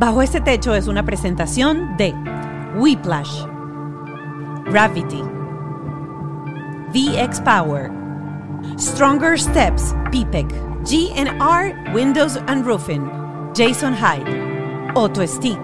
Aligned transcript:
Bajo 0.00 0.22
este 0.22 0.40
techo 0.40 0.74
es 0.74 0.88
una 0.88 1.04
presentación 1.04 1.94
de 1.98 2.14
Whiplash, 2.74 3.44
Gravity, 4.64 5.22
VX 6.94 7.42
Power, 7.42 7.90
Stronger 8.78 9.38
Steps, 9.38 9.94
PPEC, 10.10 10.46
GNR 10.84 11.94
Windows 11.94 12.38
and 12.46 12.64
Roofing, 12.64 13.10
Jason 13.54 13.94
Hyde, 13.94 14.94
Auto 14.94 15.26
Stick, 15.26 15.60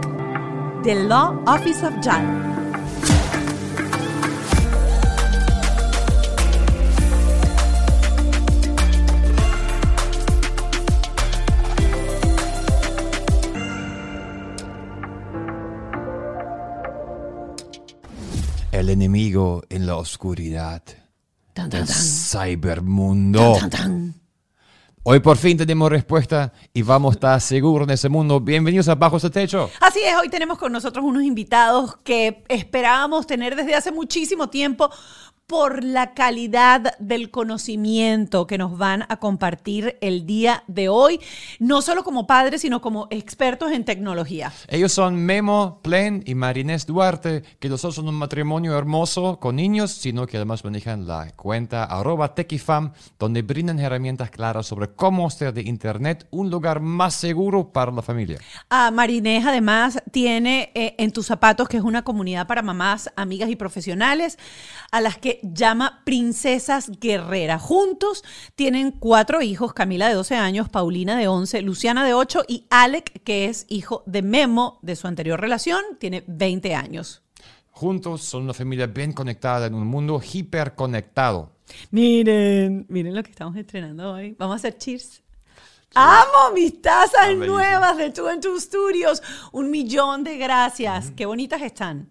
The 0.82 1.06
Law 1.06 1.42
Office 1.46 1.82
of 1.82 1.94
JAL. 2.02 2.55
Enemigo 18.96 19.62
en 19.68 19.86
la 19.86 19.96
oscuridad 19.96 20.82
Tan, 21.52 21.68
del 21.68 21.86
tan, 21.86 21.94
cybermundo. 21.94 23.58
Hoy 25.02 25.20
por 25.20 25.36
fin 25.36 25.58
tenemos 25.58 25.90
respuesta 25.90 26.50
y 26.72 26.80
vamos 26.80 27.12
a 27.12 27.14
estar 27.16 27.40
seguros 27.42 27.86
en 27.86 27.92
ese 27.92 28.08
mundo. 28.08 28.40
Bienvenidos 28.40 28.88
a 28.88 28.94
Bajo 28.94 29.18
ese 29.18 29.28
Techo. 29.28 29.70
Así 29.80 30.00
es, 30.00 30.16
hoy 30.16 30.30
tenemos 30.30 30.56
con 30.56 30.72
nosotros 30.72 31.04
unos 31.04 31.24
invitados 31.24 31.96
que 31.98 32.42
esperábamos 32.48 33.26
tener 33.26 33.54
desde 33.54 33.74
hace 33.74 33.92
muchísimo 33.92 34.48
tiempo 34.48 34.90
por 35.46 35.84
la 35.84 36.12
calidad 36.12 36.98
del 36.98 37.30
conocimiento 37.30 38.48
que 38.48 38.58
nos 38.58 38.76
van 38.76 39.04
a 39.08 39.18
compartir 39.18 39.96
el 40.00 40.26
día 40.26 40.64
de 40.66 40.88
hoy, 40.88 41.20
no 41.60 41.82
solo 41.82 42.02
como 42.02 42.26
padres, 42.26 42.62
sino 42.62 42.80
como 42.80 43.06
expertos 43.10 43.70
en 43.70 43.84
tecnología. 43.84 44.52
Ellos 44.66 44.92
son 44.92 45.14
Memo 45.24 45.78
Plen 45.82 46.24
y 46.26 46.34
Marinés 46.34 46.84
Duarte, 46.84 47.44
que 47.60 47.68
no 47.68 47.78
solo 47.78 47.92
son 47.92 48.08
un 48.08 48.16
matrimonio 48.16 48.76
hermoso 48.76 49.38
con 49.38 49.54
niños, 49.54 49.92
sino 49.92 50.26
que 50.26 50.36
además 50.36 50.64
manejan 50.64 51.06
la 51.06 51.30
cuenta 51.36 51.84
arroba 51.84 52.34
techifam, 52.34 52.92
donde 53.16 53.42
brindan 53.42 53.78
herramientas 53.78 54.30
claras 54.30 54.66
sobre 54.66 54.88
cómo 54.88 55.28
hacer 55.28 55.54
de 55.54 55.62
Internet 55.62 56.26
un 56.32 56.50
lugar 56.50 56.80
más 56.80 57.14
seguro 57.14 57.72
para 57.72 57.92
la 57.92 58.02
familia. 58.02 58.40
A 58.68 58.90
Marinés 58.90 59.46
además 59.46 60.02
tiene 60.10 60.72
eh, 60.74 60.96
En 60.98 61.12
tus 61.12 61.26
zapatos, 61.26 61.68
que 61.68 61.76
es 61.76 61.84
una 61.84 62.02
comunidad 62.02 62.48
para 62.48 62.62
mamás, 62.62 63.12
amigas 63.14 63.48
y 63.48 63.54
profesionales, 63.54 64.38
a 64.90 65.00
las 65.00 65.18
que 65.18 65.35
llama 65.42 66.02
Princesas 66.04 66.90
Guerreras. 67.00 67.62
Juntos 67.62 68.24
tienen 68.54 68.90
cuatro 68.90 69.42
hijos, 69.42 69.72
Camila 69.72 70.08
de 70.08 70.14
12 70.14 70.36
años, 70.36 70.68
Paulina 70.68 71.16
de 71.16 71.28
11, 71.28 71.62
Luciana 71.62 72.04
de 72.04 72.14
8 72.14 72.44
y 72.48 72.66
Alec, 72.70 73.22
que 73.22 73.46
es 73.46 73.66
hijo 73.68 74.02
de 74.06 74.22
Memo 74.22 74.78
de 74.82 74.96
su 74.96 75.06
anterior 75.06 75.40
relación, 75.40 75.82
tiene 75.98 76.24
20 76.26 76.74
años. 76.74 77.22
Juntos 77.70 78.22
son 78.22 78.44
una 78.44 78.54
familia 78.54 78.86
bien 78.86 79.12
conectada 79.12 79.66
en 79.66 79.74
un 79.74 79.86
mundo 79.86 80.20
hiperconectado. 80.32 81.52
Miren, 81.90 82.86
miren 82.88 83.14
lo 83.14 83.22
que 83.22 83.30
estamos 83.30 83.56
estrenando 83.56 84.12
hoy. 84.12 84.34
Vamos 84.38 84.54
a 84.54 84.56
hacer 84.56 84.78
cheers. 84.78 85.22
Amo 85.94 86.52
mis 86.54 86.80
tazas 86.82 87.34
nuevas 87.36 87.96
de 87.96 88.10
Two 88.10 88.28
and 88.28 88.42
Two 88.42 88.60
Studios. 88.60 89.22
Un 89.52 89.70
millón 89.70 90.24
de 90.24 90.36
gracias. 90.36 91.10
Qué 91.16 91.26
bonitas 91.26 91.62
están. 91.62 92.10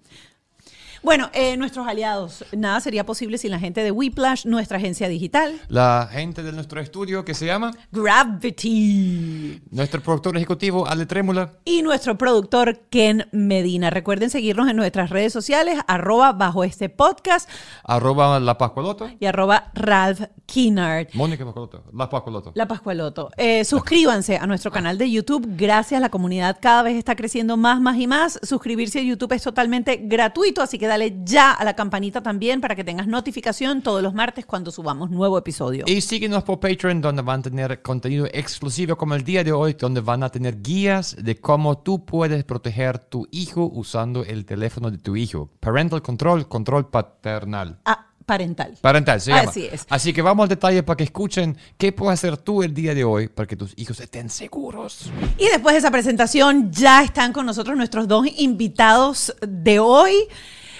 Bueno, 1.05 1.29
eh, 1.33 1.55
nuestros 1.55 1.87
aliados. 1.87 2.43
Nada 2.51 2.79
sería 2.79 3.05
posible 3.05 3.37
sin 3.37 3.51
la 3.51 3.59
gente 3.59 3.83
de 3.83 3.91
Whiplash, 3.91 4.47
nuestra 4.47 4.79
agencia 4.79 5.07
digital. 5.07 5.61
La 5.67 6.09
gente 6.11 6.41
de 6.41 6.51
nuestro 6.51 6.81
estudio 6.81 7.23
que 7.23 7.35
se 7.35 7.45
llama, 7.45 7.73
Gravity. 7.91 9.61
nuestro 9.69 10.01
productor 10.01 10.35
ejecutivo 10.35 10.87
Ale 10.87 11.05
Trémula, 11.05 11.51
Y 11.63 11.83
nuestro 11.83 12.17
productor 12.17 12.79
Ken 12.89 13.27
Medina. 13.31 13.91
Recuerden 13.91 14.31
seguirnos 14.31 14.67
en 14.67 14.77
nuestras 14.77 15.11
redes 15.11 15.31
sociales, 15.31 15.77
arroba 15.85 16.33
bajo 16.33 16.63
este 16.63 16.89
podcast 16.89 17.47
arroba 17.83 18.39
La 18.39 18.57
Pascualoto, 18.57 19.07
y 19.19 19.27
arroba 19.27 19.69
Ralph 19.75 20.21
Kinnard. 20.47 21.09
Mónica 21.13 21.45
Pascualoto, 21.45 21.83
La 21.93 22.09
Pascualoto. 22.09 22.51
La 22.55 22.67
Pascualoto. 22.67 23.29
Eh, 23.37 23.63
suscríbanse 23.63 24.37
a 24.37 24.47
nuestro 24.47 24.71
canal 24.71 24.97
de 24.97 25.11
YouTube. 25.11 25.45
Gracias, 25.55 26.01
la 26.01 26.09
comunidad 26.09 26.57
cada 26.59 26.81
vez 26.81 26.97
está 26.97 27.15
creciendo 27.15 27.57
más, 27.57 27.79
más 27.79 27.95
y 27.99 28.07
más. 28.07 28.39
Suscribirse 28.41 29.01
a 29.01 29.03
YouTube 29.03 29.33
es 29.33 29.43
totalmente 29.43 29.97
gratuito, 30.01 30.63
así 30.63 30.79
que 30.79 30.94
dale 30.95 31.17
ya 31.25 31.51
a 31.51 31.65
la 31.65 31.75
campanita 31.75 32.23
también 32.23 32.61
para 32.61 32.73
que 32.73 32.83
tengas 32.85 33.05
notificación 33.05 33.81
todos 33.81 34.01
los 34.01 34.13
martes 34.13 34.45
cuando 34.45 34.71
subamos 34.71 35.11
nuevo 35.11 35.37
episodio. 35.37 35.83
Y 35.87 35.99
síguenos 35.99 36.43
por 36.43 36.61
Patreon, 36.61 37.01
donde 37.01 37.21
van 37.21 37.41
a 37.41 37.43
tener 37.43 37.81
contenido 37.81 38.25
exclusivo 38.31 38.95
como 38.95 39.13
el 39.13 39.25
día 39.25 39.43
de 39.43 39.51
hoy, 39.51 39.73
donde 39.73 39.99
van 39.99 40.23
a 40.23 40.29
tener 40.29 40.61
guías 40.61 41.17
de 41.19 41.35
cómo 41.35 41.79
tú 41.79 42.05
puedes 42.05 42.45
proteger 42.45 42.97
tu 42.99 43.27
hijo 43.31 43.69
usando 43.73 44.23
el 44.23 44.45
teléfono 44.45 44.89
de 44.89 44.97
tu 44.97 45.17
hijo. 45.17 45.49
Parental 45.59 46.01
control, 46.01 46.47
control 46.47 46.89
paternal. 46.89 47.77
Ah, 47.83 48.07
parental. 48.25 48.77
Parental, 48.81 49.21
se 49.21 49.31
llama. 49.31 49.49
Así 49.49 49.65
es. 49.71 49.85
Así 49.89 50.13
que 50.13 50.21
vamos 50.21 50.43
al 50.43 50.49
detalle 50.49 50.83
para 50.83 50.97
que 50.97 51.03
escuchen 51.03 51.57
qué 51.77 51.91
puedes 51.91 52.19
hacer 52.19 52.37
tú 52.37 52.63
el 52.63 52.73
día 52.73 52.93
de 52.95 53.03
hoy 53.03 53.27
para 53.27 53.47
que 53.47 53.55
tus 53.55 53.73
hijos 53.77 53.99
estén 53.99 54.29
seguros. 54.29 55.11
Y 55.37 55.47
después 55.49 55.73
de 55.73 55.79
esa 55.79 55.91
presentación 55.91 56.71
ya 56.71 57.03
están 57.03 57.33
con 57.33 57.45
nosotros 57.45 57.77
nuestros 57.77 58.07
dos 58.07 58.25
invitados 58.37 59.35
de 59.45 59.79
hoy, 59.79 60.13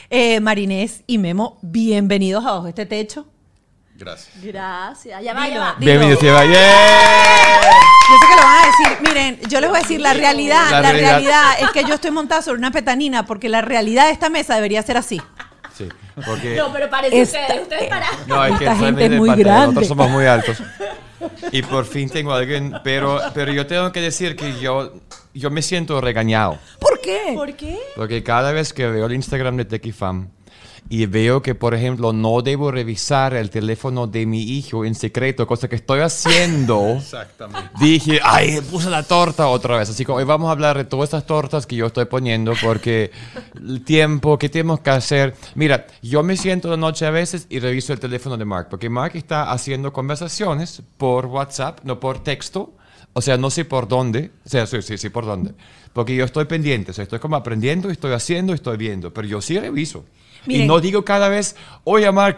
eh, 0.10 0.40
Marinés 0.40 1.04
y 1.08 1.18
Memo. 1.18 1.58
Bienvenidos 1.62 2.46
a 2.46 2.52
Bajo 2.52 2.68
este 2.68 2.86
Techo. 2.86 3.26
Gracias. 3.98 4.44
Gracias. 4.44 5.24
Ya 5.24 5.34
va, 5.34 5.48
ya 5.48 5.60
va. 5.60 5.76
Bienvenidos, 5.80 6.22
Eva. 6.22 6.44
¡Yeah! 6.46 6.52
Yo 8.10 8.18
sé 8.20 8.26
que 8.28 8.36
lo 8.36 8.42
van 8.42 8.58
a 8.58 8.66
decir. 8.66 8.98
Miren, 9.08 9.40
yo 9.50 9.62
les 9.62 9.70
voy 9.70 9.80
a 9.80 9.82
decir 9.82 10.02
la 10.02 10.14
realidad. 10.14 10.70
La 10.70 10.82
La, 10.82 10.92
realidad. 10.92 11.10
realidad. 11.12 11.44
es 11.62 11.70
que 11.72 11.84
yo 11.86 11.94
estoy 11.96 12.12
montada 12.12 12.42
sobre 12.42 12.58
una 12.60 12.72
petanina 12.72 13.26
porque 13.26 13.48
la 13.48 13.62
realidad 13.62 14.06
de 14.08 14.12
esta 14.12 14.30
mesa 14.30 14.56
debería 14.56 14.82
ser 14.84 14.98
así. 14.98 15.22
Sí, 15.78 15.88
porque... 16.26 16.56
No, 16.56 16.72
pero 16.74 16.90
parece 16.90 17.22
Esta- 17.22 17.40
ustedes. 17.42 17.62
Ustedes 17.64 17.90
para. 17.90 18.08
No, 18.28 18.46
es 18.46 18.58
que 18.58 18.66
Esta 18.66 18.76
gente 18.78 19.06
es 19.06 19.12
muy 19.12 19.30
parte, 19.30 19.44
grande. 19.44 19.66
Nosotros 19.68 19.88
somos 19.88 20.10
muy 20.10 20.26
altos. 20.26 20.58
Y 21.54 21.62
por 21.64 21.86
fin 21.86 22.10
tengo 22.10 22.34
a 22.34 22.38
alguien, 22.38 22.76
pero, 22.84 23.20
pero 23.34 23.52
yo 23.54 23.66
tengo 23.66 23.92
que 23.94 24.02
decir 24.02 24.36
que 24.36 24.60
yo, 24.60 24.92
yo 25.35 25.51
me 25.51 25.62
siento 25.62 26.00
regañado. 26.01 26.57
¿Por 26.79 27.00
qué? 27.01 27.34
¿Por 27.35 27.53
qué? 27.56 27.78
Porque 27.96 28.23
cada 28.23 28.51
vez 28.51 28.73
que 28.73 28.88
veo 28.88 29.06
el 29.06 29.13
Instagram 29.13 29.57
de 29.57 29.66
TechiFam 29.66 30.29
y 30.88 31.07
veo 31.07 31.41
que, 31.41 31.56
por 31.56 31.73
ejemplo, 31.73 32.13
no 32.13 32.44
debo 32.44 32.69
revisar 32.69 33.34
el 33.34 33.50
teléfono 33.50 34.06
de 34.06 34.28
mi 34.28 34.44
hijo 34.44 34.85
en 34.85 34.94
secreto, 34.94 35.47
cosa 35.47 35.68
que 35.68 35.75
estoy 35.75 36.01
haciendo, 36.01 36.90
Exactamente. 36.97 37.72
dije, 37.79 38.19
ay, 38.24 38.62
puse 38.69 38.91
la 38.91 39.01
torta 39.01 39.47
otra 39.47 39.78
vez. 39.78 39.90
Así 39.90 40.06
que 40.06 40.12
hoy 40.12 40.24
vamos 40.25 40.47
a 40.47 40.51
hablar 40.51 40.78
de 40.78 40.85
todas 40.85 41.06
estas 41.06 41.25
tortas 41.25 41.66
que 41.66 41.75
yo 41.75 41.88
estoy 41.88 42.06
poniendo 42.06 42.53
porque 42.63 43.09
el 43.56 43.84
tiempo 43.84 44.38
que 44.38 44.47
tenemos 44.47 44.79
que 44.81 44.91
hacer. 44.91 45.34
Mira, 45.56 45.88
yo 46.03 46.22
me 46.22 46.38
siento 46.38 46.69
de 46.69 46.78
noche 46.78 47.07
a 47.07 47.12
veces 47.12 47.47
y 47.50 47.57
reviso 47.59 47.91
el 47.91 48.00
teléfono 48.00 48.38
de 48.38 48.45
Mark, 48.45 48.68
porque 48.69 48.88
Mark 48.88 49.13
está 49.16 49.51
haciendo 49.51 49.91
conversaciones 49.91 50.84
por 50.97 51.25
WhatsApp, 51.25 51.79
no 51.84 52.00
por 52.00 52.19
texto. 52.24 52.74
O 53.18 53.22
sea, 53.22 53.38
no 53.38 53.50
sé 53.50 53.64
por 53.64 53.88
dónde. 53.88 54.30
O 54.46 54.50
sea, 54.50 54.68
sí, 54.68 54.81
sí, 54.81 54.98
sí, 54.98 55.09
por 55.09 55.26
dónde. 55.26 55.53
Porque 55.94 56.14
yo 56.16 56.26
estoy 56.26 56.46
pendiente. 56.46 56.92
O 56.92 56.94
sea, 56.94 57.03
estoy 57.03 57.20
como 57.20 57.38
aprendiendo, 57.38 57.90
estoy 57.90 58.12
haciendo, 58.12 58.53
estoy 58.53 58.76
viendo. 58.78 59.14
Pero 59.14 59.26
yo 59.28 59.42
sí 59.42 59.58
reviso. 59.58 60.03
Miren. 60.46 60.66
Y 60.66 60.68
no 60.68 60.80
digo 60.81 61.06
cada 61.06 61.30
vez, 61.30 61.56
oye, 61.86 62.12
Mark, 62.12 62.38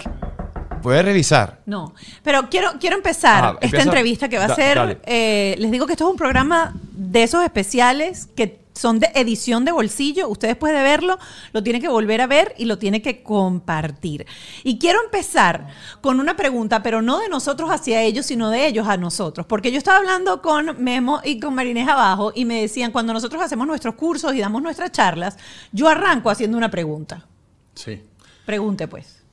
voy 0.84 0.96
a 0.98 1.02
revisar. 1.02 1.62
No, 1.66 1.94
pero 2.24 2.48
quiero, 2.50 2.74
quiero 2.80 2.96
empezar 2.96 3.44
Ajá, 3.44 3.52
esta 3.56 3.66
empieza. 3.66 3.86
entrevista 3.86 4.30
que 4.30 4.38
va 4.38 4.46
a 4.46 4.48
Da- 4.50 4.56
ser, 4.56 5.02
eh, 5.06 5.56
les 5.58 5.72
digo 5.72 5.88
que 5.88 5.94
esto 5.94 6.06
es 6.06 6.12
un 6.12 6.18
programa 6.18 6.76
de 6.94 7.24
esos 7.24 7.44
especiales 7.44 8.28
que 8.36 8.60
son 8.78 9.00
de 9.00 9.12
edición 9.16 9.66
de 9.66 9.72
bolsillo, 9.72 10.30
usted 10.30 10.48
después 10.50 10.74
de 10.74 10.82
verlo 10.82 11.18
lo 11.54 11.64
tiene 11.64 11.82
que 11.82 11.88
volver 11.88 12.22
a 12.22 12.28
ver 12.28 12.54
y 12.58 12.66
lo 12.66 12.78
tiene 12.78 13.02
que 13.02 13.24
compartir. 13.24 14.26
Y 14.64 14.80
quiero 14.80 15.04
empezar 15.04 15.68
con 16.02 16.20
una 16.20 16.36
pregunta, 16.36 16.84
pero 16.84 17.02
no 17.02 17.20
de 17.20 17.30
nosotros 17.30 17.70
hacia 17.70 18.02
ellos, 18.02 18.26
sino 18.26 18.50
de 18.50 18.68
ellos 18.68 18.88
a 18.88 18.98
nosotros, 18.98 19.46
porque 19.46 19.72
yo 19.72 19.78
estaba 19.78 19.98
hablando 19.98 20.42
con 20.42 20.82
Memo 20.84 21.22
y 21.24 21.40
con 21.40 21.56
Marinés 21.56 21.88
abajo 21.88 22.32
y 22.36 22.46
me 22.46 22.62
decían, 22.62 22.92
cuando 22.92 23.14
nosotros 23.14 23.42
hacemos 23.42 23.68
nuestros 23.68 23.96
cursos 23.96 24.34
y 24.34 24.40
damos 24.40 24.62
nuestras 24.62 24.92
charlas, 24.92 25.38
yo 25.72 25.88
arranco 25.88 26.30
haciendo 26.30 26.58
una 26.58 26.72
pregunta. 26.72 27.26
Sí. 27.74 28.02
Pregunte 28.46 28.88
pues. 28.88 29.24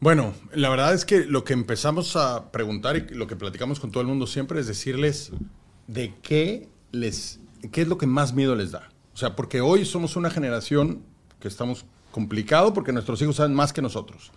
Bueno, 0.00 0.34
la 0.52 0.68
verdad 0.68 0.92
es 0.92 1.04
que 1.04 1.20
lo 1.20 1.44
que 1.44 1.54
empezamos 1.54 2.16
a 2.16 2.52
preguntar 2.52 2.96
y 2.96 3.14
lo 3.14 3.26
que 3.26 3.36
platicamos 3.36 3.80
con 3.80 3.90
todo 3.90 4.02
el 4.02 4.06
mundo 4.06 4.26
siempre 4.26 4.60
es 4.60 4.66
decirles 4.66 5.32
de 5.86 6.14
qué 6.22 6.68
les, 6.92 7.40
qué 7.72 7.82
es 7.82 7.88
lo 7.88 7.98
que 7.98 8.06
más 8.06 8.34
miedo 8.34 8.54
les 8.54 8.72
da. 8.72 8.88
O 9.14 9.16
sea, 9.16 9.34
porque 9.34 9.60
hoy 9.60 9.84
somos 9.84 10.16
una 10.16 10.30
generación 10.30 11.02
que 11.40 11.48
estamos 11.48 11.84
complicado 12.10 12.72
porque 12.74 12.92
nuestros 12.92 13.20
hijos 13.22 13.36
saben 13.36 13.54
más 13.54 13.72
que 13.72 13.82
nosotros. 13.82 14.32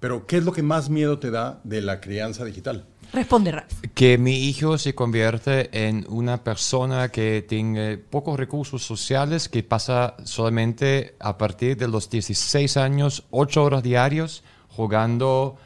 Pero 0.00 0.26
¿qué 0.26 0.38
es 0.38 0.44
lo 0.44 0.52
que 0.52 0.62
más 0.62 0.88
miedo 0.88 1.18
te 1.18 1.30
da 1.30 1.60
de 1.62 1.82
la 1.82 2.00
crianza 2.00 2.44
digital? 2.44 2.86
Responde 3.12 3.52
Ralph. 3.52 3.72
Que 3.94 4.16
mi 4.18 4.44
hijo 4.44 4.78
se 4.78 4.94
convierte 4.94 5.86
en 5.88 6.06
una 6.08 6.42
persona 6.42 7.10
que 7.10 7.44
tiene 7.46 7.98
pocos 7.98 8.38
recursos 8.38 8.82
sociales, 8.82 9.48
que 9.48 9.62
pasa 9.62 10.16
solamente 10.24 11.16
a 11.18 11.36
partir 11.36 11.76
de 11.76 11.88
los 11.88 12.08
16 12.08 12.76
años, 12.76 13.24
8 13.30 13.62
horas 13.62 13.82
diarios, 13.82 14.42
jugando 14.68 15.56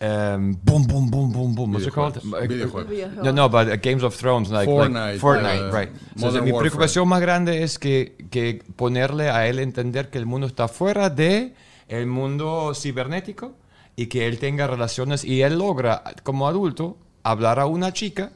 um, 0.00 0.52
boom, 0.62 0.86
boom, 0.86 1.10
boom, 1.10 1.32
boom, 1.32 1.54
boom. 1.54 1.72
What's 1.72 1.86
it 1.86 1.92
called? 1.92 2.22
No, 2.24 3.32
no, 3.32 3.48
but 3.48 3.68
uh, 3.68 3.76
Games 3.76 4.02
of 4.02 4.14
Thrones, 4.14 4.50
like 4.50 4.68
Fortnite, 4.68 5.12
like 5.12 5.20
Fortnite, 5.20 5.68
uh, 5.68 5.72
right. 5.72 5.90
Modern 6.16 6.44
mi 6.44 6.52
preocupación 6.52 7.08
más 7.08 7.20
grande 7.20 7.62
es 7.62 7.78
que, 7.78 8.16
que 8.30 8.62
ponerle 8.76 9.30
a 9.30 9.46
él 9.46 9.58
entender 9.58 10.10
que 10.10 10.18
el 10.18 10.26
mundo 10.26 10.46
está 10.46 10.68
fuera 10.68 11.10
de 11.10 11.54
el 11.88 12.06
mundo 12.06 12.72
cibernético 12.74 13.54
y 13.96 14.06
que 14.06 14.26
él 14.26 14.38
tenga 14.38 14.66
relaciones 14.66 15.24
y 15.24 15.42
él 15.42 15.58
logra 15.58 16.02
como 16.22 16.46
adulto 16.46 16.98
hablar 17.22 17.58
a 17.58 17.66
una 17.66 17.92
chica 17.92 18.32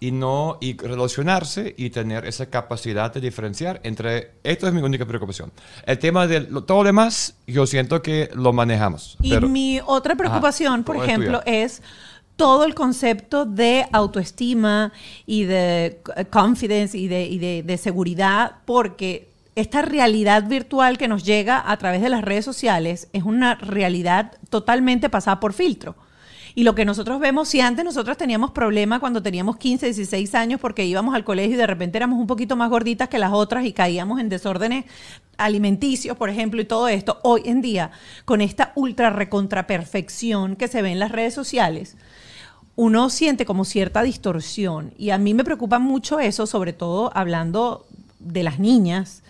y 0.00 0.12
no 0.12 0.58
y 0.60 0.76
relacionarse 0.76 1.74
y 1.76 1.90
tener 1.90 2.24
esa 2.24 2.46
capacidad 2.46 3.12
de 3.12 3.20
diferenciar 3.20 3.80
entre 3.82 4.32
esto 4.44 4.68
es 4.68 4.72
mi 4.74 4.80
única 4.80 5.04
preocupación 5.06 5.50
el 5.86 5.98
tema 5.98 6.26
de 6.26 6.40
lo- 6.40 6.64
todo 6.64 6.78
lo 6.82 6.86
demás 6.88 7.34
yo 7.46 7.66
siento 7.66 8.00
que 8.02 8.30
lo 8.34 8.52
manejamos 8.52 9.16
Y 9.22 9.30
pero- 9.30 9.48
mi 9.48 9.80
otra 9.84 10.14
preocupación, 10.14 10.74
Ajá, 10.74 10.84
por 10.84 10.96
¿cuál 10.96 11.08
es 11.08 11.14
ejemplo, 11.14 11.42
es 11.46 11.82
todo 12.36 12.64
el 12.64 12.74
concepto 12.76 13.44
de 13.46 13.86
autoestima 13.90 14.92
y 15.26 15.42
de 15.44 16.00
confidence 16.30 16.96
y 16.96 17.08
de, 17.08 17.24
y 17.26 17.38
de- 17.38 17.62
de 17.64 17.76
seguridad, 17.78 18.58
porque 18.64 19.28
esta 19.56 19.82
realidad 19.82 20.46
virtual 20.46 20.98
que 20.98 21.08
nos 21.08 21.24
llega 21.24 21.60
a 21.68 21.76
través 21.78 22.00
de 22.00 22.08
las 22.08 22.22
redes 22.22 22.44
sociales 22.44 23.08
es 23.12 23.24
una 23.24 23.56
realidad 23.56 24.34
totalmente 24.50 25.10
pasada 25.10 25.40
por 25.40 25.52
filtro. 25.52 25.96
Y 26.58 26.64
lo 26.64 26.74
que 26.74 26.84
nosotros 26.84 27.20
vemos, 27.20 27.48
si 27.48 27.60
antes 27.60 27.84
nosotros 27.84 28.16
teníamos 28.16 28.50
problemas 28.50 28.98
cuando 28.98 29.22
teníamos 29.22 29.58
15, 29.58 29.86
16 29.86 30.34
años 30.34 30.60
porque 30.60 30.84
íbamos 30.84 31.14
al 31.14 31.22
colegio 31.22 31.54
y 31.54 31.56
de 31.56 31.68
repente 31.68 31.98
éramos 31.98 32.18
un 32.18 32.26
poquito 32.26 32.56
más 32.56 32.68
gorditas 32.68 33.08
que 33.08 33.20
las 33.20 33.32
otras 33.32 33.64
y 33.64 33.72
caíamos 33.72 34.18
en 34.18 34.28
desórdenes 34.28 34.84
alimenticios, 35.36 36.16
por 36.16 36.30
ejemplo, 36.30 36.60
y 36.60 36.64
todo 36.64 36.88
esto, 36.88 37.20
hoy 37.22 37.42
en 37.44 37.60
día, 37.60 37.92
con 38.24 38.40
esta 38.40 38.72
ultra 38.74 39.10
recontra 39.10 39.68
perfección 39.68 40.56
que 40.56 40.66
se 40.66 40.82
ve 40.82 40.90
en 40.90 40.98
las 40.98 41.12
redes 41.12 41.32
sociales, 41.32 41.96
uno 42.74 43.08
siente 43.08 43.46
como 43.46 43.64
cierta 43.64 44.02
distorsión. 44.02 44.92
Y 44.98 45.10
a 45.10 45.18
mí 45.18 45.34
me 45.34 45.44
preocupa 45.44 45.78
mucho 45.78 46.18
eso, 46.18 46.44
sobre 46.48 46.72
todo 46.72 47.12
hablando 47.14 47.86
de 48.18 48.42
las 48.42 48.58
niñas, 48.58 49.22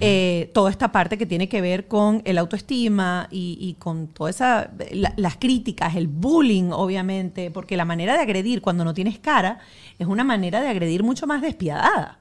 eh, 0.00 0.50
toda 0.54 0.70
esta 0.70 0.90
parte 0.92 1.16
que 1.18 1.26
tiene 1.26 1.48
que 1.48 1.60
ver 1.60 1.86
con 1.88 2.22
el 2.24 2.38
autoestima 2.38 3.28
y, 3.30 3.56
y 3.60 3.74
con 3.74 4.08
todas 4.08 4.36
esa, 4.36 4.70
la- 4.92 5.12
las 5.16 5.36
críticas, 5.36 5.96
el 5.96 6.08
bullying, 6.08 6.70
obviamente, 6.72 7.50
porque 7.50 7.76
la 7.76 7.84
manera 7.84 8.14
de 8.14 8.20
agredir 8.20 8.60
cuando 8.62 8.84
no 8.84 8.94
tienes 8.94 9.18
cara 9.18 9.58
es 9.98 10.06
una 10.06 10.24
manera 10.24 10.60
de 10.60 10.68
agredir 10.68 11.02
mucho 11.02 11.26
más 11.26 11.42
despiadada. 11.42 12.18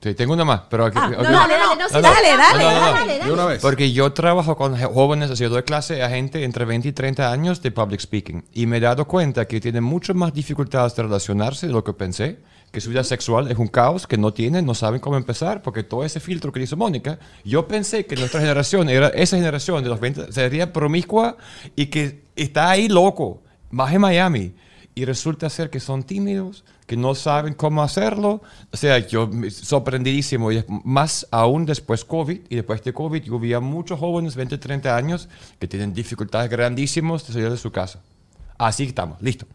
Sí, 0.00 0.12
tengo 0.14 0.34
una 0.34 0.44
más, 0.44 0.60
pero... 0.68 0.84
Ah, 0.84 0.88
ok, 0.88 0.94
no, 0.94 1.02
ok. 1.22 1.22
no, 1.22 1.30
no, 1.48 1.74
no, 1.76 1.88
sí, 1.88 1.94
dale, 1.94 2.36
dale, 2.36 2.64
dale, 3.18 3.32
una 3.32 3.46
vez. 3.46 3.62
Porque 3.62 3.90
yo 3.90 4.12
trabajo 4.12 4.54
con 4.54 4.76
jóvenes, 4.78 5.30
así 5.30 5.44
doy 5.44 5.62
clase 5.62 6.02
a 6.02 6.10
gente 6.10 6.44
entre 6.44 6.66
20 6.66 6.88
y 6.88 6.92
30 6.92 7.32
años 7.32 7.62
de 7.62 7.70
public 7.70 8.00
speaking 8.00 8.44
y 8.52 8.66
me 8.66 8.76
he 8.76 8.80
dado 8.80 9.06
cuenta 9.06 9.46
que 9.46 9.62
tienen 9.62 9.82
mucho 9.82 10.12
más 10.12 10.34
dificultades 10.34 10.94
de 10.94 11.04
relacionarse 11.04 11.68
de 11.68 11.72
lo 11.72 11.82
que 11.82 11.94
pensé, 11.94 12.38
que 12.74 12.80
su 12.80 12.90
vida 12.90 13.04
sexual 13.04 13.50
es 13.50 13.56
un 13.56 13.68
caos, 13.68 14.06
que 14.06 14.18
no 14.18 14.34
tienen, 14.34 14.66
no 14.66 14.74
saben 14.74 15.00
cómo 15.00 15.16
empezar, 15.16 15.62
porque 15.62 15.84
todo 15.84 16.04
ese 16.04 16.18
filtro 16.18 16.50
que 16.50 16.58
dice 16.58 16.74
Mónica, 16.74 17.20
yo 17.44 17.68
pensé 17.68 18.04
que 18.04 18.16
nuestra 18.16 18.40
generación 18.40 18.88
era 18.88 19.08
esa 19.08 19.36
generación 19.36 19.82
de 19.84 19.88
los 19.88 20.00
20, 20.00 20.32
sería 20.32 20.72
promiscua 20.72 21.36
y 21.76 21.86
que 21.86 22.24
está 22.34 22.68
ahí 22.70 22.88
loco, 22.88 23.42
más 23.70 23.94
en 23.94 24.00
Miami. 24.00 24.54
Y 24.96 25.04
resulta 25.04 25.48
ser 25.50 25.70
que 25.70 25.80
son 25.80 26.02
tímidos, 26.02 26.64
que 26.86 26.96
no 26.96 27.14
saben 27.14 27.54
cómo 27.54 27.82
hacerlo. 27.82 28.42
O 28.72 28.76
sea, 28.76 28.98
yo 28.98 29.28
sorprendidísimo. 29.50 30.52
Y 30.52 30.64
más 30.84 31.26
aún 31.32 31.66
después 31.66 32.04
COVID. 32.04 32.42
Y 32.48 32.54
después 32.54 32.82
de 32.84 32.92
COVID, 32.92 33.22
yo 33.22 33.40
vi 33.40 33.54
a 33.54 33.60
muchos 33.60 33.98
jóvenes, 33.98 34.36
20, 34.36 34.56
30 34.56 34.96
años, 34.96 35.28
que 35.58 35.66
tienen 35.66 35.92
dificultades 35.92 36.48
grandísimas 36.48 37.26
de 37.26 37.32
salir 37.32 37.50
de 37.50 37.56
su 37.56 37.72
casa. 37.72 38.00
Así 38.56 38.84
estamos, 38.84 39.20
listo. 39.20 39.46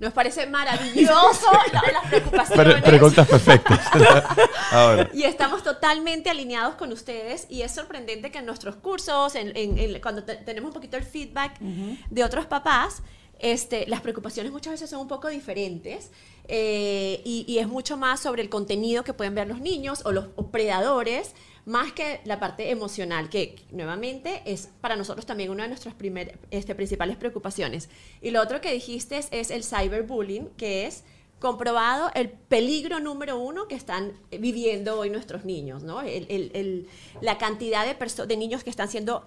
Nos 0.00 0.12
parece 0.12 0.46
maravilloso 0.58 1.46
la- 1.72 1.92
las 1.92 2.06
preocupaciones. 2.08 2.74
Pre- 2.74 2.82
preguntas 2.82 3.28
perfectas. 3.28 3.80
Ahora. 4.72 5.08
Y 5.12 5.22
estamos 5.24 5.62
totalmente 5.62 6.30
alineados 6.30 6.74
con 6.74 6.92
ustedes 6.92 7.46
y 7.48 7.62
es 7.62 7.70
sorprendente 7.72 8.30
que 8.30 8.38
en 8.38 8.46
nuestros 8.46 8.76
cursos, 8.76 9.34
en, 9.36 9.56
en- 9.56 9.78
en- 9.78 10.00
cuando 10.00 10.24
te- 10.24 10.36
tenemos 10.36 10.68
un 10.68 10.74
poquito 10.74 10.96
el 10.96 11.04
feedback 11.04 11.58
de 11.60 12.24
otros 12.24 12.46
papás, 12.46 13.02
este, 13.38 13.86
las 13.86 14.00
preocupaciones 14.02 14.52
muchas 14.52 14.72
veces 14.72 14.90
son 14.90 15.00
un 15.00 15.08
poco 15.08 15.28
diferentes 15.28 16.10
eh, 16.48 17.22
y, 17.24 17.44
y 17.48 17.58
es 17.58 17.68
mucho 17.68 17.96
más 17.96 18.20
sobre 18.20 18.42
el 18.42 18.48
contenido 18.50 19.02
que 19.04 19.14
pueden 19.14 19.34
ver 19.34 19.48
los 19.48 19.60
niños 19.60 20.02
o 20.04 20.12
los 20.12 20.26
o 20.36 20.50
predadores, 20.50 21.34
más 21.66 21.92
que 21.92 22.20
la 22.24 22.40
parte 22.40 22.70
emocional, 22.70 23.28
que 23.28 23.56
nuevamente 23.70 24.42
es 24.44 24.70
para 24.80 24.96
nosotros 24.96 25.26
también 25.26 25.50
una 25.50 25.64
de 25.64 25.68
nuestras 25.68 25.94
primer- 25.94 26.38
este, 26.50 26.74
principales 26.74 27.16
preocupaciones. 27.16 27.88
Y 28.22 28.30
lo 28.30 28.42
otro 28.42 28.60
que 28.60 28.72
dijiste 28.72 29.18
es, 29.18 29.28
es 29.30 29.50
el 29.50 29.62
cyberbullying, 29.64 30.48
que 30.56 30.86
es 30.86 31.04
comprobado 31.38 32.10
el 32.14 32.28
peligro 32.30 33.00
número 33.00 33.38
uno 33.38 33.66
que 33.68 33.74
están 33.74 34.12
viviendo 34.30 34.98
hoy 34.98 35.08
nuestros 35.10 35.44
niños, 35.44 35.82
¿no? 35.82 36.02
El- 36.02 36.26
el- 36.28 36.50
el- 36.54 36.88
la 37.22 37.38
cantidad 37.38 37.86
de, 37.86 38.26
de 38.26 38.36
niños 38.36 38.62
que 38.64 38.70
están 38.70 38.88
siendo 38.90 39.24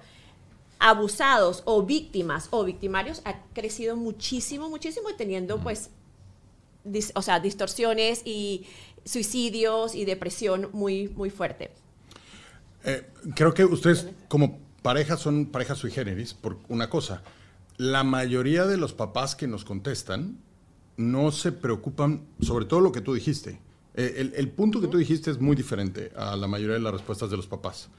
abusados 0.80 1.64
o 1.66 1.84
víctimas 1.84 2.50
o 2.52 2.64
victimarios 2.66 3.22
ha 3.26 3.42
crecido 3.54 3.96
muchísimo, 3.96 4.70
muchísimo 4.70 5.10
y 5.10 5.16
teniendo 5.16 5.60
pues, 5.60 5.90
o 7.16 7.22
sea, 7.22 7.40
distorsiones 7.40 8.22
y 8.26 8.66
suicidios 9.06 9.96
y 9.96 10.06
depresión 10.06 10.70
muy, 10.74 11.08
muy 11.10 11.30
fuerte. 11.30 11.72
Eh, 12.84 13.10
creo 13.36 13.54
que 13.54 13.66
ustedes 13.66 14.08
como 14.28 14.60
pareja 14.82 15.18
son 15.18 15.46
parejas 15.48 15.78
sui 15.78 15.92
generis 15.92 16.34
por 16.34 16.58
una 16.68 16.90
cosa. 16.90 17.24
La 17.78 18.04
mayoría 18.04 18.66
de 18.66 18.78
los 18.78 18.94
papás 18.94 19.36
que 19.36 19.48
nos 19.48 19.66
contestan 19.66 20.38
no 20.98 21.32
se 21.32 21.52
preocupan 21.52 22.26
sobre 22.42 22.66
todo 22.66 22.82
lo 22.82 22.92
que 22.92 23.02
tú 23.02 23.14
dijiste. 23.14 23.60
Eh, 23.96 24.16
el, 24.18 24.34
el 24.36 24.50
punto 24.50 24.82
que 24.82 24.88
tú 24.88 24.98
dijiste 24.98 25.32
es 25.32 25.40
muy 25.40 25.56
diferente 25.56 26.12
a 26.16 26.36
la 26.36 26.48
mayoría 26.48 26.76
de 26.76 26.82
las 26.82 26.94
respuestas 26.94 27.30
de 27.30 27.38
los 27.38 27.48
papás. 27.48 27.90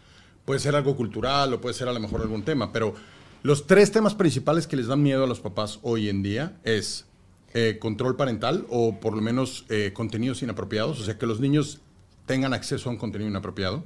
Puede 0.45 0.61
ser 0.61 0.77
algo 0.77 0.97
cultural 0.97 1.53
o 1.55 1.61
puede 1.61 1.75
ser 1.75 1.89
a 1.89 1.93
lo 1.93 2.01
mejor 2.01 2.21
algún 2.21 2.43
tema, 2.43 2.73
pero 2.73 2.95
los 3.43 3.67
tres 3.67 3.93
temas 3.93 4.15
principales 4.15 4.67
que 4.67 4.77
les 4.77 4.87
dan 4.87 5.03
miedo 5.03 5.25
a 5.25 5.27
los 5.27 5.41
papás 5.41 5.79
hoy 5.83 6.09
en 6.09 6.23
día 6.23 6.57
es 6.65 7.07
eh, 7.53 7.79
control 7.81 8.17
parental 8.17 8.67
o 8.69 9.01
por 9.01 9.15
lo 9.15 9.23
menos 9.23 9.65
eh, 9.69 9.93
contenidos 9.95 10.43
inapropiados, 10.43 10.99
o 10.99 11.05
sea, 11.05 11.19
que 11.19 11.27
los 11.27 11.41
niños 11.41 11.81
tengan 12.27 12.53
acceso 12.55 12.89
a 12.89 12.93
un 12.93 12.99
contenido 12.99 13.31
inapropiado. 13.31 13.85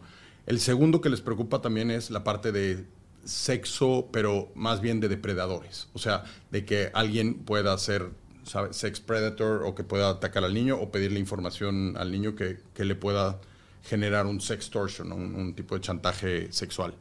El 0.48 0.60
segundo 0.60 1.02
que 1.02 1.10
les 1.10 1.20
preocupa 1.20 1.60
también 1.60 1.90
es 1.90 2.10
la 2.10 2.24
parte 2.24 2.52
de 2.52 2.86
sexo, 3.22 4.08
pero 4.10 4.50
más 4.54 4.80
bien 4.80 4.98
de 4.98 5.08
depredadores, 5.08 5.88
o 5.92 5.98
sea, 5.98 6.24
de 6.50 6.64
que 6.64 6.90
alguien 6.94 7.34
pueda 7.40 7.76
ser 7.76 8.12
¿sabe? 8.44 8.72
sex 8.72 8.98
predator 8.98 9.64
o 9.66 9.74
que 9.74 9.84
pueda 9.84 10.08
atacar 10.08 10.44
al 10.44 10.54
niño 10.54 10.78
o 10.80 10.90
pedirle 10.90 11.20
información 11.20 11.98
al 11.98 12.10
niño 12.10 12.34
que, 12.34 12.60
le 12.82 12.94
pueda 12.94 13.38
generar 13.82 14.24
un 14.24 14.40
sextortion, 14.40 15.12
un, 15.12 15.34
un 15.34 15.54
tipo 15.54 15.74
de 15.74 15.82
chantaje 15.82 16.50
sexual. 16.50 16.94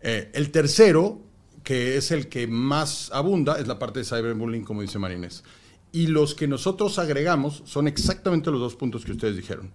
Eh, 0.00 0.30
el 0.32 0.50
tercero, 0.50 1.20
que 1.64 1.98
es 1.98 2.10
el 2.12 2.28
que 2.30 2.46
más 2.46 3.10
abunda, 3.12 3.58
es 3.58 3.66
la 3.66 3.78
parte 3.78 3.98
de 3.98 4.06
cyberbullying, 4.06 4.64
como 4.64 4.80
dice 4.80 4.98
Marines. 4.98 5.44
Y 5.92 6.06
los 6.06 6.34
que 6.34 6.48
nosotros 6.48 6.98
agregamos 6.98 7.62
son 7.66 7.88
exactamente 7.88 8.50
los 8.50 8.60
dos 8.60 8.74
puntos 8.74 9.04
que 9.04 9.12
ustedes 9.12 9.36
dijeron. 9.36 9.70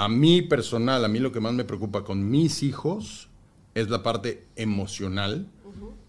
A 0.00 0.08
mí 0.08 0.42
personal, 0.42 1.04
a 1.04 1.08
mí 1.08 1.18
lo 1.18 1.32
que 1.32 1.40
más 1.40 1.52
me 1.54 1.64
preocupa 1.64 2.04
con 2.04 2.30
mis 2.30 2.62
hijos 2.62 3.28
es 3.74 3.90
la 3.90 4.02
parte 4.04 4.46
emocional, 4.54 5.48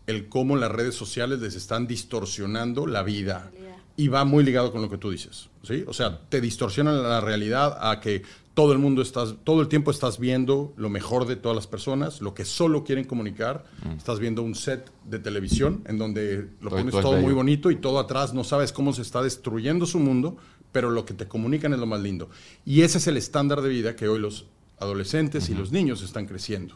el 0.06 0.30
cómo 0.30 0.56
las 0.58 0.72
redes 0.72 0.94
sociales 0.94 1.40
les 1.40 1.56
están 1.56 1.88
distorsionando 1.88 2.86
la 2.86 3.02
vida. 3.04 3.52
Y 3.98 4.08
va 4.08 4.24
muy 4.26 4.44
ligado 4.44 4.72
con 4.72 4.82
lo 4.84 4.90
que 4.90 4.98
tú 4.98 5.10
dices, 5.12 5.50
¿sí? 5.64 5.84
O 5.88 5.94
sea, 5.94 6.22
te 6.30 6.40
distorsionan 6.40 7.02
la 7.04 7.20
realidad 7.20 7.78
a 7.82 8.00
que 8.00 8.22
todo 8.54 8.72
el 8.74 8.78
mundo 8.80 9.02
estás, 9.02 9.36
todo 9.44 9.60
el 9.62 9.68
tiempo 9.68 9.90
estás 9.92 10.20
viendo 10.20 10.72
lo 10.78 10.90
mejor 10.90 11.26
de 11.26 11.36
todas 11.36 11.56
las 11.56 11.68
personas, 11.68 12.22
lo 12.22 12.34
que 12.34 12.46
solo 12.46 12.84
quieren 12.84 13.06
comunicar. 13.06 13.66
Estás 13.98 14.20
viendo 14.20 14.42
un 14.44 14.54
set 14.56 14.90
de 15.06 15.18
televisión 15.20 15.82
en 15.86 15.98
donde 15.98 16.48
lo 16.62 16.70
Todo- 16.70 16.80
pones 16.80 16.92
todo 17.02 17.18
muy 17.18 17.34
bonito 17.34 17.72
y 17.72 17.76
todo 17.76 18.00
atrás 18.00 18.34
no 18.34 18.44
sabes 18.44 18.72
cómo 18.72 18.94
se 18.94 19.02
está 19.02 19.22
destruyendo 19.24 19.86
su 19.86 20.00
mundo, 20.00 20.38
pero 20.72 20.90
lo 20.90 21.06
que 21.06 21.14
te 21.14 21.28
comunican 21.28 21.74
es 21.74 21.80
lo 21.80 21.86
más 21.86 22.02
lindo. 22.02 22.30
Y 22.66 22.82
ese 22.82 22.98
es 23.00 23.08
el 23.08 23.18
estándar 23.18 23.62
de 23.62 23.70
vida 23.70 23.96
que 23.96 24.08
hoy 24.08 24.20
los 24.20 24.46
adolescentes 24.80 25.50
y 25.50 25.54
los 25.56 25.72
niños 25.72 26.02
están 26.02 26.26
creciendo. 26.26 26.76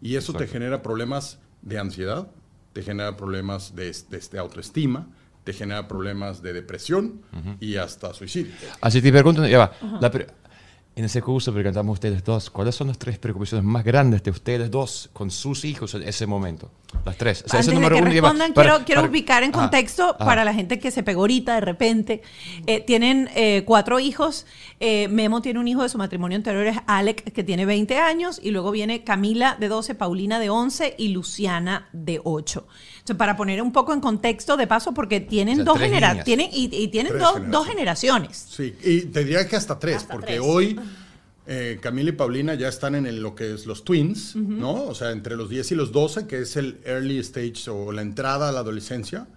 Y 0.00 0.16
eso 0.16 0.32
te 0.32 0.46
genera 0.46 0.82
problemas 0.82 1.38
de 1.62 1.78
ansiedad, 1.78 2.28
te 2.72 2.82
genera 2.82 3.16
problemas 3.16 3.74
de, 3.74 3.84
de 4.10 4.18
este, 4.18 4.38
autoestima, 4.38 5.08
te 5.44 5.52
genera 5.52 5.88
problemas 5.88 6.42
de 6.42 6.52
depresión 6.52 7.22
y 7.60 7.76
hasta 7.76 8.12
suicidio. 8.14 8.52
Así 8.80 9.00
te 9.00 9.10
pregunto, 9.10 9.46
ya 9.46 9.58
va. 9.58 9.72
La 10.00 10.10
pre- 10.10 10.26
en 10.94 11.04
ese 11.04 11.20
curso 11.20 11.52
preguntamos 11.52 11.90
a 11.90 11.92
ustedes 11.94 12.24
dos, 12.24 12.48
¿cuáles 12.50 12.74
son 12.74 12.88
las 12.88 12.98
tres 12.98 13.18
preocupaciones 13.18 13.64
más 13.64 13.84
grandes 13.84 14.22
de 14.22 14.30
ustedes 14.30 14.70
dos 14.70 15.10
con 15.12 15.30
sus 15.30 15.64
hijos 15.64 15.94
en 15.94 16.02
ese 16.04 16.26
momento? 16.26 16.70
Las 17.04 17.16
tres. 17.16 17.42
O 17.44 17.48
sea, 17.48 17.58
Antes 17.60 17.66
ese 17.66 17.70
de 17.70 17.74
número 17.76 17.96
que 17.96 18.02
uno 18.02 18.10
lleva- 18.12 18.28
respondan, 18.28 18.52
para- 18.54 18.70
quiero, 18.70 18.84
quiero 18.86 19.00
para- 19.02 19.10
ubicar 19.10 19.42
en 19.42 19.50
Ajá, 19.50 19.60
contexto 19.60 20.14
ajá. 20.14 20.24
para 20.24 20.44
la 20.44 20.54
gente 20.54 20.78
que 20.78 20.90
se 20.90 21.02
pegó 21.02 21.22
ahorita 21.22 21.54
de 21.56 21.60
repente. 21.60 22.22
Eh, 22.66 22.80
tienen 22.80 23.28
eh, 23.34 23.62
cuatro 23.66 23.98
hijos. 24.00 24.46
Eh, 24.80 25.08
Memo 25.08 25.42
tiene 25.42 25.58
un 25.60 25.68
hijo 25.68 25.82
de 25.82 25.88
su 25.88 25.98
matrimonio 25.98 26.36
anterior, 26.36 26.66
es 26.66 26.78
Alec, 26.86 27.32
que 27.32 27.44
tiene 27.44 27.66
20 27.66 27.98
años. 27.98 28.40
Y 28.42 28.50
luego 28.50 28.70
viene 28.70 29.04
Camila 29.04 29.56
de 29.58 29.68
12, 29.68 29.94
Paulina 29.94 30.38
de 30.38 30.48
11 30.50 30.94
y 30.96 31.08
Luciana 31.08 31.88
de 31.92 32.20
8. 32.22 32.66
Entonces, 32.98 33.16
para 33.16 33.36
poner 33.36 33.60
un 33.62 33.72
poco 33.72 33.92
en 33.92 34.00
contexto 34.00 34.56
de 34.56 34.66
paso, 34.66 34.92
porque 34.94 35.20
tienen 35.20 35.54
O 35.60 35.64
sea, 35.64 35.64
dos 35.64 35.78
generaciones. 35.78 36.24
Tienen, 36.24 36.50
y, 36.52 36.70
y 36.74 36.88
tienen 36.88 37.18
dos, 37.18 37.40
dos 37.50 37.66
generaciones. 37.66 38.46
Sí, 38.48 38.74
y 38.84 39.02
te 39.02 39.24
diría 39.24 39.46
que 39.48 39.56
hasta 39.56 39.78
tres, 39.78 39.96
Hasta 39.98 40.12
porque 40.14 40.26
tres. 40.34 40.40
hoy 40.42 40.80
eh, 41.46 41.78
Camila 41.80 42.10
y 42.10 42.12
Paulina 42.12 42.54
ya 42.54 42.68
están 42.68 42.94
en 42.94 43.06
el- 43.06 43.20
lo 43.22 43.34
que 43.34 43.54
es 43.54 43.66
los 43.66 43.84
twins, 43.84 44.34
¿no? 44.36 44.84
O 44.84 44.94
sea, 44.94 45.12
entre 45.12 45.36
los 45.36 45.48
10 45.48 45.70
y 45.72 45.74
los 45.74 45.92
12, 45.92 46.26
que 46.26 46.40
es 46.40 46.56
el 46.56 46.78
early 46.84 47.18
stage 47.18 47.70
o 47.70 47.92
la 47.92 48.02
entrada 48.02 48.48
a 48.48 48.52
la 48.52 48.60
adolescencia. 48.60 49.28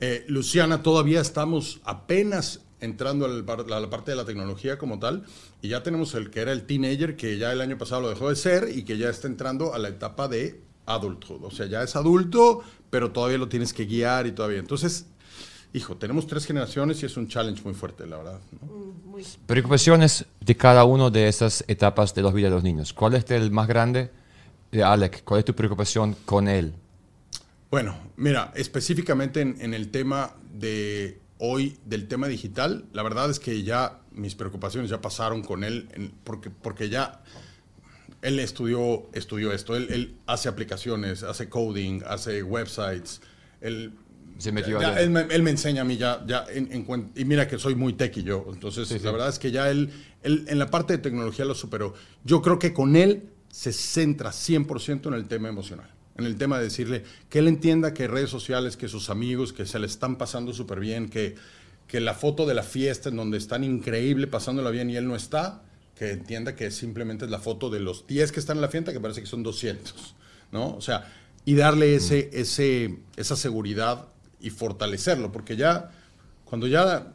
Eh, 0.00 0.24
Luciana, 0.28 0.82
todavía 0.82 1.20
estamos 1.20 1.80
apenas 1.84 2.60
entrando 2.80 3.26
a 3.26 3.28
la 3.28 3.90
parte 3.90 4.10
de 4.10 4.16
la 4.16 4.24
tecnología 4.24 4.76
como 4.76 4.98
tal, 4.98 5.24
y 5.60 5.68
ya 5.68 5.82
tenemos 5.84 6.14
el 6.14 6.30
que 6.30 6.40
era 6.40 6.50
el 6.52 6.62
teenager, 6.64 7.14
que 7.16 7.38
ya 7.38 7.52
el 7.52 7.60
año 7.60 7.78
pasado 7.78 8.02
lo 8.02 8.08
dejó 8.10 8.28
de 8.28 8.34
ser, 8.36 8.68
y 8.74 8.82
que 8.84 8.98
ya 8.98 9.08
está 9.08 9.28
entrando 9.28 9.72
a 9.74 9.78
la 9.78 9.88
etapa 9.88 10.26
de 10.26 10.60
adulthood. 10.86 11.44
O 11.44 11.50
sea, 11.52 11.66
ya 11.66 11.82
es 11.84 11.94
adulto, 11.94 12.62
pero 12.90 13.12
todavía 13.12 13.38
lo 13.38 13.48
tienes 13.48 13.72
que 13.72 13.84
guiar 13.86 14.26
y 14.26 14.32
todavía. 14.32 14.58
Entonces, 14.58 15.06
hijo, 15.74 15.96
tenemos 15.96 16.26
tres 16.26 16.44
generaciones 16.46 17.02
y 17.02 17.06
es 17.06 17.16
un 17.16 17.28
challenge 17.28 17.62
muy 17.64 17.74
fuerte, 17.74 18.06
la 18.06 18.18
verdad. 18.18 18.40
¿no? 18.60 18.92
Preocupaciones 19.46 20.24
de 20.40 20.56
cada 20.56 20.84
una 20.84 21.10
de 21.10 21.28
esas 21.28 21.64
etapas 21.68 22.14
de 22.14 22.22
la 22.22 22.30
vida 22.30 22.48
de 22.48 22.54
los 22.54 22.62
niños. 22.62 22.92
¿Cuál 22.92 23.14
es 23.14 23.30
el 23.30 23.50
más 23.50 23.68
grande 23.68 24.10
de 24.70 24.82
Alec? 24.82 25.22
¿Cuál 25.24 25.40
es 25.40 25.44
tu 25.44 25.54
preocupación 25.54 26.16
con 26.24 26.48
él? 26.48 26.72
Bueno, 27.70 27.96
mira, 28.16 28.52
específicamente 28.54 29.40
en, 29.40 29.56
en 29.60 29.72
el 29.74 29.90
tema 29.90 30.34
de 30.52 31.18
hoy, 31.38 31.76
del 31.86 32.06
tema 32.06 32.28
digital, 32.28 32.84
la 32.92 33.02
verdad 33.02 33.30
es 33.30 33.40
que 33.40 33.62
ya 33.62 33.98
mis 34.12 34.34
preocupaciones 34.34 34.90
ya 34.90 35.00
pasaron 35.00 35.42
con 35.42 35.64
él, 35.64 35.88
en- 35.94 36.12
porque, 36.24 36.50
porque 36.50 36.88
ya 36.90 37.22
él 38.20 38.38
estudió, 38.38 39.08
estudió 39.14 39.52
esto, 39.52 39.74
él, 39.74 39.88
él 39.90 40.16
hace 40.26 40.48
aplicaciones, 40.48 41.22
hace 41.22 41.48
coding, 41.48 42.02
hace 42.06 42.42
websites, 42.42 43.20
él, 43.60 43.94
Se 44.42 44.52
metió 44.52 44.80
ya- 44.80 45.00
él, 45.00 45.10
me, 45.10 45.20
él 45.22 45.42
me 45.42 45.50
enseña 45.50 45.82
a 45.82 45.84
mí 45.84 45.96
ya, 45.96 46.24
ya 46.26 46.44
en, 46.52 46.72
en 46.72 46.86
cuen- 46.86 47.10
y 47.14 47.24
mira 47.24 47.46
que 47.48 47.58
soy 47.58 47.74
muy 47.74 47.92
techy 47.94 48.22
yo, 48.22 48.46
entonces 48.52 48.88
Sí, 48.88 48.98
sí. 48.98 49.04
la 49.04 49.12
verdad 49.12 49.28
es 49.28 49.38
que 49.38 49.50
ya 49.50 49.70
él, 49.70 49.90
él 50.22 50.44
en 50.48 50.58
la 50.58 50.68
parte 50.70 50.92
de 50.94 50.98
tecnología 50.98 51.44
lo 51.44 51.54
superó. 51.54 51.94
Yo 52.24 52.42
creo 52.42 52.58
que 52.58 52.72
con 52.72 52.96
él 52.96 53.30
se 53.50 53.72
centra 53.72 54.30
100% 54.32 55.06
en 55.08 55.14
el 55.14 55.28
tema 55.28 55.48
emocional, 55.48 55.90
en 56.16 56.24
el 56.26 56.36
tema 56.36 56.58
de 56.58 56.64
decirle 56.64 57.04
que 57.28 57.38
él 57.38 57.48
entienda 57.48 57.94
que 57.94 58.08
redes 58.08 58.30
sociales, 58.30 58.76
que 58.76 58.88
sus 58.88 59.10
amigos, 59.10 59.52
que 59.52 59.64
se 59.66 59.78
le 59.78 59.86
están 59.86 60.16
pasando 60.16 60.52
súper 60.52 60.80
bien, 60.80 61.08
que, 61.08 61.36
que 61.86 62.00
la 62.00 62.14
foto 62.14 62.46
de 62.46 62.54
la 62.54 62.62
fiesta 62.62 63.08
en 63.10 63.16
donde 63.16 63.38
están 63.38 63.62
increíble 63.64 64.26
pasándola 64.26 64.70
bien 64.70 64.90
y 64.90 64.96
él 64.96 65.06
no 65.06 65.14
está, 65.16 65.62
que 65.94 66.10
entienda 66.12 66.56
que 66.56 66.70
simplemente 66.70 67.26
es 67.26 67.30
la 67.30 67.38
foto 67.38 67.68
de 67.70 67.78
los 67.80 68.06
10 68.06 68.32
que 68.32 68.40
están 68.40 68.56
en 68.56 68.62
la 68.62 68.68
fiesta, 68.68 68.92
que 68.92 69.00
parece 69.00 69.20
que 69.20 69.26
son 69.26 69.42
200, 69.42 70.14
¿no? 70.50 70.74
O 70.74 70.80
sea, 70.80 71.12
y 71.44 71.54
darle 71.54 71.94
ese, 71.94 72.30
ese, 72.32 73.00
esa 73.16 73.36
seguridad 73.36 74.08
y 74.42 74.50
fortalecerlo, 74.50 75.32
porque 75.32 75.56
ya, 75.56 75.90
cuando 76.44 76.66
ya 76.66 77.06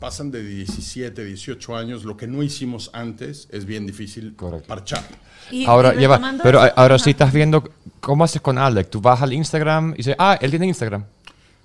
pasan 0.00 0.30
de 0.30 0.42
17, 0.42 1.24
18 1.24 1.76
años, 1.76 2.04
lo 2.04 2.16
que 2.16 2.26
no 2.26 2.42
hicimos 2.42 2.90
antes 2.92 3.48
es 3.50 3.64
bien 3.64 3.86
difícil 3.86 4.34
Correcto. 4.34 4.66
parchar. 4.66 5.04
Y- 5.50 5.66
ahora, 5.66 5.94
y 5.94 5.98
lleva, 5.98 6.20
pero 6.42 6.60
ahora 6.76 6.98
sí 6.98 7.10
estás 7.10 7.32
viendo 7.32 7.62
cómo 8.00 8.24
haces 8.24 8.40
con 8.42 8.58
Alec. 8.58 8.90
Tú 8.90 9.00
vas 9.00 9.22
al 9.22 9.32
Instagram 9.32 9.92
y 9.92 9.98
dices, 9.98 10.16
ah, 10.18 10.38
él 10.40 10.50
tiene 10.50 10.66
Instagram. 10.66 11.04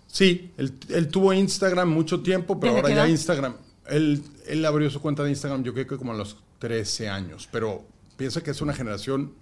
Sí, 0.07 0.51
él, 0.57 0.73
él 0.89 1.07
tuvo 1.07 1.33
Instagram 1.33 1.89
mucho 1.89 2.21
tiempo, 2.21 2.59
pero 2.59 2.73
¿Desde 2.75 2.91
ahora 2.91 3.05
ya? 3.05 3.09
Instagram, 3.09 3.53
él, 3.87 4.23
él 4.47 4.65
abrió 4.65 4.89
su 4.89 4.99
cuenta 5.01 5.23
de 5.23 5.29
Instagram 5.29 5.63
yo 5.63 5.73
creo 5.73 5.87
que 5.87 5.97
como 5.97 6.11
a 6.13 6.15
los 6.15 6.37
13 6.59 7.09
años, 7.09 7.47
pero 7.51 7.85
piensa 8.17 8.41
que 8.41 8.51
es 8.51 8.61
una 8.61 8.73
generación, 8.73 9.33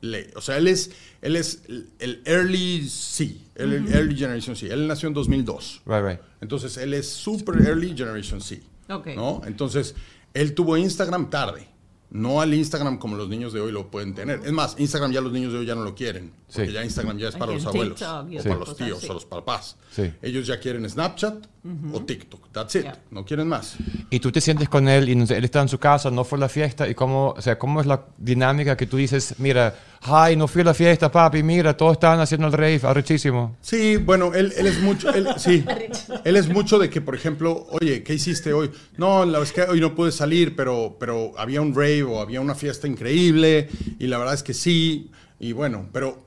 le- 0.00 0.30
o 0.36 0.40
sea, 0.40 0.56
él 0.58 0.68
es, 0.68 0.90
él 1.22 1.36
es 1.36 1.62
el, 1.98 2.22
early 2.24 2.88
C, 2.88 3.36
el, 3.54 3.72
early 3.92 4.16
generation 4.16 4.54
C, 4.56 4.66
él 4.72 4.86
nació 4.86 5.08
en 5.08 5.14
2002. 5.14 5.82
Right, 5.86 6.04
right. 6.04 6.20
Entonces, 6.40 6.76
él 6.76 6.94
es 6.94 7.08
super 7.08 7.54
early 7.66 7.94
generation 7.96 8.40
C. 8.40 8.62
Ok. 8.88 9.08
¿no? 9.16 9.42
Entonces, 9.46 9.94
él 10.34 10.54
tuvo 10.54 10.76
Instagram 10.76 11.30
tarde. 11.30 11.66
No 12.08 12.40
al 12.40 12.54
Instagram 12.54 12.98
como 12.98 13.16
los 13.16 13.28
niños 13.28 13.52
de 13.52 13.60
hoy 13.60 13.72
lo 13.72 13.90
pueden 13.90 14.14
tener. 14.14 14.40
Es 14.44 14.52
más, 14.52 14.76
Instagram 14.78 15.10
ya 15.12 15.20
los 15.20 15.32
niños 15.32 15.52
de 15.52 15.58
hoy 15.58 15.66
ya 15.66 15.74
no 15.74 15.82
lo 15.82 15.94
quieren. 15.94 16.32
Porque 16.46 16.66
Sí. 16.68 16.72
ya 16.72 16.84
Instagram 16.84 17.18
ya 17.18 17.28
es 17.28 17.34
para 17.36 17.50
Ay, 17.50 17.56
los 17.56 17.64
el 17.64 17.68
abuelos. 17.68 17.94
TikTok 17.98 18.40
o 18.40 18.42
para 18.44 18.54
los 18.60 18.76
tíos 18.76 19.00
sí. 19.00 19.06
o 19.10 19.14
los 19.14 19.24
papás. 19.24 19.76
Sí. 19.90 20.12
Ellos 20.22 20.46
ya 20.46 20.60
quieren 20.60 20.88
Snapchat 20.88 21.46
o 21.92 22.00
TikTok. 22.02 22.52
That's 22.52 22.76
it. 22.76 22.82
Yeah. 22.82 23.02
No 23.10 23.24
quieren 23.24 23.48
más. 23.48 23.76
Y 24.08 24.20
tú 24.20 24.30
te 24.30 24.40
sientes 24.40 24.68
con 24.68 24.88
él 24.88 25.08
y 25.08 25.16
no 25.16 25.26
sé, 25.26 25.36
él 25.36 25.44
está 25.44 25.60
en 25.60 25.68
su 25.68 25.78
casa, 25.78 26.10
no 26.12 26.22
fue 26.24 26.38
la 26.38 26.48
fiesta. 26.48 26.88
¿Y 26.88 26.94
cómo, 26.94 27.34
o 27.36 27.42
sea, 27.42 27.58
cómo 27.58 27.80
es 27.80 27.86
la 27.86 28.04
dinámica 28.18 28.76
que 28.76 28.86
tú 28.86 28.96
dices, 28.98 29.34
mira, 29.38 29.74
ay, 30.02 30.36
no 30.36 30.46
fui 30.48 30.62
a 30.62 30.64
la 30.64 30.74
fiesta, 30.74 31.10
papi, 31.10 31.42
mira, 31.42 31.76
todos 31.76 31.92
estaban 31.92 32.20
haciendo 32.20 32.46
el 32.46 32.52
rave, 32.52 32.80
arrechísimo? 32.82 33.56
Sí, 33.60 33.96
bueno, 33.96 34.32
él, 34.34 34.52
él 34.56 34.66
es 34.66 34.80
mucho, 34.80 35.12
él, 35.12 35.26
sí, 35.38 35.64
él 36.24 36.36
es 36.36 36.48
mucho 36.48 36.78
de 36.78 36.88
que, 36.90 37.00
por 37.00 37.14
ejemplo, 37.14 37.66
oye, 37.70 38.02
¿qué 38.02 38.14
hiciste 38.14 38.52
hoy? 38.52 38.70
No, 38.96 39.24
la 39.24 39.38
verdad 39.38 39.42
es 39.42 39.52
que 39.52 39.62
hoy 39.62 39.80
no 39.80 39.94
pude 39.94 40.12
salir, 40.12 40.54
pero, 40.56 40.96
pero 41.00 41.32
había 41.38 41.60
un 41.60 41.74
rave 41.74 42.02
o 42.04 42.20
había 42.20 42.40
una 42.40 42.54
fiesta 42.54 42.86
increíble 42.86 43.68
y 43.98 44.06
la 44.06 44.18
verdad 44.18 44.34
es 44.34 44.42
que 44.42 44.54
sí, 44.54 45.10
y 45.38 45.52
bueno, 45.52 45.88
pero, 45.92 46.24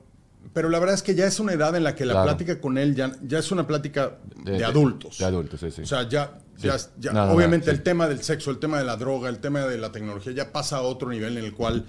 pero 0.52 0.68
la 0.68 0.78
verdad 0.78 0.94
es 0.94 1.02
que 1.02 1.14
ya 1.14 1.26
es 1.26 1.38
una 1.40 1.52
edad 1.52 1.74
en 1.76 1.84
la 1.84 1.94
que 1.94 2.04
la 2.04 2.12
Claro. 2.14 2.26
plática 2.28 2.60
con 2.60 2.76
él 2.78 2.94
ya, 2.94 3.12
ya 3.22 3.38
es 3.38 3.50
una 3.52 3.66
plática 3.66 4.18
de, 4.44 4.52
De- 4.58 4.64
adultos. 4.64 5.18
de 5.18 5.24
adultos, 5.24 5.60
sí, 5.60 5.70
sí. 5.70 5.82
O 5.82 5.86
sea, 5.86 6.08
ya, 6.08 6.38
ya, 6.58 6.78
Sí. 6.78 6.88
ya- 6.98 7.12
No, 7.12 7.20
no, 7.20 7.26
no, 7.28 7.32
obviamente 7.34 7.66
sí. 7.66 7.70
el 7.70 7.82
tema 7.82 8.08
del 8.08 8.22
sexo, 8.22 8.50
el 8.50 8.58
tema 8.58 8.78
de 8.78 8.84
la 8.84 8.96
droga, 8.96 9.28
el 9.28 9.38
tema 9.38 9.60
de 9.60 9.78
la 9.78 9.92
tecnología 9.92 10.32
ya 10.32 10.52
pasa 10.52 10.78
a 10.78 10.82
otro 10.82 11.08
nivel 11.08 11.38
en 11.38 11.44
el 11.44 11.52
cual 11.54 11.84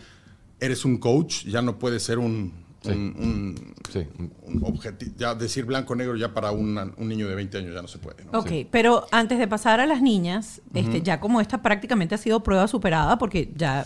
eres 0.62 0.86
un 0.86 0.98
coach, 0.98 1.44
ya 1.46 1.62
no 1.62 1.78
puedes 1.78 2.04
ser 2.04 2.20
un, 2.20 2.54
Sí. 2.82 2.90
un- 2.92 3.16
un- 3.20 3.74
Sí. 3.92 4.08
un 4.48 4.64
objetivo, 4.64 5.12
ya 5.18 5.36
decir 5.36 5.66
blanco 5.66 5.94
o 5.94 5.96
negro 5.96 6.16
ya 6.16 6.34
para 6.34 6.52
una- 6.52 6.92
un 6.98 7.08
niño 7.10 7.28
de 7.28 7.36
20 7.36 7.58
años 7.58 7.74
ya 7.76 7.82
no 7.82 7.88
se 7.88 7.98
puede. 8.00 8.24
¿no? 8.26 8.40
Ok, 8.40 8.52
pero 8.72 9.06
antes 9.12 9.38
de 9.38 9.48
pasar 9.48 9.80
a 9.80 9.86
las 9.86 10.02
niñas, 10.02 10.62
este, 10.74 11.02
ya 11.02 11.20
como 11.20 11.42
esta 11.42 11.62
prácticamente 11.62 12.16
ha 12.16 12.18
sido 12.18 12.42
prueba 12.42 12.68
superada, 12.68 13.18
porque 13.18 13.52
ya 13.56 13.86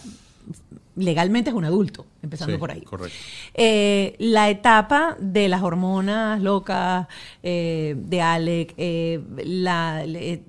legalmente 0.96 1.50
es 1.50 1.56
un 1.56 1.66
adulto, 1.66 2.06
empezando 2.24 2.54
Sí, 2.54 2.60
por 2.60 2.72
ahí. 2.72 2.82
correcto. 2.82 3.16
Eh, 3.54 4.16
la 4.20 4.50
etapa 4.50 5.18
de 5.20 5.50
las 5.50 5.62
hormonas 5.62 6.42
locas 6.42 7.08
eh, 7.44 7.96
de 7.98 8.22
Alec, 8.22 8.74
eh, 8.78 9.22
la- 9.46 10.04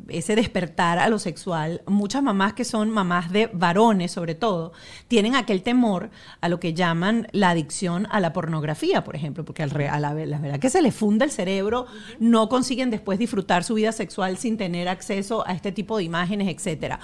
ese 0.08 0.36
despertar 0.36 0.98
a 0.98 1.08
lo 1.08 1.18
sexual, 1.18 1.82
muchas 1.86 2.22
mamás 2.22 2.52
que 2.54 2.64
son 2.64 2.90
mamás 2.90 3.30
de 3.32 3.48
varones 3.52 4.12
sobre 4.12 4.34
todo, 4.34 4.72
tienen 5.08 5.34
aquel 5.34 5.62
temor 5.62 6.10
a 6.40 6.48
lo 6.48 6.60
que 6.60 6.74
llaman 6.74 7.26
la 7.32 7.50
adicción 7.50 8.06
a 8.10 8.20
la 8.20 8.32
pornografía, 8.32 9.02
por 9.04 9.16
ejemplo, 9.16 9.44
porque 9.44 9.62
al 9.62 9.70
re- 9.70 9.88
a 9.88 9.98
la, 10.00 10.14
la 10.14 10.38
verdad 10.38 10.58
que 10.60 10.70
se 10.70 10.80
les 10.82 10.94
funda 10.94 11.24
el 11.24 11.30
cerebro, 11.30 11.86
no 12.20 12.48
consiguen 12.48 12.90
después 12.90 13.18
disfrutar 13.18 13.64
su 13.64 13.74
vida 13.74 13.92
sexual 13.92 14.36
sin 14.38 14.56
tener 14.56 14.88
acceso 14.88 15.46
a 15.46 15.52
este 15.52 15.72
tipo 15.72 15.98
de 15.98 16.04
imágenes, 16.04 16.48
etcétera. 16.48 17.00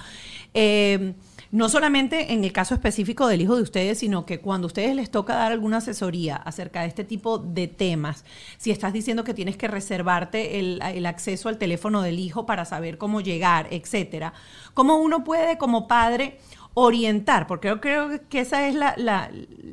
Eh, 0.53 1.13
no 1.53 1.69
solamente 1.69 2.33
en 2.33 2.43
el 2.43 2.51
caso 2.51 2.73
específico 2.73 3.27
del 3.27 3.41
hijo 3.41 3.55
de 3.55 3.61
ustedes, 3.61 3.99
sino 3.99 4.25
que 4.25 4.39
cuando 4.41 4.65
a 4.65 4.67
ustedes 4.69 4.95
les 4.95 5.11
toca 5.11 5.35
dar 5.35 5.51
alguna 5.51 5.77
asesoría 5.77 6.35
acerca 6.35 6.81
de 6.81 6.87
este 6.87 7.03
tipo 7.03 7.37
de 7.37 7.67
temas, 7.67 8.25
si 8.57 8.71
estás 8.71 8.91
diciendo 8.91 9.23
que 9.23 9.35
tienes 9.35 9.55
que 9.55 9.67
reservarte 9.67 10.59
el, 10.59 10.81
el 10.81 11.05
acceso 11.05 11.49
al 11.49 11.59
teléfono 11.59 12.01
del 12.01 12.17
hijo 12.17 12.47
para 12.47 12.65
saber 12.65 12.97
cómo 12.97 13.21
llegar, 13.21 13.67
etcétera, 13.69 14.33
¿cómo 14.73 14.97
uno 14.97 15.23
puede 15.23 15.59
como 15.59 15.87
padre 15.87 16.39
orientar? 16.73 17.45
Porque 17.45 17.67
yo 17.67 17.79
creo 17.79 18.09
que 18.29 18.39
esa 18.39 18.67
es 18.67 18.73
la, 18.73 18.95
la- 18.97 19.29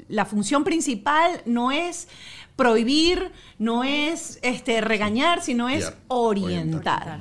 la 0.09 0.27
función 0.27 0.65
principal, 0.65 1.41
no 1.47 1.73
es 1.73 2.09
prohibir, 2.57 3.33
no 3.59 3.85
es 3.85 4.39
este, 4.43 4.83
regañar, 4.83 5.41
sino 5.41 5.69
es 5.71 5.85
orientar. 6.09 7.21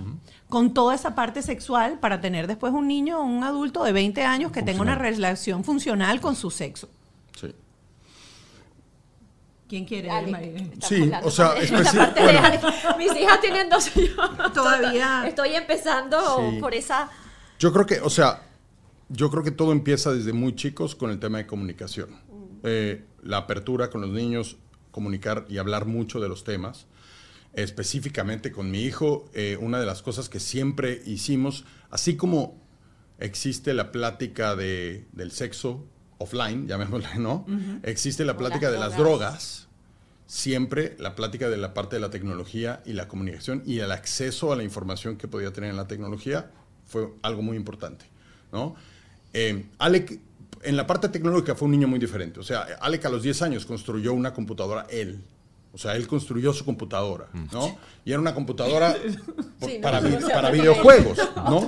Con 0.50 0.74
toda 0.74 0.96
esa 0.96 1.14
parte 1.16 1.42
sexual 1.44 2.00
para 2.00 2.20
tener 2.22 2.48
después 2.48 2.74
un 2.74 2.88
niño 2.88 3.20
o 3.20 3.24
un 3.24 3.44
adulto 3.44 3.84
de 3.84 3.92
20 3.92 4.24
años 4.24 4.52
que 4.52 4.64
tenga 4.64 4.82
una 4.82 4.96
relación 4.96 5.64
funcional 5.64 6.20
con 6.20 6.36
su 6.36 6.50
sexo. 6.50 6.90
Sí. 7.40 7.54
¿Quién 9.68 9.86
quiere? 9.86 10.10
Sí, 10.82 11.12
o 11.24 11.30
sea, 11.30 11.54
de. 11.54 11.62
Mis 12.98 13.16
hijas 13.16 13.40
tienen 13.42 13.70
dos 13.70 13.96
años. 13.96 14.54
Todavía. 14.54 15.24
Estoy 15.28 15.54
empezando 15.54 16.18
Sí. 16.52 16.58
por 16.60 16.74
esa. 16.74 17.10
Yo 17.60 17.72
creo 17.72 17.86
que, 17.86 18.00
o 18.02 18.10
sea, 18.10 18.42
yo 19.10 19.30
creo 19.30 19.44
que 19.44 19.52
todo 19.52 19.72
empieza 19.72 20.12
desde 20.12 20.34
muy 20.34 20.56
chicos 20.56 20.96
con 20.96 21.12
el 21.12 21.20
tema 21.20 21.38
de 21.38 21.46
comunicación. 21.46 22.10
Eh, 22.64 23.06
la 23.22 23.38
apertura 23.38 23.92
con 23.92 24.02
los 24.02 24.10
niños, 24.10 24.58
comunicar 24.92 25.46
y 25.48 25.60
hablar 25.60 25.86
mucho 25.86 26.20
de 26.20 26.28
los 26.30 26.44
temas. 26.44 26.88
Específicamente 27.54 28.52
con 28.52 28.70
mi 28.72 28.84
hijo, 28.84 29.30
eh, 29.34 29.58
una 29.60 29.80
de 29.80 29.86
las 29.86 30.02
cosas 30.02 30.30
que 30.30 30.40
siempre 30.40 31.02
hicimos, 31.06 31.66
así 31.90 32.16
como 32.16 32.62
existe 33.20 33.74
la 33.74 33.92
plática 33.92 34.56
de, 34.56 35.06
del 35.12 35.32
sexo 35.32 35.86
offline, 36.20 36.68
llamémosle, 36.68 37.18
¿no? 37.18 37.46
Existe 37.84 38.26
la 38.26 38.38
plática 38.38 38.68
las 38.68 38.74
de 38.74 38.80
las 38.80 38.98
drogas. 38.98 39.20
drogas. 39.20 39.68
siempre 40.28 40.96
la 41.00 41.16
plática 41.16 41.50
de 41.50 41.58
la 41.58 41.74
parte 41.74 41.96
de 41.96 42.02
la 42.02 42.10
tecnología 42.10 42.84
y 42.86 42.94
la 42.94 43.08
comunicación 43.08 43.64
y 43.66 43.80
el 43.80 43.92
acceso 43.92 44.52
a 44.54 44.56
la 44.56 44.64
información 44.64 45.18
que 45.18 45.28
podía 45.28 45.52
tener 45.52 45.72
en 45.72 45.78
la 45.78 45.88
tecnología 45.88 46.52
fue 46.86 47.10
algo 47.24 47.42
muy 47.42 47.58
importante, 47.58 48.06
¿no? 48.52 48.76
Eh, 49.34 49.66
Alec, 49.78 50.20
en 50.64 50.78
la 50.78 50.88
parte 50.88 51.10
tecnológica 51.10 51.56
fue 51.56 51.68
un 51.68 51.72
niño 51.72 51.88
muy 51.88 52.00
diferente. 52.00 52.40
O 52.40 52.44
sea, 52.44 52.62
Alec 52.82 53.06
a 53.06 53.10
los 53.10 53.24
10 53.24 53.42
años 53.44 53.66
construyó 53.66 54.14
una 54.14 54.34
computadora 54.34 54.86
él. 54.90 55.24
O 55.72 55.78
sea, 55.78 55.96
él 55.96 56.08
construyó 56.08 56.52
su 56.54 56.66
computadora, 56.66 57.28
¿no? 57.54 57.78
Y 58.06 58.12
era 58.12 58.20
una 58.20 58.34
computadora 58.34 58.96
por- 59.60 59.70
Sí, 59.70 59.76
no, 59.78 59.82
para, 59.82 60.02
no, 60.02 60.10
vi- 60.10 60.16
no, 60.22 60.28
para 60.30 60.52
videojuegos. 60.52 61.18
¿no? 61.36 61.68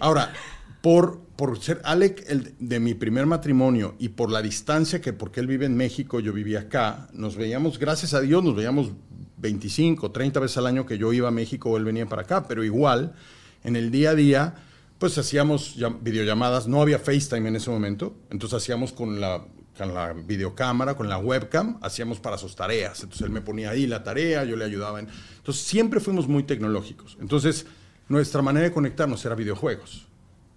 Ahora, 0.00 0.32
por, 0.80 1.20
por 1.36 1.58
ser 1.62 1.80
Alec 1.84 2.24
el 2.28 2.54
de 2.58 2.80
mi 2.80 2.94
primer 2.94 3.26
matrimonio 3.26 3.94
y 3.98 4.10
por 4.10 4.30
la 4.30 4.40
distancia 4.42 5.00
que, 5.00 5.12
porque 5.12 5.40
él 5.40 5.46
vive 5.46 5.66
en 5.66 5.76
México, 5.76 6.20
yo 6.20 6.32
vivía 6.32 6.60
acá, 6.60 7.08
nos 7.12 7.36
veíamos, 7.36 7.78
gracias 7.78 8.14
a 8.14 8.20
Dios, 8.20 8.42
nos 8.42 8.54
veíamos 8.56 8.92
25, 9.38 10.10
30 10.10 10.40
veces 10.40 10.56
al 10.58 10.66
año 10.66 10.86
que 10.86 10.96
yo 10.98 11.12
iba 11.12 11.28
a 11.28 11.30
México 11.30 11.70
o 11.70 11.76
él 11.76 11.84
venía 11.84 12.06
para 12.06 12.22
acá, 12.22 12.46
pero 12.48 12.64
igual, 12.64 13.14
en 13.62 13.76
el 13.76 13.90
día 13.90 14.10
a 14.10 14.14
día, 14.14 14.54
pues 14.98 15.18
hacíamos 15.18 15.76
llam- 15.76 15.98
videollamadas, 16.02 16.66
no 16.66 16.80
había 16.80 16.98
FaceTime 16.98 17.48
en 17.48 17.56
ese 17.56 17.68
momento, 17.70 18.14
entonces 18.30 18.56
hacíamos 18.62 18.92
con 18.92 19.20
la, 19.20 19.44
con 19.76 19.92
la 19.94 20.12
videocámara, 20.12 20.94
con 20.96 21.08
la 21.08 21.18
webcam, 21.18 21.78
hacíamos 21.82 22.20
para 22.20 22.38
sus 22.38 22.54
tareas, 22.54 23.02
entonces 23.02 23.26
él 23.26 23.32
me 23.32 23.40
ponía 23.40 23.70
ahí 23.70 23.86
la 23.86 24.02
tarea, 24.04 24.44
yo 24.44 24.56
le 24.56 24.64
ayudaba, 24.64 25.00
en- 25.00 25.08
entonces 25.36 25.64
siempre 25.64 26.00
fuimos 26.00 26.28
muy 26.28 26.44
tecnológicos, 26.44 27.16
entonces 27.20 27.66
nuestra 28.08 28.42
manera 28.42 28.64
de 28.64 28.72
conectarnos 28.72 29.24
era 29.24 29.34
videojuegos. 29.34 30.06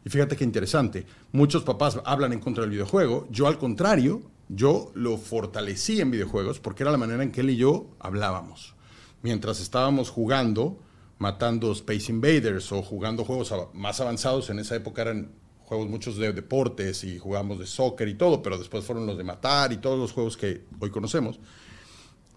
Y 0.06 0.10
fíjate 0.10 0.36
qué 0.38 0.44
interesante, 0.44 1.06
muchos 1.32 1.64
papás 1.64 2.00
hablan 2.06 2.32
en 2.34 2.40
contra 2.40 2.62
del 2.62 2.72
videojuego, 2.72 3.28
yo 3.32 3.48
al 3.48 3.58
contrario, 3.58 4.22
yo 4.50 4.92
lo 4.94 5.18
fortalecí 5.18 6.00
en 6.00 6.12
videojuegos 6.12 6.60
porque 6.60 6.84
era 6.84 6.92
la 6.92 6.98
manera 6.98 7.24
en 7.24 7.32
que 7.32 7.42
él 7.42 7.50
y 7.50 7.58
yo 7.58 7.90
hablábamos. 8.00 8.76
Mientras 9.22 9.60
estábamos 9.60 10.10
jugando, 10.10 10.80
matando 11.18 11.72
Space 11.74 12.12
Invaders 12.12 12.72
o 12.72 12.82
jugando 12.84 13.26
juegos 13.26 13.52
más 13.74 14.00
avanzados, 14.00 14.50
en 14.50 14.60
esa 14.60 14.76
época 14.76 15.02
eran 15.02 15.32
juegos 15.68 15.90
muchos 15.90 16.16
de 16.16 16.32
deportes 16.32 17.04
y 17.04 17.20
jugábamos 17.20 17.60
de 17.60 17.68
soccer 17.68 18.08
y 18.08 18.14
todo, 18.14 18.42
pero 18.42 18.58
después 18.58 18.86
fueron 18.86 19.06
los 19.06 19.18
de 19.18 19.26
matar 19.26 19.74
y 19.74 19.78
todos 19.78 20.00
los 20.00 20.14
juegos 20.14 20.38
que 20.38 20.62
hoy 20.80 20.90
conocemos, 20.90 21.42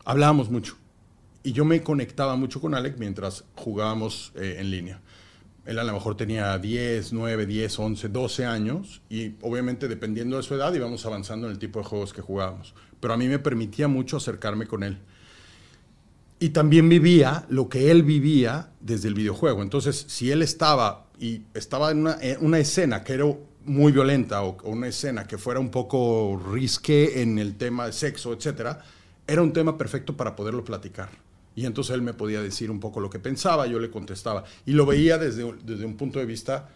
hablábamos 0.05 0.51
mucho. 0.51 0.77
Y 1.45 1.53
yo 1.53 1.65
me 1.65 1.81
conectaba 1.83 2.35
mucho 2.35 2.61
con 2.61 2.75
Alec 2.75 2.99
mientras 2.99 3.45
jugábamos 3.55 4.33
eh, 4.35 4.57
en 4.59 4.73
línea. 4.73 5.01
Él 5.65 5.79
a 5.79 5.85
lo 5.85 5.93
mejor 5.93 6.17
tenía 6.17 6.59
10, 6.59 7.13
9, 7.13 7.47
10, 7.47 7.79
11, 7.79 8.09
12 8.09 8.47
años 8.47 9.01
y 9.09 9.35
obviamente 9.43 9.87
dependiendo 9.87 10.37
de 10.37 10.43
su 10.43 10.55
edad 10.55 10.75
íbamos 10.75 11.07
avanzando 11.07 11.47
en 11.47 11.53
el 11.53 11.61
tipo 11.61 11.79
de 11.79 11.85
juegos 11.85 12.13
que 12.13 12.23
jugábamos. 12.23 12.75
Pero 12.99 13.15
a 13.15 13.17
mí 13.17 13.29
me 13.29 13.39
permitía 13.39 13.87
mucho 13.87 14.17
acercarme 14.17 14.67
con 14.67 14.83
él. 14.83 14.99
Y 16.41 16.49
también 16.49 16.89
vivía 16.89 17.47
lo 17.49 17.69
que 17.69 17.93
él 17.93 18.03
vivía 18.03 18.71
desde 18.81 19.07
el 19.07 19.15
videojuego. 19.15 19.63
Entonces, 19.63 20.05
si 20.09 20.33
él 20.33 20.43
estaba 20.43 21.10
y 21.21 21.43
estaba 21.53 21.91
en 21.91 21.99
una, 21.99 22.17
en 22.21 22.45
una 22.45 22.59
escena 22.59 23.05
que 23.05 23.13
era 23.13 23.27
muy 23.67 23.93
violenta 23.93 24.43
o, 24.43 24.57
una 24.65 24.89
escena 24.89 25.27
que 25.27 25.37
fuera 25.37 25.61
un 25.61 25.71
poco 25.71 26.43
risque 26.51 27.21
en 27.21 27.39
el 27.39 27.57
tema 27.57 27.87
de 27.87 27.93
sexo, 27.93 28.33
etcétera, 28.33 28.83
era 29.27 29.43
un 29.43 29.53
tema 29.53 29.77
perfecto 29.77 30.17
para 30.17 30.35
poderlo 30.35 30.65
platicar. 30.65 31.11
Y 31.55 31.67
entonces 31.67 31.95
él 31.95 32.01
me 32.01 32.15
podía 32.15 32.41
decir 32.41 32.71
un 32.71 32.81
poco 32.81 33.01
lo 33.01 33.11
que 33.11 33.19
pensaba, 33.19 33.67
yo 33.67 33.79
le 33.79 33.91
contestaba. 33.91 34.45
Y 34.65 34.73
lo 34.73 34.87
veía 34.87 35.19
desde, 35.19 35.53
desde 35.63 35.85
un 35.85 35.97
punto 35.97 36.19
de 36.19 36.25
vista 36.25 36.71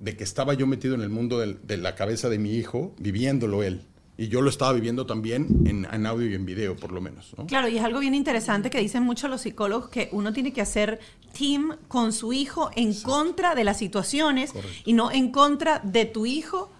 de 0.00 0.16
que 0.16 0.24
estaba 0.24 0.54
yo 0.54 0.66
metido 0.66 0.96
en 0.96 1.02
el 1.02 1.10
mundo 1.10 1.38
de 1.38 1.76
la 1.76 1.94
cabeza 1.94 2.28
de 2.28 2.38
mi 2.38 2.54
hijo, 2.56 2.92
viviéndolo 2.98 3.62
él. 3.62 3.82
Y 4.16 4.28
yo 4.28 4.42
lo 4.42 4.48
estaba 4.50 4.72
viviendo 4.72 5.06
también 5.06 5.64
en, 5.66 5.88
en 5.92 6.06
audio 6.06 6.28
y 6.30 6.34
en 6.34 6.46
video, 6.46 6.76
por 6.76 6.92
lo 6.92 7.00
menos. 7.00 7.34
¿no? 7.36 7.46
Claro, 7.46 7.66
y 7.66 7.78
es 7.78 7.84
algo 7.84 7.98
bien 7.98 8.14
interesante 8.14 8.70
que 8.70 8.78
dicen 8.78 9.02
muchos 9.02 9.28
los 9.28 9.40
psicólogos 9.40 9.88
que 9.88 10.08
uno 10.12 10.32
tiene 10.32 10.52
que 10.52 10.60
hacer 10.60 11.00
team 11.36 11.76
con 11.88 12.12
su 12.12 12.32
hijo 12.32 12.70
en 12.76 12.94
contra 13.02 13.56
de 13.56 13.64
las 13.64 13.76
situaciones 13.78 14.52
Correcto. 14.52 14.76
y 14.84 14.92
no 14.92 15.10
en 15.10 15.32
contra 15.32 15.80
de 15.80 16.04
tu 16.04 16.26
hijo 16.26 16.70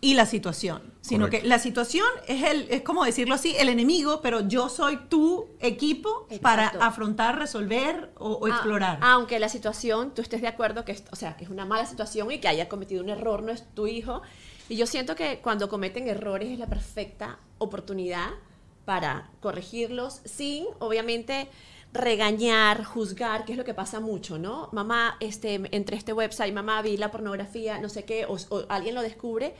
y 0.00 0.14
la 0.14 0.24
situación, 0.26 0.80
sino 1.02 1.26
Correcto. 1.26 1.42
que 1.42 1.48
la 1.48 1.58
situación 1.58 2.06
es 2.28 2.42
el 2.44 2.66
es 2.70 2.82
como 2.82 3.04
decirlo 3.04 3.34
así, 3.34 3.54
el 3.58 3.68
enemigo, 3.68 4.20
pero 4.22 4.46
yo 4.48 4.68
soy 4.70 4.96
tu 5.10 5.48
equipo 5.60 6.26
para 6.40 6.68
afrontar, 6.68 7.36
resolver 7.38 8.12
o, 8.16 8.30
o 8.34 8.46
Ah, 8.46 8.50
explorar. 8.50 8.98
aunque 9.02 9.38
la 9.40 9.48
situación, 9.50 10.14
tú 10.14 10.22
estés 10.22 10.40
de 10.40 10.46
acuerdo 10.48 10.84
que, 10.86 10.92
es- 10.92 11.04
o 11.10 11.16
sea, 11.16 11.36
que 11.36 11.44
es 11.44 11.50
una 11.50 11.66
mala 11.66 11.84
situación 11.84 12.30
y 12.30 12.38
que 12.38 12.48
haya 12.48 12.68
cometido 12.68 13.02
un 13.02 13.10
error, 13.10 13.42
no 13.42 13.50
es 13.52 13.64
tu 13.74 13.86
hijo. 13.88 14.22
Y 14.68 14.76
yo 14.76 14.86
siento 14.86 15.14
que 15.16 15.40
cuando 15.40 15.68
cometen 15.68 16.08
errores 16.08 16.50
es 16.50 16.58
la 16.58 16.66
perfecta 16.66 17.38
oportunidad 17.58 18.30
para 18.84 19.30
corregirlos 19.40 20.20
sin, 20.24 20.66
obviamente, 20.78 21.48
regañar, 21.92 22.84
juzgar, 22.84 23.44
que 23.44 23.52
es 23.52 23.58
lo 23.58 23.64
que 23.64 23.74
pasa 23.74 23.98
mucho, 24.00 24.38
¿no? 24.38 24.68
Mamá, 24.72 25.16
este, 25.20 25.60
entre 25.72 25.96
este 25.96 26.12
website, 26.12 26.52
mamá, 26.52 26.82
vi 26.82 26.96
la 26.96 27.10
pornografía, 27.10 27.78
no 27.78 27.88
sé 27.88 28.04
qué, 28.04 28.26
o, 28.26 28.36
o 28.50 28.64
alguien 28.68 28.94
lo 28.94 29.02
descubre, 29.02 29.54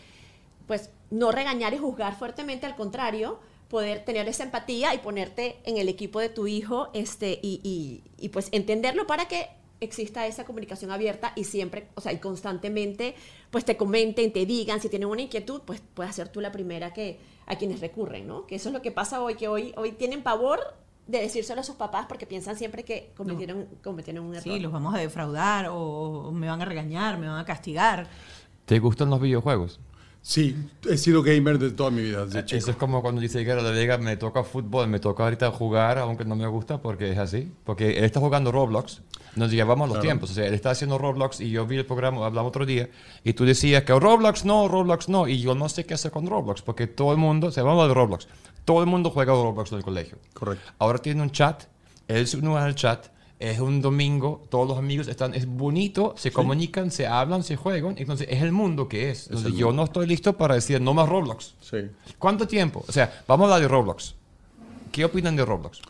pues 0.67 0.91
no 1.11 1.33
regañar 1.33 1.73
y 1.73 1.79
juzgar 1.79 2.17
fuertemente, 2.19 2.67
al 2.67 2.77
contrario, 2.77 3.41
poder 3.69 4.05
tener 4.05 4.29
esa 4.29 4.45
empatía 4.45 4.95
y 4.95 4.99
ponerte 4.99 5.59
en 5.65 5.79
el 5.79 5.89
equipo 5.89 6.21
de 6.21 6.29
tu 6.29 6.47
hijo 6.47 6.89
este, 6.93 7.39
y, 7.43 7.61
y- 7.63 8.03
y, 8.19 8.29
pues 8.31 8.49
entenderlo 8.53 9.07
para 9.07 9.27
que 9.29 9.49
exista 9.81 10.27
esa 10.27 10.45
comunicación 10.45 10.91
abierta 10.91 11.33
y 11.37 11.45
siempre, 11.45 11.89
o 11.95 12.01
sea, 12.01 12.13
y 12.13 12.19
constantemente, 12.19 13.15
pues 13.51 13.65
te 13.65 13.77
comenten, 13.77 14.33
te 14.33 14.47
digan, 14.47 14.81
si 14.81 14.89
tienen 14.89 15.09
una 15.09 15.23
inquietud, 15.23 15.63
pues 15.65 15.83
puedes 15.95 16.15
ser 16.15 16.29
tú 16.29 16.41
la 16.41 16.53
primera 16.53 16.93
que 16.93 17.19
a 17.47 17.57
quienes 17.57 17.81
recurren, 17.81 18.27
¿no? 18.27 18.47
Que 18.47 18.57
eso 18.57 18.69
es 18.69 18.73
lo 18.73 18.83
que 18.83 18.93
pasa 18.93 19.23
hoy, 19.23 19.35
que 19.35 19.49
hoy, 19.49 19.73
hoy 19.77 19.93
tienen 19.93 20.23
pavor 20.23 20.61
de 21.09 21.21
decírselo 21.21 21.63
a 21.63 21.65
sus 21.65 21.77
papás 21.77 22.07
porque 22.07 22.27
piensan 22.27 22.57
siempre 22.57 22.85
que 22.85 23.13
cometieron, 23.17 23.67
cometieron 23.83 24.27
un 24.27 24.35
error. 24.35 24.45
Sí, 24.45 24.61
los 24.61 24.71
vamos 24.71 24.95
a 24.95 24.99
defraudar 24.99 25.69
o, 25.71 26.31
me 26.33 26.47
van 26.49 26.61
a 26.61 26.67
regañar, 26.67 27.19
me 27.19 27.27
van 27.27 27.39
a 27.39 27.45
castigar. 27.45 28.07
¿Te 28.67 28.79
gustan 28.79 29.09
los 29.09 29.21
videojuegos? 29.21 29.81
Sí, 30.21 30.55
he 30.87 30.99
sido 30.99 31.23
gamer 31.23 31.59
de 31.59 31.71
toda 31.71 31.91
mi 31.91 32.03
vida, 32.03 32.27
desde 32.27 32.45
chico. 32.45 32.59
Eso 32.59 32.71
es 32.73 32.77
como 32.77 33.01
cuando 33.01 33.21
dice 33.21 33.43
que 33.45 33.53
a 33.53 33.57
la 33.57 33.73
liga 33.73 33.97
me 33.97 34.19
toca 34.19 34.45
fútbol, 34.45 34.89
me 34.89 34.99
toca 34.99 35.23
ahorita 35.23 35.51
jugar, 35.51 35.97
aunque 35.97 36.27
no 36.27 36.37
me 36.37 36.47
gusta, 36.47 36.83
porque 36.83 37.11
es 37.11 37.19
así. 37.19 37.51
Porque 37.65 37.97
él 37.97 38.05
está 38.05 38.21
jugando 38.21 38.53
Roblox, 38.53 39.01
nos 39.39 39.51
llevamos 39.51 39.89
los 39.89 39.97
Claro. 39.97 40.03
tiempos. 40.07 40.31
O 40.31 40.35
sea, 40.35 40.47
él 40.47 40.55
está 40.55 40.71
haciendo 40.71 40.99
Roblox 40.99 41.41
y 41.41 41.51
yo 41.51 41.67
vi 41.67 41.77
el 41.77 41.87
programa, 41.87 42.27
hablamos 42.27 42.51
otro 42.51 42.67
día, 42.67 42.91
y 43.25 43.33
tú 43.33 43.45
decías 43.45 43.85
que 43.85 43.99
Roblox 43.99 44.45
no, 44.45 44.69
Roblox 44.69 45.09
no, 45.09 45.27
y 45.29 45.41
yo 45.41 45.55
no 45.55 45.69
sé 45.69 45.87
qué 45.87 45.95
hacer 45.95 46.11
con 46.11 46.27
Roblox, 46.27 46.63
porque 46.63 46.87
todo 46.87 47.13
el 47.13 47.19
mundo, 47.19 47.51
se 47.51 47.63
vamos 47.63 47.81
a 47.81 47.83
hablar 47.85 47.97
de 47.97 48.01
Roblox, 48.03 48.29
todo 48.65 48.81
el 48.81 48.87
mundo 48.87 49.11
juega 49.11 49.33
Roblox 49.33 49.73
en 49.73 49.79
el 49.79 49.85
colegio. 49.85 50.19
Correcto. 50.35 50.71
Ahora 50.79 50.99
tiene 50.99 51.23
un 51.23 51.31
chat, 51.31 51.65
él 52.09 52.27
se 52.27 52.37
une 52.37 52.57
al 52.57 52.75
chat, 52.75 53.07
es 53.39 53.61
un 53.61 53.81
domingo, 53.81 54.45
todos 54.51 54.67
los 54.69 54.79
amigos 54.79 55.07
están, 55.07 55.33
es 55.33 55.47
bonito, 55.47 56.15
se 56.17 56.33
comunican, 56.33 56.91
se 56.91 57.07
hablan, 57.07 57.45
se 57.45 57.55
juegan, 57.55 57.95
entonces 57.97 58.27
es 58.31 58.43
el 58.43 58.51
mundo 58.51 58.89
que 58.89 59.11
es. 59.11 59.29
Entonces 59.29 59.53
yo 59.55 59.67
mundo. 59.69 59.83
no 59.83 59.85
estoy 59.85 60.07
listo 60.09 60.37
para 60.37 60.57
decir 60.57 60.81
no 60.81 60.93
más 60.93 61.09
Roblox. 61.09 61.55
Sí. 61.61 61.77
¿Cuánto 62.19 62.49
tiempo? 62.49 62.85
O 62.89 62.93
sea, 62.93 63.23
vamos 63.29 63.45
a 63.45 63.55
hablar 63.55 63.63
de 63.63 63.69
Roblox. 63.69 64.17
¿Qué 64.91 65.05
opinan 65.05 65.37
de 65.37 65.45
Roblox? 65.45 65.81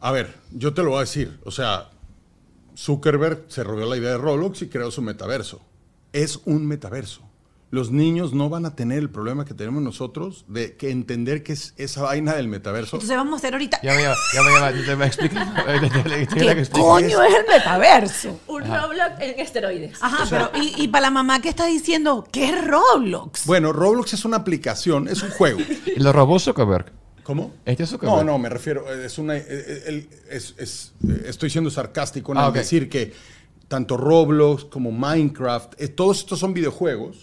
A 0.00 0.12
ver, 0.12 0.34
yo 0.52 0.72
te 0.72 0.82
lo 0.82 0.90
voy 0.90 0.98
a 0.98 1.00
decir. 1.00 1.40
O 1.44 1.50
sea, 1.50 1.90
Zuckerberg 2.78 3.46
se 3.48 3.64
rodeó 3.64 3.86
la 3.86 3.96
idea 3.96 4.10
de 4.10 4.18
Roblox 4.18 4.62
y 4.62 4.68
creó 4.68 4.92
su 4.92 5.02
metaverso. 5.02 5.60
Es 6.12 6.40
un 6.44 6.64
metaverso. 6.66 7.22
Los 7.70 7.90
niños 7.90 8.32
no 8.32 8.48
van 8.48 8.66
a 8.66 8.76
tener 8.76 8.98
el 9.00 9.10
problema 9.10 9.44
que 9.44 9.52
tenemos 9.52 9.82
nosotros 9.82 10.44
de 10.46 10.76
que 10.76 10.90
entender 10.90 11.42
qué 11.42 11.54
es 11.54 11.74
esa 11.76 12.02
vaina 12.02 12.34
del 12.34 12.46
metaverso. 12.46 12.96
Entonces 12.96 13.16
vamos 13.16 13.34
a 13.34 13.36
hacer 13.38 13.52
ahorita... 13.52 13.80
Ya, 13.82 13.94
ya, 13.94 14.00
ya, 14.00 14.14
ya, 14.32 14.70
ya, 14.70 14.86
te 14.86 14.94
voy 14.94 15.02
a 15.02 15.06
explicar. 15.06 16.28
¿Qué 16.34 16.68
coño 16.70 17.22
es 17.24 17.34
el 17.34 17.46
metaverso? 17.48 18.40
Un 18.46 18.62
Roblox 18.62 19.20
en 19.20 19.40
esteroides. 19.40 19.98
Ajá, 20.00 20.24
pero 20.30 20.50
y, 20.62 20.80
y 20.80 20.88
para 20.88 21.02
la 21.02 21.10
mamá 21.10 21.42
que 21.42 21.48
está 21.48 21.66
diciendo, 21.66 22.26
¿qué 22.30 22.50
es 22.50 22.64
Roblox? 22.64 23.44
Bueno, 23.44 23.72
Roblox 23.72 24.14
es 24.14 24.24
una 24.24 24.36
aplicación, 24.38 25.08
es 25.08 25.22
un 25.22 25.30
juego. 25.30 25.58
¿Y 25.96 25.98
lo 25.98 26.12
robó 26.12 26.38
Zuckerberg? 26.38 26.92
¿Cómo? 27.28 27.52
¿Este 27.66 27.82
es? 27.82 28.02
No, 28.02 28.24
no, 28.24 28.38
me 28.38 28.48
refiero, 28.48 28.90
es 28.90 29.18
una, 29.18 29.36
eh, 29.36 29.44
eh, 29.46 29.82
el- 29.86 30.08
es- 30.30 30.54
es- 30.56 30.92
eh, 31.06 31.24
estoy 31.26 31.50
siendo 31.50 31.68
sarcástico 31.70 32.32
en 32.32 32.38
Ah, 32.38 32.50
decir 32.50 32.88
que 32.88 33.12
tanto 33.68 33.98
Roblox 33.98 34.64
como 34.64 34.92
Minecraft, 34.92 35.74
eh, 35.78 35.88
todos 35.88 36.20
estos 36.20 36.38
son 36.38 36.54
videojuegos 36.54 37.18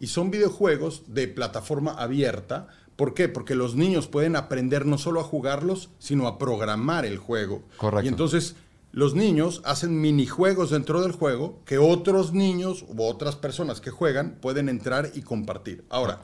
y 0.00 0.06
son 0.06 0.30
videojuegos 0.30 1.02
de 1.08 1.28
plataforma 1.28 1.92
abierta. 1.92 2.68
¿Por 2.96 3.12
qué? 3.12 3.28
Porque 3.28 3.54
los 3.54 3.74
niños 3.74 4.06
pueden 4.06 4.36
aprender 4.36 4.86
no 4.86 4.96
solo 4.96 5.20
a 5.20 5.24
jugarlos, 5.24 5.90
sino 5.98 6.28
a 6.28 6.38
programar 6.38 7.04
el 7.04 7.18
juego. 7.18 7.62
Correcto. 7.76 8.06
Y 8.06 8.08
entonces 8.08 8.56
los 8.90 9.14
niños 9.14 9.60
hacen 9.66 10.00
minijuegos 10.00 10.70
dentro 10.70 11.02
del 11.02 11.12
juego 11.12 11.60
que 11.66 11.76
otros 11.76 12.32
niños 12.32 12.86
u 12.88 13.02
otras 13.02 13.36
personas 13.36 13.82
que 13.82 13.90
juegan 13.90 14.38
pueden 14.40 14.70
entrar 14.70 15.10
y 15.14 15.20
compartir. 15.20 15.84
Ahora, 15.90 16.22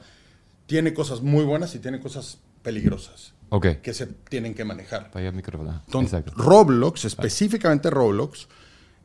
tiene 0.65 0.95
cosas 0.95 1.21
muy 1.21 1.45
buenas 1.45 1.75
y 1.75 1.79
tiene 1.79 1.99
cosas 1.99 2.39
peligrosas 2.61 3.33
Ok. 3.49 3.67
que 3.81 3.93
se 3.93 4.07
tienen 4.07 4.53
que 4.53 4.63
manejar. 4.65 5.09
Vaya. 5.13 5.29
Entonces, 5.29 6.13
Exacto. 6.13 6.33
Roblox, 6.35 7.05
específicamente 7.05 7.89
Roblox, 7.89 8.47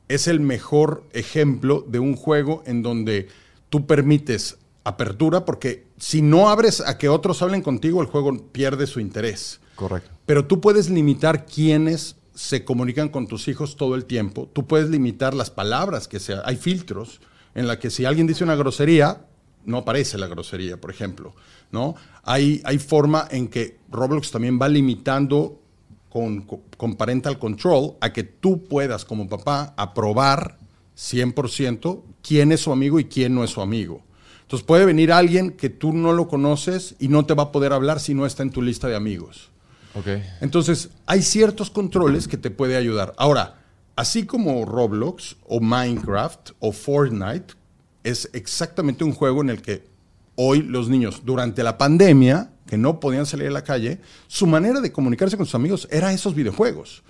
es 0.09 0.29
el 0.29 0.41
mejor 0.41 1.05
ejemplo 1.13 1.85
de 1.89 1.99
un 1.99 2.15
juego 2.17 2.63
en 2.67 2.83
donde 2.83 3.29
tú 3.71 3.87
permites 3.87 4.59
apertura 4.85 5.47
porque 5.47 5.87
si 5.97 6.21
no 6.21 6.51
abres 6.51 6.81
a 6.83 6.99
que 6.99 7.09
otros 7.09 7.41
hablen 7.41 7.63
contigo, 7.63 8.03
el 8.03 8.07
juego 8.09 8.37
pierde 8.53 8.87
su 8.87 9.01
interés. 9.01 9.61
Correcto. 9.77 10.11
pero 10.25 10.47
tú 10.47 10.61
puedes 10.61 10.89
limitar 10.89 11.47
quiénes 11.47 12.15
se 12.35 12.65
comunican 12.65 13.09
con 13.09 13.27
tus 13.27 13.49
hijos 13.49 13.77
todo 13.77 13.95
el 13.97 14.05
tiempo. 14.05 14.49
Tú 14.53 14.67
puedes 14.69 14.89
limitar 14.89 15.35
las 15.35 15.51
palabras 15.51 16.07
que 16.07 16.21
sea. 16.21 16.43
Hay 16.45 16.57
filtros 16.57 17.21
en 17.57 17.67
la 17.67 17.79
que 17.81 17.91
si 17.91 18.05
alguien 18.05 18.27
dice 18.29 18.45
una 18.45 18.55
grosería, 18.55 19.25
no 19.65 19.79
aparece 19.79 20.17
la 20.19 20.27
grosería, 20.29 20.81
por 20.81 20.91
ejemplo. 20.91 21.35
¿No? 21.75 21.95
Hay, 22.23 22.63
hay 22.65 22.79
forma 22.79 23.29
en 23.31 23.49
que 23.49 23.77
Roblox 23.91 24.31
también 24.31 24.59
va 24.61 24.69
limitando 24.69 25.61
con, 26.09 26.43
con 26.43 26.95
parental 26.95 27.39
control 27.39 27.97
a 28.01 28.13
que 28.13 28.23
tú 28.23 28.65
puedas 28.65 29.05
como 29.05 29.29
papá 29.29 29.75
aprobar 29.77 30.57
100% 30.97 32.03
quién 32.23 32.53
es 32.53 32.61
su 32.61 32.73
amigo 32.73 32.99
y 32.99 33.05
quién 33.05 33.35
no 33.35 33.45
es 33.45 33.51
su 33.51 33.61
amigo. 33.61 34.03
Entonces 34.43 34.67
puede 34.67 34.85
venir 34.85 35.13
alguien 35.13 35.53
que 35.53 35.71
tú 35.71 35.93
no 35.93 36.13
lo 36.13 36.29
conoces 36.29 36.95
y 36.99 37.09
no 37.09 37.27
te 37.27 37.35
va 37.35 37.45
a 37.45 37.53
poder 37.53 37.73
hablar 37.73 37.99
si 38.01 38.15
no 38.15 38.27
está 38.27 38.43
en 38.43 38.51
tu 38.51 38.63
lista 38.63 38.89
de 38.89 38.97
amigos. 38.97 39.51
Ok. 39.95 40.07
Entonces, 40.41 40.91
hay 41.07 41.23
ciertos 41.23 41.71
controles 41.71 42.29
que 42.29 42.37
te 42.37 42.51
puede 42.51 42.77
ayudar. 42.77 43.15
Ahora, 43.17 43.63
así 43.97 44.27
como 44.27 44.65
Roblox 44.65 45.37
o 45.47 45.61
Minecraft 45.61 46.51
o 46.59 46.73
Fortnite, 46.73 47.55
es 48.03 48.29
exactamente 48.33 49.03
un 49.03 49.13
juego 49.13 49.41
en 49.41 49.51
el 49.51 49.63
que 49.63 49.87
hoy 50.37 50.63
los 50.63 50.89
niños, 50.89 51.23
durante 51.25 51.63
la 51.63 51.79
pandemia, 51.79 52.51
que 52.67 52.77
no 52.77 53.01
podían 53.01 53.27
salir 53.27 53.49
a 53.49 53.53
la 53.53 53.65
calle, 53.65 54.01
su 54.27 54.47
manera 54.47 54.81
de 54.81 54.93
comunicarse 54.93 55.37
con 55.37 55.47
sus 55.47 55.55
amigos 55.55 55.89
era 55.91 56.13
esos 56.13 56.35
videojuegos. 56.35 57.03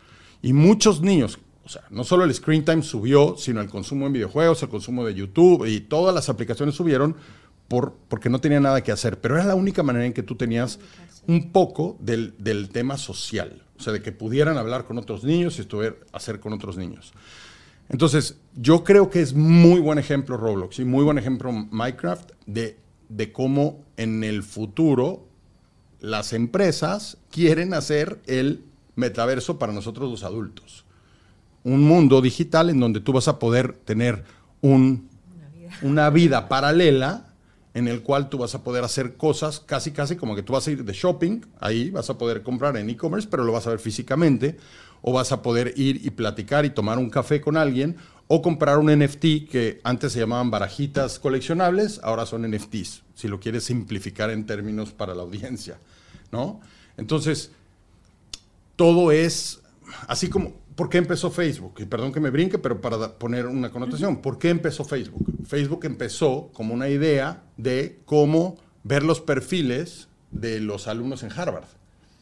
Y 0.43 0.53
muchos 0.53 1.01
niños, 1.01 1.39
o 1.65 1.69
sea, 1.69 1.83
no 1.91 2.05
solo 2.05 2.25
el 2.25 2.35
screen 2.35 2.65
time 2.65 2.83
subió, 2.83 3.37
sino 3.39 3.61
el 3.61 3.69
consumo 3.69 4.07
en 4.07 4.13
videojuegos, 4.13 4.63
el 4.63 4.69
consumo 4.69 5.05
de 5.05 5.15
YouTube 5.15 5.67
y 5.67 5.81
todas 5.81 6.15
las 6.15 6.29
aplicaciones 6.29 6.75
subieron 6.75 7.17
por, 7.69 7.95
porque 8.09 8.29
no 8.29 8.41
tenían 8.41 8.65
nada 8.65 8.83
que 8.83 8.93
hacer. 8.93 9.21
Pero 9.21 9.37
era 9.37 9.45
la 9.45 9.55
única 9.55 9.83
manera 9.83 10.05
en 10.05 10.13
que 10.13 10.23
tú 10.23 10.35
tenías 10.35 10.79
un 11.27 11.51
poco 11.53 11.97
del, 12.01 12.35
del 12.39 12.69
tema 12.69 12.99
social. 12.99 13.63
O 13.79 13.83
sea, 13.83 13.93
de 13.93 14.03
que 14.03 14.13
pudieran 14.13 14.59
hablar 14.59 14.85
con 14.85 14.99
otros 14.99 15.25
niños 15.25 15.59
y 15.59 15.63
estuviera 15.63 15.97
hacer 16.13 16.41
con 16.41 16.53
otros 16.53 16.77
niños. 16.77 17.13
Entonces, 17.89 18.37
yo 18.55 18.85
creo 18.85 19.11
que 19.11 19.21
es 19.21 19.35
muy 19.35 19.81
buen 19.81 19.99
ejemplo 19.99 20.37
Roblox 20.37 20.79
y 20.79 20.85
muy 20.85 21.05
buen 21.05 21.19
ejemplo 21.19 21.53
Minecraft 21.53 22.31
de, 22.47 22.79
de 23.17 23.33
cómo 23.33 23.85
en 23.97 24.25
el 24.25 24.43
futuro 24.43 25.29
las 26.01 26.33
empresas 26.33 27.19
quieren 27.31 27.73
hacer 27.75 28.21
el 28.27 28.65
metaverso 28.97 29.59
para 29.59 29.73
nosotros 29.73 30.11
los 30.11 30.25
adultos. 30.25 30.85
Un 31.63 31.83
mundo 31.83 32.21
digital 32.21 32.71
en 32.71 32.81
donde 32.81 33.01
tú 33.01 33.13
vas 33.13 33.29
a 33.29 33.39
poder 33.39 33.73
tener 33.73 34.25
un, 34.61 35.09
una 35.83 36.11
vida 36.11 36.49
paralela 36.49 37.35
en 37.73 37.89
el 37.89 38.03
cual 38.03 38.29
tú 38.29 38.39
vas 38.39 38.55
a 38.55 38.63
poder 38.63 38.85
hacer 38.85 39.17
cosas 39.17 39.61
casi 39.61 39.91
casi 39.93 40.17
como 40.17 40.37
que 40.37 40.43
tú 40.43 40.53
vas 40.53 40.67
a 40.67 40.71
ir 40.71 40.85
de 40.85 40.93
shopping, 40.93 41.41
ahí 41.61 41.91
vas 41.91 42.11
a 42.11 42.19
poder 42.19 42.43
comprar 42.43 42.77
en 42.77 42.89
e-commerce, 42.91 43.29
pero 43.29 43.45
lo 43.45 43.53
vas 43.53 43.67
a 43.67 43.71
ver 43.71 43.81
físicamente, 43.81 44.57
o 45.03 45.13
vas 45.13 45.33
a 45.33 45.43
poder 45.43 45.75
ir 45.77 46.01
y 46.05 46.11
platicar 46.11 46.65
y 46.65 46.71
tomar 46.71 46.99
un 46.99 47.11
café 47.11 47.41
con 47.41 47.57
alguien, 47.57 47.97
o 48.27 48.43
comprar 48.43 48.79
un 48.79 48.87
NFT 48.87 49.49
que 49.51 49.81
antes 49.85 50.13
se 50.13 50.21
llamaban 50.21 50.51
barajitas 50.51 51.19
coleccionables, 51.19 52.01
ahora 52.03 52.27
son 52.27 52.51
NFTs, 52.51 53.03
si 53.15 53.29
lo 53.29 53.41
quieres 53.41 53.65
simplificar 53.65 54.31
en 54.31 54.47
términos 54.47 54.93
para 54.93 55.15
la 55.15 55.23
audiencia, 55.23 55.79
¿no? 56.33 56.61
Entonces, 56.97 57.51
todo 58.77 59.13
es 59.13 59.61
así 60.09 60.29
como 60.29 60.65
¿Por 60.75 60.89
qué 60.89 60.99
empezó 60.99 61.31
Facebook? 61.31 61.75
Y 61.79 61.85
perdón 61.85 62.13
que 62.13 62.19
me 62.19 62.31
brinque, 62.31 62.59
pero 62.59 62.81
para 62.81 63.13
poner 63.13 63.47
una 63.47 63.71
connotación. 63.71 64.17
¿Por 64.17 64.39
qué 64.39 64.51
empezó 64.51 64.85
Facebook? 64.85 65.25
Facebook 65.47 65.85
empezó 65.85 66.51
como 66.53 66.75
una 66.75 66.89
idea 66.89 67.45
de 67.57 68.01
cómo 68.05 68.57
ver 68.83 69.05
los 69.05 69.21
perfiles 69.21 70.09
de 70.33 70.59
los 70.59 70.89
alumnos 70.89 71.23
en 71.23 71.31
Harvard. 71.31 71.67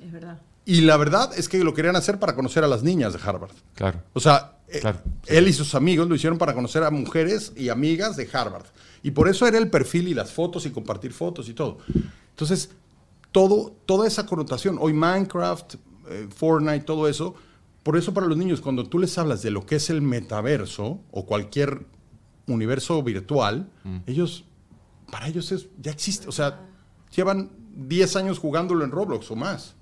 Es 0.04 0.12
verdad. 0.12 0.38
Y 0.64 0.83
la 0.83 0.96
verdad 0.96 1.31
es 1.37 1.48
que 1.48 1.62
lo 1.64 1.75
querían 1.75 1.96
hacer 1.96 2.18
para 2.18 2.35
conocer 2.35 2.62
a 2.64 2.68
las 2.68 2.83
niñas 2.83 3.12
de 3.12 3.18
Harvard. 3.25 3.51
Claro. 3.75 4.01
O 4.12 4.20
sea, 4.20 4.59
eh, 4.68 4.81
Claro, 4.81 5.01
sí. 5.27 5.35
él 5.37 5.48
y 5.48 5.53
sus 5.53 5.75
amigos 5.75 6.09
lo 6.09 6.14
hicieron 6.14 6.38
para 6.38 6.55
conocer 6.55 6.83
a 6.85 6.90
mujeres 6.90 7.53
y 7.57 7.68
amigas 7.68 8.16
de 8.16 8.29
Harvard. 8.33 8.66
Y 9.03 9.11
por 9.11 9.29
eso 9.29 9.46
era 9.46 9.59
el 9.59 9.68
perfil 9.68 10.09
y 10.09 10.14
las 10.14 10.33
fotos 10.33 10.64
y 10.66 10.70
compartir 10.70 11.12
fotos 11.12 11.48
y 11.48 11.55
todo. 11.55 11.79
Entonces, 12.31 12.70
todo, 13.33 13.75
toda 13.87 14.07
esa 14.07 14.25
connotación, 14.27 14.77
hoy 14.81 14.92
Minecraft, 14.92 15.75
eh, 16.09 16.29
Fortnite, 16.35 16.85
todo 16.85 17.09
eso, 17.09 17.35
por 17.83 17.96
eso 17.96 18.14
para 18.14 18.27
los 18.27 18.38
niños, 18.38 18.61
cuando 18.61 18.87
tú 18.88 18.98
les 18.98 19.16
hablas 19.18 19.42
de 19.42 19.51
lo 19.51 19.66
que 19.66 19.77
es 19.77 19.90
el 19.90 20.03
metaverso 20.03 21.01
o 21.11 21.27
cualquier 21.27 21.85
universo 22.46 23.03
virtual, 23.03 23.68
ellos, 24.07 24.44
para 25.11 25.27
ellos 25.27 25.51
es, 25.51 25.66
ya 25.81 25.90
existe, 25.90 26.29
o 26.29 26.33
sea, 26.33 26.61
llevan 27.14 27.51
10 27.75 28.16
años 28.16 28.38
jugándolo 28.38 28.85
en 28.85 28.90
Roblox 28.92 29.31
o 29.31 29.37
más. 29.37 29.75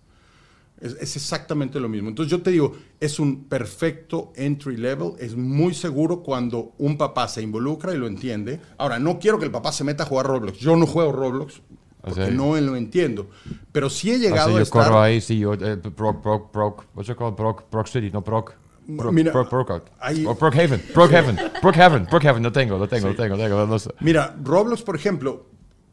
Es, 0.81 0.97
es 1.01 1.17
exactamente 1.17 1.79
lo 1.79 1.89
mismo. 1.89 2.09
Entonces 2.09 2.31
yo 2.31 2.41
te 2.43 2.51
digo, 2.51 2.73
es 3.01 3.19
un 3.21 3.45
perfecto 3.45 4.33
entry 4.35 4.77
level, 4.77 5.13
es 5.19 5.37
muy 5.37 5.75
seguro 5.75 6.23
cuando 6.23 6.73
un 6.79 6.97
papá 6.97 7.29
se 7.29 7.43
involucra 7.43 7.93
y 7.95 7.99
lo 7.99 8.07
entiende. 8.07 8.61
Ahora, 8.79 8.99
no 8.99 9.19
quiero 9.19 9.39
que 9.39 9.45
el 9.45 9.51
papá 9.51 9.73
se 9.73 9.85
meta 9.85 10.05
a 10.05 10.07
jugar 10.07 10.27
Roblox. 10.27 10.59
Yo 10.59 10.77
no 10.77 10.87
juego 10.87 11.13
Roblox 11.13 11.61
porque 12.01 12.15
sea, 12.27 12.31
no 12.31 12.59
lo 12.59 12.77
entiendo. 12.77 13.29
Pero 13.73 13.91
sí 13.91 14.11
he 14.11 14.17
O 14.17 14.19
sea, 14.21 14.29
llegado 14.31 14.51
a 14.51 14.53
yo 14.53 14.63
estar... 14.63 14.85
corro 14.87 15.01
ahí, 15.03 15.21
sí, 15.21 15.39
yo, 15.39 15.53
eh, 15.53 15.77
Brock, 15.77 16.23
Brock, 16.23 16.53
Brock, 16.53 16.85
what's 16.95 17.11
it 17.11 17.17
called? 17.17 17.37
Brock, 17.37 17.65
Brock 17.71 17.87
City, 17.87 18.11
no 18.11 18.23
Brock. 18.23 18.55
Brock, 18.87 19.13
Mira, 19.13 19.31
Brock, 19.33 19.51
Brookout. 19.51 19.85
hay- 20.01 20.25
O 20.27 20.35
Brookhaven, 20.35 20.83
Brookhaven, 20.95 21.39
Brookhaven, 21.63 22.07
Brookhaven, 22.11 22.43
lo 22.43 22.51
tengo, 22.51 22.77
lo 22.79 22.89
tengo, 22.89 23.09
lo 23.09 23.15
tengo, 23.15 23.37
lo 23.37 23.43
tengo, 23.45 23.67
no 23.67 23.79
sé. 23.79 23.91
Mira, 24.01 24.35
Roblox, 24.43 24.83
por 24.83 24.97
ejemplo, 24.97 25.47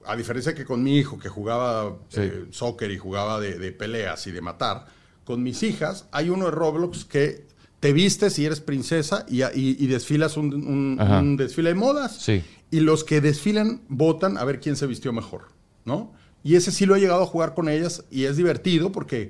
a 0.07 0.15
diferencia 0.15 0.53
que 0.55 0.65
con 0.65 0.81
mi 0.83 0.97
hijo 0.97 1.17
que 1.19 1.29
jugaba 1.29 1.97
Sí. 2.09 2.21
eh, 2.21 2.45
soccer 2.51 2.91
y 2.91 2.97
jugaba 2.97 3.39
de, 3.39 3.57
de 3.59 3.71
peleas 3.71 4.25
y 4.27 4.31
de 4.31 4.41
matar, 4.41 4.85
con 5.25 5.43
mis 5.43 5.61
hijas 5.63 6.07
hay 6.11 6.29
uno 6.29 6.45
de 6.45 6.51
Roblox 6.51 7.05
que 7.05 7.45
te 7.79 7.93
vistes 7.93 8.39
y 8.39 8.45
eres 8.45 8.59
princesa 8.61 9.25
y, 9.29 9.43
y- 9.43 9.77
y 9.79 9.87
desfilas 9.87 10.37
un, 10.37 10.53
un- 10.53 10.97
Ajá. 10.99 11.19
un 11.19 11.37
desfile 11.37 11.69
de 11.69 11.75
modas. 11.75 12.15
Sí. 12.17 12.43
Y 12.71 12.79
los 12.79 13.03
que 13.03 13.21
desfilan 13.21 13.81
votan 13.87 14.37
a 14.37 14.43
ver 14.43 14.59
quién 14.59 14.75
se 14.75 14.87
vistió 14.87 15.13
mejor, 15.13 15.49
¿no? 15.85 16.13
Y 16.43 16.55
ese 16.55 16.71
sí 16.71 16.85
lo 16.85 16.95
he 16.95 16.99
llegado 16.99 17.23
a 17.23 17.27
jugar 17.27 17.53
con 17.53 17.69
ellas 17.69 18.03
y 18.09 18.23
es 18.25 18.37
divertido 18.37 18.91
porque 18.91 19.29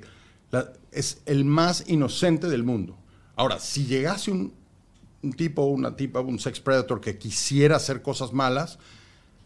la- 0.50 0.72
es 0.92 1.20
el 1.26 1.44
más 1.44 1.84
inocente 1.88 2.48
del 2.48 2.62
mundo. 2.64 2.96
Ahora, 3.36 3.58
si 3.60 3.84
llegase 3.86 4.30
un, 4.30 4.54
un 5.22 5.32
tipo, 5.32 5.64
una 5.64 5.94
tipa, 5.96 6.20
un 6.20 6.38
sex 6.38 6.58
predator 6.60 7.00
que 7.00 7.18
quisiera 7.18 7.76
hacer 7.76 8.02
cosas 8.02 8.32
malas, 8.32 8.78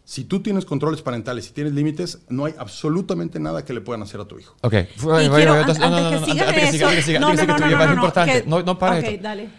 si 0.05 0.25
tú 0.25 0.41
tienes 0.41 0.65
controles 0.65 1.01
parentales 1.01 1.49
y 1.49 1.53
tienes 1.53 1.73
límites, 1.73 2.19
no 2.29 2.45
hay 2.45 2.53
absolutamente 2.57 3.39
nada 3.39 3.63
que 3.63 3.73
le 3.73 3.81
puedan 3.81 4.01
hacer 4.03 4.19
a 4.19 4.25
tu 4.25 4.37
hijo. 4.37 4.55
Ok, 4.61 4.73
no, 8.45 8.61
no, 8.63 8.77
para 8.77 8.97
ok, 8.97 9.03
esto. 9.03 9.23
dale. 9.23 9.49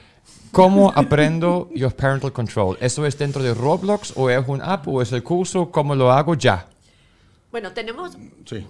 ¿Cómo 0.52 0.92
aprendo 0.94 1.68
yo 1.74 1.90
parental 1.90 2.32
control? 2.32 2.76
¿Eso 2.80 3.04
es 3.06 3.18
dentro 3.18 3.42
de 3.42 3.54
Roblox 3.54 4.12
o 4.16 4.30
es 4.30 4.46
un 4.46 4.62
app 4.62 4.86
o 4.86 5.02
es 5.02 5.10
el 5.12 5.22
curso? 5.22 5.70
¿Cómo 5.70 5.94
lo 5.96 6.12
hago 6.12 6.34
ya? 6.34 6.68
Bueno, 7.50 7.72
tenemos, 7.72 8.16
Sí. 8.44 8.64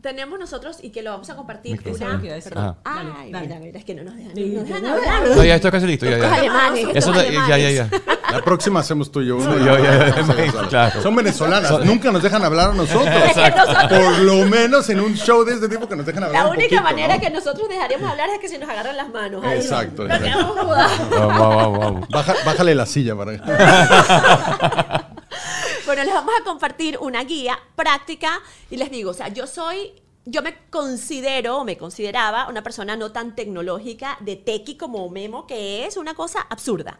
Tenemos 0.00 0.38
nosotros 0.38 0.78
y 0.82 0.90
que 0.90 1.02
lo 1.02 1.10
vamos 1.10 1.28
a 1.30 1.34
compartir. 1.36 1.72
Micrófono. 1.72 1.96
Eso 1.96 2.04
es 2.06 2.12
lo 2.12 2.20
que 2.20 2.26
iba 2.26 2.32
a 2.32 2.36
decir. 2.36 2.52
Perdón. 2.54 2.76
Ay, 2.84 3.32
dale. 3.32 3.46
mira, 3.46 3.60
mira, 3.60 3.78
es 3.80 3.84
que 3.84 3.94
no 3.94 4.04
nos 4.04 4.14
dejan, 4.16 4.34
Sí, 4.34 4.46
no 4.46 4.60
nos 4.60 4.68
dejan 4.68 4.82
no, 4.82 4.92
hablar. 4.94 5.28
No, 5.36 5.44
ya 5.44 5.54
estoy 5.56 5.70
casi 5.70 5.86
listo, 5.86 6.06
ya, 6.06 6.18
ya. 6.18 6.34
alemanes, 6.34 6.86
Eso 6.94 7.12
ya, 7.14 7.56
ya, 7.58 7.70
ya. 7.70 7.90
La 8.30 8.42
próxima 8.42 8.80
hacemos 8.80 9.10
tú 9.10 9.22
y 9.22 9.26
yo. 9.28 9.36
una. 9.38 9.54
Sí, 9.54 9.64
yo, 9.64 9.78
ya, 9.78 10.68
claro. 10.68 11.02
Son 11.02 11.16
venezolanas, 11.16 11.84
nunca 11.84 12.12
nos 12.12 12.22
dejan 12.22 12.44
hablar 12.44 12.70
a 12.70 12.74
nosotros. 12.74 13.06
Exacto. 13.26 13.88
Por 13.88 14.18
lo 14.20 14.44
menos 14.46 14.88
en 14.90 15.00
un 15.00 15.14
show 15.16 15.44
de 15.44 15.54
este 15.54 15.68
tipo 15.68 15.88
que 15.88 15.96
nos 15.96 16.04
dejan 16.06 16.24
hablar 16.24 16.42
La 16.42 16.48
un 16.48 16.56
única 16.56 16.76
poquito, 16.76 16.82
manera 16.82 17.14
¿no? 17.16 17.20
que 17.20 17.30
nosotros 17.30 17.68
dejaríamos 17.68 18.10
hablar 18.10 18.28
es 18.30 18.38
que 18.38 18.48
se 18.48 18.58
nos 18.58 18.68
agarran 18.68 18.96
las 18.96 19.08
manos. 19.10 19.42
Ahí 19.44 19.58
Exacto, 19.58 20.06
no. 20.06 20.08
Nos 20.08 20.18
exacto. 20.20 21.16
Vamos, 21.28 21.38
vamos, 21.38 21.78
vamos. 21.78 22.08
Baja- 22.10 22.34
bájale 22.44 22.74
la 22.74 22.86
silla 22.86 23.16
para 23.16 23.32
Bueno, 25.88 26.04
les 26.04 26.12
vamos 26.12 26.34
a 26.38 26.44
compartir 26.44 26.98
una 27.00 27.24
guía 27.24 27.58
práctica 27.74 28.42
y 28.70 28.76
les 28.76 28.90
digo, 28.90 29.12
o 29.12 29.14
sea, 29.14 29.28
yo 29.28 29.46
soy, 29.46 29.94
yo 30.26 30.42
me 30.42 30.54
considero 30.68 31.56
o 31.56 31.64
me 31.64 31.78
consideraba 31.78 32.46
una 32.50 32.62
persona 32.62 32.94
no 32.94 33.10
tan 33.10 33.34
tecnológica 33.34 34.18
de 34.20 34.36
tequi 34.36 34.76
como 34.76 35.08
Memo, 35.08 35.46
que 35.46 35.86
es 35.86 35.96
una 35.96 36.12
cosa 36.12 36.42
absurda. 36.50 36.98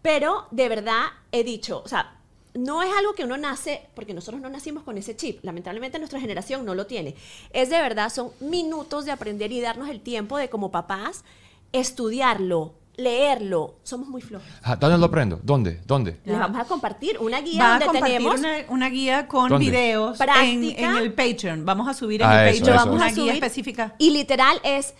Pero 0.00 0.46
de 0.52 0.70
verdad 0.70 1.02
he 1.32 1.44
dicho, 1.44 1.82
o 1.84 1.88
sea, 1.88 2.16
no 2.54 2.82
es 2.82 2.90
algo 2.96 3.12
que 3.12 3.24
uno 3.24 3.36
nace, 3.36 3.86
porque 3.94 4.14
nosotros 4.14 4.40
no 4.40 4.48
nacimos 4.48 4.84
con 4.84 4.96
ese 4.96 5.14
chip, 5.14 5.44
lamentablemente 5.44 5.98
nuestra 5.98 6.18
generación 6.18 6.64
no 6.64 6.74
lo 6.74 6.86
tiene. 6.86 7.16
Es 7.52 7.68
de 7.68 7.82
verdad, 7.82 8.10
son 8.10 8.32
minutos 8.40 9.04
de 9.04 9.10
aprender 9.10 9.52
y 9.52 9.60
darnos 9.60 9.90
el 9.90 10.00
tiempo 10.00 10.38
de 10.38 10.48
como 10.48 10.70
papás 10.70 11.24
estudiarlo, 11.72 12.72
leerlo. 13.02 13.76
Somos 13.82 14.08
muy 14.08 14.20
flojos. 14.22 14.46
Ah, 14.62 14.76
¿Dónde 14.76 14.98
lo 14.98 15.06
aprendo? 15.06 15.40
¿Dónde? 15.42 15.80
¿Dónde? 15.86 16.20
Les 16.24 16.38
vamos 16.38 16.60
a 16.60 16.64
compartir 16.64 17.18
una 17.20 17.40
guía 17.40 17.60
Va 17.62 17.66
a 17.68 17.70
donde 17.78 17.86
compartir 17.86 18.16
tenemos 18.18 18.38
una, 18.40 18.52
una 18.68 18.88
guía 18.90 19.26
con 19.28 19.48
¿Dónde? 19.48 19.66
videos 19.70 20.20
en, 20.20 20.26
Práctica. 20.26 20.82
en 20.90 20.96
el 20.96 21.12
Patreon. 21.12 21.64
Vamos 21.64 21.88
a 21.88 21.94
subir 21.94 22.22
en 22.22 22.28
Ah, 22.28 22.48
el 22.48 22.54
eso, 22.56 22.64
Patreon 22.66 22.78
eso, 22.78 22.90
una 22.92 22.98
Vamos 23.00 23.12
a 23.12 23.14
guía 23.14 23.24
subir- 23.32 23.34
específica. 23.34 23.94
Y 23.98 24.10
literal 24.10 24.60
es 24.64 24.94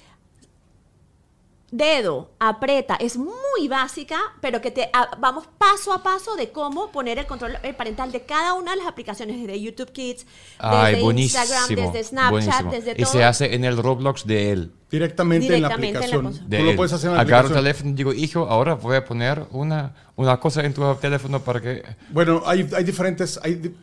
dedo, 1.73 2.33
aprieta, 2.41 2.97
es 2.97 3.17
muy 3.17 3.69
básica, 3.69 4.19
pero 4.41 4.61
que 4.61 4.71
te 4.71 4.91
a- 4.93 5.17
vamos 5.19 5.45
paso 5.59 5.93
a 5.93 6.03
paso 6.03 6.35
de 6.35 6.51
cómo 6.51 6.91
poner 6.91 7.19
el 7.19 7.27
control 7.27 7.53
parental 7.77 8.11
de 8.11 8.23
cada 8.23 8.55
una 8.55 8.73
de 8.73 8.79
las 8.79 8.87
aplicaciones, 8.89 9.41
desde 9.41 9.61
YouTube 9.61 9.93
Kids, 9.93 10.27
Ay, 10.59 10.93
desde 10.95 11.05
buenísimo. 11.05 11.43
Instagram, 11.45 11.69
desde 11.93 12.05
Snapchat, 12.09 12.31
buenísimo. 12.33 12.71
desde 12.73 12.91
y 12.93 13.03
todo. 13.05 13.13
se 13.13 13.25
hace 13.25 13.55
en 13.55 13.65
el 13.65 13.77
Roblox 13.77 14.27
de 14.27 14.51
él. 14.53 14.73
Directamente, 14.91 15.47
en 15.55 15.63
la 15.63 15.69
Directamente 15.69 15.89
en 16.05 16.11
la 16.11 16.17
aplicación. 16.29 16.49
Tú 16.51 16.65
lo 16.65 16.77
puedes 16.77 16.93
hacer 16.93 17.11
en 17.11 17.15
la 17.17 17.21
Agarro 17.23 17.49
el 17.49 17.57
aplicación. 17.59 17.65
teléfono 17.65 17.91
y 17.91 17.95
digo, 17.95 18.13
hijo, 18.13 18.47
ahora 18.49 18.75
voy 18.75 18.97
a 18.97 19.05
poner 19.05 19.47
una, 19.53 19.95
una 20.17 20.41
cosa 20.41 20.65
en 20.65 20.75
tu 20.75 20.95
teléfono 20.97 21.41
para 21.41 21.61
que... 21.61 21.85
Bueno, 22.11 22.43
hay, 22.47 22.69
hay 22.77 22.83
diferentes, 22.83 23.39
hay, 23.45 23.55
di- 23.55 23.75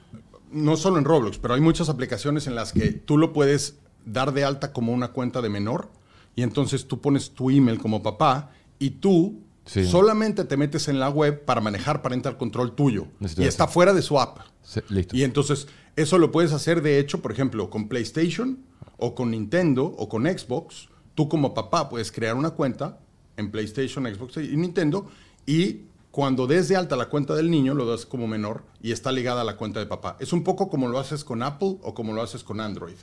no 0.51 0.75
solo 0.75 0.97
en 0.97 1.05
Roblox, 1.05 1.37
pero 1.37 1.53
hay 1.53 1.61
muchas 1.61 1.87
aplicaciones 1.87 2.47
en 2.47 2.55
las 2.55 2.73
que 2.73 2.91
tú 2.91 3.17
lo 3.17 3.31
puedes 3.31 3.75
dar 4.03 4.33
de 4.33 4.43
alta 4.43 4.73
como 4.73 4.91
una 4.91 5.09
cuenta 5.13 5.41
de 5.41 5.47
menor 5.47 5.89
y 6.37 6.43
entonces 6.43 6.87
tú 6.87 7.01
pones 7.01 7.31
tu 7.31 7.49
email 7.49 7.77
como 7.79 8.01
papá 8.01 8.51
y 8.79 8.91
tú 8.91 9.41
Sí. 9.65 9.85
solamente 9.85 10.45
te 10.45 10.55
metes 10.55 10.87
en 10.87 10.97
la 10.97 11.09
web 11.09 11.43
para 11.43 11.59
manejar 11.59 12.01
parental 12.01 12.37
control 12.37 12.73
tuyo 12.73 13.07
Necesito 13.19 13.41
y 13.41 13.47
está 13.47 13.67
fuera 13.67 13.91
de 13.93 14.01
su 14.01 14.17
app. 14.17 14.37
Sí, 14.63 14.79
listo. 14.87 15.13
Y 15.13 15.23
entonces 15.25 15.67
eso 15.97 16.17
lo 16.17 16.31
puedes 16.31 16.53
hacer 16.53 16.81
de 16.81 16.99
hecho, 16.99 17.21
por 17.21 17.33
ejemplo, 17.33 17.69
con 17.69 17.89
PlayStation 17.89 18.59
o 18.97 19.13
con 19.13 19.31
Nintendo 19.31 19.83
o 19.97 20.07
con 20.07 20.23
Xbox. 20.23 20.87
Tú 21.15 21.27
como 21.27 21.53
papá 21.53 21.89
puedes 21.89 22.13
crear 22.13 22.35
una 22.35 22.51
cuenta 22.51 22.99
en 23.35 23.51
PlayStation, 23.51 24.05
Xbox 24.05 24.37
y 24.37 24.55
Nintendo 24.55 25.07
y 25.45 25.81
cuando 26.11 26.47
des 26.47 26.69
de 26.69 26.77
alta 26.77 26.95
la 26.95 27.09
cuenta 27.09 27.35
del 27.35 27.51
niño 27.51 27.73
lo 27.73 27.85
das 27.85 28.05
como 28.05 28.25
menor 28.25 28.63
y 28.81 28.93
está 28.93 29.11
ligada 29.11 29.41
a 29.41 29.43
la 29.43 29.57
cuenta 29.57 29.81
de 29.81 29.85
papá. 29.85 30.15
Es 30.21 30.31
un 30.31 30.43
poco 30.45 30.69
como 30.69 30.87
lo 30.87 30.97
haces 30.97 31.25
con 31.25 31.43
Apple 31.43 31.77
o 31.83 31.93
como 31.93 32.13
lo 32.13 32.21
haces 32.21 32.43
con 32.43 32.61
Android. 32.61 32.95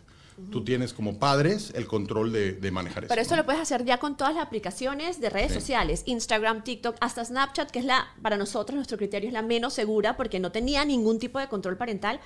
Tú 0.50 0.64
tienes 0.64 0.92
como 0.92 1.18
padres 1.18 1.72
el 1.76 1.86
control 1.86 2.32
de, 2.32 2.52
de 2.52 2.70
manejar 2.72 3.04
eso. 3.04 3.08
Pero 3.08 3.22
esto 3.22 3.34
¿no? 3.36 3.42
lo 3.42 3.46
puedes 3.46 3.60
hacer 3.60 3.84
ya 3.84 3.98
con 3.98 4.16
todas 4.16 4.34
las 4.34 4.44
aplicaciones 4.44 5.20
de 5.20 5.30
redes 5.30 5.52
Sí. 5.52 5.60
sociales, 5.60 6.02
Instagram, 6.06 6.64
TikTok, 6.64 6.96
hasta 7.00 7.24
Snapchat, 7.24 7.70
que 7.70 7.78
es 7.78 7.84
la, 7.84 8.08
para 8.20 8.36
nosotros, 8.36 8.74
nuestro 8.74 8.98
criterio 8.98 9.28
es 9.28 9.32
la 9.32 9.42
menos 9.42 9.74
segura 9.74 10.16
porque 10.16 10.40
no 10.40 10.50
tenía 10.50 10.84
ningún 10.84 11.18
tipo 11.20 11.38
de 11.38 11.46
control 11.48 11.76
parental, 11.76 12.18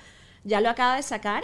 ya 0.43 0.59
lo 0.61 0.69
acaba 0.69 0.95
de 0.95 1.03
sacar. 1.03 1.43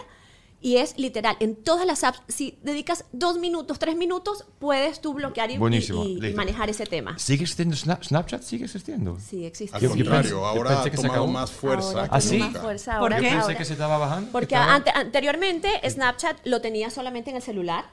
Y 0.62 0.78
es 0.78 0.98
literal, 0.98 1.38
en 1.42 1.56
todas 1.56 1.86
las 1.86 2.04
apps, 2.04 2.22
si 2.28 2.58
dedicas 2.64 3.06
dos 3.12 3.38
minutos, 3.38 3.78
tres 3.78 3.96
minutos, 3.96 4.46
puedes 4.58 5.00
tú 5.00 5.14
bloquear 5.14 5.52
y, 5.52 5.58
Buenísimo, 5.60 6.04
y- 6.04 6.34
manejar 6.34 6.70
ese 6.72 6.86
tema. 6.88 7.20
¿Sigue 7.20 7.44
existiendo 7.44 7.76
Snap- 7.76 8.04
Snapchat? 8.04 8.42
¿Sigue 8.42 8.66
existiendo? 8.66 9.20
Sí, 9.20 9.46
existe. 9.46 9.76
Al 9.76 9.82
Yo- 9.84 9.90
yo 9.90 9.96
contrario, 9.96 10.42
pensé- 10.42 10.46
ahora 10.58 10.70
pensé 10.72 10.88
ha 10.88 10.92
que 10.92 10.96
tomado 10.98 11.14
acabó. 11.14 11.28
más 11.28 11.52
fuerza. 11.52 12.08
¿Ah, 12.10 12.20
sí? 12.20 12.38
más 12.40 12.54
¿Por 13.00 13.16
qué? 13.16 13.24
Yo 13.24 13.30
pensé 13.38 13.56
que 13.58 13.66
se 13.66 13.74
estaba 13.74 13.98
bajando. 14.00 14.32
Porque 14.32 14.56
Estaba- 14.56 14.74
ante- 14.76 14.92
anteriormente 14.92 15.70
Snapchat 15.88 16.46
lo 16.48 16.62
tenía 16.62 16.90
solamente 16.90 17.30
en 17.30 17.36
el 17.36 17.42
celular 17.44 17.86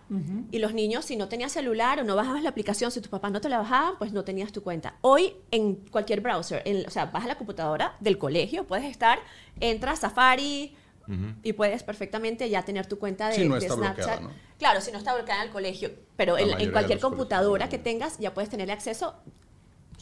y 0.50 0.58
los 0.58 0.72
niños 0.72 1.04
si 1.04 1.16
no 1.16 1.28
tenías 1.28 1.52
celular 1.52 2.00
o 2.00 2.04
no 2.04 2.16
bajabas 2.16 2.42
la 2.42 2.48
aplicación, 2.48 2.90
si 2.90 3.00
tus 3.00 3.10
papás 3.10 3.32
no 3.32 3.40
te 3.42 3.48
la 3.50 3.58
bajaban, 3.58 3.94
pues 3.98 4.12
no 4.12 4.24
tenías 4.24 4.50
tu 4.52 4.62
cuenta. 4.62 4.94
Hoy 5.02 5.34
en 5.50 5.74
cualquier 5.90 6.20
browser, 6.22 6.62
en- 6.64 6.86
o 6.86 6.90
sea, 6.90 7.06
bajas 7.06 7.28
la 7.28 7.36
computadora 7.36 7.96
del 8.00 8.16
colegio, 8.18 8.64
puedes 8.66 8.86
estar, 8.86 9.18
entras 9.60 10.00
Safari 10.00 10.74
y 11.42 11.52
puedes 11.52 11.82
perfectamente 11.82 12.48
ya 12.48 12.62
tener 12.64 12.86
tu 12.86 12.98
cuenta 12.98 13.28
de, 13.28 13.34
no 13.48 13.54
de 13.56 13.68
Snapchat. 13.68 14.20
Claro, 14.58 14.80
si 14.80 14.92
no 14.92 14.98
está 14.98 15.14
bloqueada 15.14 15.42
en 15.42 15.48
el 15.48 15.52
colegio, 15.52 15.90
pero 16.16 16.38
en, 16.38 16.50
cualquier 16.72 16.98
computadora 17.00 17.68
que 17.68 17.78
tengas 17.78 18.18
ya 18.18 18.32
puedes 18.34 18.48
tener 18.50 18.70
acceso 18.70 19.14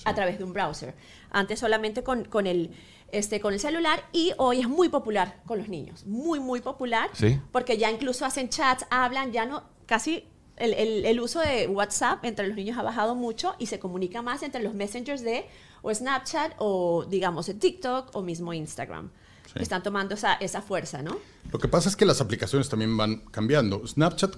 a 0.04 0.14
través 0.14 0.38
de 0.38 0.44
un 0.44 0.52
browser. 0.52 0.94
Antes 1.30 1.58
solamente 1.58 2.02
con, 2.02 2.24
con, 2.24 2.46
el, 2.46 2.70
este, 3.12 3.40
con 3.40 3.52
el 3.54 3.60
celular 3.60 4.02
y 4.12 4.32
hoy 4.38 4.60
es 4.60 4.68
muy 4.68 4.88
popular 4.88 5.40
con 5.46 5.58
los 5.58 5.68
niños. 5.68 6.06
Muy, 6.06 6.40
muy 6.40 6.60
popular. 6.60 7.10
Sí. 7.12 7.38
Porque 7.52 7.76
ya 7.78 7.90
incluso 7.90 8.24
hacen 8.24 8.48
chats, 8.48 8.86
hablan, 8.90 9.32
ya 9.32 9.44
no, 9.46 9.62
casi 9.86 10.26
el, 10.56 10.74
el- 10.74 11.04
el 11.06 11.20
uso 11.20 11.40
de 11.40 11.66
WhatsApp 11.66 12.24
entre 12.24 12.46
los 12.46 12.56
niños 12.56 12.78
ha 12.78 12.82
bajado 12.82 13.14
mucho 13.14 13.54
y 13.58 13.66
se 13.66 13.78
comunica 13.78 14.22
más 14.22 14.42
entre 14.42 14.62
los 14.62 14.74
messengers 14.74 15.22
de 15.22 15.46
o 15.82 15.92
Snapchat 15.94 16.52
o 16.58 17.06
digamos 17.06 17.46
TikTok 17.58 18.14
o 18.14 18.22
mismo 18.22 18.52
Instagram. 18.52 19.10
Sí. 19.52 19.62
Están 19.62 19.82
tomando 19.82 20.14
esa, 20.14 20.34
esa 20.34 20.62
fuerza, 20.62 21.02
¿no? 21.02 21.18
Lo 21.50 21.58
que 21.58 21.66
pasa 21.66 21.88
es 21.88 21.96
que 21.96 22.04
las 22.04 22.20
aplicaciones 22.20 22.68
también 22.68 22.96
van 22.96 23.16
cambiando. 23.30 23.84
Snapchat, 23.84 24.36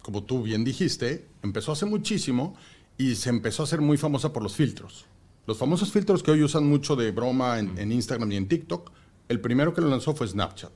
como 0.00 0.24
tú 0.24 0.42
bien 0.42 0.64
dijiste, 0.64 1.28
empezó 1.42 1.72
hace 1.72 1.84
muchísimo 1.84 2.56
y 2.96 3.16
se 3.16 3.28
empezó 3.28 3.62
a 3.62 3.64
hacer 3.64 3.82
muy 3.82 3.98
famosa 3.98 4.32
por 4.32 4.42
los 4.42 4.56
filtros. 4.56 5.04
Los 5.46 5.58
famosos 5.58 5.92
filtros 5.92 6.22
que 6.22 6.30
hoy 6.30 6.42
usan 6.42 6.66
mucho 6.66 6.96
de 6.96 7.10
broma 7.10 7.58
en, 7.58 7.76
en 7.76 7.92
Instagram 7.92 8.32
y 8.32 8.36
en 8.36 8.48
TikTok, 8.48 8.90
el 9.28 9.40
primero 9.40 9.74
que 9.74 9.82
lo 9.82 9.88
lanzó 9.88 10.14
fue 10.14 10.26
Snapchat. 10.26 10.72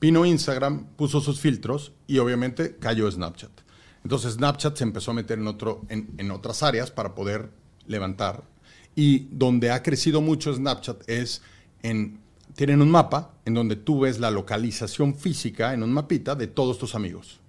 Vino 0.00 0.24
Instagram, 0.24 0.86
puso 0.96 1.20
sus 1.20 1.38
filtros 1.38 1.92
y 2.06 2.18
obviamente 2.18 2.76
cayó 2.76 3.10
Snapchat. 3.10 3.50
Entonces 4.04 4.34
Snapchat 4.34 4.76
se 4.76 4.84
empezó 4.84 5.10
a 5.10 5.14
meter 5.14 5.38
en, 5.38 5.46
otro, 5.46 5.82
en, 5.88 6.14
en 6.16 6.30
otras 6.30 6.62
áreas 6.62 6.90
para 6.90 7.14
poder 7.14 7.50
levantar. 7.86 8.44
Y 8.96 9.28
donde 9.30 9.70
ha 9.70 9.82
crecido 9.82 10.22
mucho 10.22 10.54
Snapchat 10.54 11.08
es 11.08 11.42
en... 11.82 12.21
Tienen 12.54 12.82
un 12.82 12.90
mapa 12.90 13.32
en 13.44 13.54
donde 13.54 13.76
tú 13.76 14.00
ves 14.00 14.20
la 14.20 14.30
localización 14.30 15.14
física 15.14 15.74
en 15.74 15.82
un 15.82 15.92
mapita 15.92 16.34
de 16.34 16.46
todos 16.46 16.78
tus 16.78 16.94
amigos. 16.94 17.40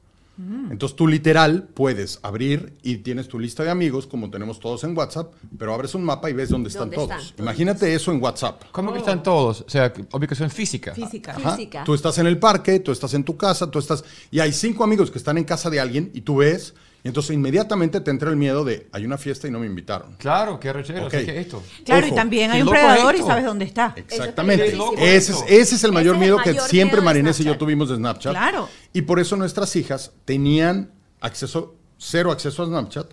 Entonces 0.71 0.95
tú 0.95 1.07
literal 1.07 1.67
puedes 1.75 2.19
abrir 2.23 2.73
y 2.81 2.97
tienes 2.97 3.27
tu 3.27 3.37
lista 3.39 3.63
de 3.63 3.69
amigos, 3.69 4.07
como 4.07 4.31
tenemos 4.31 4.59
todos 4.59 4.83
en 4.83 4.97
WhatsApp, 4.97 5.31
pero 5.59 5.75
abres 5.75 5.93
un 5.93 6.03
mapa 6.03 6.27
y 6.27 6.33
ves 6.33 6.49
dónde 6.49 6.69
están 6.69 6.89
¿Dónde 6.89 6.95
todos. 6.95 7.11
están 7.11 7.27
todos? 7.27 7.39
Imagínate 7.39 7.93
eso 7.93 8.11
en 8.11 8.19
WhatsApp. 8.19 8.63
¿Cómo 8.71 8.91
que 8.91 8.97
están 8.97 9.21
todos? 9.21 9.61
O 9.61 9.69
sea, 9.69 9.93
ubicación 10.11 10.49
física. 10.49 10.95
Física. 10.95 11.35
Ajá. 11.35 11.51
Física. 11.51 11.83
Tú 11.83 11.93
estás 11.93 12.17
en 12.17 12.25
el 12.25 12.39
parque, 12.39 12.79
tú 12.79 12.91
estás 12.91 13.13
en 13.13 13.23
tu 13.23 13.37
casa, 13.37 13.69
tú 13.69 13.77
estás... 13.77 14.03
Y 14.31 14.39
hay 14.39 14.51
cinco 14.53 14.83
amigos 14.83 15.11
que 15.11 15.19
están 15.19 15.37
en 15.37 15.43
casa 15.43 15.69
de 15.69 15.79
alguien 15.79 16.09
y 16.15 16.21
tú 16.21 16.37
ves, 16.37 16.73
y 17.03 17.09
entonces 17.09 17.35
inmediatamente 17.35 17.99
te 17.99 18.11
entra 18.11 18.29
el 18.29 18.37
miedo 18.37 18.63
de, 18.63 18.87
hay 18.93 19.03
una 19.03 19.17
fiesta 19.17 19.45
y 19.45 19.51
no 19.51 19.59
me 19.59 19.65
invitaron. 19.65 20.15
Claro, 20.15 20.57
qué 20.57 20.71
rechero. 20.71 21.05
Ok. 21.05 21.11
¿Qué 21.11 21.21
es 21.21 21.45
esto? 21.45 21.61
Claro, 21.83 22.07
y 22.07 22.11
también 22.13 22.49
hay 22.51 22.61
un 22.61 22.69
predador 22.69 23.13
y 23.15 23.19
sabes 23.19 23.43
dónde 23.43 23.65
está. 23.65 23.93
Exactamente. 23.97 24.67
Ese 24.67 24.77
es, 24.77 25.29
esto. 25.29 25.45
ese 25.49 25.75
es 25.75 25.83
el 25.83 25.91
mayor 25.91 26.15
Ese 26.15 26.23
es 26.23 26.29
el 26.29 26.33
miedo 26.33 26.43
que 26.43 26.53
mayor 26.53 26.69
siempre 26.69 26.97
miedo 26.97 27.05
Marinés 27.05 27.39
y 27.41 27.43
yo 27.43 27.57
tuvimos 27.57 27.89
de 27.89 27.97
Snapchat. 27.97 28.31
Claro. 28.31 28.69
Y 28.93 29.01
por 29.01 29.19
eso 29.19 29.35
nuestras 29.35 29.75
hijas 29.75 30.13
tenían 30.23 30.91
acceso, 31.19 31.75
cero 31.97 32.31
acceso 32.31 32.63
a 32.63 32.67
Snapchat. 32.67 33.11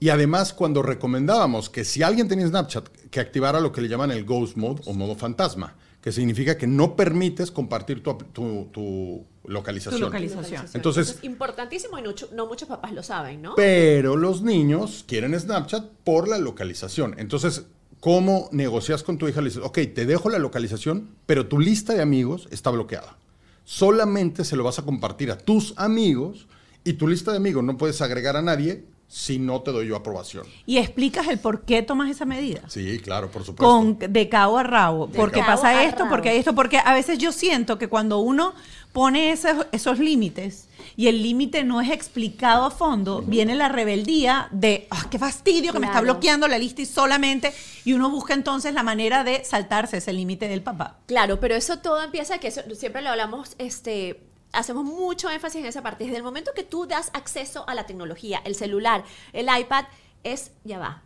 Y 0.00 0.08
además, 0.08 0.52
cuando 0.52 0.82
recomendábamos 0.82 1.70
que 1.70 1.84
si 1.84 2.02
alguien 2.02 2.26
tenía 2.26 2.48
Snapchat, 2.48 2.88
que 3.08 3.20
activara 3.20 3.60
lo 3.60 3.70
que 3.70 3.82
le 3.82 3.88
llaman 3.88 4.10
el 4.10 4.24
Ghost 4.24 4.56
Mode 4.56 4.82
o 4.86 4.94
modo 4.94 5.14
fantasma, 5.14 5.76
que 6.02 6.12
significa 6.12 6.58
que 6.58 6.66
no 6.66 6.96
permites 6.96 7.50
compartir 7.50 8.02
tu, 8.02 8.14
tu- 8.32 8.68
tu 8.72 9.24
localización. 9.44 10.00
Tu 10.00 10.06
localización. 10.06 10.66
Entonces, 10.74 11.18
importantísimo 11.22 11.98
y 11.98 12.02
no, 12.02 12.12
no 12.34 12.46
muchos 12.46 12.68
papás 12.68 12.92
lo 12.92 13.02
saben, 13.02 13.40
¿no? 13.40 13.54
pero 13.54 14.16
los 14.16 14.42
niños 14.42 15.04
quieren 15.06 15.38
Snapchat 15.38 15.84
por 16.04 16.28
la 16.28 16.38
localización. 16.38 17.14
Entonces, 17.18 17.64
¿cómo 18.00 18.48
negocias 18.52 19.02
con 19.04 19.16
tu 19.16 19.28
hija? 19.28 19.40
Le 19.40 19.50
dices, 19.50 19.62
ok, 19.64 19.78
te 19.94 20.04
dejo 20.04 20.28
la 20.28 20.38
localización, 20.40 21.08
pero 21.24 21.46
tu 21.46 21.58
lista 21.60 21.94
de 21.94 22.02
amigos 22.02 22.48
está 22.50 22.70
bloqueada. 22.70 23.16
Solamente 23.64 24.44
se 24.44 24.56
lo 24.56 24.64
vas 24.64 24.78
a 24.80 24.82
compartir 24.82 25.30
a 25.30 25.38
tus 25.38 25.72
amigos 25.76 26.48
y 26.84 26.94
tu 26.94 27.06
lista 27.06 27.30
de 27.30 27.36
amigos 27.36 27.62
no 27.62 27.76
puedes 27.78 28.02
agregar 28.02 28.36
a 28.36 28.42
nadie 28.42 28.84
si 29.12 29.38
no 29.38 29.60
te 29.60 29.72
doy 29.72 29.88
yo 29.88 29.96
aprobación. 29.96 30.46
Y 30.64 30.78
explicas 30.78 31.28
el 31.28 31.38
por 31.38 31.66
qué 31.66 31.82
tomas 31.82 32.08
esa 32.08 32.24
medida. 32.24 32.62
Sí, 32.68 32.98
claro, 32.98 33.30
por 33.30 33.44
supuesto. 33.44 33.70
Con 33.70 33.98
de 33.98 34.28
cabo 34.30 34.56
a 34.56 34.62
rabo. 34.62 35.06
De 35.06 35.18
porque 35.18 35.40
cabo 35.40 35.52
pasa 35.52 35.84
esto, 35.84 36.04
rabo. 36.04 36.10
porque 36.10 36.30
hay 36.30 36.38
esto, 36.38 36.54
porque 36.54 36.78
a 36.78 36.94
veces 36.94 37.18
yo 37.18 37.30
siento 37.30 37.76
que 37.76 37.88
cuando 37.88 38.20
uno 38.20 38.54
pone 38.94 39.30
esos, 39.30 39.66
esos 39.70 39.98
límites 39.98 40.68
y 40.96 41.08
el 41.08 41.22
límite 41.22 41.62
no 41.62 41.82
es 41.82 41.90
explicado 41.90 42.64
a 42.64 42.70
fondo, 42.70 43.20
viene 43.20 43.54
la 43.54 43.68
rebeldía 43.68 44.48
de 44.50 44.86
¡ah, 44.90 45.06
qué 45.10 45.18
fastidio 45.18 45.74
que 45.74 45.78
me 45.78 45.88
está 45.88 46.00
bloqueando 46.00 46.48
la 46.48 46.56
lista 46.56 46.80
y 46.80 46.86
solamente 46.86 47.52
y 47.84 47.92
uno 47.92 48.08
busca 48.08 48.32
entonces 48.32 48.72
la 48.72 48.82
manera 48.82 49.24
de 49.24 49.44
saltarse 49.44 49.98
ese 49.98 50.14
límite 50.14 50.48
del 50.48 50.62
papá. 50.62 50.96
Claro, 51.04 51.38
pero 51.38 51.54
eso 51.54 51.80
todo 51.80 52.02
empieza, 52.02 52.38
que 52.38 52.48
eso, 52.48 52.62
siempre 52.74 53.02
lo 53.02 53.10
hablamos, 53.10 53.56
este, 53.58 54.31
hacemos 54.52 54.84
mucho 54.84 55.30
énfasis 55.30 55.60
en 55.60 55.66
esa 55.66 55.82
parte. 55.82 56.04
Desde 56.04 56.16
el 56.18 56.22
momento 56.22 56.52
que 56.54 56.62
tú 56.62 56.86
das 56.86 57.10
acceso 57.14 57.64
a 57.68 57.74
la 57.74 57.86
tecnología, 57.86 58.40
el 58.44 58.54
celular, 58.54 59.04
el 59.32 59.48
iPad, 59.58 59.86
es, 60.24 60.52
ya 60.64 60.78
va, 60.78 61.02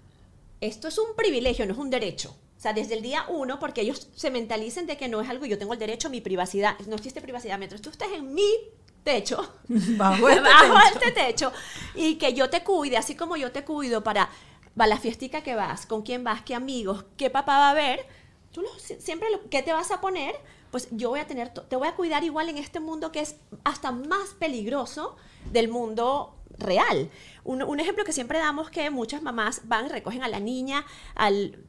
esto 0.61 0.89
es 0.89 0.99
un 0.99 1.15
privilegio, 1.17 1.67
no 1.67 1.73
es 1.73 1.79
un 1.79 1.91
derecho. 1.91 2.37
O 2.57 2.61
sea, 2.61 2.73
desde 2.73 2.95
el 2.95 3.03
día 3.03 3.25
uno, 3.29 3.59
porque 3.59 3.83
ellos 3.83 4.09
se 4.17 4.31
mentalicen 4.31 4.87
de 4.87 4.97
que 4.97 5.09
no 5.09 5.21
es 5.21 5.29
algo, 5.29 5.45
yo 5.47 5.59
tengo 5.59 5.75
el 5.75 5.79
derecho 5.79 6.09
a 6.09 6.11
mi 6.11 6.21
privacidad. 6.23 6.79
No 6.87 6.97
existe 6.97 7.21
privacidad. 7.21 7.59
Mientras 7.59 7.83
tú 7.83 7.91
estés 7.91 8.09
en 8.13 8.33
mi 8.35 8.49
techo, 9.05 9.55
Bajo 9.69 10.29
este 10.31 10.41
bajo 10.41 10.75
techo. 10.75 10.99
este 10.99 11.13
techo, 11.13 11.53
y 11.95 12.17
que 12.17 12.33
yo 12.35 12.49
te 12.51 12.65
cuide, 12.65 12.97
así 12.97 13.15
como 13.15 13.37
yo 13.37 13.53
te 13.53 13.63
cuido 13.65 14.03
para, 14.03 14.29
para 14.75 14.89
la 14.89 14.99
fiestica 14.99 15.43
que 15.43 15.55
vas, 15.55 15.87
con 15.87 16.03
quién 16.03 16.25
vas, 16.25 16.43
qué 16.43 16.55
amigos, 16.55 17.05
qué 17.17 17.29
papá 17.31 17.59
va 17.59 17.71
a 17.71 17.75
ver, 17.75 18.07
tú 18.53 18.63
lo- 18.63 18.79
si- 18.79 19.01
siempre, 19.01 19.31
lo, 19.31 19.49
¿qué 19.51 19.63
te 19.63 19.73
vas 19.75 19.91
a 19.91 20.01
poner? 20.01 20.35
Pues 20.77 20.89
yo 20.91 21.09
voy 21.09 21.21
a 21.21 21.27
tener, 21.27 21.49
te 21.55 21.75
voy 21.75 21.89
a 21.89 21.95
cuidar 21.95 22.23
igual 22.23 22.51
en 22.51 22.59
este 22.59 22.81
mundo 22.81 23.11
que 23.11 23.21
es 23.21 23.37
hasta 23.65 23.93
más 23.93 24.35
peligroso 24.39 25.17
del 25.51 25.69
mundo 25.69 26.37
real. 26.59 27.09
Un, 27.45 27.63
un 27.63 27.81
ejemplo 27.81 28.05
que 28.05 28.13
siempre 28.13 28.39
damos 28.39 28.69
que 28.69 28.91
muchas 28.91 29.23
mamás 29.23 29.63
van 29.65 29.87
y 29.87 29.89
recogen 29.89 30.23
a 30.23 30.29
la 30.29 30.39
niña 30.39 30.85
al- 31.15 31.65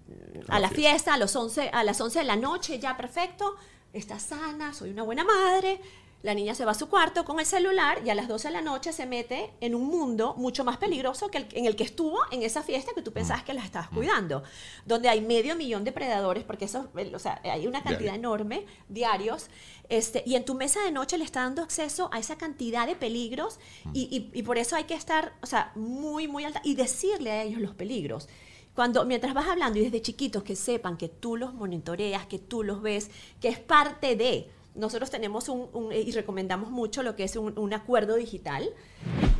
a 0.49 0.59
la 0.59 0.69
fiesta 0.69 1.13
a, 1.13 1.17
los 1.17 1.33
11, 1.37 1.69
a 1.69 1.85
las 1.85 2.01
11 2.01 2.19
de 2.19 2.25
la 2.25 2.35
noche, 2.35 2.79
ya 2.79 2.97
perfecto, 2.97 3.55
está 3.93 4.19
sana, 4.19 4.73
soy 4.73 4.89
una 4.89 5.03
buena 5.03 5.23
madre, 5.23 5.79
La 6.23 6.33
niña 6.33 6.55
se 6.55 6.65
va 6.65 6.71
a 6.71 6.75
su 6.75 6.89
cuarto 6.89 7.23
con 7.25 7.39
el 7.39 7.45
celular 7.45 7.99
y 8.03 8.09
a 8.09 8.15
las 8.15 8.27
12 8.27 8.47
de 8.47 8.51
la 8.55 8.61
noche 8.61 8.91
se 8.91 9.05
mete 9.05 9.53
en 9.61 9.75
un 9.75 9.85
mundo 9.85 10.33
mucho 10.35 10.63
más 10.65 10.77
peligroso 10.77 11.29
que 11.29 11.37
el, 11.37 11.47
en 11.51 11.65
el 11.65 11.75
que 11.75 11.83
estuvo 11.83 12.17
en 12.31 12.41
esa 12.41 12.63
fiesta 12.63 12.91
que 12.95 13.03
tú 13.03 13.13
pensabas 13.13 13.43
que 13.43 13.53
la 13.53 13.63
estabas 13.63 13.89
cuidando, 13.89 14.41
donde 14.85 15.09
hay 15.09 15.21
medio 15.21 15.55
millón 15.55 15.83
de 15.83 15.91
predadores, 15.91 16.43
porque 16.43 16.65
eso, 16.65 16.89
eh, 16.97 17.11
o 17.15 17.19
sea, 17.19 17.39
hay 17.43 17.67
una 17.67 17.83
cantidad 17.83 17.99
Diario. 18.13 18.19
enorme, 18.19 18.65
diarios, 18.89 19.47
este, 19.89 20.23
y 20.25 20.35
en 20.35 20.43
tu 20.43 20.55
mesa 20.55 20.81
de 20.83 20.91
noche 20.91 21.17
le 21.19 21.23
está 21.23 21.41
dando 21.43 21.61
acceso 21.61 22.09
a 22.11 22.17
esa 22.19 22.35
cantidad 22.35 22.87
de 22.87 22.95
peligros 22.95 23.59
y, 23.93 24.03
y- 24.33 24.37
y 24.37 24.41
por 24.43 24.57
eso 24.57 24.75
hay 24.75 24.85
que 24.85 24.95
estar, 24.95 25.33
o 25.43 25.45
sea, 25.45 25.71
muy, 25.75 26.27
muy 26.27 26.43
alta 26.45 26.61
y 26.63 26.73
decirle 26.75 27.31
a 27.31 27.43
ellos 27.43 27.61
los 27.61 27.75
peligros. 27.75 28.27
Cuando, 28.73 29.05
mientras 29.05 29.33
vas 29.33 29.47
hablando 29.47 29.79
y 29.79 29.83
desde 29.83 30.01
chiquitos 30.01 30.43
que 30.43 30.55
sepan 30.55 30.97
que 30.97 31.09
tú 31.09 31.37
los 31.37 31.53
monitoreas, 31.53 32.25
que 32.25 32.37
tú 32.39 32.63
los 32.63 32.81
ves, 32.81 33.09
que 33.39 33.49
es 33.49 33.59
parte 33.59 34.15
de. 34.15 34.51
Nosotros 34.77 35.09
tenemos 35.09 35.49
un, 35.49 35.67
un- 35.73 35.91
y 35.91 36.11
recomendamos 36.11 36.69
mucho 36.71 37.03
lo 37.03 37.15
que 37.15 37.23
es 37.23 37.35
un, 37.35 37.57
un 37.57 37.73
acuerdo 37.73 38.15
digital. 38.15 38.69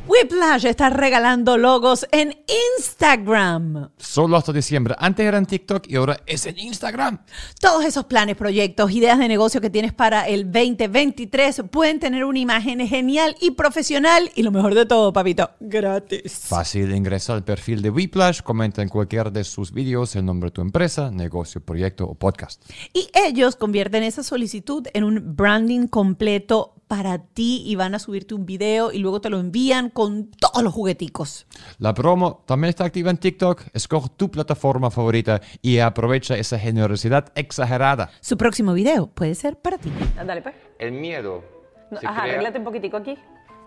Whiplash 0.06 0.64
está 0.64 0.88
regalando 0.88 1.58
logos 1.58 2.06
en 2.12 2.34
Instagram. 2.78 3.90
Solo 3.98 4.36
hasta 4.38 4.52
diciembre. 4.54 4.94
Antes 4.98 5.26
era 5.26 5.36
en 5.36 5.44
TikTok 5.44 5.86
y 5.86 5.96
ahora 5.96 6.18
es 6.26 6.46
en 6.46 6.58
Instagram. 6.58 7.18
Todos 7.60 7.84
esos 7.84 8.06
planes, 8.06 8.34
proyectos, 8.36 8.90
ideas 8.90 9.18
de 9.18 9.28
negocio 9.28 9.60
que 9.60 9.68
tienes 9.68 9.92
para 9.92 10.26
el 10.26 10.44
2023 10.50 11.62
pueden 11.70 12.00
tener 12.00 12.24
una 12.24 12.38
imagen 12.38 12.86
genial 12.88 13.36
y 13.40 13.50
profesional 13.50 14.30
y 14.34 14.42
lo 14.42 14.50
mejor 14.50 14.74
de 14.74 14.86
todo, 14.86 15.12
papito, 15.12 15.50
gratis. 15.60 16.32
Fácil, 16.48 16.94
ingresa 16.94 17.34
al 17.34 17.44
perfil 17.44 17.82
de 17.82 17.90
Whiplash, 17.90 18.40
comenta 18.40 18.80
en 18.80 18.88
cualquiera 18.88 19.28
de 19.30 19.44
sus 19.44 19.72
vídeos 19.72 20.16
el 20.16 20.24
nombre 20.24 20.48
de 20.48 20.52
tu 20.54 20.62
empresa, 20.62 21.10
negocio, 21.10 21.60
proyecto 21.60 22.06
o 22.06 22.14
podcast. 22.14 22.62
Y 22.94 23.10
ellos 23.12 23.56
convierten 23.56 24.02
esa 24.02 24.22
solicitud 24.22 24.86
en 24.94 25.04
un 25.04 25.27
branding 25.28 25.88
completo 25.88 26.74
para 26.88 27.18
ti 27.18 27.62
y 27.66 27.76
van 27.76 27.94
a 27.94 27.98
subirte 27.98 28.34
un 28.34 28.46
video 28.46 28.92
y 28.92 28.98
luego 28.98 29.20
te 29.20 29.28
lo 29.28 29.38
envían 29.38 29.90
con 29.90 30.30
todos 30.30 30.62
los 30.62 30.72
jugueticos. 30.72 31.46
La 31.78 31.92
promo 31.92 32.42
también 32.46 32.70
está 32.70 32.84
activa 32.84 33.10
en 33.10 33.18
TikTok. 33.18 33.62
Escoge 33.74 34.08
tu 34.16 34.30
plataforma 34.30 34.90
favorita 34.90 35.42
y 35.60 35.80
aprovecha 35.80 36.38
esa 36.38 36.58
generosidad 36.58 37.30
exagerada. 37.34 38.10
Su 38.20 38.38
próximo 38.38 38.72
video 38.72 39.08
puede 39.08 39.34
ser 39.34 39.56
para 39.60 39.76
ti. 39.76 39.92
Dale, 40.16 40.40
pues. 40.40 40.54
El 40.78 40.92
miedo. 40.92 41.44
No, 41.90 41.98
ajá, 42.02 42.22
arréglate 42.22 42.58
un 42.58 42.64
poquitico 42.64 42.96
aquí. 42.96 43.18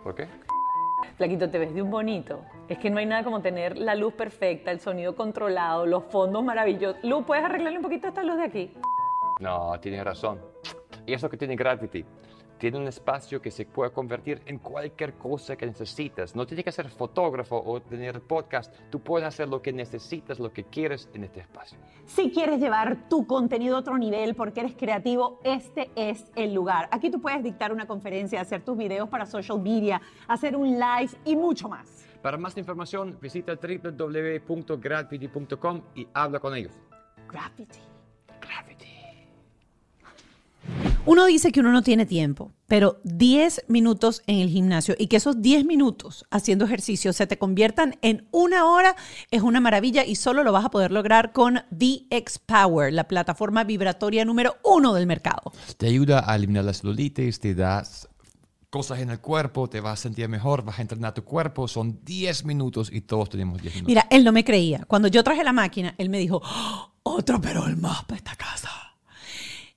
¿Por 0.03 0.15
qué? 0.15 0.27
Flaquito, 1.17 1.47
te 1.49 1.59
ves 1.59 1.75
de 1.75 1.81
un 1.83 1.91
bonito. 1.91 2.41
Es 2.69 2.79
que 2.79 2.89
no 2.89 2.97
hay 2.97 3.05
nada 3.05 3.23
como 3.23 3.41
tener 3.41 3.77
la 3.77 3.93
luz 3.93 4.13
perfecta, 4.13 4.71
el 4.71 4.79
sonido 4.79 5.15
controlado, 5.15 5.85
los 5.85 6.05
fondos 6.05 6.43
maravillosos. 6.43 7.03
Luz, 7.03 7.23
¿puedes 7.27 7.45
arreglarle 7.45 7.77
un 7.77 7.83
poquito 7.83 8.07
esta 8.07 8.23
luz 8.23 8.37
de 8.37 8.43
aquí? 8.45 8.73
No, 9.39 9.79
tienes 9.79 10.03
razón. 10.03 10.39
Y 11.05 11.13
eso 11.13 11.29
que 11.29 11.37
tiene 11.37 11.55
Gravity. 11.55 12.03
Tiene 12.57 12.77
un 12.77 12.87
espacio 12.87 13.41
que 13.41 13.49
se 13.49 13.65
puede 13.65 13.91
convertir 13.91 14.43
en 14.45 14.59
cualquier 14.59 15.15
cosa 15.15 15.55
que 15.55 15.65
necesitas. 15.65 16.35
No 16.35 16.45
tienes 16.45 16.63
que 16.63 16.71
ser 16.71 16.89
fotógrafo 16.89 17.59
o 17.59 17.81
tener 17.81 18.21
podcast. 18.21 18.71
Tú 18.91 18.99
puedes 18.99 19.27
hacer 19.27 19.49
lo 19.49 19.63
que 19.63 19.73
necesitas, 19.73 20.37
lo 20.37 20.53
que 20.53 20.65
quieres 20.65 21.09
en 21.15 21.23
este 21.23 21.39
espacio. 21.39 21.79
Si 22.05 22.29
quieres 22.29 22.59
llevar 22.59 23.09
tu 23.09 23.25
contenido 23.25 23.77
a 23.77 23.79
otro 23.79 23.97
nivel 23.97 24.35
porque 24.35 24.59
eres 24.59 24.75
creativo, 24.75 25.39
este 25.43 25.89
es 25.95 26.27
el 26.35 26.53
lugar. 26.53 26.87
Aquí 26.91 27.09
tú 27.09 27.19
puedes 27.19 27.41
dictar 27.41 27.73
una 27.73 27.87
conferencia, 27.87 28.39
hacer 28.39 28.63
tus 28.63 28.77
videos 28.77 29.09
para 29.09 29.25
social 29.25 29.59
media, 29.59 29.99
hacer 30.27 30.55
un 30.55 30.77
live 30.77 31.09
y 31.25 31.35
mucho 31.35 31.67
más. 31.67 32.05
Para 32.21 32.37
más 32.37 32.55
información, 32.57 33.17
visita 33.19 33.55
www.gravity.com 33.55 35.81
y 35.95 36.07
habla 36.13 36.39
con 36.39 36.55
ellos. 36.55 36.73
Gravity. 37.27 37.79
Gravity. 38.39 38.90
Uno 41.03 41.25
dice 41.25 41.51
que 41.51 41.61
uno 41.61 41.71
no 41.71 41.81
tiene 41.81 42.05
tiempo, 42.05 42.51
pero 42.67 43.01
10 43.05 43.65
minutos 43.67 44.21
en 44.27 44.37
el 44.37 44.49
gimnasio 44.49 44.95
y 44.99 45.07
que 45.07 45.17
esos 45.17 45.41
10 45.41 45.65
minutos 45.65 46.25
haciendo 46.29 46.63
ejercicio 46.65 47.11
se 47.11 47.25
te 47.25 47.39
conviertan 47.39 47.95
en 48.03 48.27
una 48.29 48.65
hora 48.65 48.95
es 49.31 49.41
una 49.41 49.59
maravilla 49.59 50.05
y 50.05 50.15
solo 50.15 50.43
lo 50.43 50.51
vas 50.51 50.65
a 50.65 50.69
poder 50.69 50.91
lograr 50.91 51.31
con 51.31 51.61
VX 51.71 52.37
Power, 52.45 52.93
la 52.93 53.07
plataforma 53.07 53.63
vibratoria 53.63 54.25
número 54.25 54.57
uno 54.63 54.93
del 54.93 55.07
mercado. 55.07 55.51
Te 55.77 55.87
ayuda 55.87 56.23
a 56.31 56.35
eliminar 56.35 56.65
la 56.65 56.73
celulitis, 56.73 57.39
te 57.39 57.55
das 57.55 58.07
cosas 58.69 58.99
en 58.99 59.09
el 59.09 59.19
cuerpo, 59.19 59.67
te 59.67 59.81
vas 59.81 59.99
a 59.99 60.03
sentir 60.03 60.29
mejor, 60.29 60.63
vas 60.63 60.77
a 60.77 60.83
entrenar 60.83 61.15
tu 61.15 61.23
cuerpo. 61.23 61.67
Son 61.67 61.99
10 62.05 62.45
minutos 62.45 62.91
y 62.93 63.01
todos 63.01 63.27
tenemos 63.27 63.59
10 63.59 63.73
minutos. 63.73 63.87
Mira, 63.87 64.05
él 64.11 64.23
no 64.23 64.31
me 64.31 64.43
creía. 64.43 64.85
Cuando 64.87 65.07
yo 65.07 65.23
traje 65.23 65.43
la 65.43 65.51
máquina, 65.51 65.95
él 65.97 66.09
me 66.09 66.19
dijo, 66.19 66.41
"Oh, 66.43 66.91
otro 67.01 67.41
perol 67.41 67.75
más 67.77 68.05
para 68.05 68.17
esta 68.17 68.35
casa. 68.35 68.69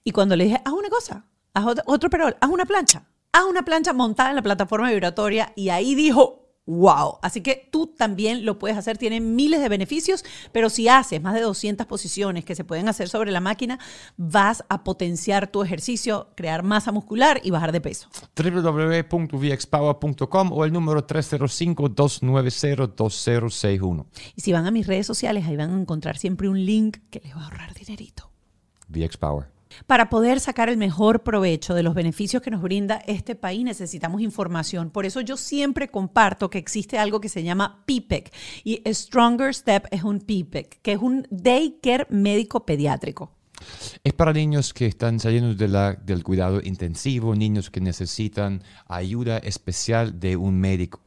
Y 0.05 0.13
cuando 0.13 0.37
le 0.37 0.45
dije, 0.45 0.61
haz 0.65 0.73
una 0.73 0.91
cosa, 0.91 1.27
haz 1.55 1.67
otro, 1.67 1.85
otro 1.87 2.11
perol, 2.11 2.37
haz 2.41 2.51
una 2.51 2.67
plancha, 2.67 3.07
haz 3.33 3.45
una 3.45 3.65
plancha 3.65 3.93
montada 3.95 4.31
en 4.31 4.37
la 4.37 4.43
plataforma 4.43 4.91
vibratoria 4.91 5.53
y 5.57 5.71
ahí 5.71 5.95
dijo, 5.95 6.45
wow. 6.67 7.19
Así 7.23 7.41
que 7.41 7.69
tú 7.71 7.87
también 7.87 8.45
lo 8.45 8.59
puedes 8.59 8.77
hacer, 8.77 8.99
tiene 8.99 9.21
miles 9.21 9.61
de 9.61 9.69
beneficios, 9.69 10.25
pero 10.53 10.69
si 10.71 10.89
haces 10.89 11.23
más 11.23 11.35
de 11.35 11.41
200 11.41 11.87
posiciones 11.87 12.45
que 12.45 12.55
se 12.55 12.63
pueden 12.65 12.89
hacer 12.89 13.09
sobre 13.09 13.33
la 13.33 13.41
máquina, 13.41 13.81
vas 14.17 14.63
a 14.69 14.85
potenciar 14.85 15.49
tu 15.49 15.63
ejercicio, 15.63 16.29
crear 16.37 16.63
masa 16.63 16.93
muscular 16.93 17.41
y 17.43 17.51
bajar 17.51 17.73
de 17.73 17.81
peso. 17.81 18.09
www.vxpower.com 18.37 20.53
o 20.53 20.65
el 20.65 20.73
número 20.73 21.05
305-290-2061. 21.07 24.07
Y 24.37 24.43
si 24.43 24.53
van 24.53 24.67
a 24.67 24.71
mis 24.71 24.87
redes 24.87 25.07
sociales, 25.07 25.47
ahí 25.47 25.57
van 25.57 25.71
a 25.71 25.81
encontrar 25.81 26.19
siempre 26.19 26.49
un 26.49 26.65
link 26.65 26.99
que 27.11 27.19
les 27.21 27.35
va 27.35 27.41
a 27.41 27.45
ahorrar 27.45 27.75
dinerito. 27.75 28.31
VXPower. 28.89 29.54
Para 29.87 30.09
poder 30.09 30.41
sacar 30.41 30.69
el 30.69 30.77
mejor 30.77 31.23
provecho 31.23 31.75
de 31.75 31.83
los 31.83 31.95
beneficios 31.95 32.43
que 32.43 32.51
nos 32.51 32.63
brinda 32.63 33.03
este 33.07 33.35
país 33.35 33.65
necesitamos 33.65 34.21
información. 34.21 34.91
Por 34.91 35.07
eso 35.07 35.21
yo 35.21 35.37
siempre 35.37 35.89
comparto 35.89 36.51
que 36.51 36.59
existe 36.59 36.99
algo 36.99 37.21
que 37.21 37.29
se 37.29 37.43
llama 37.43 37.83
PIPEC 37.87 38.33
y 38.65 38.83
Stronger 38.87 39.55
Step 39.55 39.87
es 39.91 40.05
un 40.05 40.21
PIPEC, 40.21 40.81
que 40.83 40.93
es 40.93 40.99
un 40.99 41.27
daycare 41.31 42.07
médico 42.11 42.65
pediátrico. 42.65 43.33
Es 44.03 44.13
para 44.13 44.33
niños 44.33 44.75
que 44.75 44.87
están 44.87 45.21
saliendo 45.21 45.55
de 45.55 45.97
del 46.05 46.25
cuidado 46.25 46.61
intensivo, 46.63 47.35
niños 47.35 47.71
que 47.71 47.81
necesitan 47.81 48.63
ayuda 48.87 49.39
especial 49.39 50.21
de 50.21 50.37
un 50.37 50.61
médico. 50.61 51.01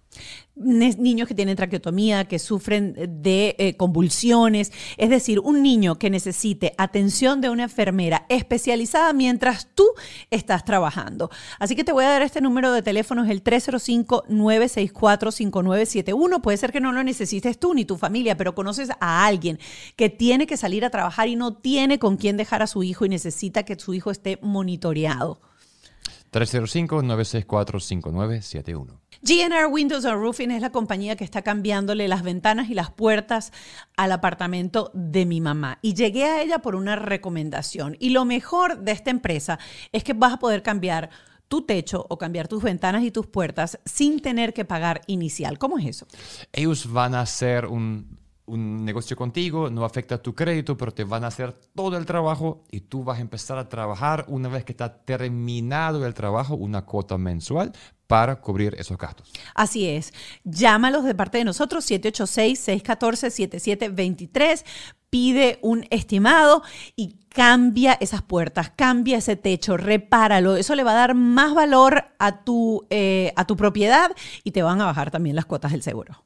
Niños 0.56 1.28
que 1.28 1.36
tienen 1.36 1.56
traqueotomía, 1.56 2.26
que 2.26 2.40
sufren 2.40 2.96
de 3.22 3.56
eh, 3.60 3.78
convulsiones, 3.78 4.74
es 4.98 5.12
decir, 5.12 5.40
un 5.40 5.62
niño 5.62 6.00
que 6.00 6.10
necesite 6.10 6.74
atención 6.80 7.42
de 7.42 7.52
una 7.52 7.62
enfermera 7.64 8.26
especializada 8.28 9.14
mientras 9.14 9.68
tú 9.76 9.86
estás 10.32 10.66
trabajando. 10.66 11.30
Así 11.60 11.76
que 11.76 11.84
te 11.84 11.92
voy 11.92 12.06
a 12.06 12.10
dar 12.10 12.24
este 12.24 12.42
número 12.42 12.72
de 12.72 12.82
teléfono, 12.82 13.24
es 13.24 13.30
el 13.30 13.44
305-964-5971. 13.44 16.42
Puede 16.42 16.58
ser 16.58 16.72
que 16.72 16.82
no 16.82 16.92
lo 16.92 17.04
necesites 17.04 17.60
tú 17.60 17.76
ni 17.76 17.86
tu 17.86 17.98
familia, 17.98 18.36
pero 18.36 18.56
conoces 18.56 18.90
a 19.00 19.28
alguien 19.28 19.60
que 19.96 20.10
tiene 20.10 20.48
que 20.48 20.58
salir 20.58 20.86
a 20.86 20.90
trabajar 20.90 21.28
y 21.28 21.36
no 21.36 21.54
tiene 21.54 22.00
con 22.00 22.18
quién 22.18 22.38
dejar 22.38 22.64
a 22.64 22.68
su 22.68 22.82
hijo 22.82 23.06
y 23.06 23.10
necesita 23.10 23.62
que 23.64 23.80
su 23.80 23.94
hijo 23.94 24.10
esté 24.10 24.40
monitoreado. 24.42 25.40
305-964-5971. 26.32 28.88
GNR 29.28 29.66
Windows 29.70 30.06
and 30.06 30.22
Roofing 30.22 30.52
es 30.52 30.62
la 30.62 30.72
compañía 30.72 31.18
que 31.18 31.26
está 31.26 31.42
cambiándole 31.42 32.08
las 32.08 32.24
ventanas 32.24 32.70
y 32.70 32.74
las 32.74 32.92
puertas 32.92 33.52
al 33.98 34.14
apartamento 34.14 34.90
de 34.94 35.26
mi 35.26 35.42
mamá. 35.42 35.80
Y 35.82 35.96
llegué 35.96 36.24
a 36.24 36.42
ella 36.42 36.60
por 36.60 36.76
una 36.76 36.96
recomendación. 36.96 37.98
Y 38.00 38.12
lo 38.12 38.24
mejor 38.24 38.80
de 38.80 38.94
esta 38.94 39.12
empresa 39.12 39.60
es 39.92 40.06
que 40.06 40.14
vas 40.14 40.32
a 40.32 40.40
poder 40.40 40.64
cambiar 40.64 41.10
tu 41.50 41.64
techo 41.64 42.06
o 42.08 42.18
cambiar 42.18 42.48
tus 42.48 42.64
ventanas 42.64 43.04
y 43.04 43.12
tus 43.12 43.28
puertas 43.28 43.82
sin 43.84 44.22
tener 44.22 44.54
que 44.54 44.64
pagar 44.64 45.02
inicial. 45.08 45.58
¿Cómo 45.58 45.78
es 45.78 45.88
eso? 45.88 46.08
Ellos 46.54 46.90
van 46.90 47.14
a 47.14 47.20
hacer 47.20 47.66
un, 47.66 48.18
un 48.46 48.86
negocio 48.86 49.18
contigo, 49.18 49.70
no 49.70 49.84
afecta 49.84 50.22
tu 50.22 50.34
crédito, 50.36 50.78
pero 50.78 50.94
te 50.94 51.04
van 51.04 51.26
a 51.26 51.28
hacer 51.28 51.52
todo 51.76 51.98
el 51.98 52.06
trabajo 52.06 52.64
y 52.72 52.80
tú 52.80 53.04
vas 53.04 53.18
a 53.18 53.22
empezar 53.22 53.58
a 53.58 53.68
trabajar 53.68 54.24
una 54.30 54.48
vez 54.48 54.64
que 54.64 54.72
está 54.72 55.04
terminado 55.04 56.06
el 56.06 56.14
trabajo, 56.14 56.56
una 56.56 56.86
cuota 56.86 57.18
mensual 57.18 57.74
para 58.08 58.42
cubrir 58.42 58.76
esos 58.80 58.98
gastos. 58.98 59.32
Así 59.54 59.88
es. 59.88 60.12
Llámalos 60.44 61.04
de 61.04 61.14
parte 61.14 61.38
de 61.38 61.44
nosotros, 61.44 61.88
786-614-7723. 61.92 64.64
Pide 65.10 65.60
un 65.62 65.86
estimado 65.90 66.64
y 66.96 67.16
cambia 67.30 67.98
esas 68.02 68.22
puertas, 68.22 68.72
cambia 68.76 69.20
ese 69.20 69.36
techo, 69.36 69.78
repáralo. 69.78 70.58
Eso 70.58 70.76
le 70.76 70.84
va 70.84 70.92
a 70.92 70.96
dar 70.96 71.16
más 71.16 71.54
valor 71.54 72.06
a 72.20 72.44
tu, 72.44 72.86
eh, 72.90 73.32
a 73.36 73.46
tu 73.46 73.56
propiedad 73.56 74.12
y 74.44 74.52
te 74.52 74.64
van 74.64 74.82
a 74.82 74.86
bajar 74.86 75.12
también 75.12 75.36
las 75.36 75.46
cuotas 75.46 75.72
del 75.72 75.84
seguro. 75.84 76.24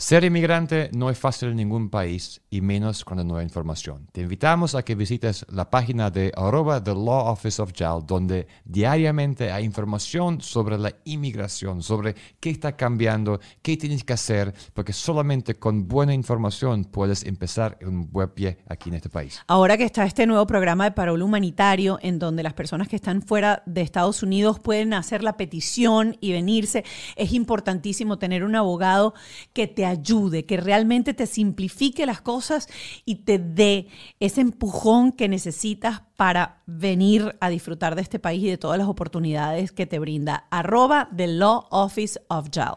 Ser 0.00 0.24
inmigrante 0.24 0.88
no 0.94 1.10
es 1.10 1.18
fácil 1.18 1.50
en 1.50 1.56
ningún 1.56 1.90
país 1.90 2.40
y 2.48 2.62
menos 2.62 3.04
con 3.04 3.18
la 3.18 3.22
nueva 3.22 3.42
información. 3.42 4.08
Te 4.12 4.22
invitamos 4.22 4.74
a 4.74 4.82
que 4.82 4.94
visites 4.94 5.44
la 5.50 5.68
página 5.68 6.10
de 6.10 6.32
arroba 6.34 6.82
The 6.82 6.94
Law 6.94 7.30
Office 7.30 7.60
of 7.60 7.74
JAL, 7.76 8.06
donde 8.06 8.46
diariamente 8.64 9.52
hay 9.52 9.62
información 9.62 10.40
sobre 10.40 10.78
la 10.78 10.94
inmigración, 11.04 11.82
sobre 11.82 12.14
qué 12.40 12.48
está 12.48 12.78
cambiando, 12.78 13.40
qué 13.60 13.76
tienes 13.76 14.02
que 14.02 14.14
hacer, 14.14 14.54
porque 14.72 14.94
solamente 14.94 15.56
con 15.56 15.86
buena 15.86 16.14
información 16.14 16.86
puedes 16.86 17.22
empezar 17.26 17.76
un 17.82 18.10
buen 18.10 18.30
pie 18.30 18.56
aquí 18.70 18.88
en 18.88 18.94
este 18.94 19.10
país. 19.10 19.42
Ahora 19.48 19.76
que 19.76 19.84
está 19.84 20.06
este 20.06 20.26
nuevo 20.26 20.46
programa 20.46 20.84
de 20.84 20.92
parol 20.92 21.20
humanitario, 21.20 21.98
en 22.00 22.18
donde 22.18 22.42
las 22.42 22.54
personas 22.54 22.88
que 22.88 22.96
están 22.96 23.20
fuera 23.20 23.62
de 23.66 23.82
Estados 23.82 24.22
Unidos 24.22 24.60
pueden 24.60 24.94
hacer 24.94 25.22
la 25.22 25.36
petición 25.36 26.16
y 26.22 26.32
venirse, 26.32 26.86
es 27.16 27.34
importantísimo 27.34 28.18
tener 28.18 28.44
un 28.44 28.56
abogado 28.56 29.12
que 29.52 29.66
te 29.66 29.89
ayude, 29.90 30.46
que 30.46 30.56
realmente 30.56 31.14
te 31.14 31.26
simplifique 31.26 32.06
las 32.06 32.20
cosas 32.20 32.68
y 33.04 33.16
te 33.16 33.38
dé 33.38 33.88
ese 34.20 34.40
empujón 34.40 35.12
que 35.12 35.28
necesitas 35.28 36.02
para 36.16 36.62
venir 36.66 37.36
a 37.40 37.48
disfrutar 37.48 37.94
de 37.94 38.02
este 38.02 38.18
país 38.18 38.42
y 38.44 38.48
de 38.48 38.58
todas 38.58 38.78
las 38.78 38.88
oportunidades 38.88 39.72
que 39.72 39.86
te 39.86 39.98
brinda. 39.98 40.46
Arroba 40.50 41.08
The 41.14 41.26
Law 41.26 41.66
Office 41.70 42.20
of 42.28 42.48
JAL. 42.52 42.74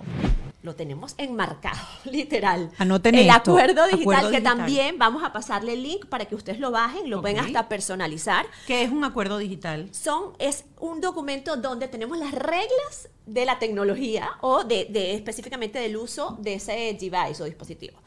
Lo 0.62 0.76
tenemos 0.76 1.14
enmarcado, 1.18 1.78
literal. 2.06 2.72
Anoten 2.78 3.16
el 3.16 3.28
esto, 3.28 3.52
acuerdo 3.52 3.84
digital 3.86 4.02
acuerdo 4.02 4.30
que 4.30 4.38
digital. 4.38 4.58
también 4.58 4.98
vamos 4.98 5.22
a 5.26 5.34
pasarle 5.34 5.74
el 5.74 5.84
link 5.84 6.06
para 6.06 6.24
que 6.24 6.36
ustedes 6.36 6.60
lo 6.62 6.72
bajen, 6.72 7.10
lo 7.10 7.20
pueden 7.20 7.40
Ok. 7.42 7.48
hasta 7.48 7.68
personalizar. 7.68 8.46
¿Qué 8.66 8.84
es 8.84 8.90
un 8.90 9.04
acuerdo 9.04 9.38
digital? 9.40 9.90
son, 9.92 10.32
es 10.40 10.64
un 10.80 11.02
documento 11.02 11.58
donde 11.58 11.90
tenemos 11.90 12.18
las 12.18 12.32
reglas 12.32 13.10
de 13.26 13.46
la 13.46 13.60
tecnología 13.60 14.32
o 14.42 14.64
de, 14.64 14.88
específicamente 15.14 15.80
del 15.80 15.98
uso 15.98 16.38
de 16.42 16.56
ese 16.56 16.98
device 17.00 17.42
o 17.42 17.46
dispositivo. 17.46 17.98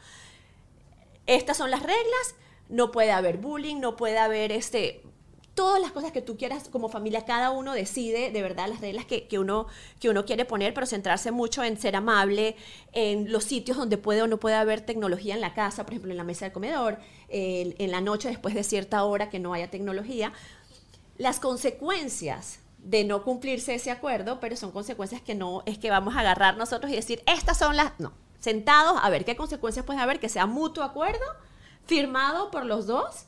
Estas 1.25 1.57
son 1.57 1.71
las 1.71 1.81
reglas, 1.81 2.35
no 2.69 2.91
puede 2.91 3.11
haber 3.11 3.37
bullying, 3.37 3.79
no 3.79 3.95
puede 3.95 4.17
haber 4.17 4.51
este 4.51 5.01
todas 5.55 5.81
las 5.81 5.91
cosas 5.91 6.11
que 6.11 6.21
tú 6.21 6.37
quieras 6.37 6.69
como 6.69 6.87
familia, 6.87 7.25
cada 7.25 7.49
uno 7.49 7.73
decide 7.73 8.29
de 8.29 8.41
verdad 8.43 8.67
las 8.67 8.79
reglas 8.79 9.05
que, 9.05 9.27
que 9.27 9.39
uno, 9.39 9.65
que 9.99 10.07
uno 10.07 10.23
quiere 10.23 10.45
poner, 10.45 10.71
pero 10.71 10.85
centrarse 10.85 11.31
mucho 11.31 11.63
en 11.63 11.79
ser 11.79 11.95
amable, 11.95 12.55
en 12.93 13.31
los 13.31 13.43
sitios 13.43 13.75
donde 13.75 13.97
puede 13.97 14.21
o 14.21 14.27
no 14.27 14.39
puede 14.39 14.55
haber 14.55 14.81
tecnología 14.81 15.33
en 15.33 15.41
la 15.41 15.55
casa, 15.55 15.83
por 15.83 15.93
ejemplo 15.93 16.11
en 16.11 16.17
la 16.17 16.23
mesa 16.23 16.45
del 16.45 16.51
comedor, 16.53 16.99
en 17.27 17.89
la 17.89 18.01
noche 18.01 18.29
después 18.29 18.53
de 18.53 18.63
cierta 18.63 19.03
hora 19.03 19.31
que 19.31 19.39
no 19.39 19.51
haya 19.51 19.71
tecnología 19.71 20.31
las 21.17 21.39
consecuencias 21.39 22.59
de 22.77 23.03
no 23.03 23.23
cumplirse 23.23 23.75
ese 23.75 23.91
acuerdo, 23.91 24.39
pero 24.39 24.55
son 24.55 24.71
consecuencias 24.71 25.21
que 25.21 25.35
no 25.35 25.63
es 25.65 25.77
que 25.77 25.89
vamos 25.89 26.15
a 26.15 26.21
agarrar 26.21 26.57
nosotros 26.57 26.91
y 26.91 26.95
decir, 26.95 27.21
estas 27.25 27.57
son 27.57 27.75
las, 27.75 27.93
no, 27.99 28.13
sentados 28.39 28.97
a 29.01 29.09
ver 29.09 29.25
qué 29.25 29.35
consecuencias 29.35 29.85
puede 29.85 29.99
haber, 29.99 30.19
que 30.19 30.29
sea 30.29 30.45
mutuo 30.45 30.83
acuerdo, 30.83 31.25
firmado 31.85 32.51
por 32.51 32.65
los 32.65 32.87
dos, 32.87 33.25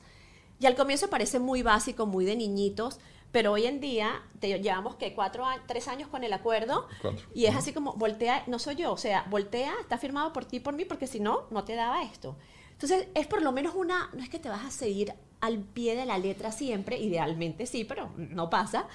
y 0.59 0.65
al 0.65 0.75
comienzo 0.75 1.09
parece 1.09 1.39
muy 1.39 1.61
básico, 1.61 2.05
muy 2.05 2.25
de 2.25 2.35
niñitos, 2.35 2.99
pero 3.31 3.51
hoy 3.51 3.65
en 3.65 3.79
día 3.79 4.21
te 4.39 4.59
llevamos 4.59 4.95
que 4.95 5.13
cuatro 5.13 5.45
años, 5.45 5.63
tres 5.67 5.87
años 5.87 6.09
con 6.09 6.23
el 6.23 6.33
acuerdo, 6.33 6.87
Cuatro. 7.01 7.27
y 7.33 7.45
es 7.45 7.55
así 7.55 7.73
como, 7.73 7.93
voltea, 7.93 8.43
no 8.47 8.59
soy 8.59 8.75
yo, 8.75 8.91
o 8.91 8.97
sea, 8.97 9.25
voltea, 9.29 9.73
está 9.81 9.97
firmado 9.97 10.33
por 10.33 10.45
ti 10.45 10.59
por 10.59 10.73
mí, 10.73 10.85
porque 10.85 11.07
si 11.07 11.19
no, 11.19 11.43
no 11.51 11.63
te 11.63 11.75
daba 11.75 12.03
esto. 12.03 12.35
Entonces, 12.71 13.07
es 13.13 13.27
por 13.27 13.41
lo 13.41 13.51
menos 13.51 13.75
una, 13.75 14.09
no 14.13 14.23
es 14.23 14.29
que 14.29 14.39
te 14.39 14.49
vas 14.49 14.65
a 14.65 14.71
seguir 14.71 15.13
al 15.41 15.59
pie 15.59 15.95
de 15.95 16.05
la 16.05 16.17
letra 16.17 16.51
siempre, 16.51 16.97
idealmente 16.97 17.65
sí, 17.65 17.83
pero 17.83 18.09
no 18.17 18.49
pasa, 18.49 18.87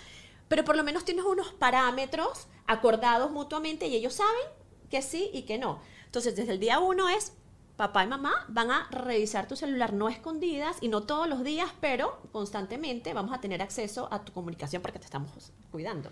pero 0.48 0.64
por 0.64 0.76
lo 0.76 0.84
menos 0.84 1.04
tienes 1.04 1.24
unos 1.24 1.52
parámetros 1.52 2.46
acordados 2.66 3.30
mutuamente 3.30 3.86
y 3.86 3.96
ellos 3.96 4.14
saben 4.14 4.46
que 4.90 5.02
sí 5.02 5.30
y 5.32 5.42
que 5.42 5.58
no. 5.58 5.80
Entonces, 6.06 6.36
desde 6.36 6.52
el 6.52 6.60
día 6.60 6.78
uno 6.78 7.08
es, 7.08 7.32
papá 7.76 8.04
y 8.04 8.06
mamá 8.06 8.32
van 8.48 8.70
a 8.70 8.88
revisar 8.90 9.48
tu 9.48 9.56
celular 9.56 9.92
no 9.92 10.08
escondidas 10.08 10.76
y 10.80 10.88
no 10.88 11.02
todos 11.02 11.28
los 11.28 11.42
días, 11.42 11.70
pero 11.80 12.20
constantemente 12.32 13.12
vamos 13.14 13.32
a 13.32 13.40
tener 13.40 13.62
acceso 13.62 14.08
a 14.12 14.24
tu 14.24 14.32
comunicación 14.32 14.80
porque 14.80 14.98
te 14.98 15.06
estamos 15.06 15.30
cuidando. 15.70 16.10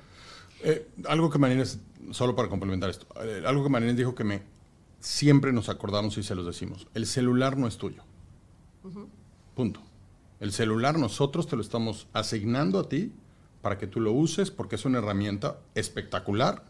Eh, 0.64 0.88
algo 1.06 1.30
que 1.30 1.38
Marines, 1.38 1.78
solo 2.10 2.34
para 2.34 2.48
complementar 2.48 2.90
esto, 2.90 3.06
eh, 3.22 3.42
algo 3.46 3.62
que 3.62 3.68
Marines 3.68 3.96
dijo 3.96 4.14
que 4.14 4.24
me 4.24 4.42
siempre 5.00 5.52
nos 5.52 5.68
acordamos 5.68 6.16
y 6.18 6.22
se 6.22 6.34
los 6.34 6.46
decimos. 6.46 6.86
El 6.94 7.06
celular 7.06 7.56
no 7.56 7.66
es 7.66 7.76
tuyo. 7.76 8.02
Punto. 9.54 9.80
El 10.40 10.52
celular 10.52 10.98
nosotros 10.98 11.46
te 11.46 11.56
lo 11.56 11.62
estamos 11.62 12.08
asignando 12.12 12.78
a 12.78 12.88
ti 12.88 13.12
para 13.62 13.78
que 13.78 13.86
tú 13.86 14.00
lo 14.00 14.12
uses 14.12 14.50
porque 14.50 14.76
es 14.76 14.84
una 14.84 14.98
herramienta 14.98 15.58
espectacular, 15.74 16.64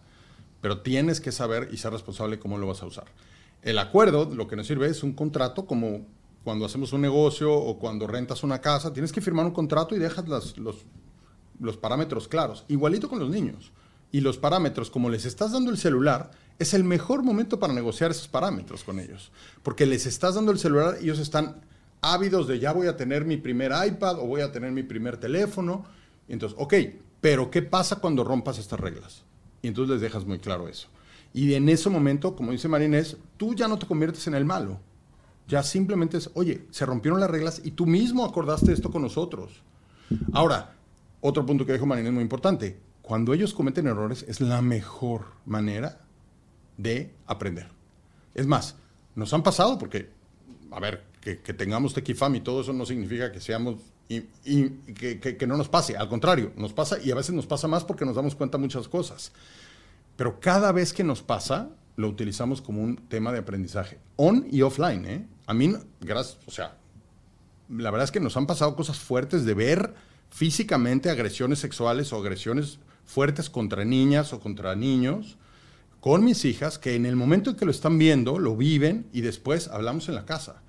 pero 0.60 0.82
tienes 0.82 1.20
que 1.20 1.32
saber 1.32 1.68
y 1.72 1.78
ser 1.78 1.92
responsable 1.92 2.38
cómo 2.38 2.58
lo 2.58 2.68
vas 2.68 2.82
a 2.82 2.86
usar. 2.86 3.06
El 3.62 3.78
acuerdo 3.78 4.30
lo 4.32 4.46
que 4.46 4.56
nos 4.56 4.66
sirve 4.66 4.86
es 4.86 5.02
un 5.02 5.14
contrato 5.14 5.66
como 5.66 6.06
cuando 6.44 6.66
hacemos 6.66 6.92
un 6.92 7.00
negocio 7.00 7.52
o 7.52 7.78
cuando 7.78 8.06
rentas 8.06 8.42
una 8.42 8.60
casa, 8.60 8.92
tienes 8.92 9.12
que 9.12 9.20
firmar 9.20 9.46
un 9.46 9.52
contrato 9.52 9.94
y 9.94 9.98
dejas 9.98 10.26
los, 10.28 10.84
los 11.60 11.76
parámetros 11.76 12.28
claros. 12.28 12.64
Igualito 12.68 13.08
con 13.08 13.18
los 13.18 13.30
niños. 13.30 13.72
Y 14.10 14.20
los 14.20 14.36
parámetros, 14.36 14.90
como 14.90 15.08
les 15.08 15.24
estás 15.24 15.52
dando 15.52 15.70
el 15.70 15.78
celular, 15.78 16.32
es 16.58 16.74
el 16.74 16.84
mejor 16.84 17.22
momento 17.22 17.58
para 17.58 17.72
negociar 17.72 18.10
esos 18.10 18.28
parámetros 18.28 18.84
con 18.84 19.00
ellos. 19.00 19.32
Porque 19.62 19.86
les 19.86 20.04
estás 20.06 20.34
dando 20.34 20.52
el 20.52 20.58
celular 20.58 20.96
y 21.00 21.04
ellos 21.04 21.18
están 21.18 21.62
ávidos 22.02 22.46
de 22.46 22.58
ya 22.58 22.72
voy 22.72 22.88
a 22.88 22.96
tener 22.96 23.24
mi 23.24 23.36
primer 23.36 23.72
iPad 23.86 24.18
o 24.18 24.26
voy 24.26 24.42
a 24.42 24.52
tener 24.52 24.70
mi 24.72 24.82
primer 24.82 25.16
teléfono. 25.16 25.84
Entonces, 26.32 26.58
ok, 26.58 26.74
pero 27.20 27.50
¿qué 27.50 27.60
pasa 27.60 27.96
cuando 27.96 28.24
rompas 28.24 28.58
estas 28.58 28.80
reglas? 28.80 29.22
Y 29.60 29.68
entonces 29.68 29.92
les 29.92 30.00
dejas 30.00 30.24
muy 30.24 30.38
claro 30.38 30.66
eso. 30.66 30.88
Y 31.34 31.52
en 31.52 31.68
ese 31.68 31.90
momento, 31.90 32.34
como 32.34 32.52
dice 32.52 32.68
Marinés, 32.68 33.18
tú 33.36 33.54
ya 33.54 33.68
no 33.68 33.78
te 33.78 33.86
conviertes 33.86 34.26
en 34.26 34.34
el 34.34 34.46
malo. 34.46 34.80
Ya 35.46 35.62
simplemente 35.62 36.16
es, 36.16 36.30
oye, 36.32 36.64
se 36.70 36.86
rompieron 36.86 37.20
las 37.20 37.30
reglas 37.30 37.60
y 37.62 37.72
tú 37.72 37.84
mismo 37.84 38.24
acordaste 38.24 38.72
esto 38.72 38.90
con 38.90 39.02
nosotros. 39.02 39.62
Ahora, 40.32 40.74
otro 41.20 41.44
punto 41.44 41.66
que 41.66 41.74
dijo 41.74 41.84
Marinés 41.84 42.14
muy 42.14 42.22
importante. 42.22 42.80
Cuando 43.02 43.34
ellos 43.34 43.52
cometen 43.52 43.86
errores 43.86 44.24
es 44.26 44.40
la 44.40 44.62
mejor 44.62 45.26
manera 45.44 46.00
de 46.78 47.14
aprender. 47.26 47.68
Es 48.34 48.46
más, 48.46 48.76
nos 49.14 49.34
han 49.34 49.42
pasado 49.42 49.78
porque, 49.78 50.08
a 50.70 50.80
ver, 50.80 51.04
que, 51.22 51.38
que 51.40 51.54
tengamos 51.54 51.94
tequifam 51.94 52.34
y 52.34 52.40
todo 52.40 52.60
eso 52.60 52.74
no 52.74 52.84
significa 52.84 53.32
que 53.32 53.40
seamos 53.40 53.76
y, 54.08 54.24
y 54.44 54.68
que, 54.94 55.18
que- 55.20 55.36
que 55.38 55.46
no 55.46 55.56
nos 55.56 55.68
pase. 55.70 55.96
Al 55.96 56.08
contrario, 56.08 56.52
nos 56.56 56.74
pasa 56.74 56.98
y 57.02 57.10
a 57.10 57.14
veces 57.14 57.34
nos 57.34 57.46
pasa 57.46 57.66
más 57.68 57.84
porque 57.84 58.04
nos 58.04 58.16
damos 58.16 58.34
cuenta 58.34 58.58
muchas 58.58 58.88
cosas. 58.88 59.32
Pero 60.16 60.38
cada 60.40 60.72
vez 60.72 60.92
que 60.92 61.04
nos 61.04 61.22
pasa, 61.22 61.70
lo 61.96 62.08
utilizamos 62.08 62.60
como 62.60 62.82
un 62.82 62.96
tema 63.08 63.32
de 63.32 63.38
aprendizaje, 63.38 63.98
on 64.16 64.46
y 64.50 64.60
offline. 64.62 65.06
¿eh? 65.06 65.26
A 65.46 65.54
mí, 65.54 65.74
gracias, 66.00 66.38
o 66.46 66.50
sea, 66.50 66.76
la 67.70 67.90
verdad 67.90 68.04
es 68.04 68.10
que 68.12 68.20
nos 68.20 68.36
han 68.36 68.46
pasado 68.46 68.76
cosas 68.76 68.98
fuertes 68.98 69.44
de 69.46 69.54
ver 69.54 69.94
físicamente 70.30 71.08
agresiones 71.08 71.60
sexuales 71.60 72.12
o 72.12 72.16
agresiones 72.18 72.78
fuertes 73.04 73.48
contra 73.48 73.84
niñas 73.84 74.32
o 74.32 74.40
contra 74.40 74.74
niños 74.74 75.36
con 76.00 76.24
mis 76.24 76.44
hijas 76.44 76.78
que 76.78 76.94
en 76.96 77.06
el 77.06 77.14
momento 77.16 77.50
en 77.50 77.56
que 77.56 77.64
lo 77.64 77.70
están 77.70 77.96
viendo, 77.98 78.38
lo 78.38 78.56
viven 78.56 79.06
y 79.12 79.20
después 79.20 79.68
hablamos 79.68 80.08
en 80.08 80.16
la 80.16 80.24
casa. 80.26 80.62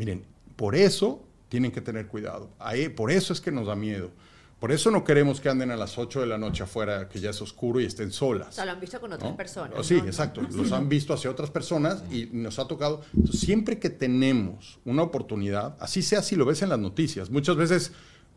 Miren, 0.00 0.24
por 0.56 0.76
eso 0.76 1.22
tienen 1.50 1.72
que 1.72 1.82
tener 1.82 2.06
cuidado. 2.06 2.48
Ahí, 2.58 2.88
por 2.88 3.10
eso 3.10 3.34
es 3.34 3.40
que 3.42 3.52
nos 3.52 3.66
da 3.66 3.76
miedo. 3.76 4.10
Por 4.58 4.72
eso 4.72 4.90
no 4.90 5.04
queremos 5.04 5.42
que 5.42 5.50
anden 5.50 5.70
a 5.70 5.76
las 5.76 5.98
8 5.98 6.22
de 6.22 6.26
la 6.26 6.38
noche 6.38 6.62
afuera, 6.62 7.06
que 7.10 7.20
ya 7.20 7.28
es 7.28 7.42
oscuro 7.42 7.82
y 7.82 7.84
estén 7.84 8.10
solas. 8.10 8.48
O 8.48 8.52
sea, 8.52 8.64
lo 8.64 8.70
han 8.70 8.80
visto 8.80 8.98
con 8.98 9.12
otras 9.12 9.30
¿no? 9.30 9.36
personas. 9.36 9.74
Oh, 9.78 9.84
sí, 9.84 9.96
¿no? 9.98 10.06
exacto. 10.06 10.40
Los 10.40 10.72
han 10.72 10.88
visto 10.88 11.12
hacia 11.12 11.30
otras 11.30 11.50
personas 11.50 12.02
y 12.10 12.30
nos 12.32 12.58
ha 12.58 12.66
tocado. 12.66 13.02
Entonces, 13.14 13.42
siempre 13.42 13.78
que 13.78 13.90
tenemos 13.90 14.78
una 14.86 15.02
oportunidad, 15.02 15.76
así 15.80 16.00
sea 16.00 16.22
si 16.22 16.34
lo 16.34 16.46
ves 16.46 16.62
en 16.62 16.70
las 16.70 16.78
noticias, 16.78 17.28
muchas 17.28 17.56
veces 17.56 17.92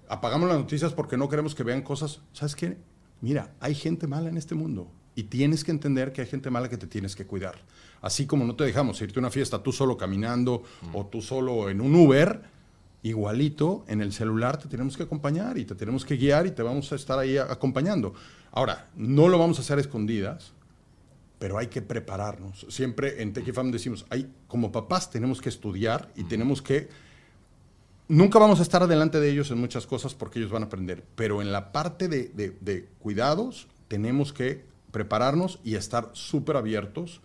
apagamos 0.09 0.49
las 0.49 0.57
noticias 0.57 0.91
porque 0.91 1.15
no 1.15 1.29
queremos 1.29 1.55
que 1.55 1.63
vean 1.63 1.81
cosas. 1.81 2.19
¿Sabes 2.33 2.57
qué? 2.57 2.77
Mira, 3.21 3.53
hay 3.61 3.73
gente 3.73 4.05
mala 4.05 4.27
en 4.27 4.35
este 4.35 4.53
mundo 4.53 4.91
y 5.15 5.23
tienes 5.23 5.63
que 5.63 5.71
entender 5.71 6.11
que 6.11 6.19
hay 6.19 6.27
gente 6.27 6.49
mala 6.49 6.67
que 6.67 6.77
te 6.77 6.87
tienes 6.87 7.15
que 7.15 7.25
cuidar. 7.25 7.55
Así 8.03 8.27
como 8.27 8.45
no 8.45 8.55
te 8.55 8.63
dejamos 8.65 9.01
irte 9.01 9.17
a 9.17 9.21
una 9.21 9.31
fiesta 9.31 9.63
tú 9.63 9.71
solo 9.71 9.97
caminando 9.97 10.61
o 10.93 11.05
tú 11.07 11.21
solo 11.21 11.69
en 11.69 11.81
un 11.81 11.95
Uber, 11.95 12.41
igualito 13.01 13.83
en 13.87 14.01
el 14.01 14.13
celular 14.13 14.57
te 14.57 14.67
tenemos 14.67 14.95
que 14.95 15.03
acompañar 15.03 15.57
y 15.57 15.65
te 15.65 15.73
tenemos 15.73 16.05
que 16.05 16.15
guiar 16.17 16.45
y 16.45 16.51
te 16.51 16.61
vamos 16.61 16.91
a 16.91 16.95
estar 16.95 17.17
ahí 17.17 17.37
acompañando. 17.37 18.13
Ahora, 18.51 18.89
no 18.95 19.27
lo 19.29 19.39
vamos 19.39 19.57
a 19.57 19.61
hacer 19.61 19.77
a 19.77 19.81
escondidas, 19.81 20.51
pero 21.39 21.57
hay 21.57 21.67
que 21.67 21.81
prepararnos. 21.81 22.65
Siempre 22.69 23.21
en 23.21 23.33
Tequifam 23.33 23.71
decimos, 23.71 24.05
hay, 24.09 24.31
como 24.47 24.71
papás 24.71 25.09
tenemos 25.09 25.41
que 25.41 25.49
estudiar 25.49 26.09
y 26.15 26.23
tenemos 26.25 26.61
que... 26.61 26.89
Nunca 28.09 28.37
vamos 28.37 28.59
a 28.59 28.63
estar 28.63 28.83
adelante 28.83 29.19
de 29.19 29.29
ellos 29.31 29.49
en 29.49 29.57
muchas 29.59 29.87
cosas 29.87 30.13
porque 30.13 30.39
ellos 30.39 30.51
van 30.51 30.63
a 30.63 30.65
aprender, 30.67 31.03
pero 31.15 31.41
en 31.41 31.51
la 31.53 31.71
parte 31.71 32.07
de, 32.09 32.27
de- 32.35 32.55
de 32.61 32.87
cuidados 32.99 33.67
tenemos 33.87 34.33
que 34.33 34.65
prepararnos 34.91 35.59
y 35.63 35.75
estar 35.75 36.09
súper 36.13 36.57
abiertos 36.57 37.21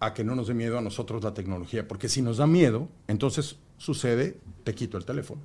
a 0.00 0.12
que 0.14 0.24
no 0.24 0.34
nos 0.34 0.48
dé 0.48 0.54
miedo 0.54 0.78
a 0.78 0.80
nosotros 0.82 1.22
la 1.24 1.32
tecnología, 1.34 1.86
porque 1.88 2.08
si 2.08 2.22
nos 2.22 2.36
da 2.38 2.46
miedo, 2.46 2.88
entonces 3.08 3.56
sucede, 3.78 4.38
te 4.64 4.74
quito 4.74 4.96
el 4.98 5.04
teléfono. 5.04 5.40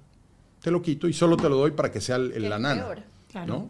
Te 0.62 0.72
lo 0.72 0.82
quito 0.82 1.08
y 1.08 1.14
solo 1.14 1.38
te 1.38 1.50
lo 1.50 1.56
doy 1.56 1.72
para 1.72 1.92
que 1.92 2.02
sea 2.02 2.18
el- 2.18 2.32
el- 2.34 2.50
la 2.50 2.60
nana. 2.60 2.84
peor. 2.84 3.04
Claro. 3.32 3.48
¿no? 3.54 3.70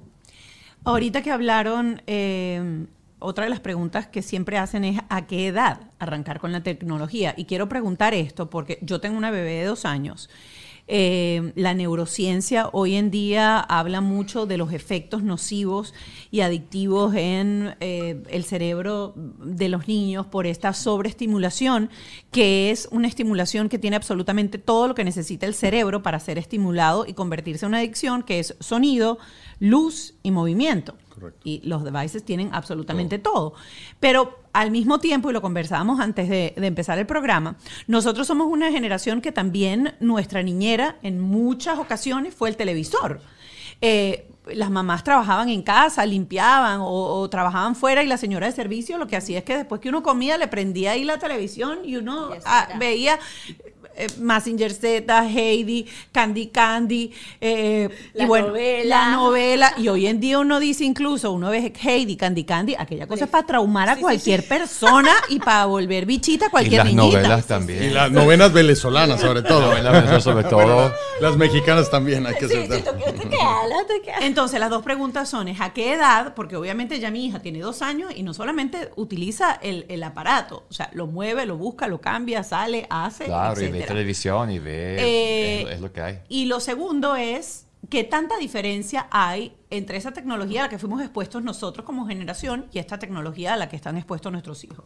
Ahorita 0.84 1.22
que 1.22 1.32
hablaron 1.32 2.02
eh, 2.08 2.86
otra 3.20 3.44
de 3.44 3.52
las 3.52 3.60
preguntas 3.60 4.08
que 4.08 4.24
siempre 4.24 4.58
hacen 4.58 4.84
es 4.84 5.00
a 5.10 5.28
qué 5.28 5.48
edad 5.48 5.82
arrancar 6.00 6.40
con 6.40 6.52
la 6.52 6.64
tecnología. 6.64 7.36
Y 7.38 7.46
quiero 7.46 7.70
preguntar 7.70 8.14
esto 8.16 8.50
porque 8.50 8.80
yo 8.82 9.00
tengo 9.00 9.18
una 9.18 9.30
bebé 9.30 9.52
de 9.60 9.66
dos 9.66 9.86
años. 9.86 10.30
Eh, 10.94 11.54
la 11.56 11.74
neurociencia 11.74 12.68
hoy 12.74 12.96
en 12.96 13.12
día 13.12 13.62
habla 13.62 14.02
mucho 14.02 14.46
de 14.46 14.58
los 14.58 14.74
efectos 14.74 15.24
nocivos 15.24 15.94
y 16.32 16.42
adictivos 16.42 17.16
en 17.16 17.78
eh, 17.80 18.22
el 18.30 18.44
cerebro 18.44 19.14
de 19.16 19.70
los 19.70 19.88
niños 19.88 20.26
por 20.26 20.46
esta 20.46 20.74
sobreestimulación, 20.74 21.90
que 22.30 22.72
es 22.72 22.90
una 22.92 23.08
estimulación 23.08 23.70
que 23.70 23.80
tiene 23.80 23.96
absolutamente 23.96 24.58
todo 24.58 24.90
lo 24.90 24.94
que 24.94 25.06
necesita 25.06 25.46
el 25.46 25.54
cerebro 25.54 26.04
para 26.04 26.20
ser 26.20 26.38
estimulado 26.38 27.06
y 27.08 27.14
convertirse 27.14 27.66
en 27.66 27.70
una 27.70 27.78
adicción, 27.78 28.22
que 28.22 28.40
es 28.40 28.58
sonido, 28.60 29.18
luz 29.60 30.16
y 30.24 30.32
movimiento. 30.32 30.96
Y 31.44 31.62
los 31.64 31.84
devices 31.84 32.24
tienen 32.24 32.50
absolutamente 32.54 33.20
todo. 33.20 33.54
Pero 34.00 34.40
al 34.54 34.72
mismo 34.72 35.00
tiempo, 35.00 35.30
y 35.30 35.34
lo 35.34 35.42
conversábamos 35.42 36.00
antes 36.00 36.30
de, 36.30 36.54
de, 36.58 36.68
empezar 36.68 37.00
el 37.00 37.06
programa, 37.06 37.58
nosotros 37.88 38.28
somos 38.28 38.48
una 38.48 38.72
generación 38.72 39.22
que 39.22 39.32
también 39.32 39.96
nuestra 40.00 40.44
niñera 40.44 40.98
en 41.04 41.20
muchas 41.20 41.80
ocasiones 41.80 42.34
fue 42.34 42.50
el 42.50 42.58
televisor. 42.58 43.22
Eh, 43.82 44.28
las 44.48 44.72
mamás 44.72 45.04
trabajaban 45.04 45.50
en 45.50 45.62
casa, 45.62 46.06
limpiaban 46.06 46.82
o, 46.82 46.88
o, 46.88 47.30
trabajaban 47.30 47.76
fuera 47.76 48.04
y 48.04 48.08
la 48.08 48.18
señora 48.18 48.48
de 48.48 48.54
servicio 48.54 48.98
lo 48.98 49.08
que 49.08 49.16
hacía 49.16 49.40
es 49.40 49.44
que 49.44 49.58
después 49.58 49.80
que 49.82 49.90
uno 49.90 50.02
comía 50.02 50.38
le 50.38 50.48
prendía 50.48 50.92
ahí 50.92 51.04
la 51.04 51.20
televisión 51.20 51.80
y 51.84 51.96
uno 51.98 52.32
ah, 52.46 52.70
veía 52.80 53.20
eh, 53.96 54.08
Massinger 54.20 54.72
Z, 54.74 55.26
Heidi, 55.28 55.86
Candy 56.12 56.48
Candy, 56.48 57.12
eh, 57.40 57.90
la 58.14 58.24
y 58.24 58.28
bueno, 58.28 58.48
novela. 58.48 58.96
la 59.08 59.12
novela. 59.12 59.74
Y 59.78 59.88
hoy 59.88 60.08
en 60.08 60.20
día 60.20 60.40
uno 60.40 60.60
dice 60.60 60.84
incluso, 60.84 61.32
uno 61.32 61.50
ve 61.50 61.74
Heidi, 61.84 62.16
Candy 62.16 62.44
Candy, 62.44 62.76
aquella 62.78 63.08
cosa 63.08 63.26
es 63.26 63.30
para 63.32 63.46
traumar 63.46 63.90
a 63.90 63.94
Sí, 63.94 63.98
sí, 64.00 64.02
cualquier 64.02 64.48
persona 64.48 65.12
y 65.30 65.40
para 65.40 65.66
volver 65.66 66.06
bichita 66.06 66.46
a 66.46 66.48
Y 66.48 66.52
cualquier 66.52 66.86
las 66.86 66.94
niñita. 66.94 67.18
novelas 67.18 67.46
también. 67.48 67.84
Y 67.84 67.90
las 67.90 68.12
novenas 68.12 68.52
venezolanas, 68.54 69.22
sobre 69.22 69.42
todo. 69.42 69.62
Novelas 69.62 69.94
venezolanas 69.94 70.24
sobre 70.24 70.44
todo. 70.46 70.94
Las 71.20 71.38
mexicanas 71.38 71.90
también, 71.90 72.26
hay 72.26 72.36
que 72.36 72.48
Sí, 72.48 72.56
aceptar. 72.56 72.96
Entonces, 74.22 74.60
las 74.60 74.70
dos 74.70 74.84
preguntas 74.84 75.30
son, 75.30 75.48
¿es 75.48 75.62
a 75.62 75.74
qué 75.74 75.94
edad? 75.94 76.34
Porque 76.36 76.56
obviamente 76.56 77.00
ya 77.00 77.12
mi 77.12 77.26
hija 77.26 77.40
tiene 77.40 77.60
dos 77.60 77.82
años 77.82 78.12
y 78.16 78.24
no 78.24 78.34
solamente 78.34 78.90
utiliza 78.96 79.54
el, 79.62 79.86
el 79.90 80.04
aparato, 80.04 80.66
o 80.70 80.74
sea, 80.74 80.90
lo 80.94 81.08
mueve, 81.08 81.46
lo 81.46 81.58
busca, 81.58 81.88
lo 81.88 82.00
cambia, 82.02 82.44
sale, 82.44 82.88
hace, 82.90 83.26
Claro, 83.26 83.60
y 83.62 83.66
ve 83.82 83.88
televisión 83.88 84.52
y 84.52 84.60
ve. 84.60 84.98
Eh, 85.00 85.62
es, 85.64 85.70
es 85.72 85.82
lo 85.82 85.92
que 85.92 86.02
hay. 86.02 86.20
Y 86.30 86.46
lo 86.46 86.60
segundo 86.60 87.16
es, 87.16 87.66
¿qué 87.90 88.04
tanta 88.04 88.38
diferencia 88.38 89.08
hay 89.12 89.54
entre 89.70 89.98
esa 89.98 90.12
tecnología 90.12 90.62
a 90.62 90.64
la 90.66 90.70
que 90.70 90.80
fuimos 90.80 91.02
expuestos 91.02 91.44
nosotros 91.44 91.86
como 91.86 92.08
generación 92.08 92.68
y 92.72 92.80
esta 92.80 93.00
tecnología 93.00 93.54
a 93.54 93.58
la 93.58 93.70
que 93.70 93.76
están 93.76 93.98
expuestos 93.98 94.32
nuestros 94.32 94.64
hijos? 94.64 94.86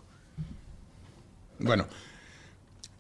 Bueno, 1.60 1.86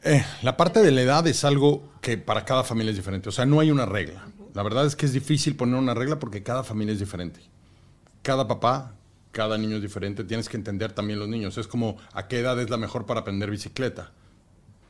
eh, 0.03 0.23
la 0.43 0.55
parte 0.55 0.81
de 0.81 0.91
la 0.91 1.01
edad 1.01 1.25
es 1.27 1.43
algo 1.43 1.89
que 1.99 2.17
para 2.17 2.45
cada 2.45 2.63
familia 2.63 2.91
es 2.91 2.95
diferente. 2.95 3.29
O 3.29 3.31
sea, 3.31 3.45
no 3.45 3.59
hay 3.59 3.71
una 3.71 3.85
regla. 3.85 4.27
La 4.53 4.63
verdad 4.63 4.85
es 4.85 4.95
que 4.95 5.05
es 5.05 5.13
difícil 5.13 5.55
poner 5.55 5.75
una 5.75 5.93
regla 5.93 6.19
porque 6.19 6.43
cada 6.43 6.63
familia 6.63 6.93
es 6.93 6.99
diferente. 6.99 7.41
Cada 8.21 8.47
papá, 8.47 8.93
cada 9.31 9.57
niño 9.57 9.77
es 9.77 9.81
diferente. 9.81 10.23
Tienes 10.23 10.47
que 10.47 10.57
entender 10.57 10.93
también 10.93 11.19
los 11.19 11.27
niños. 11.27 11.57
Es 11.57 11.67
como 11.67 11.97
a 12.13 12.27
qué 12.27 12.39
edad 12.39 12.59
es 12.61 12.69
la 12.69 12.77
mejor 12.77 13.05
para 13.05 13.21
aprender 13.21 13.49
bicicleta. 13.49 14.11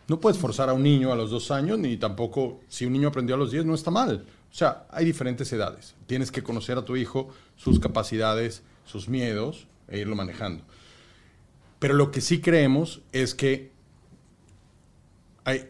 No 0.07 0.19
puedes 0.19 0.37
forzar 0.37 0.69
a 0.69 0.73
un 0.73 0.83
niño 0.83 1.11
a 1.11 1.15
los 1.15 1.31
dos 1.31 1.49
años, 1.51 1.79
ni 1.79 1.97
tampoco 1.97 2.59
si 2.67 2.85
un 2.85 2.93
niño 2.93 3.07
aprendió 3.07 3.35
a 3.35 3.39
los 3.39 3.51
diez, 3.51 3.65
no 3.65 3.73
está 3.73 3.89
mal. 3.91 4.25
O 4.51 4.53
sea, 4.53 4.85
hay 4.91 5.03
diferentes 5.05 5.51
edades. 5.51 5.95
Tienes 6.05 6.31
que 6.31 6.43
conocer 6.43 6.77
a 6.77 6.85
tu 6.85 6.95
hijo, 6.95 7.29
sus 7.55 7.79
capacidades, 7.79 8.61
sus 8.85 9.09
miedos, 9.09 9.67
e 9.87 9.99
irlo 9.99 10.15
manejando. 10.15 10.63
Pero 11.79 11.93
lo 11.95 12.11
que 12.11 12.21
sí 12.21 12.39
creemos 12.39 13.01
es 13.11 13.33
que 13.35 13.71
hay- 15.43 15.69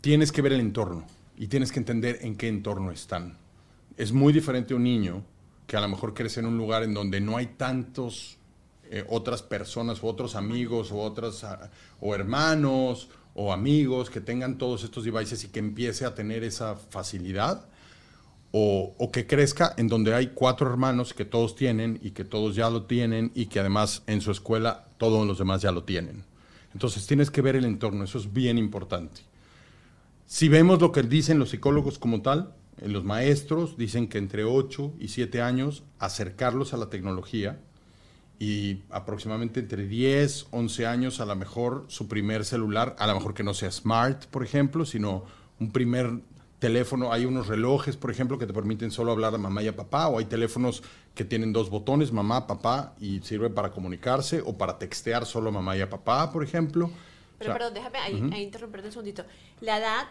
tienes 0.00 0.32
que 0.32 0.42
ver 0.42 0.52
el 0.52 0.60
entorno 0.60 1.06
y 1.36 1.48
tienes 1.48 1.72
que 1.72 1.78
entender 1.78 2.18
en 2.22 2.36
qué 2.36 2.48
entorno 2.48 2.90
están. 2.90 3.36
Es 3.96 4.12
muy 4.12 4.32
diferente 4.32 4.74
un 4.74 4.84
niño 4.84 5.22
que 5.66 5.76
a 5.76 5.80
lo 5.80 5.88
mejor 5.88 6.14
crece 6.14 6.40
en 6.40 6.46
un 6.46 6.56
lugar 6.58 6.82
en 6.82 6.94
donde 6.94 7.20
no 7.20 7.36
hay 7.36 7.46
tantos 7.46 8.38
eh, 8.88 9.04
otras 9.08 9.42
personas 9.42 10.02
o 10.02 10.06
otros 10.06 10.36
amigos 10.36 10.92
o 10.92 10.98
otras 10.98 11.42
ah, 11.42 11.70
o 12.00 12.14
hermanos 12.14 13.08
o 13.36 13.52
amigos 13.52 14.08
que 14.08 14.20
tengan 14.20 14.56
todos 14.56 14.82
estos 14.82 15.04
devices 15.04 15.44
y 15.44 15.48
que 15.48 15.58
empiece 15.60 16.06
a 16.06 16.14
tener 16.14 16.42
esa 16.42 16.74
facilidad 16.74 17.66
o, 18.50 19.10
que 19.12 19.26
crezca 19.26 19.74
en 19.76 19.88
donde 19.88 20.14
hay 20.14 20.28
cuatro 20.28 20.70
hermanos 20.70 21.12
que 21.12 21.26
todos 21.26 21.54
tienen 21.54 21.98
y 22.02 22.12
que 22.12 22.24
todos 22.24 22.56
ya 22.56 22.70
lo 22.70 22.84
tienen 22.84 23.30
y 23.34 23.46
que 23.46 23.60
además 23.60 24.02
en 24.06 24.22
su 24.22 24.30
escuela 24.30 24.88
todos 24.96 25.26
los 25.26 25.36
demás 25.36 25.60
ya 25.60 25.70
lo 25.70 25.84
tienen. 25.84 26.24
Entonces 26.72 27.06
tienes 27.06 27.30
que 27.30 27.42
ver 27.42 27.56
el 27.56 27.66
entorno, 27.66 28.04
eso 28.04 28.16
es 28.16 28.32
bien 28.32 28.56
importante. 28.56 29.20
Si 30.26 30.48
vemos 30.48 30.80
lo 30.80 30.90
que 30.90 31.02
dicen 31.02 31.38
los 31.38 31.50
psicólogos 31.50 31.98
como 31.98 32.22
tal, 32.22 32.54
eh, 32.78 32.88
los 32.88 33.04
maestros 33.04 33.76
dicen 33.76 34.08
que 34.08 34.16
entre 34.16 34.44
8 34.44 34.94
y 34.98 35.08
7 35.08 35.42
años 35.42 35.82
acercarlos 35.98 36.72
a 36.72 36.78
la 36.78 36.88
tecnología 36.88 37.60
y 38.38 38.82
aproximadamente 38.90 39.60
entre 39.60 39.86
10, 39.86 40.48
11 40.50 40.86
años 40.86 41.20
a 41.20 41.26
lo 41.26 41.34
mejor 41.36 41.86
su 41.88 42.06
primer 42.08 42.44
celular, 42.44 42.94
a 42.98 43.06
lo 43.06 43.14
mejor 43.14 43.34
que 43.34 43.42
no 43.42 43.54
sea 43.54 43.70
smart, 43.70 44.26
por 44.26 44.42
ejemplo, 44.44 44.84
sino 44.84 45.24
un 45.58 45.70
primer 45.70 46.20
teléfono. 46.58 47.12
Hay 47.12 47.24
unos 47.24 47.46
relojes, 47.46 47.96
por 47.96 48.10
ejemplo, 48.10 48.38
que 48.38 48.46
te 48.46 48.52
permiten 48.52 48.90
solo 48.90 49.12
hablar 49.12 49.34
a 49.34 49.38
mamá 49.38 49.62
y 49.62 49.68
a 49.68 49.76
papá, 49.76 50.08
o 50.08 50.18
hay 50.18 50.26
teléfonos 50.26 50.82
que 51.14 51.24
tienen 51.24 51.52
dos 51.52 51.70
botones, 51.70 52.12
mamá, 52.12 52.46
papá, 52.46 52.94
y 53.00 53.20
sirve 53.20 53.48
para 53.48 53.70
comunicarse 53.70 54.42
o 54.44 54.56
para 54.56 54.78
textear 54.78 55.24
solo 55.24 55.48
a 55.48 55.52
mamá 55.52 55.76
y 55.76 55.80
a 55.80 55.88
papá, 55.88 56.30
por 56.30 56.44
ejemplo. 56.44 56.90
Pero 57.38 57.50
O 57.50 57.52
sea, 57.52 57.54
perdón, 57.54 57.74
déjame 57.74 57.98
ahí, 57.98 58.30
ahí 58.32 58.42
interrumpirte 58.42 58.88
un 58.88 58.92
segundito. 58.92 59.24
La 59.60 59.78
edad 59.78 60.08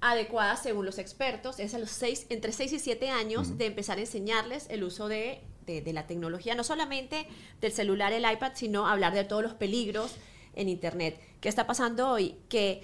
adecuada, 0.00 0.56
según 0.56 0.84
los 0.84 0.98
expertos, 0.98 1.58
es 1.58 1.74
a 1.74 1.78
los 1.78 1.90
seis, 1.90 2.26
entre 2.28 2.52
6 2.52 2.74
y 2.74 2.78
7 2.78 3.10
años 3.10 3.56
de 3.56 3.66
empezar 3.66 3.98
a 3.98 4.02
enseñarles 4.02 4.66
el 4.68 4.84
uso 4.84 5.08
de, 5.08 5.40
de- 5.66 5.92
la 5.92 6.06
tecnología, 6.06 6.54
no 6.54 6.64
solamente 6.64 7.26
del 7.60 7.72
celular, 7.72 8.12
el 8.12 8.30
iPad, 8.30 8.52
sino 8.54 8.86
hablar 8.86 9.14
de 9.14 9.24
todos 9.24 9.42
los 9.42 9.54
peligros 9.54 10.14
en 10.54 10.68
Internet. 10.68 11.20
¿Qué 11.40 11.48
está 11.48 11.66
pasando 11.66 12.08
hoy? 12.10 12.36
Que 12.48 12.82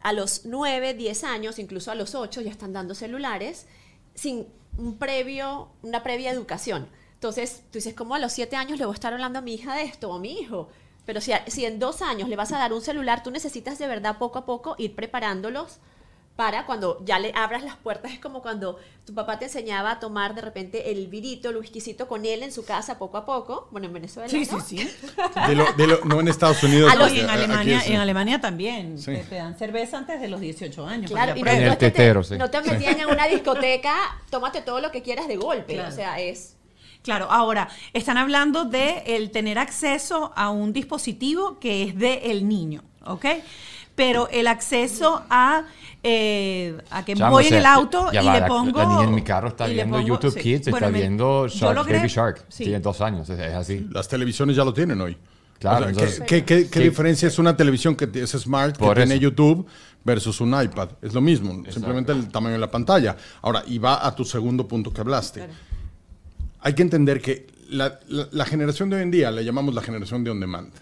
a 0.00 0.12
los 0.12 0.44
9, 0.46 0.94
10 0.94 1.22
años, 1.24 1.58
incluso 1.58 1.90
a 1.90 1.94
los 1.94 2.14
8, 2.14 2.40
ya 2.40 2.50
están 2.50 2.72
dando 2.72 2.94
celulares 2.94 3.66
sin 4.14 4.46
un 4.76 4.98
previo, 4.98 5.68
una 5.82 6.02
previa 6.02 6.30
educación. 6.30 6.88
Entonces, 7.14 7.62
tú 7.70 7.78
dices, 7.78 7.94
¿cómo 7.94 8.14
a 8.14 8.18
los 8.18 8.32
7 8.32 8.56
años 8.56 8.78
le 8.78 8.84
voy 8.86 8.94
a 8.94 8.94
estar 8.94 9.12
hablando 9.12 9.38
a 9.38 9.42
mi 9.42 9.54
hija 9.54 9.76
de 9.76 9.82
esto 9.84 10.10
o 10.10 10.14
a 10.14 10.18
mi 10.18 10.32
hijo? 10.40 10.68
Pero 11.06 11.20
si, 11.20 11.32
si 11.46 11.64
en 11.66 11.78
dos 11.78 12.02
años 12.02 12.28
le 12.28 12.36
vas 12.36 12.52
a 12.52 12.58
dar 12.58 12.72
un 12.72 12.80
celular, 12.80 13.22
tú 13.22 13.30
necesitas 13.30 13.78
de 13.78 13.86
verdad 13.86 14.18
poco 14.18 14.38
a 14.40 14.46
poco 14.46 14.74
ir 14.78 14.94
preparándolos 14.94 15.78
para 16.42 16.66
cuando 16.66 16.98
ya 17.04 17.20
le 17.20 17.30
abras 17.36 17.62
las 17.62 17.76
puertas. 17.76 18.10
Es 18.10 18.18
como 18.18 18.42
cuando 18.42 18.76
tu 19.06 19.14
papá 19.14 19.38
te 19.38 19.44
enseñaba 19.44 19.92
a 19.92 20.00
tomar 20.00 20.34
de 20.34 20.40
repente 20.40 20.90
el 20.90 21.06
virito, 21.06 21.50
el 21.50 21.56
whiskycito 21.58 22.08
con 22.08 22.26
él 22.26 22.42
en 22.42 22.50
su 22.50 22.64
casa 22.64 22.98
poco 22.98 23.16
a 23.16 23.24
poco. 23.24 23.68
Bueno, 23.70 23.86
en 23.86 23.92
Venezuela. 23.92 24.26
¿no? 24.50 24.60
sí. 24.60 24.76
de 25.46 25.54
lo- 25.54 25.72
de 25.74 25.86
lo- 25.86 26.04
no 26.04 26.18
en 26.18 26.26
Estados 26.26 26.60
Unidos. 26.64 26.90
A 26.92 26.96
los- 26.96 27.12
en 27.12 27.20
aquí 27.30 27.44
Alemania, 27.44 27.78
es- 27.78 27.86
en 27.90 27.96
Alemania 27.98 28.40
también. 28.40 28.98
Sí. 28.98 29.12
Te, 29.12 29.18
te 29.18 29.34
dan 29.36 29.56
cerveza 29.56 29.98
antes 29.98 30.20
de 30.20 30.26
los 30.26 30.40
18 30.40 30.84
años. 30.84 31.12
Claro, 31.12 31.36
y 31.36 31.42
que 31.44 31.50
En 31.50 31.64
no, 31.64 31.70
el 31.72 31.78
te- 31.78 31.90
tetero, 31.92 32.24
sí. 32.24 32.36
no 32.36 32.50
te 32.50 32.60
metían 32.60 32.98
en 32.98 33.06
una 33.06 33.28
discoteca, 33.28 33.94
tómate 34.28 34.62
todo 34.62 34.80
lo 34.80 34.90
que 34.90 35.02
quieras 35.02 35.28
de 35.28 35.36
golpe. 35.36 35.74
Claro. 35.74 35.90
O 35.90 35.92
sea, 35.92 36.18
es... 36.18 36.56
Claro, 37.04 37.28
ahora, 37.30 37.68
están 37.92 38.16
hablando 38.18 38.64
de 38.64 39.04
el 39.06 39.30
tener 39.30 39.60
acceso 39.60 40.32
a 40.34 40.50
un 40.50 40.72
dispositivo 40.72 41.60
que 41.60 41.84
es 41.84 41.96
de 41.96 42.32
el 42.32 42.48
niño, 42.48 42.82
¿ok? 43.04 43.26
Pero 43.94 44.28
el 44.30 44.46
acceso 44.46 45.22
a, 45.28 45.64
eh, 46.02 46.78
a 46.90 47.04
que 47.04 47.14
Chamo, 47.14 47.32
voy 47.32 47.44
o 47.44 47.48
en 47.48 47.54
el 47.54 47.66
auto 47.66 48.08
y 48.12 48.16
va, 48.16 48.34
le 48.34 48.40
la- 48.40 48.46
pongo... 48.46 48.78
La 48.78 48.86
niña 48.86 49.04
en 49.04 49.14
mi 49.14 49.22
carro 49.22 49.48
está 49.48 49.66
viendo 49.66 49.98
pongo- 49.98 50.08
YouTube 50.08 50.32
sí. 50.34 50.40
Kids, 50.40 50.70
Bueno, 50.70 50.86
está 50.86 50.90
me- 50.92 50.98
viendo 51.00 51.46
Shark, 51.48 51.86
Baby 51.88 52.08
Shark. 52.08 52.44
sí. 52.48 52.64
Tiene 52.64 52.80
dos 52.80 53.00
años, 53.02 53.28
es, 53.28 53.38
es 53.38 53.54
así. 53.54 53.86
Las 53.90 54.08
televisiones 54.08 54.56
ya 54.56 54.64
lo 54.64 54.72
tienen 54.72 55.00
hoy. 55.00 55.16
Claro, 55.58 55.76
O 55.76 55.80
sea, 55.80 55.88
entonces- 55.90 56.20
¿qué, 56.26 56.42
qué- 56.44 56.64
qué- 56.64 56.70
qué 56.70 56.78
Sí. 56.80 56.84
diferencia 56.88 57.28
es 57.28 57.38
una 57.38 57.56
televisión 57.56 57.94
que 57.94 58.08
es 58.14 58.30
smart, 58.30 58.76
que 58.76 58.94
tiene. 58.94 59.18
YouTube, 59.18 59.66
versus 60.04 60.40
un 60.40 60.60
iPad? 60.60 60.88
Es 61.02 61.12
lo 61.14 61.20
mismo, 61.20 61.62
simplemente 61.70 62.12
el 62.12 62.28
tamaño 62.28 62.54
de 62.54 62.58
la 62.60 62.70
pantalla. 62.70 63.16
Ahora, 63.42 63.62
y 63.66 63.78
va 63.78 64.04
a 64.06 64.14
tu 64.16 64.24
segundo 64.24 64.66
punto 64.66 64.92
que 64.92 65.02
hablaste. 65.02 65.46
Hay 66.60 66.74
que 66.74 66.82
entender 66.82 67.20
que 67.20 67.46
la, 67.68 68.00
la- 68.08 68.28
la 68.32 68.44
generación 68.46 68.90
de 68.90 68.96
hoy 68.96 69.02
en 69.02 69.10
día 69.10 69.30
la 69.30 69.42
llamamos 69.42 69.74
la 69.74 69.82
generación 69.82 70.24
de 70.24 70.30
on 70.30 70.40
demand. 70.40 70.72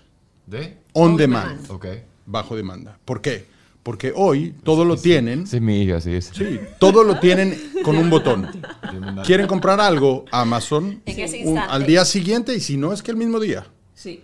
¿De? 0.47 0.79
On, 0.95 1.11
On 1.13 1.17
demand, 1.17 1.49
demand. 1.63 1.71
Ok. 1.71 1.87
Bajo 2.31 2.57
demanda. 2.57 2.99
¿Por 3.05 3.21
qué? 3.21 3.47
Porque 3.83 4.13
hoy 4.15 4.55
todo 4.63 4.85
lo 4.85 4.97
tienen, 4.97 5.45
es 5.45 5.59
mi 5.61 5.83
hija, 5.83 6.01
sí. 6.01 6.13
Es. 6.13 6.27
sí, 6.35 6.61
todo 6.79 7.03
lo 7.03 7.19
tienen 7.19 7.59
con 7.83 7.97
un 7.97 8.11
botón. 8.11 8.47
Quieren 9.25 9.47
comprar 9.47 9.81
algo, 9.81 10.27
Amazon, 10.31 11.01
En 11.07 11.19
ese 11.21 11.39
un- 11.43 11.49
instante. 11.49 11.73
al 11.75 11.87
día 11.87 12.05
siguiente 12.05 12.55
y 12.55 12.61
si 12.61 12.77
no 12.77 12.93
es 12.93 13.03
que 13.03 13.11
el 13.11 13.17
mismo 13.17 13.41
día. 13.41 13.67
Sí. 13.95 14.23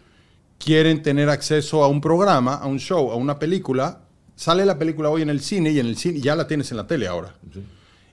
quieren 0.58 1.02
tener 1.02 1.28
acceso 1.28 1.84
a 1.84 1.88
un 1.88 2.00
programa, 2.00 2.54
a 2.54 2.66
un 2.66 2.78
show, 2.78 3.10
a 3.10 3.16
una 3.16 3.38
película, 3.38 4.00
sale 4.36 4.64
la 4.64 4.78
película 4.78 5.10
hoy 5.10 5.20
en 5.22 5.28
el 5.30 5.40
cine 5.40 5.70
y 5.70 5.78
en 5.80 5.86
el 5.86 5.96
cine 5.98 6.18
ya 6.20 6.34
la 6.34 6.46
tienes 6.46 6.70
en 6.70 6.78
la 6.78 6.86
tele 6.86 7.06
ahora. 7.06 7.34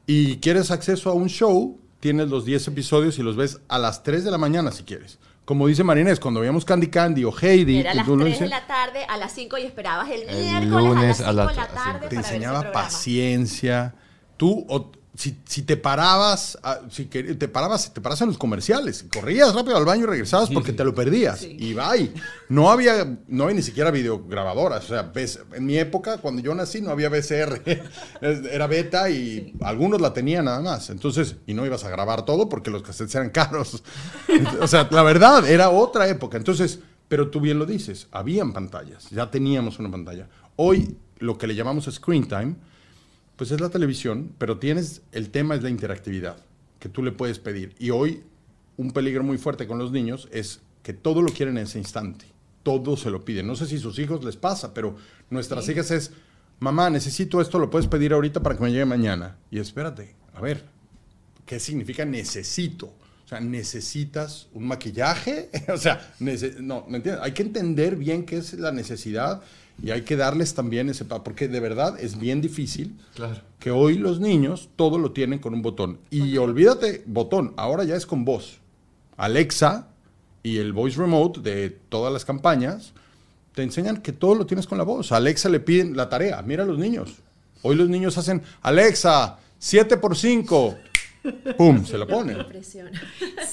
Y 0.05 0.37
quieres 0.37 0.69
acceso 0.71 1.09
a 1.09 1.13
un 1.13 1.29
show, 1.29 1.79
tienes 2.01 2.29
los 2.29 2.43
10 2.45 2.67
episodios 2.67 3.17
y 3.17 3.23
los 3.23 3.35
ves 3.37 3.59
a 3.69 3.79
las 3.79 4.03
3 4.03 4.23
de 4.25 4.31
la 4.31 4.37
mañana 4.37 4.71
si 4.73 4.83
quieres. 4.83 5.19
Como 5.45 5.67
dice 5.67 5.83
Marinés, 5.83 6.19
cuando 6.19 6.39
veíamos 6.39 6.63
Candy 6.65 6.87
Candy 6.87 7.23
o 7.25 7.33
Heidi, 7.39 7.79
Era 7.79 7.91
a 7.91 7.95
las 7.95 8.05
tú 8.05 8.15
lo 8.15 8.23
3 8.23 8.39
de 8.39 8.45
dices, 8.45 8.49
la 8.61 8.65
tarde, 8.67 9.05
a 9.07 9.17
las 9.17 9.31
5 9.33 9.57
y 9.57 9.63
esperabas 9.63 10.09
el, 10.09 10.21
El 10.23 10.39
miércoles 10.41 10.85
lunes 10.95 11.21
a 11.21 11.29
a 11.29 11.33
las 11.33 11.35
la 11.35 11.43
5 11.43 11.49
de 11.49 11.55
la 11.55 11.67
ta- 11.67 11.73
tarde 11.73 11.93
te 11.93 11.99
para 11.99 12.09
ver 12.09 12.19
ese 12.19 12.33
enseñaba 12.35 12.61
programa. 12.61 12.83
paciencia. 12.85 13.95
Tú, 14.37 14.65
o- 14.69 14.91
si, 15.15 15.37
si 15.45 15.61
te 15.61 15.77
parabas, 15.77 16.57
si 16.89 17.05
que- 17.05 17.23
te 17.35 17.47
parabas, 17.47 17.93
te 17.93 18.01
paras 18.01 18.21
en 18.21 18.27
los 18.29 18.37
comerciales, 18.37 19.05
corrías 19.13 19.53
rápido 19.53 19.77
al 19.77 19.85
baño 19.85 20.03
y 20.03 20.07
regresabas 20.07 20.49
porque 20.49 20.73
te 20.73 20.83
lo 20.83 20.95
perdías. 20.95 21.43
Y 21.43 21.73
bye. 21.73 22.11
No 22.49 22.71
había, 22.71 23.17
no 23.27 23.43
había 23.43 23.55
ni 23.55 23.61
siquiera 23.61 23.91
videograbadoras. 23.91 24.85
O 24.85 24.87
sea, 24.87 25.03
ves, 25.03 25.39
en 25.53 25.65
mi 25.65 25.77
época, 25.77 26.17
cuando 26.17 26.41
yo 26.41 26.55
nací, 26.55 26.81
no 26.81 26.89
había 26.89 27.09
VCR. 27.09 27.61
Era 28.21 28.67
beta 28.67 29.09
y 29.09 29.53
algunos 29.61 30.01
la 30.01 30.13
tenían 30.13 30.45
nada 30.45 30.61
más. 30.61 30.89
Entonces, 30.89 31.35
y 31.45 31.53
no 31.53 31.65
ibas 31.65 31.83
a 31.83 31.89
grabar 31.89 32.25
todo 32.25 32.49
porque 32.49 32.71
los 32.71 32.81
cassettes 32.81 33.15
eran 33.15 33.29
caros. 33.29 33.83
o 34.61 34.67
sea, 34.67 34.87
la 34.91 35.03
verdad, 35.03 35.47
era 35.47 35.69
otra 35.69 36.07
época. 36.07 36.37
Entonces, 36.37 36.79
pero 37.07 37.29
tú 37.29 37.39
bien 37.39 37.59
lo 37.59 37.65
dices, 37.67 38.07
habían 38.11 38.53
pantallas, 38.53 39.09
ya 39.11 39.29
teníamos 39.29 39.77
una 39.77 39.91
pantalla. 39.91 40.27
Hoy, 40.55 40.97
lo 41.19 41.37
que 41.37 41.45
le 41.47 41.53
llamamos 41.55 41.85
screen 41.91 42.27
time, 42.27 42.55
pues 43.35 43.51
es 43.51 43.59
la 43.59 43.69
televisión, 43.69 44.31
pero 44.37 44.59
tienes, 44.59 45.01
el 45.11 45.29
tema 45.29 45.55
es 45.55 45.63
la 45.63 45.69
interactividad, 45.69 46.37
que 46.79 46.89
tú 46.89 47.03
le 47.03 47.11
puedes 47.11 47.39
pedir. 47.39 47.75
Y 47.79 47.89
hoy, 47.89 48.23
un 48.77 48.91
peligro 48.91 49.23
muy 49.23 49.37
fuerte 49.37 49.67
con 49.67 49.79
los 49.79 49.91
niños 49.91 50.27
es 50.31 50.61
que 50.83 50.93
todo 50.93 51.21
lo 51.21 51.31
quieren 51.31 51.57
en 51.57 51.63
ese 51.63 51.79
instante. 51.79 52.25
Todo 52.61 52.95
se 52.95 53.09
lo 53.09 53.25
piden. 53.25 53.47
No 53.47 53.55
sé 53.55 53.65
si 53.65 53.77
a 53.77 53.79
sus 53.79 53.99
hijos 53.99 54.23
les 54.23 54.37
pasa, 54.37 54.73
pero 54.73 54.95
nuestras 55.29 55.67
hijas 55.67 55.91
es, 55.91 56.11
mamá, 56.59 56.89
necesito 56.89 57.41
esto, 57.41 57.59
lo 57.59 57.69
puedes 57.69 57.87
pedir 57.87 58.13
ahorita 58.13 58.41
para 58.41 58.55
que 58.55 58.63
me 58.63 58.71
llegue 58.71 58.85
mañana. 58.85 59.37
Y 59.49 59.59
espérate, 59.59 60.15
a 60.33 60.41
ver, 60.41 60.63
¿qué 61.45 61.59
significa 61.59 62.05
necesito? 62.05 62.93
O 63.25 63.27
sea, 63.27 63.39
necesitas 63.39 64.47
un 64.53 64.67
maquillaje. 64.67 65.49
o 65.73 65.77
sea, 65.77 66.13
no, 66.19 66.85
¿me 66.87 66.97
entiendes? 66.97 67.23
Hay 67.23 67.31
que 67.31 67.43
entender 67.43 67.95
bien 67.95 68.25
qué 68.25 68.37
es 68.37 68.53
la 68.53 68.71
necesidad 68.71 69.41
y 69.81 69.91
hay 69.91 70.03
que 70.03 70.15
darles 70.15 70.53
también 70.53 70.89
ese 70.89 71.05
porque 71.05 71.47
de 71.47 71.59
verdad 71.59 71.99
es 71.99 72.19
bien 72.19 72.41
difícil 72.41 72.95
Claro. 73.15 73.41
que 73.59 73.71
hoy 73.71 73.97
los 73.97 74.19
niños 74.19 74.69
todo 74.75 74.97
lo 74.97 75.11
tienen 75.11 75.39
con 75.39 75.53
un 75.53 75.61
botón. 75.61 75.99
Y 76.09 76.37
olvídate, 76.37 77.03
botón, 77.05 77.53
ahora 77.57 77.83
ya 77.83 77.95
es 77.95 78.05
con 78.05 78.23
voz. 78.25 78.59
Alexa 79.17 79.87
y 80.43 80.57
el 80.57 80.73
voice 80.73 80.97
remote 80.99 81.39
de 81.39 81.69
todas 81.89 82.11
las 82.11 82.25
campañas 82.25 82.93
te 83.53 83.63
enseñan 83.63 83.97
que 84.01 84.11
todo 84.11 84.35
lo 84.35 84.45
tienes 84.45 84.67
con 84.67 84.77
la 84.77 84.83
voz. 84.83 85.11
A 85.11 85.17
Alexa 85.17 85.47
le 85.49 85.59
piden 85.59 85.95
la 85.95 86.09
tarea. 86.09 86.41
Mira 86.41 86.63
a 86.63 86.67
los 86.67 86.77
niños. 86.79 87.15
Hoy 87.61 87.75
los 87.75 87.87
niños 87.87 88.17
hacen, 88.17 88.41
Alexa, 88.61 89.37
7 89.59 89.97
por 89.97 90.17
5. 90.17 90.75
¡Pum! 91.57 91.85
Se 91.85 91.97
lo 91.97 92.07
ponen. 92.07 92.37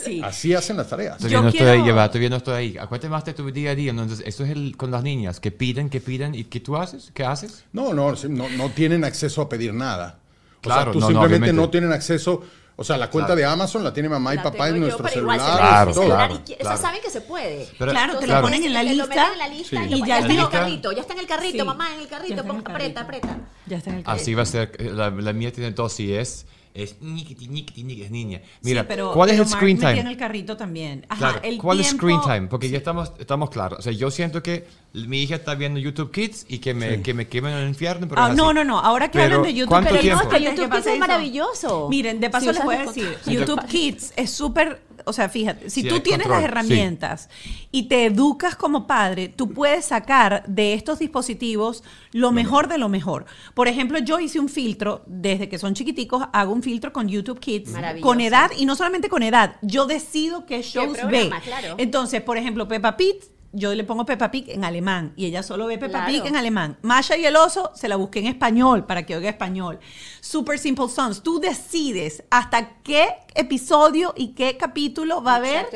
Sí. 0.02 0.20
Así 0.24 0.54
hacen 0.54 0.76
las 0.78 0.88
tareas. 0.88 1.18
Todavía 1.18 1.36
Yo 1.38 1.42
no 1.42 1.48
estoy 1.50 1.66
ahí, 1.66 1.82
todavía 1.84 2.30
no 2.30 2.36
estoy 2.36 2.54
ahí. 2.54 2.78
Acuérdate 2.78 3.08
más 3.10 3.24
de 3.24 3.34
tu 3.34 3.50
día 3.50 3.72
a 3.72 3.74
día. 3.74 3.90
Entonces, 3.90 4.22
esto 4.26 4.44
es 4.44 4.50
el, 4.50 4.76
con 4.76 4.90
las 4.90 5.02
niñas, 5.02 5.40
que 5.40 5.50
piden, 5.50 5.90
que 5.90 6.00
piden, 6.00 6.34
¿y 6.34 6.44
qué 6.44 6.60
tú 6.60 6.76
haces? 6.76 7.10
¿Qué 7.12 7.22
haces? 7.24 7.64
No, 7.72 7.92
no, 7.92 8.14
no, 8.28 8.48
no 8.48 8.70
tienen 8.70 9.04
acceso 9.04 9.42
a 9.42 9.48
pedir 9.48 9.74
nada. 9.74 10.18
O 10.58 10.60
Claro, 10.62 10.84
sea, 10.84 10.92
tú 10.92 11.00
no, 11.00 11.06
no, 11.06 11.08
simplemente 11.08 11.36
obviamente. 11.50 11.52
no 11.62 11.70
tienen 11.70 11.92
acceso. 11.92 12.42
O 12.76 12.84
sea, 12.84 12.96
la 12.96 13.10
cuenta 13.10 13.34
Claro. 13.34 13.40
de 13.40 13.44
Amazon 13.46 13.84
la 13.84 13.92
tiene 13.92 14.08
mamá 14.08 14.32
y 14.32 14.38
La 14.38 14.42
papá 14.44 14.68
en 14.70 14.80
nuestro 14.80 15.06
celular. 15.06 15.36
Claro, 15.38 15.92
celular 15.92 16.28
claro, 16.28 16.44
qui- 16.46 16.54
O 16.54 16.58
claro. 16.58 16.76
sea, 16.78 16.86
saben 16.86 17.00
que 17.02 17.10
se 17.10 17.20
puede. 17.20 17.68
Pero- 17.78 17.90
Claro, 17.92 18.14
te 18.14 18.20
lo 18.22 18.26
Claro. 18.26 18.42
ponen 18.46 18.64
en 18.64 18.72
la 18.72 18.82
lo 18.82 18.88
lista. 18.90 19.06
meten 19.08 19.32
en 19.34 19.38
la 19.38 19.48
lista 19.48 19.76
Sí. 19.82 19.86
y, 19.86 19.90
lo- 19.90 19.96
Y 19.98 20.08
ya 20.08 20.18
está 20.20 20.32
en 20.32 20.38
el 20.40 20.48
carrito, 20.48 20.92
ya 20.92 21.00
está 21.02 21.12
en 21.12 21.18
el 21.20 21.26
carrito, 21.26 21.58
Sí. 21.58 21.64
mamá, 21.64 21.94
en 21.94 22.00
el 22.00 22.08
carrito, 22.08 22.32
en 22.32 22.38
el 22.38 22.44
pon- 22.46 22.56
aprieta, 22.64 23.04
carrito. 23.06 23.28
aprieta. 23.28 23.48
Ya 23.66 23.76
está 23.76 23.90
en 23.90 23.96
el 23.98 24.04
carrito. 24.04 24.22
Así 24.22 24.34
va 24.34 24.42
a 24.44 24.46
ser. 24.46 24.72
eh, 24.78 24.90
La, 24.94 25.10
la 25.10 25.32
mía 25.34 25.52
tiene 25.52 25.70
dos 25.72 26.00
y 26.00 26.14
es. 26.14 26.46
Es 26.72 27.00
ñiquiti, 27.02 27.48
ñiquiti, 27.48 27.82
ñiquiti, 27.82 28.04
es 28.04 28.10
niña. 28.12 28.40
Mira, 28.62 28.82
Sí, 28.82 28.86
pero- 28.88 29.12
¿cuál 29.12 29.30
es 29.30 29.34
pero 29.34 29.42
el 29.44 29.48
Mark 29.50 29.58
screen 29.58 29.78
time? 29.78 30.00
en 30.00 30.06
el 30.06 30.16
carrito 30.16 30.56
también. 30.56 31.04
Ajá, 31.08 31.18
Claro, 31.18 31.40
el 31.42 31.58
¿cuál 31.58 31.80
es 31.80 31.88
screen 31.88 32.20
time? 32.22 32.42
Porque 32.46 32.70
ya 32.70 32.78
estamos, 32.78 33.12
estamos 33.18 33.50
claros. 33.50 33.80
O 33.80 33.82
sea, 33.82 33.92
yo 33.92 34.08
siento 34.10 34.40
que 34.42 34.66
mi 34.92 35.22
hija 35.22 35.34
está 35.36 35.54
viendo 35.56 35.80
YouTube 35.80 36.12
Kids 36.12 36.46
y 36.48 36.58
que 36.58 36.72
me, 36.74 37.02
que 37.02 37.12
me 37.12 37.26
quemen 37.28 37.52
en 37.54 37.58
el 37.60 37.68
infierno. 37.68 38.06
Pero 38.08 38.22
Ah, 38.22 38.32
no, 38.32 38.46
así. 38.46 38.54
no, 38.54 38.64
no. 38.64 38.78
Ahora 38.78 39.08
que 39.10 39.18
Pero, 39.18 39.36
hablan 39.36 39.42
de 39.42 39.54
YouTube, 39.54 39.68
¿cuánto 39.68 39.90
pero? 39.90 40.14
No, 40.14 40.20
es 40.22 40.26
que 40.28 40.42
YouTube 40.44 40.70
Kids 40.72 40.86
es 40.86 40.98
maravilloso. 40.98 41.88
Miren, 41.88 42.20
de 42.20 42.30
paso 42.30 42.52
les 42.52 42.64
voy 42.64 42.74
a 42.76 42.86
decir. 42.86 43.16
YouTube 43.26 43.66
Kids 43.66 44.12
es 44.16 44.30
súper, 44.30 44.80
o 45.06 45.12
sea, 45.12 45.28
fíjate, 45.28 45.70
si 45.70 45.82
Sí, 45.82 45.88
tú 45.88 46.00
tienes 46.00 46.26
control, 46.26 46.42
las 46.42 46.42
sí. 46.42 46.44
herramientas 46.72 47.28
y 47.70 47.84
te 47.84 48.04
educas 48.06 48.56
como 48.56 48.86
padre, 48.86 49.28
tú 49.28 49.50
puedes 49.52 49.84
sacar 49.86 50.44
de 50.46 50.74
estos 50.74 50.98
dispositivos 50.98 51.82
lo 52.12 52.32
mejor 52.32 52.68
de 52.68 52.78
lo 52.78 52.88
mejor. 52.88 53.26
Por 53.54 53.68
ejemplo, 53.68 53.98
yo 53.98 54.18
hice 54.20 54.40
un 54.40 54.48
filtro, 54.48 55.02
desde 55.06 55.48
que 55.48 55.58
son 55.58 55.74
chiquiticos, 55.74 56.24
hago 56.32 56.52
un 56.52 56.62
filtro 56.62 56.92
con 56.92 57.08
YouTube 57.08 57.40
Kids, 57.40 57.72
con 58.00 58.20
edad, 58.20 58.50
y 58.56 58.66
no 58.66 58.76
solamente 58.76 59.08
con 59.08 59.22
edad, 59.22 59.56
yo 59.62 59.86
decido 59.86 60.46
qué 60.46 60.62
shows 60.62 60.92
ve. 60.92 61.00
programa, 61.28 61.40
claro. 61.40 61.74
Entonces, 61.78 62.22
por 62.22 62.36
ejemplo, 62.36 62.66
Peppa 62.68 62.96
Pig, 62.96 63.16
yo 63.52 63.74
le 63.74 63.82
pongo 63.84 64.06
Peppa 64.06 64.30
Pig 64.30 64.48
en 64.50 64.64
alemán 64.64 65.12
y 65.16 65.26
ella 65.26 65.42
solo 65.42 65.66
ve 65.66 65.76
Peppa 65.76 66.04
Claro. 66.06 66.12
Pig 66.12 66.26
en 66.26 66.36
alemán. 66.36 66.78
Masha 66.82 67.16
y 67.16 67.26
el 67.26 67.34
oso 67.36 67.72
se 67.74 67.88
la 67.88 67.96
busqué 67.96 68.20
en 68.20 68.26
español 68.26 68.86
para 68.86 69.04
que 69.04 69.16
oiga 69.16 69.28
español. 69.28 69.80
Super 70.20 70.58
Simple 70.58 70.88
Sons, 70.88 71.22
tú 71.22 71.40
decides 71.40 72.22
hasta 72.30 72.74
qué 72.82 73.08
episodio 73.34 74.14
y 74.16 74.28
qué 74.34 74.56
capítulo 74.56 75.22
va 75.22 75.32
a 75.32 75.36
haber 75.36 75.66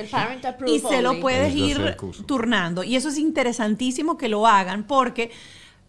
y 0.67 0.79
se 0.79 1.03
lo 1.03 1.21
puedes 1.21 1.55
ir 1.55 1.97
turnando. 2.27 2.85
Y 2.85 2.97
eso 2.97 3.09
es 3.09 3.19
interesantísimo 3.19 4.17
que 4.17 4.29
lo 4.29 4.47
hagan 4.47 4.85
porque 4.87 5.31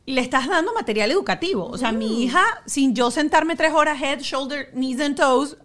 le 0.07 0.21
estás 0.21 0.47
dando 0.47 0.73
material 0.73 1.11
educativo. 1.11 1.65
O 1.67 1.77
sea, 1.77 1.91
mi 1.91 2.23
hija, 2.23 2.43
sin 2.65 2.93
yo 2.95 3.11
sentarme 3.11 3.55
tres 3.55 3.73
horas 3.73 4.01
head, 4.01 4.19
shoulder, 4.21 4.71
knees 4.73 4.99
and 5.01 5.15
toes, 5.15 5.57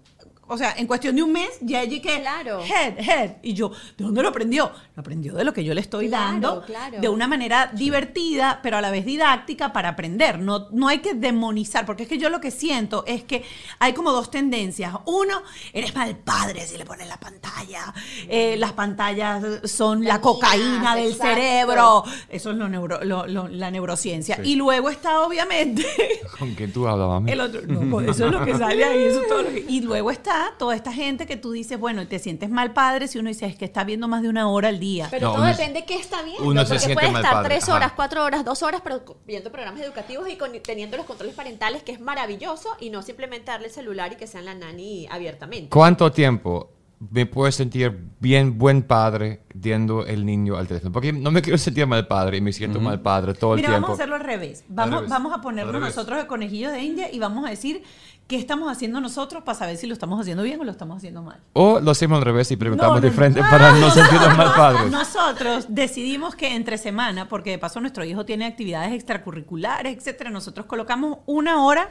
o 0.51 0.59
sea, 0.59 0.75
en 0.77 0.87
cuestión 0.87 1.17
de 1.17 1.23
un 1.23 1.33
mes, 1.33 1.49
ya 1.61 1.81
allí 1.81 2.01
que 2.01 2.21
Claro. 2.21 2.61
head, 2.65 2.99
head. 2.99 3.31
Y 3.43 3.55
yo, 3.55 3.71
¿de 3.97 4.05
dónde 4.05 4.21
lo 4.23 4.29
aprendió? 4.29 4.71
Lo 4.97 5.01
aprendió 5.01 5.35
de 5.35 5.45
lo 5.45 5.53
que 5.53 5.65
yo 5.65 5.73
le 5.75 5.81
estoy 5.81 6.09
Claro, 6.09 6.25
dando, 6.33 6.63
claro. 6.67 7.01
de 7.01 7.09
una 7.09 7.27
manera 7.29 7.71
divertida, 7.73 8.61
pero 8.63 8.77
a 8.77 8.81
la 8.81 8.91
vez 8.91 9.05
didáctica 9.07 9.73
para 9.73 9.91
aprender. 9.91 10.39
No, 10.39 10.69
no 10.73 10.89
hay 10.89 10.99
que 10.99 11.15
demonizar, 11.15 11.87
porque 11.87 12.03
es 12.03 12.09
que 12.09 12.19
yo 12.19 12.29
lo 12.31 12.41
que 12.41 12.51
siento 12.51 13.05
es 13.07 13.25
que 13.25 13.45
hay 13.79 13.93
como 13.93 14.13
dos 14.13 14.31
tendencias. 14.31 14.93
Uno, 15.07 15.43
eres 15.73 15.95
mal 15.95 16.17
padre 16.17 16.67
si 16.67 16.77
le 16.77 16.85
pones 16.85 17.09
la 17.09 17.19
pantalla. 17.19 17.95
Eh, 18.29 18.57
las 18.59 18.73
pantallas 18.73 19.45
son 19.71 20.05
la 20.05 20.21
cocaína 20.21 20.97
del 20.97 21.13
exacto. 21.13 21.35
cerebro. 21.35 22.05
Eso 22.29 22.51
es 22.51 22.57
lo 22.57 22.69
neuro- 22.69 23.05
lo- 23.05 23.27
lo- 23.27 23.49
la 23.49 23.71
neurociencia. 23.71 24.41
Y 24.43 24.57
luego 24.57 24.91
está, 24.91 25.21
obviamente, 25.23 25.85
¿Con 26.39 26.55
quién 26.55 26.73
tú 26.73 26.89
hablas, 26.89 27.09
mami? 27.09 27.31
el 27.33 27.41
otro, 27.41 27.61
no, 27.67 27.81
pues 27.91 28.09
eso 28.09 28.27
es 28.27 28.33
lo 28.33 28.45
que 28.45 28.55
sale 28.59 28.85
ahí, 28.85 29.05
eso 29.05 29.21
es 29.23 29.29
todo 29.29 29.43
lo 29.43 29.49
que- 29.51 29.65
y 29.69 29.81
luego 29.83 30.11
está 30.11 30.40
toda 30.59 30.75
esta 30.77 30.93
gente 30.93 31.27
que 31.27 31.37
tú 31.37 31.53
dices, 31.53 31.79
bueno, 31.79 32.07
te 32.07 32.19
sientes 32.19 32.51
mal 32.51 32.73
padre 32.73 33.09
si 33.09 33.19
uno 33.19 33.29
dice, 33.29 33.47
es 33.47 33.57
que 33.57 33.65
está 33.65 33.85
viendo 33.85 34.09
más 34.09 34.23
de 34.23 34.29
una 34.29 34.49
hora 34.49 34.69
al 34.69 34.79
día. 34.81 35.09
Pero 35.11 35.29
No, 35.29 35.33
todo 35.35 35.43
uno- 35.45 35.53
depende 35.53 35.81
de 35.81 35.87
qué 35.87 35.97
está 35.97 36.23
viendo. 36.23 36.45
uno 36.45 36.63
se 36.63 36.67
porque 36.69 36.79
siente 36.81 36.95
puede 36.95 37.13
mal 37.13 37.23
estar 37.23 37.35
padre, 37.37 37.49
tres 37.51 37.65
ajá. 37.65 37.75
horas, 37.77 37.93
cuatro 37.97 38.25
horas, 38.25 38.45
dos 38.45 38.63
horas, 38.63 38.81
pero 38.83 39.03
viendo 39.27 39.51
programas 39.53 39.81
educativos 39.83 40.29
y 40.29 40.37
con- 40.37 40.53
teniendo 40.63 40.97
los 40.97 41.07
controles 41.07 41.35
parentales, 41.35 41.83
que 41.83 41.93
es 41.93 42.01
maravilloso, 42.01 42.69
y 42.81 42.91
no 42.91 43.03
simplemente 43.03 43.51
darle 43.51 43.69
el 43.69 43.73
celular 43.73 44.13
y 44.13 44.17
que 44.17 44.27
sean 44.27 44.45
la 44.45 44.55
nani 44.55 45.07
abiertamente. 45.11 45.69
¿Cuánto 45.71 46.11
tiempo 46.13 46.71
me 47.11 47.25
puedo 47.25 47.51
sentir 47.51 47.99
bien 48.21 48.59
buen 48.59 48.83
padre 48.83 49.41
viendo 49.55 50.05
el 50.05 50.27
niño 50.27 50.57
al 50.59 50.69
teléfono? 50.69 50.93
Porque 50.93 51.15
no 51.15 51.31
me 51.31 51.41
quiero 51.41 51.57
sentir 51.57 51.87
mal 51.87 52.07
padre 52.07 52.37
y 52.37 52.41
me 52.43 52.53
siento 52.53 52.79
mal 52.79 53.01
padre 53.01 53.33
todo 53.33 53.55
el 53.55 53.57
Mira, 53.57 53.71
tiempo. 53.71 53.87
vamos 53.87 53.99
a 53.99 54.03
hacerlo 54.03 54.17
al 54.17 54.21
revés. 54.21 54.65
Vamos, 54.69 54.97
revés. 54.97 55.11
vamos 55.11 55.33
a 55.33 55.41
ponernos 55.41 55.81
nosotros 55.81 56.19
de 56.19 56.27
conejillos 56.27 56.73
de 56.73 56.83
India 56.83 57.11
y 57.11 57.19
vamos 57.19 57.47
a 57.47 57.49
decir 57.51 57.83
qué 58.31 58.37
estamos 58.37 58.71
haciendo 58.71 59.01
nosotros 59.01 59.43
para 59.43 59.59
saber 59.59 59.77
si 59.77 59.89
lo 59.89 59.93
estamos 59.93 60.21
haciendo 60.21 60.45
bien 60.45 60.61
o 60.61 60.63
lo 60.63 60.71
estamos 60.71 60.99
haciendo 60.99 61.21
mal. 61.21 61.41
O 61.53 61.81
lo 61.81 61.91
hacemos 61.91 62.19
al 62.19 62.25
revés 62.25 62.49
y 62.53 62.57
preguntamos 62.57 63.03
No, 63.03 63.09
no, 63.09 63.13
frente 63.13 63.41
para 63.41 63.73
no 63.73 63.91
sentirnos 63.91 64.37
mal 64.39 64.55
padres. 64.55 64.93
Nosotros 64.93 65.67
decidimos 65.69 66.37
que 66.37 66.55
entre 66.55 66.79
semana, 66.79 67.27
porque 67.29 67.51
de 67.51 67.59
paso 67.59 67.81
nuestro 67.81 68.05
hijo 68.05 68.25
tiene 68.25 68.47
actividades 68.47 68.93
extracurriculares, 68.93 69.97
etcétera, 69.97 70.31
nosotros 70.31 70.67
colocamos 70.67 71.19
una 71.27 71.65
hora 71.65 71.91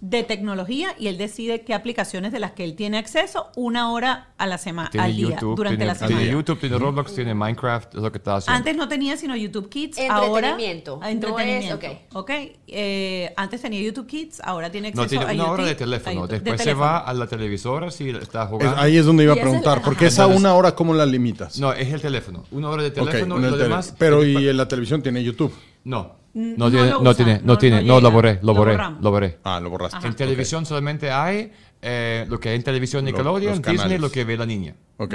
de 0.00 0.22
tecnología 0.24 0.94
y 0.98 1.06
él 1.08 1.16
decide 1.16 1.62
qué 1.62 1.72
aplicaciones 1.72 2.30
de 2.30 2.38
las 2.38 2.52
que 2.52 2.64
él 2.64 2.74
tiene 2.76 2.98
acceso 2.98 3.50
una 3.56 3.90
hora 3.92 4.28
a 4.36 4.46
la 4.46 4.58
semana 4.58 4.90
Tiene 4.90 5.06
al 5.06 5.16
día 5.16 5.28
YouTube, 5.30 5.56
durante 5.56 5.76
tiene, 5.78 5.86
la 5.86 5.94
semana. 5.94 6.16
tiene 6.18 6.32
YouTube, 6.32 6.60
tiene 6.60 6.78
Roblox, 6.78 7.14
tiene 7.14 7.34
Minecraft, 7.34 7.94
es 7.94 8.02
lo 8.02 8.12
que 8.12 8.18
está 8.18 8.36
haciendo. 8.36 8.58
Antes 8.58 8.76
no 8.76 8.88
tenía 8.88 9.16
sino 9.16 9.34
YouTube 9.34 9.70
Kids, 9.70 9.98
ahora 10.10 10.26
Entretenimiento. 10.50 11.00
Ah, 11.02 11.10
entretenimiento. 11.10 11.78
No 11.80 11.88
es- 11.88 11.98
ok. 12.12 12.30
Eh, 12.66 13.32
antes 13.38 13.62
tenía 13.62 13.80
YouTube 13.80 14.06
Kids, 14.06 14.40
ahora 14.44 14.70
tiene 14.70 14.88
acceso 14.88 15.02
no 15.02 15.08
tiene 15.08 15.24
a 15.24 15.26
una 15.28 15.34
YouTube- 15.34 15.50
hora 15.54 15.64
de 15.64 15.74
teléfono. 15.74 16.14
YouTube- 16.14 16.28
de 16.28 16.34
Después 16.40 16.58
se 16.60 16.64
teléfono. 16.64 16.86
va 16.86 16.98
a 16.98 17.14
la 17.14 17.26
televisora 17.26 17.90
si 17.90 18.10
está 18.10 18.42
Es- 18.42 18.48
jugando. 18.50 18.76
ahí 18.80 18.96
es 18.98 19.06
donde 19.06 19.24
iba 19.24 19.32
a 19.32 19.36
es 19.36 19.42
preguntar, 19.42 19.80
porque 19.82 20.06
esa 20.06 20.26
una 20.26 20.54
hora, 20.54 20.74
¿cómo 20.74 20.92
la 20.92 21.06
limitas? 21.06 21.58
No, 21.58 21.72
es 21.72 21.90
el 21.92 22.02
teléfono. 22.02 22.44
Una 22.50 22.68
hora 22.68 22.82
de 22.82 22.90
teléfono 22.90 23.36
en 23.36 23.42
y 23.42 23.44
el 23.46 23.50
lo 23.52 23.56
tele- 23.56 23.68
demás. 23.70 23.94
Pero 23.98 24.24
y 24.26 24.46
en 24.48 24.56
la 24.58 24.68
televisión 24.68 25.02
tiene 25.02 25.22
YouTube. 25.24 25.54
No. 25.84 26.16
No 26.36 26.66
No 26.66 26.70
tiene, 26.70 26.90
lo 26.90 27.00
no 27.02 27.10
usa, 27.10 27.14
tiene, 27.16 27.34
no- 27.40 27.46
no 27.46 27.58
tiene, 27.58 27.82
no 27.82 27.94
no 27.94 28.00
lo 28.02 28.10
borré, 28.10 28.34
lo 28.34 28.48
lo 28.48 28.54
borré, 28.54 28.72
borramos. 28.72 29.02
lo 29.02 29.10
borré. 29.10 29.38
Ah, 29.42 29.58
lo 29.58 29.70
borraste. 29.70 30.06
En 30.06 30.14
televisión 30.14 30.66
solamente 30.66 31.10
hay 31.10 31.50
eh, 31.80 32.26
lo 32.28 32.38
que 32.38 32.50
hay 32.50 32.56
en 32.56 32.62
televisión 32.62 33.04
Lo- 33.04 33.10
Nickelodeon, 33.10 33.62
Disney, 33.62 33.98
lo 33.98 34.10
que 34.10 34.24
ve 34.24 34.36
la 34.36 34.44
niña. 34.44 34.74
Ok. 34.98 35.14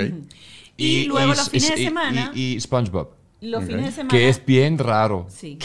Y 0.78 1.05
luego 1.05 1.28
los 1.34 1.49
fines 1.49 1.69
de 1.69 1.78
semana- 1.78 2.32
Y, 2.34 2.55
y 2.55 2.59
SpongeBob. 2.59 3.09
Los 3.41 3.63
fines 3.65 3.86
de 3.86 3.91
semana. 3.91 4.09
Que 4.09 4.30
es 4.30 4.43
bien 4.45 4.78
raro. 4.78 5.26
Sí. 5.30 5.57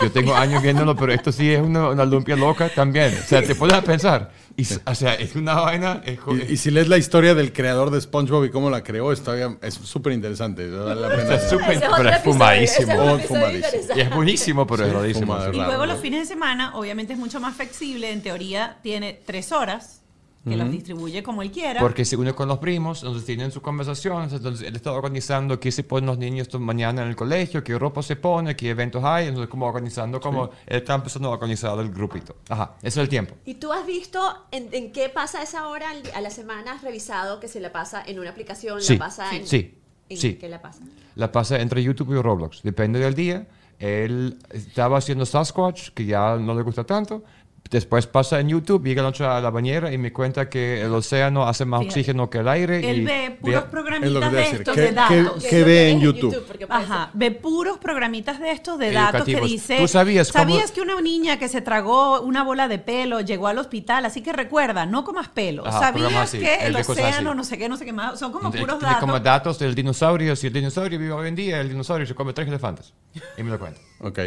Yo 0.00 0.10
tengo 0.10 0.34
años 0.34 0.62
viéndolo, 0.62 0.96
pero 0.96 1.12
esto 1.12 1.32
sí 1.32 1.50
es 1.50 1.60
una, 1.60 1.90
una 1.90 2.04
lumpia 2.04 2.34
loca 2.36 2.68
también. 2.74 3.14
O 3.14 3.26
sea, 3.26 3.42
te 3.42 3.54
a 3.78 3.82
pensar. 3.82 4.32
Y, 4.56 4.64
o 4.86 4.94
sea, 4.94 5.14
es 5.14 5.34
una 5.34 5.54
vaina. 5.54 6.00
Es, 6.04 6.18
Y, 6.48 6.52
y 6.52 6.56
si 6.56 6.70
lees 6.70 6.86
la 6.88 6.96
historia 6.96 7.34
del 7.34 7.52
creador 7.52 7.90
de 7.90 8.00
SpongeBob 8.00 8.44
y 8.44 8.50
cómo 8.50 8.70
la 8.70 8.84
creó, 8.84 9.10
está 9.12 9.32
bien- 9.32 9.58
es 9.62 9.74
súper 9.74 10.12
interesante. 10.12 10.70
Vale 10.70 11.00
la 11.00 11.08
pena. 11.08 11.34
es 11.34 11.42
es 11.52 11.58
pero 11.96 12.08
es 12.10 12.22
fumadísimo. 12.22 13.16
es 13.18 13.26
fumadísimo. 13.26 13.94
y 13.96 14.00
es 14.00 14.10
buenísimo, 14.14 14.66
pero 14.66 14.84
es 14.84 14.90
Sí, 14.90 14.96
rarísimo. 14.96 15.26
fumar, 15.34 15.50
sí. 15.52 15.56
Y 15.58 15.60
luego 15.60 15.86
los 15.86 16.00
fines 16.00 16.20
de 16.20 16.26
semana, 16.26 16.76
obviamente 16.76 17.14
es 17.14 17.18
mucho 17.18 17.40
más 17.40 17.56
flexible. 17.56 18.12
En 18.12 18.22
teoría 18.22 18.78
tiene 18.82 19.20
tres 19.26 19.50
horas 19.50 20.02
que 20.44 20.56
las 20.56 20.70
distribuye 20.70 21.22
como 21.22 21.42
él 21.42 21.50
quiera. 21.50 21.80
Porque 21.80 22.04
se 22.04 22.16
une 22.16 22.34
con 22.34 22.48
los 22.48 22.58
primos, 22.58 23.02
entonces 23.02 23.24
tienen 23.24 23.50
sus 23.50 23.62
conversaciones, 23.62 24.32
entonces 24.32 24.66
él 24.66 24.76
está 24.76 24.92
organizando 24.92 25.58
qué 25.58 25.72
se 25.72 25.84
ponen 25.84 26.06
los 26.06 26.18
niños 26.18 26.48
mañana 26.60 27.02
en 27.02 27.08
el 27.08 27.16
colegio, 27.16 27.64
qué 27.64 27.78
ropa 27.78 28.02
se 28.02 28.16
pone, 28.16 28.54
qué 28.54 28.70
eventos 28.70 29.02
hay, 29.04 29.28
entonces 29.28 29.48
como 29.48 29.66
organizando, 29.66 30.20
como 30.20 30.50
él 30.66 30.76
está 30.78 30.94
empezando 30.94 31.28
a 31.28 31.32
organizar 31.32 31.78
el 31.78 31.90
grupito. 31.90 32.36
Ajá, 32.48 32.74
ese 32.78 32.88
es 32.88 32.96
el 32.98 33.08
tiempo. 33.08 33.34
¿Y 33.44 33.54
tú 33.54 33.72
has 33.72 33.86
visto 33.86 34.20
en, 34.50 34.68
en 34.72 34.92
qué 34.92 35.08
pasa 35.08 35.42
esa 35.42 35.68
hora 35.68 35.86
a 36.14 36.20
la 36.20 36.30
semana? 36.30 36.72
¿Has 36.72 36.82
revisado 36.82 37.40
que 37.40 37.48
se 37.48 37.60
la 37.60 37.72
pasa 37.72 38.02
en 38.06 38.18
una 38.18 38.30
aplicación? 38.30 38.82
Sí, 38.82 38.94
¿La 38.94 38.98
pasa 38.98 39.34
en, 39.34 39.46
sí, 39.46 39.74
¿en 40.08 40.16
sí. 40.16 40.34
qué 40.34 40.48
la 40.48 40.60
pasa? 40.60 40.80
La 41.16 41.32
pasa 41.32 41.60
entre 41.60 41.82
YouTube 41.82 42.12
y 42.18 42.20
Roblox, 42.20 42.62
depende 42.62 42.98
del 42.98 43.14
día. 43.14 43.46
Él 43.78 44.38
estaba 44.50 44.98
haciendo 44.98 45.26
Sasquatch, 45.26 45.90
que 45.90 46.04
ya 46.06 46.36
no 46.36 46.54
le 46.54 46.62
gusta 46.62 46.84
tanto. 46.84 47.24
Después 47.70 48.06
pasa 48.06 48.38
en 48.40 48.50
YouTube, 48.50 48.84
llega 48.84 49.02
la 49.02 49.08
noche 49.08 49.24
a 49.24 49.40
la 49.40 49.50
bañera 49.50 49.90
y 49.90 49.96
me 49.98 50.12
cuenta 50.12 50.48
que 50.50 50.82
el 50.82 50.92
océano 50.92 51.48
hace 51.48 51.64
más 51.64 51.80
Fíjate. 51.80 52.00
oxígeno 52.00 52.28
que 52.30 52.38
el 52.38 52.48
aire. 52.48 52.88
él 52.88 52.98
y 53.00 53.04
ve 53.04 53.38
puros 53.40 53.54
ve- 53.54 53.58
Es 53.58 53.64
lo 53.64 53.70
programitas 53.70 54.30
de 54.32 54.38
decir. 54.38 54.54
estos 54.60 54.74
¿Qué- 54.74 54.80
de 54.82 54.86
qué- 54.88 54.92
datos. 54.94 55.42
qué 55.42 55.48
es 55.56 55.60
lo 55.60 55.66
ve 55.66 55.90
en 55.90 56.00
YouTube? 56.00 56.44
puede 56.46 56.66
Ajá, 56.68 57.10
ve 57.14 57.30
puros 57.30 57.78
programitas 57.78 58.38
de 58.38 58.50
estos 58.52 58.78
de 58.78 58.92
datos 58.92 59.24
que 59.24 59.32
Educativos. 59.32 59.50
dice. 59.50 59.78
¿Tú 59.78 59.88
sabías 59.88 60.30
cómo- 60.30 60.44
¿Sabías 60.44 60.70
que 60.72 60.82
una 60.82 61.00
niña 61.00 61.38
que 61.38 61.48
se 61.48 61.62
tragó 61.62 62.20
una 62.20 62.44
bola 62.44 62.68
de 62.68 62.78
pelo 62.78 63.20
llegó 63.22 63.48
al 63.48 63.58
hospital? 63.58 64.04
Así 64.04 64.20
que 64.22 64.32
recuerda, 64.34 64.84
no 64.86 65.02
comas 65.02 65.28
pelo. 65.28 65.66
Ajá, 65.66 65.80
¿Sabías 65.80 66.30
que 66.32 66.54
el 66.66 66.76
el 66.76 66.82
océano, 66.82 67.34
no 67.34 67.44
sé 67.44 67.56
qué, 67.58 67.68
no 67.68 67.76
sé 67.78 67.86
qué 67.86 67.92
más? 67.94 68.18
Son 68.20 68.30
como 68.30 68.52
puros 68.52 68.78
tiene 68.78 68.94
como 69.00 69.14
datos. 69.14 69.24
datos 69.24 69.58
del 69.58 69.74
dinosaurio. 69.74 70.36
Si 70.36 70.46
el 70.48 70.52
dinosaurio 70.52 70.98
vive 70.98 71.12
hoy 71.12 71.28
en 71.28 71.34
día, 71.34 71.60
el 71.60 71.70
dinosaurio 71.70 72.06
se 72.06 72.14
come 72.14 72.34
tres 72.34 72.46
elefantes. 72.46 72.92
Y 73.38 73.42
me 73.42 73.50
lo 73.50 73.58
cuenta. 73.58 73.80
Ok. 74.00 74.18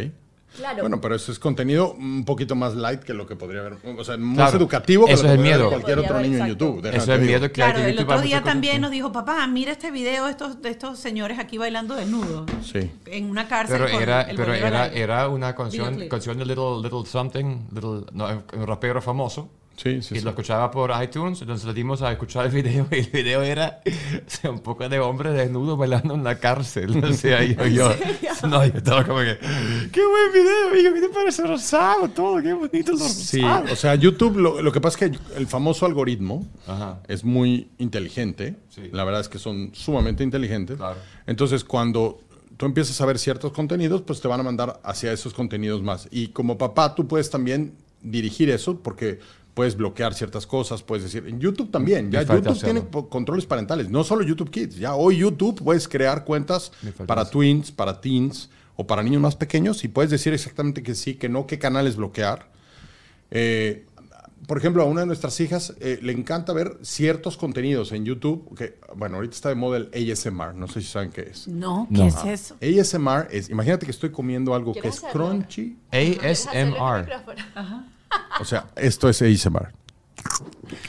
Claro. 0.58 0.80
Bueno, 0.82 1.00
pero 1.00 1.14
eso 1.14 1.32
es 1.32 1.38
contenido 1.38 1.92
un 1.92 2.24
poquito 2.24 2.54
más 2.56 2.74
light 2.74 3.00
que 3.00 3.14
lo 3.14 3.26
que 3.26 3.36
podría 3.36 3.60
haber. 3.60 3.76
O 3.96 4.04
sea, 4.04 4.16
más 4.16 4.36
Claro. 4.36 4.56
educativo 4.58 5.06
que 5.06 5.12
Eso 5.12 5.22
lo 5.22 5.28
es 5.30 5.34
que 5.34 5.34
el 5.34 5.38
podría 5.38 5.56
ver 5.56 5.58
miedo. 5.58 5.70
cualquier 5.70 5.98
otro 6.00 6.12
Podría 6.14 6.28
niño 6.30 6.42
haber, 6.42 6.52
en 6.52 6.58
YouTube. 6.58 6.86
Eso 6.86 6.96
es 6.96 7.06
digo. 7.06 7.18
miedo 7.18 7.52
que 7.52 7.62
hay 7.62 7.70
Claro, 7.72 7.84
que 7.84 7.90
el 7.90 7.98
otro 7.98 8.06
día 8.06 8.16
muchas 8.18 8.40
cosas. 8.40 8.44
también 8.44 8.80
nos 8.82 8.90
dijo, 8.90 9.12
papá, 9.12 9.46
mira 9.46 9.72
este 9.72 9.90
video 9.90 10.24
de 10.26 10.30
estos, 10.32 10.60
de 10.60 10.68
estos 10.70 10.98
señores 10.98 11.38
aquí 11.38 11.58
bailando 11.58 11.94
desnudos. 11.94 12.50
Sí. 12.64 12.90
En 13.06 13.30
una 13.30 13.46
cárcel. 13.48 13.78
Pero 13.78 13.90
con 13.92 14.02
era, 14.02 14.22
el 14.22 14.36
pero 14.36 14.52
era, 14.54 14.86
era 14.88 15.28
una 15.28 15.54
canción, 15.54 15.86
Videoclip. 15.90 16.10
canción 16.10 16.38
de 16.38 16.46
Little, 16.46 16.82
Little 16.82 17.06
Something, 17.06 17.66
little, 17.72 18.00
no, 18.12 18.42
un 18.54 18.66
rapero 18.66 19.00
famoso. 19.00 19.48
Sí, 19.80 20.02
sí, 20.02 20.16
y 20.16 20.18
sí. 20.18 20.24
lo 20.24 20.30
escuchaba 20.30 20.70
por 20.72 20.92
iTunes, 21.02 21.40
entonces 21.40 21.64
le 21.64 21.72
dimos 21.72 22.02
a 22.02 22.10
escuchar 22.10 22.46
el 22.46 22.50
video 22.52 22.86
y 22.90 22.96
el 22.96 23.06
video 23.06 23.42
era 23.42 23.80
o 23.86 23.90
sea, 24.26 24.50
un 24.50 24.58
poco 24.58 24.88
de 24.88 24.98
hombre 24.98 25.30
desnudo 25.30 25.76
bailando 25.76 26.14
en 26.14 26.24
la 26.24 26.38
cárcel. 26.40 27.02
O 27.04 27.12
sea, 27.12 27.44
yo, 27.44 27.64
yo, 27.66 27.90
no, 28.48 28.66
yo 28.66 28.72
estaba 28.76 29.04
como 29.06 29.20
que, 29.20 29.38
qué 29.92 30.00
buen 30.04 30.32
video, 30.32 30.68
amigo, 30.90 31.08
me 31.08 31.14
parece 31.14 31.46
rosado 31.46 32.08
todo, 32.10 32.42
qué 32.42 32.52
bonito 32.52 32.90
lo 32.92 32.98
Sí, 32.98 33.40
rosado. 33.40 33.72
o 33.72 33.76
sea, 33.76 33.94
YouTube, 33.94 34.36
lo, 34.38 34.60
lo 34.60 34.72
que 34.72 34.80
pasa 34.80 35.04
es 35.06 35.12
que 35.12 35.18
el 35.36 35.46
famoso 35.46 35.86
algoritmo 35.86 36.44
Ajá. 36.66 36.98
es 37.06 37.22
muy 37.24 37.68
inteligente. 37.78 38.56
Sí. 38.68 38.88
La 38.92 39.04
verdad 39.04 39.20
es 39.20 39.28
que 39.28 39.38
son 39.38 39.70
sumamente 39.74 40.24
inteligentes. 40.24 40.76
Claro. 40.76 40.98
Entonces, 41.26 41.62
cuando 41.62 42.20
tú 42.56 42.66
empiezas 42.66 43.00
a 43.00 43.06
ver 43.06 43.18
ciertos 43.18 43.52
contenidos, 43.52 44.02
pues 44.02 44.20
te 44.20 44.26
van 44.26 44.40
a 44.40 44.42
mandar 44.42 44.80
hacia 44.82 45.12
esos 45.12 45.32
contenidos 45.34 45.82
más. 45.84 46.08
Y 46.10 46.28
como 46.28 46.58
papá, 46.58 46.96
tú 46.96 47.06
puedes 47.06 47.30
también 47.30 47.74
dirigir 48.02 48.50
eso 48.50 48.80
porque 48.80 49.18
puedes 49.58 49.76
bloquear 49.76 50.14
ciertas 50.14 50.46
cosas, 50.46 50.84
puedes 50.84 51.02
decir, 51.02 51.26
en 51.26 51.40
YouTube 51.40 51.72
también, 51.72 52.12
ya 52.12 52.22
YouTube 52.22 52.62
tiene 52.62 52.84
controles 53.10 53.44
parentales, 53.44 53.90
no 53.90 54.04
solo 54.04 54.22
YouTube 54.22 54.50
Kids, 54.50 54.76
ya 54.76 54.94
hoy 54.94 55.16
YouTube 55.16 55.64
puedes 55.64 55.88
crear 55.88 56.24
cuentas 56.24 56.70
para 57.08 57.28
twins, 57.28 57.72
para 57.72 58.00
teens 58.00 58.50
o 58.76 58.86
para 58.86 59.02
niños 59.02 59.20
más 59.20 59.34
pequeños 59.34 59.82
y 59.82 59.88
puedes 59.88 60.12
decir 60.12 60.32
exactamente 60.32 60.84
que 60.84 60.94
sí, 60.94 61.16
que 61.16 61.28
no, 61.28 61.48
qué 61.48 61.58
canales 61.58 61.96
bloquear. 61.96 62.48
Eh, 63.32 63.84
por 64.46 64.58
ejemplo, 64.58 64.84
a 64.84 64.86
una 64.86 65.00
de 65.00 65.08
nuestras 65.08 65.40
hijas 65.40 65.74
eh, 65.80 65.98
le 66.02 66.12
encanta 66.12 66.52
ver 66.52 66.78
ciertos 66.82 67.36
contenidos 67.36 67.90
en 67.90 68.04
YouTube, 68.04 68.56
que, 68.56 68.78
bueno, 68.94 69.16
ahorita 69.16 69.34
está 69.34 69.48
de 69.48 69.56
moda 69.56 69.78
el 69.78 69.90
ASMR, 70.12 70.54
no 70.54 70.68
sé 70.68 70.82
si 70.82 70.86
saben 70.86 71.10
qué 71.10 71.22
es. 71.22 71.48
No, 71.48 71.88
¿qué 71.90 71.98
No. 71.98 72.06
es 72.06 72.24
eso? 72.24 72.56
ASMR 72.62 73.26
es, 73.32 73.50
imagínate 73.50 73.86
que 73.86 73.90
estoy 73.90 74.10
comiendo 74.12 74.54
algo 74.54 74.72
que 74.72 74.82
¿Quieres 74.82 74.98
es 74.98 75.04
hacerlo? 75.04 75.30
crunchy, 75.30 75.76
ASMR. 75.90 77.00
micrófono. 77.06 77.97
O 78.40 78.44
sea, 78.44 78.66
esto 78.76 79.08
es 79.08 79.22
ASMR. 79.22 79.72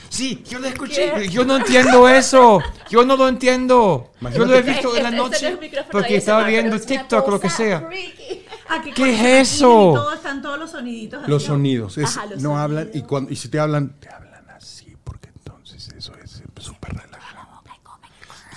Sí, 0.09 0.43
yo 0.49 0.59
lo 0.59 0.67
escuché. 0.67 1.29
Yo 1.29 1.45
no 1.45 1.57
entiendo 1.57 2.09
eso. 2.09 2.59
Yo 2.89 3.05
no 3.05 3.15
lo 3.15 3.27
entiendo. 3.27 4.11
Yo 4.35 4.45
lo 4.45 4.55
he 4.55 4.61
visto 4.61 4.95
en 4.97 5.03
la 5.03 5.09
Este- 5.09 5.17
este 5.37 5.51
no 5.51 5.61
es 5.61 5.61
noche 5.61 5.85
porque 5.91 6.17
estaba 6.17 6.43
viendo 6.43 6.75
es 6.75 6.85
TikTok 6.85 7.27
o 7.27 7.31
lo 7.31 7.39
que 7.39 7.49
sea. 7.49 7.81
freaky. 7.87 8.45
Ah, 8.67 8.81
que 8.83 8.91
¿Qué 8.93 9.39
es 9.39 9.51
eso? 9.53 10.13
Están 10.13 10.41
todos 10.41 10.59
los 10.59 10.71
soniditos. 10.71 11.27
Los 11.27 11.43
sonidos, 11.43 11.97
es- 11.97 12.17
Ajá, 12.17 12.25
los 12.27 12.41
no 12.41 12.57
hablan, 12.59 12.89
y, 12.93 13.01
cuando, 13.03 13.31
y 13.31 13.35
si 13.35 13.47
te 13.49 13.59
hablan, 13.59 13.99
te 13.99 14.09
hablan 14.09 14.47
así, 14.51 14.95
porque 15.03 15.29
entonces 15.29 15.87
eso 15.97 16.13
es 16.23 16.43
súper 16.59 16.93
relajado. 16.93 17.63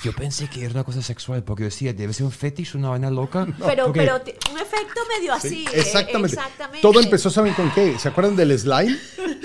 Yo 0.03 0.13
pensé 0.13 0.49
que 0.49 0.65
era 0.65 0.73
una 0.73 0.85
cosa 0.85 1.01
sexual 1.03 1.45
porque 1.45 1.65
decía, 1.65 1.93
debe 1.93 2.13
ser 2.13 2.27
un 2.27 2.33
fetish, 2.33 2.75
una 2.75 2.89
vaina 2.91 3.11
loca. 3.11 3.47
Pero, 3.67 3.85
Porque- 3.87 4.01
pero 4.01 4.21
te- 4.21 4.37
un 4.51 4.59
efecto 4.59 5.01
medio 5.17 5.33
así. 5.33 5.65
eh, 5.73 5.81
Exactamente. 5.81 6.35
exactamente. 6.37 6.81
Todo 6.83 7.01
empezó, 7.01 7.31
¿saben 7.31 7.55
con 7.55 7.71
qué? 7.73 7.99
¿Se 7.99 8.09
acuerdan 8.09 8.35
del 8.37 8.59
slime? 8.59 8.97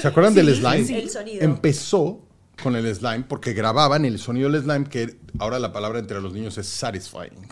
¿Se 0.01 0.08
acuerdan 0.08 0.34
del 0.34 0.55
slime? 0.55 0.84
sí. 0.86 0.95
El 0.95 1.10
sonido. 1.10 1.43
Empezó 1.43 2.22
con 2.64 2.76
el 2.76 2.93
slime 2.95 3.24
porque 3.28 3.53
grababan 3.53 4.03
el 4.05 4.18
sonido 4.18 4.49
del 4.49 4.64
slime 4.64 4.86
que 4.89 5.18
ahora 5.38 5.60
la 5.60 5.72
palabra 5.72 5.99
entre 5.99 6.20
los 6.22 6.34
niños 6.34 6.58
es 6.58 6.68
satisfying. 6.68 7.47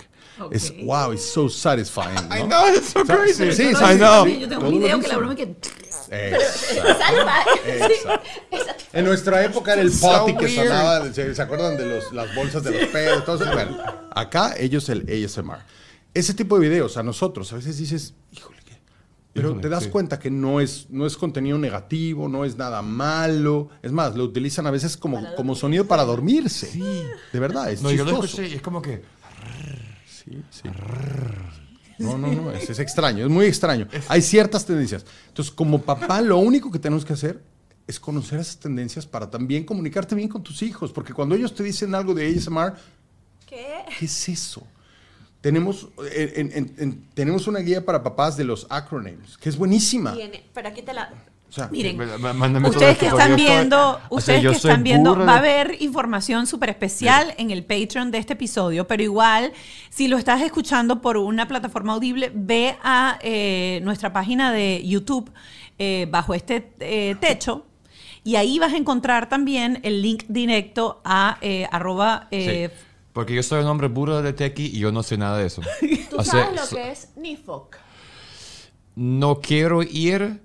Es 0.51 0.69
Ok. 0.71 0.77
wow, 0.83 1.13
it's 1.13 1.23
so 1.25 1.47
satisfying. 1.49 2.15
¿no? 2.29 2.35
I 2.35 2.43
know, 2.43 2.67
it's 2.75 2.89
so 2.89 3.03
crazy. 3.05 3.51
sí, 3.51 3.69
sí, 3.69 3.75
sí, 3.75 3.83
I 3.83 3.97
know. 3.97 4.25
Yo 4.27 4.47
tengo 4.49 4.67
un 4.67 4.79
video 4.79 4.99
que 4.99 5.07
la 5.07 5.17
broma 5.17 5.35
que... 5.35 5.43
Exacto. 6.11 8.21
Exacto. 8.51 8.83
En 8.93 9.05
nuestra 9.05 9.43
época 9.43 9.73
era 9.73 9.81
el 9.81 9.91
So 9.91 10.07
potty 10.07 10.37
que 10.37 10.45
weird. 10.45 10.63
sonaba, 10.67 11.13
¿se, 11.13 11.35
se 11.35 11.41
acuerdan 11.41 11.77
de 11.77 11.85
los, 11.85 12.11
las 12.13 12.33
bolsas 12.35 12.63
de 12.63 12.79
los 12.79 12.89
pedos? 12.89 13.25
Todo 13.25 13.43
eso? 13.43 13.53
Bueno, 13.53 13.77
acá 14.11 14.55
ellos 14.57 14.87
el 14.89 15.01
ASMR. 15.09 15.59
Ese 16.13 16.33
tipo 16.33 16.57
de 16.59 16.69
videos 16.69 16.95
a 16.97 17.03
nosotros 17.03 17.51
a 17.51 17.55
veces 17.57 17.77
dices, 17.77 18.13
híjole, 18.31 18.59
¿qué? 18.65 18.77
Pero 19.33 19.49
Híjole, 19.49 19.61
te 19.63 19.69
das 19.69 19.83
sí. 19.85 19.89
cuenta 19.89 20.17
que 20.19 20.29
no 20.31 20.61
es, 20.61 20.87
no 20.89 21.05
es 21.05 21.17
contenido 21.17 21.57
negativo, 21.57 22.29
no 22.29 22.45
es 22.45 22.55
nada 22.55 22.81
malo. 22.81 23.69
Es 23.81 23.91
más, 23.91 24.15
lo 24.15 24.23
utilizan 24.23 24.65
a 24.67 24.71
veces 24.71 24.95
como, 24.95 25.33
como 25.35 25.55
sonido 25.55 25.85
para 25.85 26.05
dormirse. 26.05 26.71
De 27.33 27.39
verdad, 27.39 27.69
es 27.71 27.81
No, 27.81 27.91
yo 27.91 28.05
lo 28.05 28.11
chistoso. 28.11 28.41
escuché 28.41 28.53
y 28.53 28.55
es 28.57 28.61
como 28.61 28.81
que... 28.81 29.01
Sí, 30.25 30.43
sí. 30.49 30.69
No, 31.99 32.17
no, 32.17 32.27
no, 32.33 32.51
es, 32.51 32.69
es 32.69 32.79
extraño, 32.79 33.23
es 33.25 33.29
muy 33.31 33.45
extraño. 33.45 33.87
Hay 34.09 34.21
ciertas 34.21 34.65
tendencias. 34.65 35.05
Entonces, 35.29 35.53
como 35.53 35.81
papá, 35.81 36.21
lo 36.21 36.37
único 36.39 36.69
que 36.71 36.79
tenemos 36.79 37.05
que 37.05 37.13
hacer 37.13 37.41
es 37.87 37.99
conocer 37.99 38.39
esas 38.39 38.57
tendencias 38.57 39.05
para 39.05 39.29
también 39.29 39.63
comunicarte 39.63 40.15
bien 40.15 40.27
con 40.27 40.43
tus 40.43 40.61
hijos, 40.61 40.91
porque 40.91 41.13
cuando 41.13 41.35
ellos 41.35 41.53
te 41.55 41.63
dicen 41.63 41.95
algo 41.95 42.13
de 42.13 42.27
ASMR, 42.27 42.73
¿Qué? 43.45 43.65
¿qué 43.99 44.05
es 44.05 44.27
eso? 44.29 44.65
Tenemos, 45.39 45.87
en- 46.11 46.51
en- 46.51 46.75
en- 46.79 47.09
tenemos 47.13 47.45
una 47.47 47.59
guía 47.59 47.85
para 47.85 48.01
papás 48.01 48.35
de 48.35 48.43
los 48.43 48.65
acronyms, 48.69 49.37
que 49.37 49.47
es 49.49 49.55
buenísima. 49.55 50.13
Tiene, 50.15 50.43
pero 50.53 50.69
aquí 50.69 50.81
te 50.81 50.91
la. 50.93 51.13
O 51.49 51.51
sea, 51.55 51.69
Miren, 51.71 51.99
ustedes 52.65 52.97
que 52.97 53.07
están 53.07 53.35
viendo, 53.35 53.99
ustedes 54.09 54.41
que 54.41 54.55
están 54.55 54.83
viendo, 54.83 55.15
va 55.15 55.35
a 55.35 55.37
haber 55.37 55.77
información 55.81 56.47
súper 56.47 56.69
especial 56.69 57.33
en 57.37 57.51
el 57.51 57.63
Patreon 57.63 58.11
de 58.11 58.17
este 58.17 58.33
episodio, 58.33 58.87
pero 58.87 59.03
igual, 59.03 59.53
si 59.89 60.07
lo 60.07 60.17
estás 60.17 60.41
escuchando 60.41 61.01
por 61.01 61.17
una 61.17 61.47
plataforma 61.47 61.93
audible, 61.93 62.31
ve 62.33 62.75
a 62.83 63.19
eh, 63.21 63.79
nuestra 63.83 64.11
página 64.11 64.51
de 64.51 64.81
YouTube 64.85 65.31
eh, 65.77 66.07
bajo 66.09 66.33
este 66.33 66.71
eh, 66.79 67.15
techo. 67.21 67.65
Y 68.23 68.37
ahí 68.37 68.57
vas 68.57 68.73
a 68.73 68.77
encontrar 68.77 69.29
también 69.29 69.79
el 69.83 70.01
link 70.01 70.23
directo 70.27 70.99
a 71.05 71.37
arroba 71.71 72.27
Sí, 72.31 72.67
porque 73.13 73.33
yo 73.33 73.43
soy 73.43 73.61
un 73.61 73.67
hombre 73.67 73.87
burro 73.87 74.21
de 74.21 74.33
tequi 74.33 74.65
y 74.65 74.79
yo 74.79 74.91
no 74.91 75.03
sé 75.03 75.15
nada 75.15 75.37
de 75.37 75.45
eso. 75.45 75.61
Tú 76.09 76.17
O 76.17 76.23
sea, 76.23 76.47
sabes 76.47 76.69
lo 76.69 76.75
que 76.75 76.91
es 76.91 77.09
NIFOC. 77.15 77.77
No 78.95 79.39
quiero 79.39 79.83
ir... 79.83 80.41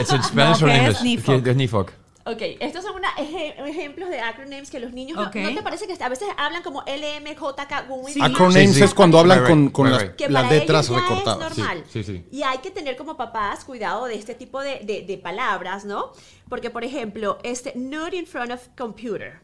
¿Es 0.00 0.10
en 0.12 0.22
Spanish 0.22 0.60
No, 0.60 0.66
or 0.66 0.72
¿qué 0.72 0.76
es 0.88 1.00
English? 1.00 1.46
Es 1.48 1.56
NIFOC? 1.56 1.90
Ok, 2.26 2.42
estos 2.60 2.84
son 2.84 2.94
una 2.96 3.08
eje- 3.16 3.54
ejemplos 3.66 4.10
de 4.10 4.20
acronyms 4.20 4.70
que 4.70 4.78
los 4.78 4.92
niños 4.92 5.16
no- 5.16 5.28
Ok. 5.28 5.36
no, 5.36 5.54
te 5.54 5.62
parece 5.62 5.86
que 5.86 6.04
a 6.04 6.08
veces 6.08 6.28
hablan 6.36 6.62
como 6.62 6.82
LMJK, 6.86 7.86
Sí. 8.12 8.20
acronyms 8.22 8.68
Sí, 8.72 8.74
sí. 8.78 8.82
es 8.84 8.94
cuando 8.94 9.18
hablan 9.18 9.38
Right, 9.40 9.48
con, 9.48 9.62
right, 9.64 9.72
con 9.72 9.86
right, 9.86 10.00
las, 10.00 10.10
que 10.16 10.28
las 10.28 10.42
para 10.44 10.54
letras 10.54 10.86
ellos 10.90 11.00
ya 11.02 11.08
recortadas. 11.08 11.50
es 11.52 11.58
normal. 11.58 11.84
Sí, 11.90 12.04
sí, 12.04 12.12
sí. 12.18 12.24
Y 12.30 12.42
hay 12.42 12.58
que 12.58 12.70
tener 12.70 12.96
como 12.96 13.16
papás 13.16 13.64
cuidado 13.64 14.04
de 14.04 14.16
este 14.16 14.34
tipo 14.34 14.60
de, 14.60 14.80
de- 14.84 15.02
de 15.02 15.18
palabras, 15.18 15.84
¿no? 15.86 16.12
Porque, 16.48 16.68
por 16.70 16.84
ejemplo, 16.84 17.38
este 17.42 17.72
nude 17.74 18.16
in 18.18 18.26
front 18.26 18.52
of 18.52 18.60
computer 18.76 19.40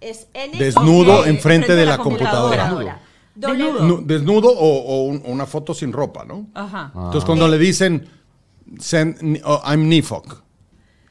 es 0.00 0.26
N 0.34 0.58
Desnudo 0.58 1.20
Ok, 1.20 1.26
enfrente 1.28 1.76
de 1.76 1.86
la 1.86 1.98
computadora. 1.98 2.68
computadora. 2.68 3.00
Desnudo. 3.36 3.84
Nu- 3.84 4.02
desnudo 4.04 4.48
o, 4.50 4.78
o 4.82 5.02
un- 5.04 5.22
o 5.24 5.30
una 5.30 5.46
foto 5.46 5.72
sin 5.72 5.92
ropa, 5.92 6.24
¿no? 6.24 6.48
Ajá. 6.54 6.90
Entonces, 6.94 7.24
cuando 7.24 7.46
le 7.46 7.56
dicen, 7.58 8.10
send, 8.78 9.40
oh, 9.44 9.60
I'm 9.64 9.88
Nifok, 9.88 10.42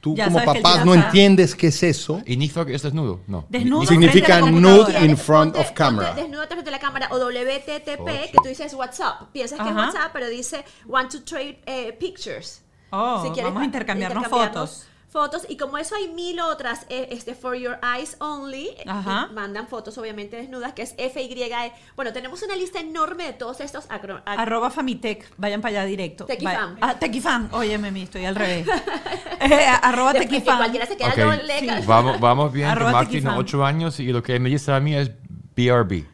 tú 0.02 0.16
Ya 0.16 0.26
como 0.26 0.44
papá 0.44 0.84
no 0.86 0.94
está- 0.94 1.08
entiendes 1.08 1.56
qué 1.56 1.68
es 1.68 1.84
eso. 1.84 2.22
¿Y 2.26 2.38
Nifok 2.38 2.70
es 2.70 2.84
desnudo? 2.84 3.22
No. 3.28 3.46
Desnudo. 3.50 3.86
Significa 3.86 4.42
nude 4.42 5.06
in 5.06 5.18
front 5.18 5.54
Ponte- 5.56 5.68
of 5.68 5.72
camera. 5.74 6.14
Desnudo 6.14 6.46
frente 6.48 6.70
a 6.70 6.72
la 6.72 6.80
cámara 6.80 7.08
o 7.12 7.18
WTTP, 7.18 8.00
Oh, 8.00 8.06
que 8.06 8.38
tú 8.44 8.48
dices 8.50 8.74
WhatsApp. 8.74 9.32
Piensas 9.32 9.60
que 9.60 9.70
es. 9.70 9.76
WhatsApp, 9.76 10.12
pero 10.14 10.28
dice 10.28 10.64
want 10.86 11.12
to 11.12 11.24
trade 11.24 11.60
eh, 11.66 11.94
pictures. 12.00 12.62
Oh, 12.92 13.20
quieres 13.34 13.46
vamos 13.46 13.62
a 13.64 13.66
intercambiarnos 13.66 14.28
fotos. 14.28 14.88
Fotos, 15.18 15.48
y 15.50 15.58
como 15.58 15.80
eso 15.80 15.96
hay 15.96 16.10
mil 16.14 16.40
otras, 16.40 16.86
eh, 16.90 17.08
este 17.10 17.34
For 17.34 17.56
Your 17.56 17.80
Eyes 17.82 18.18
Only, 18.20 18.68
eh, 18.68 18.84
Ajá. 18.86 19.28
y 19.32 19.34
mandan 19.34 19.68
fotos 19.68 19.98
obviamente 19.98 20.36
desnudas, 20.36 20.74
que 20.74 20.84
es 20.84 20.94
FYE. 20.96 21.72
Bueno, 21.96 22.14
tenemos 22.14 22.44
una 22.44 22.56
lista 22.56 22.80
enorme 22.80 23.24
de 23.26 23.34
todos 23.34 23.60
estos 23.62 23.88
acro- 23.90 24.24
ac- 24.26 24.38
Arroba 24.38 24.70
Famitech, 24.70 25.26
vayan 25.38 25.60
para 25.60 25.80
allá 25.80 25.86
directo. 25.86 26.26
Tequifam. 26.26 26.78
Ah, 26.82 27.00
Tequifam. 27.00 27.50
Óyeme, 27.52 27.90
Mimi, 27.90 28.04
estoy 28.04 28.26
al 28.26 28.36
revés. 28.36 28.68
Eh, 29.40 29.66
arroba 29.82 30.14
Después 30.14 30.30
que 30.30 30.36
Tequifam. 30.36 30.58
cualquiera 30.58 30.86
se 30.86 30.98
queda 30.98 31.10
Ok. 31.10 31.18
doble. 31.18 31.60
Sí. 31.62 31.68
Vamos, 31.88 32.20
vamos 32.20 32.52
bien, 32.54 32.68
Arroba 32.68 32.92
Mark 32.92 33.10
tiene. 33.10 33.30
8 33.32 33.66
años 33.66 34.00
y 34.00 34.12
lo 34.12 34.22
que 34.22 34.40
me 34.40 34.50
dice 34.50 34.72
a 34.72 34.80
mí 34.80 34.94
es 34.96 35.10
BRB. 35.56 36.06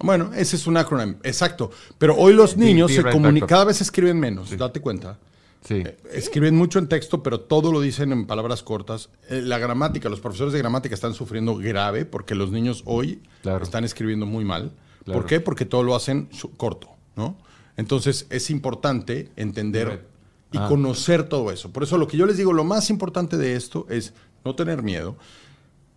Bueno, 0.00 0.30
ese 0.34 0.54
es 0.56 0.66
un 0.68 0.76
acrónimo, 0.76 1.18
exacto. 1.24 1.70
Pero 1.98 2.14
hoy 2.16 2.34
los 2.34 2.56
niños 2.56 2.88
be 2.90 2.94
se 2.96 3.02
right 3.02 3.12
comunican, 3.12 3.48
cada 3.48 3.64
vez 3.64 3.80
escriben 3.80 4.18
menos, 4.20 4.56
date 4.56 4.80
cuenta. 4.80 5.18
Sí. 5.64 5.74
Eh, 5.84 5.96
Escriben 6.12 6.54
mucho 6.56 6.78
en 6.78 6.88
texto, 6.88 7.22
pero 7.22 7.40
todo 7.40 7.72
lo 7.72 7.80
dicen 7.80 8.12
en 8.12 8.26
palabras 8.26 8.62
cortas. 8.62 9.10
Eh, 9.28 9.42
La 9.42 9.58
gramática, 9.58 10.08
los 10.08 10.20
profesores 10.20 10.52
de 10.52 10.58
gramática 10.60 10.94
están 10.94 11.14
sufriendo 11.14 11.56
grave 11.56 12.04
porque 12.04 12.34
los 12.34 12.50
niños 12.50 12.82
hoy 12.86 13.20
Claro. 13.42 13.62
están 13.64 13.84
escribiendo 13.84 14.24
muy 14.26 14.44
mal. 14.44 14.72
Claro. 15.04 15.20
¿Por 15.20 15.28
qué? 15.28 15.40
Porque 15.40 15.64
todo 15.64 15.82
lo 15.82 15.94
hacen 15.94 16.28
corto, 16.56 16.88
¿no? 17.16 17.36
Entonces 17.76 18.26
es 18.30 18.50
importante 18.50 19.30
entender 19.36 20.06
y 20.52 20.58
Ah. 20.58 20.68
conocer 20.68 21.24
todo 21.28 21.50
eso. 21.52 21.70
Por 21.72 21.82
eso 21.82 21.98
lo 21.98 22.06
que 22.08 22.16
yo 22.16 22.26
les 22.26 22.36
digo, 22.36 22.52
lo 22.52 22.64
más 22.64 22.88
importante 22.90 23.36
de 23.36 23.54
esto 23.54 23.86
es 23.90 24.14
no 24.44 24.54
tener 24.54 24.82
miedo. 24.82 25.16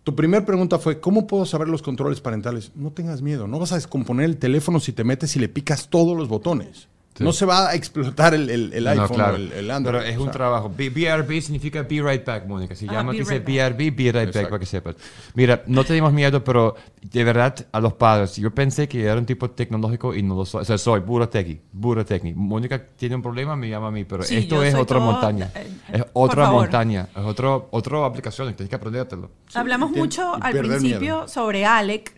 Tu 0.04 0.16
primera 0.16 0.44
pregunta 0.44 0.78
fue, 0.78 0.98
¿cómo 0.98 1.26
puedo 1.28 1.46
saber 1.46 1.68
los 1.68 1.80
controles 1.80 2.20
parentales? 2.20 2.72
No 2.74 2.90
tengas 2.90 3.22
miedo, 3.22 3.46
no 3.46 3.58
vas 3.60 3.70
a 3.72 3.76
descomponer 3.76 4.24
el 4.26 4.36
teléfono 4.36 4.80
si 4.80 4.92
te 4.92 5.04
metes 5.04 5.36
y 5.36 5.38
le 5.38 5.48
picas 5.48 5.88
todos 5.88 6.16
los 6.16 6.28
botones. 6.28 6.88
Sí. 7.14 7.24
No 7.24 7.32
se 7.34 7.44
va 7.44 7.68
a 7.68 7.74
explotar 7.74 8.32
el, 8.32 8.48
el- 8.48 8.72
el 8.72 8.84
No, 8.84 8.90
iPhone 8.90 9.08
claro. 9.16 9.32
o 9.34 9.36
el, 9.36 9.52
el 9.52 9.70
Android. 9.70 9.98
Pero 10.00 10.10
es 10.10 10.16
o 10.16 10.20
un 10.20 10.26
sea. 10.28 10.32
trabajo. 10.32 10.72
B- 10.74 10.88
BRB 10.88 11.42
significa 11.42 11.82
Be 11.82 12.00
Right 12.02 12.24
Back, 12.24 12.46
Mónica. 12.46 12.74
Si 12.74 12.88
Ah, 12.88 12.92
llama, 12.94 13.12
dice 13.12 13.38
right. 13.38 13.44
BRB, 13.46 13.94
Be 13.94 14.12
Right 14.12 14.34
Back, 14.34 14.48
para 14.48 14.58
que 14.58 14.64
sepas. 14.64 14.96
Mira, 15.34 15.62
no 15.66 15.84
tenemos 15.84 16.10
miedo, 16.10 16.42
pero 16.42 16.74
de 17.02 17.22
verdad, 17.24 17.54
a 17.70 17.80
los 17.80 17.92
padres, 17.92 18.36
yo 18.36 18.50
pensé 18.54 18.88
que 18.88 19.02
era 19.04 19.16
un 19.18 19.26
tipo 19.26 19.50
tecnológico 19.50 20.14
y 20.14 20.22
no 20.22 20.34
lo 20.34 20.46
soy. 20.46 20.62
O 20.62 20.64
sea, 20.64 20.78
soy 20.78 21.00
puro 21.02 21.28
tequi, 21.28 21.60
puro 21.78 22.02
tequi. 22.02 22.32
Mónica 22.32 22.82
tiene 22.96 23.14
un 23.16 23.20
problema, 23.22 23.56
me 23.56 23.68
llama 23.68 23.88
a 23.88 23.90
mí, 23.90 24.04
pero 24.04 24.22
Sí, 24.22 24.36
esto 24.38 24.62
es 24.64 24.74
otra 24.74 24.96
todo- 24.98 25.12
montaña. 25.12 25.50
eh, 25.54 25.66
es 25.92 26.04
otra 26.14 26.50
montaña. 26.50 27.08
Es 27.14 27.22
otro, 27.24 27.68
otra 27.72 28.06
aplicación, 28.06 28.54
tienes 28.54 28.70
que 28.70 28.76
aprendértelo. 28.76 29.30
Hablamos 29.52 29.90
y 29.90 29.94
tien- 29.94 29.98
mucho 29.98 30.34
al 30.42 30.56
principio 30.56 30.98
miedo. 30.98 31.28
sobre 31.28 31.66
Alec, 31.66 32.10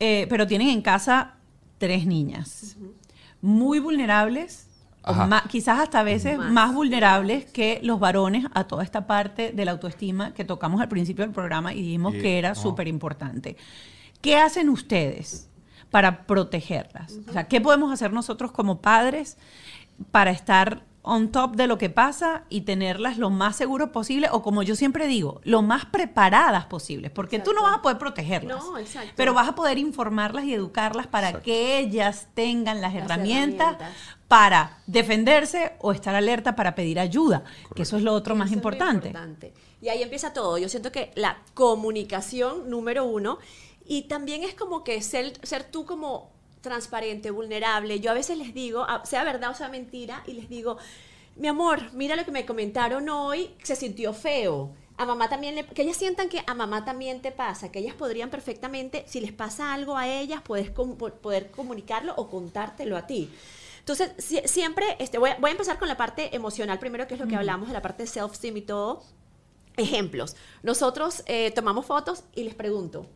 eh, 0.00 0.26
pero 0.28 0.48
tienen 0.48 0.68
en 0.70 0.82
casa 0.82 1.34
tres 1.78 2.06
niñas 2.06 2.76
muy 3.42 3.78
vulnerables, 3.80 4.68
quizás 5.50 5.80
hasta 5.80 6.00
a 6.00 6.02
veces 6.04 6.38
Más. 6.38 6.52
más. 6.52 6.74
vulnerables 6.74 7.44
que 7.46 7.80
los 7.82 7.98
varones 8.00 8.46
a 8.54 8.64
toda 8.64 8.84
esta 8.84 9.06
parte 9.06 9.50
de 9.52 9.64
la 9.64 9.72
autoestima 9.72 10.32
que 10.32 10.44
tocamos 10.44 10.80
al 10.80 10.88
principio 10.88 11.24
del 11.24 11.34
programa 11.34 11.74
y 11.74 11.82
dijimos 11.82 12.14
Y- 12.14 12.20
que 12.22 12.38
era 12.38 12.52
oh. 12.52 12.54
súper 12.54 12.86
importante. 12.88 13.56
¿Qué 14.20 14.36
hacen 14.36 14.68
ustedes 14.68 15.48
para 15.90 16.24
protegerlas? 16.24 17.18
O 17.28 17.32
sea, 17.32 17.48
¿qué 17.48 17.60
podemos 17.60 17.92
hacer 17.92 18.12
nosotros 18.12 18.52
como 18.52 18.80
padres 18.80 19.36
para 20.12 20.30
estar 20.30 20.84
on 21.04 21.32
top 21.32 21.56
de 21.56 21.66
lo 21.66 21.78
que 21.78 21.90
pasa 21.90 22.44
y 22.48 22.60
tenerlas 22.60 23.18
lo 23.18 23.28
más 23.28 23.56
seguro 23.56 23.90
posible 23.90 24.28
o 24.30 24.40
como 24.42 24.62
yo 24.62 24.76
siempre 24.76 25.08
digo, 25.08 25.40
lo 25.42 25.60
más 25.60 25.84
preparadas 25.86 26.66
posibles, 26.66 27.10
porque 27.10 27.40
tú 27.40 27.52
no 27.52 27.62
vas 27.62 27.74
a 27.78 27.82
poder 27.82 27.98
protegerlas, 27.98 28.62
No, 28.64 28.78
exacto. 28.78 29.10
pero 29.16 29.34
vas 29.34 29.48
a 29.48 29.54
poder 29.56 29.78
informarlas 29.78 30.44
y 30.44 30.54
educarlas 30.54 31.08
para 31.08 31.40
que 31.42 31.78
ellas 31.78 32.28
tengan 32.34 32.80
las, 32.80 32.94
Las 32.94 33.04
herramientas, 33.04 33.74
herramientas. 33.74 34.06
para 34.28 34.78
defenderse 34.86 35.72
o 35.80 35.90
estar 35.92 36.14
alerta 36.14 36.54
para 36.54 36.74
pedir 36.76 37.00
ayuda, 37.00 37.42
que 37.74 37.82
eso 37.82 37.96
es 37.96 38.02
lo 38.04 38.12
otro 38.12 38.36
más 38.36 38.46
Eso 38.48 38.54
importante. 38.54 39.08
importante. 39.08 39.52
Y 39.80 39.88
ahí 39.88 40.02
empieza 40.04 40.32
todo. 40.32 40.58
Yo 40.58 40.68
siento 40.68 40.92
que 40.92 41.10
la 41.16 41.38
comunicación 41.54 42.70
número 42.70 43.04
uno 43.04 43.38
y 43.84 44.02
también 44.02 44.44
es 44.44 44.54
como 44.54 44.84
que 44.84 45.02
ser, 45.02 45.32
ser 45.44 45.64
tú 45.64 45.84
como 45.84 46.30
transparente, 46.62 47.30
vulnerable. 47.30 48.00
Yo 48.00 48.10
a 48.10 48.14
veces 48.14 48.38
les 48.38 48.54
digo, 48.54 48.84
a- 48.88 49.04
sea 49.04 49.24
verdad 49.24 49.50
o 49.50 49.54
sea 49.54 49.68
mentira, 49.68 50.22
y 50.26 50.32
les 50.32 50.48
digo, 50.48 50.78
mi 51.36 51.48
amor, 51.48 51.92
mira 51.92 52.16
lo 52.16 52.24
que 52.24 52.30
me 52.30 52.46
comentaron 52.46 53.08
hoy, 53.10 53.50
se 53.62 53.76
sintió 53.76 54.14
feo. 54.14 54.70
A 54.96 55.04
mamá 55.06 55.28
también, 55.28 55.54
le- 55.56 55.66
que 55.66 55.82
ellas 55.82 55.96
sientan 55.96 56.28
que 56.28 56.42
a 56.46 56.54
mamá 56.54 56.84
también 56.84 57.20
te 57.20 57.32
pasa, 57.32 57.70
que 57.72 57.80
ellas 57.80 57.94
podrían 57.94 58.30
perfectamente, 58.30 59.04
si 59.08 59.20
les 59.20 59.32
pasa 59.32 59.74
algo 59.74 59.96
a 59.96 60.08
ellas, 60.08 60.40
puedes 60.42 60.70
com- 60.70 60.96
poder 60.96 61.50
comunicarlo 61.50 62.14
o 62.16 62.28
contártelo 62.28 62.96
a 62.96 63.06
ti. 63.06 63.30
Entonces, 63.80 64.12
sie- 64.18 64.46
siempre, 64.46 64.84
este, 65.00 65.18
voy, 65.18 65.30
a, 65.30 65.36
voy 65.40 65.48
a 65.48 65.52
empezar 65.52 65.78
con 65.78 65.88
la 65.88 65.96
parte 65.96 66.36
emocional 66.36 66.78
primero, 66.78 67.06
que 67.08 67.14
es 67.14 67.20
lo 67.20 67.26
que 67.26 67.34
hablamos 67.36 67.66
de 67.68 67.74
la 67.74 67.82
parte 67.82 68.04
de 68.04 68.08
self-esteem 68.08 68.56
y 68.58 68.62
todo. 68.62 69.02
Ejemplos. 69.76 70.36
Nosotros 70.62 71.22
eh, 71.26 71.50
tomamos 71.50 71.86
fotos 71.86 72.24
y 72.34 72.44
les 72.44 72.54
pregunto, 72.54 73.06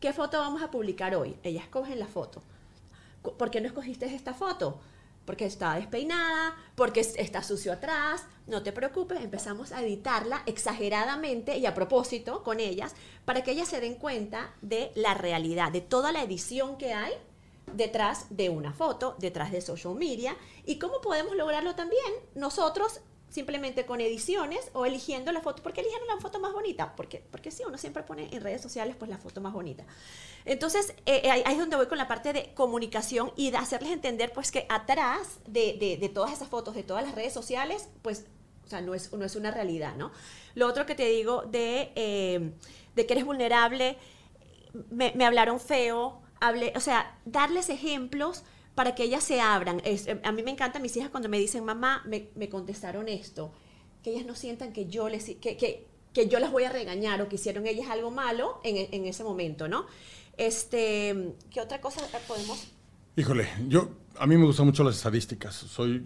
¿qué 0.00 0.12
foto 0.12 0.38
vamos 0.38 0.62
a 0.62 0.70
publicar 0.70 1.14
hoy? 1.16 1.36
Ellas 1.42 1.66
cogen 1.68 1.98
la 1.98 2.06
foto. 2.06 2.40
¿Por 3.32 3.50
qué 3.50 3.60
no 3.60 3.66
escogiste 3.66 4.06
esta 4.06 4.34
foto? 4.34 4.78
Porque 5.24 5.46
está 5.46 5.74
despeinada, 5.76 6.54
porque 6.74 7.00
es- 7.00 7.16
está 7.16 7.42
sucio 7.42 7.72
atrás. 7.72 8.24
No 8.46 8.62
te 8.62 8.72
preocupes, 8.72 9.20
empezamos 9.22 9.72
a 9.72 9.82
editarla 9.82 10.42
exageradamente 10.44 11.56
y 11.56 11.64
a 11.66 11.74
propósito 11.74 12.42
con 12.42 12.60
ellas 12.60 12.94
para 13.24 13.42
que 13.42 13.52
ellas 13.52 13.68
se 13.68 13.80
den 13.80 13.94
cuenta 13.94 14.54
de 14.60 14.92
la 14.94 15.14
realidad, 15.14 15.72
de 15.72 15.80
toda 15.80 16.12
la 16.12 16.22
edición 16.22 16.76
que 16.76 16.92
hay 16.92 17.12
detrás 17.72 18.26
de 18.28 18.50
una 18.50 18.74
foto, 18.74 19.16
detrás 19.18 19.50
de 19.50 19.62
social 19.62 19.94
media 19.94 20.36
y 20.66 20.78
cómo 20.78 21.00
podemos 21.00 21.34
lograrlo 21.34 21.74
también 21.74 22.12
nosotros 22.34 23.00
simplemente 23.34 23.84
con 23.84 24.00
ediciones 24.00 24.70
o 24.74 24.86
eligiendo 24.86 25.32
la 25.32 25.40
foto, 25.40 25.60
porque 25.60 25.80
eligieron 25.80 26.06
la 26.06 26.18
foto 26.18 26.38
más 26.38 26.52
bonita, 26.52 26.94
porque, 26.94 27.18
porque 27.32 27.50
sí, 27.50 27.64
uno 27.66 27.76
siempre 27.78 28.04
pone 28.04 28.28
en 28.30 28.40
redes 28.40 28.62
sociales 28.62 28.94
pues 28.96 29.10
la 29.10 29.18
foto 29.18 29.40
más 29.40 29.52
bonita. 29.52 29.84
Entonces, 30.44 30.94
eh, 31.04 31.22
eh, 31.24 31.30
ahí 31.32 31.42
es 31.54 31.58
donde 31.58 31.74
voy 31.74 31.88
con 31.88 31.98
la 31.98 32.06
parte 32.06 32.32
de 32.32 32.54
comunicación 32.54 33.32
y 33.34 33.50
de 33.50 33.56
hacerles 33.56 33.90
entender 33.90 34.32
pues 34.32 34.52
que 34.52 34.66
atrás 34.68 35.40
de, 35.48 35.98
de- 36.00 36.08
todas 36.10 36.32
esas 36.32 36.46
fotos, 36.46 36.76
de 36.76 36.84
todas 36.84 37.02
las 37.04 37.16
redes 37.16 37.32
sociales, 37.32 37.88
pues, 38.02 38.26
o 38.64 38.68
sea, 38.68 38.80
no 38.80 38.94
es, 38.94 39.12
no 39.12 39.24
es 39.24 39.34
una 39.34 39.50
realidad, 39.50 39.96
¿no? 39.96 40.12
Lo 40.54 40.68
otro 40.68 40.86
que 40.86 40.94
te 40.94 41.06
digo 41.08 41.42
de, 41.42 41.90
eh, 41.96 42.52
de 42.94 43.06
que 43.06 43.14
eres 43.14 43.24
vulnerable, 43.24 43.98
me, 44.90 45.10
me 45.16 45.24
hablaron 45.26 45.58
feo, 45.58 46.20
o 46.76 46.80
sea, 46.80 47.18
darles 47.24 47.68
ejemplos 47.68 48.44
para 48.74 48.94
que 48.94 49.04
ellas 49.04 49.22
se 49.24 49.40
abran. 49.40 49.80
Es- 49.84 50.06
a 50.22 50.32
mí 50.32 50.42
me 50.42 50.50
encantan 50.50 50.82
mis 50.82 50.96
hijas 50.96 51.10
cuando 51.10 51.28
me 51.28 51.38
dicen, 51.38 51.64
mamá, 51.64 52.02
me, 52.06 52.28
me 52.34 52.48
contestaron 52.48 53.08
esto, 53.08 53.52
que 54.02 54.10
ellas 54.10 54.26
no 54.26 54.34
sientan 54.34 54.72
que 54.72 54.86
yo 54.86 55.08
les, 55.08 55.24
que, 55.24 55.56
que, 55.56 55.86
que 56.12 56.28
yo 56.28 56.38
las 56.40 56.50
voy 56.52 56.64
a 56.64 56.70
regañar 56.70 57.20
o 57.22 57.28
que 57.28 57.36
hicieron 57.36 57.66
ellas 57.66 57.88
algo 57.90 58.10
malo 58.10 58.60
en, 58.64 58.88
en 58.92 59.06
ese 59.06 59.24
momento, 59.24 59.68
¿no? 59.68 59.86
Este, 60.36 61.34
¿qué 61.50 61.60
otra 61.60 61.80
cosa 61.80 62.00
podemos? 62.28 62.66
Híjole, 63.16 63.48
yo 63.68 63.90
a 64.18 64.26
mí 64.26 64.36
me 64.36 64.44
gustan 64.44 64.66
mucho 64.66 64.82
las 64.82 64.96
estadísticas. 64.96 65.54
Soy, 65.54 66.02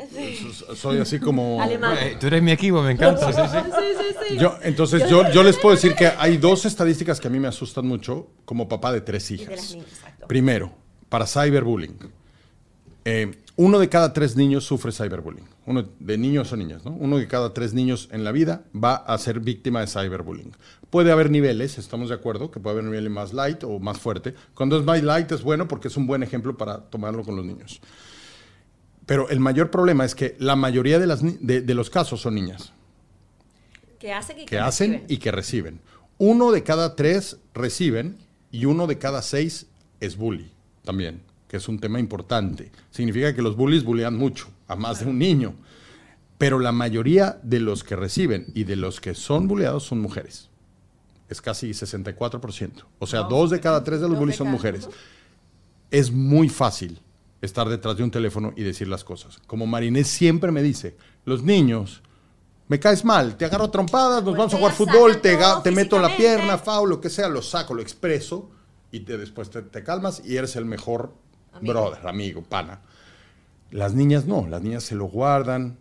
so- 0.54 0.76
soy 0.76 0.98
así 0.98 1.18
como. 1.18 1.60
Alemán. 1.62 1.96
Eh, 1.98 2.16
tú 2.20 2.26
eres 2.26 2.42
mi 2.42 2.52
equipo, 2.52 2.82
me 2.82 2.92
encanta. 2.92 3.32
sí, 3.32 3.40
sí. 3.50 3.58
Sí, 3.78 3.84
sí, 3.96 4.16
sí. 4.34 4.38
Yo, 4.38 4.56
entonces, 4.62 5.08
yo, 5.08 5.30
yo 5.32 5.42
les 5.42 5.56
puedo 5.56 5.74
decir 5.74 5.94
que 5.94 6.06
hay 6.06 6.36
dos 6.36 6.66
estadísticas 6.66 7.18
que 7.20 7.28
a 7.28 7.30
mí 7.30 7.40
me 7.40 7.48
asustan 7.48 7.86
mucho 7.86 8.28
como 8.44 8.68
papá 8.68 8.92
de 8.92 9.00
tres 9.00 9.28
de 9.28 9.34
hijas. 9.36 9.72
niñas. 9.74 9.86
Primero, 10.26 10.70
para 11.08 11.26
cyberbullying. 11.26 11.98
Eh, 13.10 13.38
uno 13.56 13.78
de 13.78 13.88
cada 13.88 14.12
tres 14.12 14.36
niños 14.36 14.64
sufre 14.64 14.92
cyberbullying. 14.92 15.46
Uno 15.64 15.88
de 15.98 16.18
niños 16.18 16.52
o 16.52 16.56
niñas, 16.56 16.84
¿no? 16.84 16.92
Uno 16.92 17.16
de 17.16 17.26
cada 17.26 17.54
tres 17.54 17.72
niños 17.72 18.08
en 18.12 18.22
la 18.22 18.32
vida 18.32 18.64
va 18.74 18.96
a 18.96 19.16
ser 19.18 19.40
víctima 19.40 19.80
de 19.80 19.86
cyberbullying. 19.86 20.52
Puede 20.90 21.10
haber 21.10 21.30
niveles, 21.30 21.78
estamos 21.78 22.10
de 22.10 22.14
acuerdo, 22.16 22.50
que 22.50 22.60
puede 22.60 22.74
haber 22.74 22.84
un 22.84 22.90
nivel 22.90 23.08
más 23.10 23.32
light 23.32 23.64
o 23.64 23.78
más 23.78 23.98
fuerte. 23.98 24.34
Cuando 24.54 24.78
es 24.78 24.84
más 24.84 25.02
light 25.02 25.32
es 25.32 25.42
bueno 25.42 25.66
porque 25.68 25.88
es 25.88 25.96
un 25.96 26.06
buen 26.06 26.22
ejemplo 26.22 26.56
para 26.56 26.82
tomarlo 26.90 27.24
con 27.24 27.34
los 27.36 27.44
niños. 27.46 27.80
Pero 29.06 29.28
el 29.30 29.40
mayor 29.40 29.70
problema 29.70 30.04
es 30.04 30.14
que 30.14 30.36
la 30.38 30.54
mayoría 30.54 30.98
de, 30.98 31.06
las 31.06 31.20
de- 31.22 31.62
de 31.62 31.74
los 31.74 31.88
casos 31.88 32.20
son 32.20 32.34
niñas 32.34 32.72
Que 33.98 34.12
hacen 34.12 34.38
y 34.40 34.44
que 34.44 34.58
hacen 34.58 34.90
reciben. 34.92 35.06
y 35.14 35.16
que 35.18 35.32
reciben. 35.32 35.80
Uno 36.18 36.52
de 36.52 36.62
cada 36.62 36.94
tres 36.94 37.38
reciben 37.54 38.18
y 38.50 38.66
uno 38.66 38.86
de 38.86 38.98
cada 38.98 39.22
seis 39.22 39.66
es 40.00 40.16
bully 40.16 40.52
también, 40.84 41.22
que 41.48 41.56
es 41.56 41.66
un 41.68 41.78
tema 41.80 41.98
importante. 41.98 42.70
Significa 42.90 43.34
que 43.34 43.42
los 43.42 43.56
bullies 43.56 43.82
bullean 43.84 44.16
mucho, 44.16 44.48
a 44.68 44.76
más 44.76 45.00
de 45.00 45.06
un 45.06 45.18
niño. 45.18 45.54
Pero 46.36 46.58
la 46.60 46.70
mayoría 46.72 47.40
de 47.42 47.58
los 47.58 47.82
que 47.82 47.96
reciben 47.96 48.46
y 48.54 48.64
de 48.64 48.76
los 48.76 49.00
que 49.00 49.14
son 49.14 49.48
bulleados 49.48 49.82
son 49.84 50.00
mujeres. 50.00 50.50
Es 51.28 51.40
casi 51.42 51.70
64%. 51.70 52.70
O 52.98 53.06
sea, 53.06 53.22
dos 53.24 53.50
de 53.50 53.60
cada 53.60 53.82
tres 53.82 54.00
de 54.00 54.08
los 54.08 54.18
bullies 54.18 54.36
son 54.36 54.48
mujeres. 54.48 54.88
Es 55.90 56.12
muy 56.12 56.48
fácil 56.48 57.00
estar 57.40 57.68
detrás 57.68 57.96
de 57.96 58.04
un 58.04 58.10
teléfono 58.10 58.52
y 58.56 58.62
decir 58.62 58.88
las 58.88 59.04
cosas. 59.04 59.38
Como 59.46 59.66
Marinés 59.66 60.08
siempre 60.08 60.52
me 60.52 60.62
dice, 60.62 60.96
los 61.24 61.42
niños, 61.42 62.02
me 62.68 62.78
caes 62.78 63.04
mal, 63.04 63.36
te 63.36 63.44
agarro 63.44 63.70
trompadas, 63.70 64.22
nos 64.22 64.36
vamos 64.36 64.52
a 64.54 64.58
jugar 64.58 64.72
fútbol, 64.74 65.20
te, 65.20 65.38
te 65.62 65.70
meto 65.70 65.96
en 65.96 66.02
la 66.02 66.16
pierna, 66.16 66.58
foul, 66.58 66.90
lo 66.90 67.00
que 67.00 67.08
sea, 67.10 67.28
lo 67.28 67.40
saco, 67.42 67.74
lo 67.74 67.80
expreso 67.82 68.50
y 68.90 69.00
te- 69.00 69.16
después 69.18 69.50
te, 69.50 69.62
te 69.62 69.82
calmas 69.82 70.22
y 70.24 70.36
eres 70.36 70.56
el 70.56 70.64
mejor 70.66 71.14
brother, 71.60 72.06
amigo, 72.06 72.42
pana. 72.42 72.80
Las 73.70 73.94
niñas 73.94 74.26
no, 74.26 74.46
las 74.46 74.62
niñas 74.62 74.84
se 74.84 74.94
lo 74.94 75.06
guardan. 75.06 75.76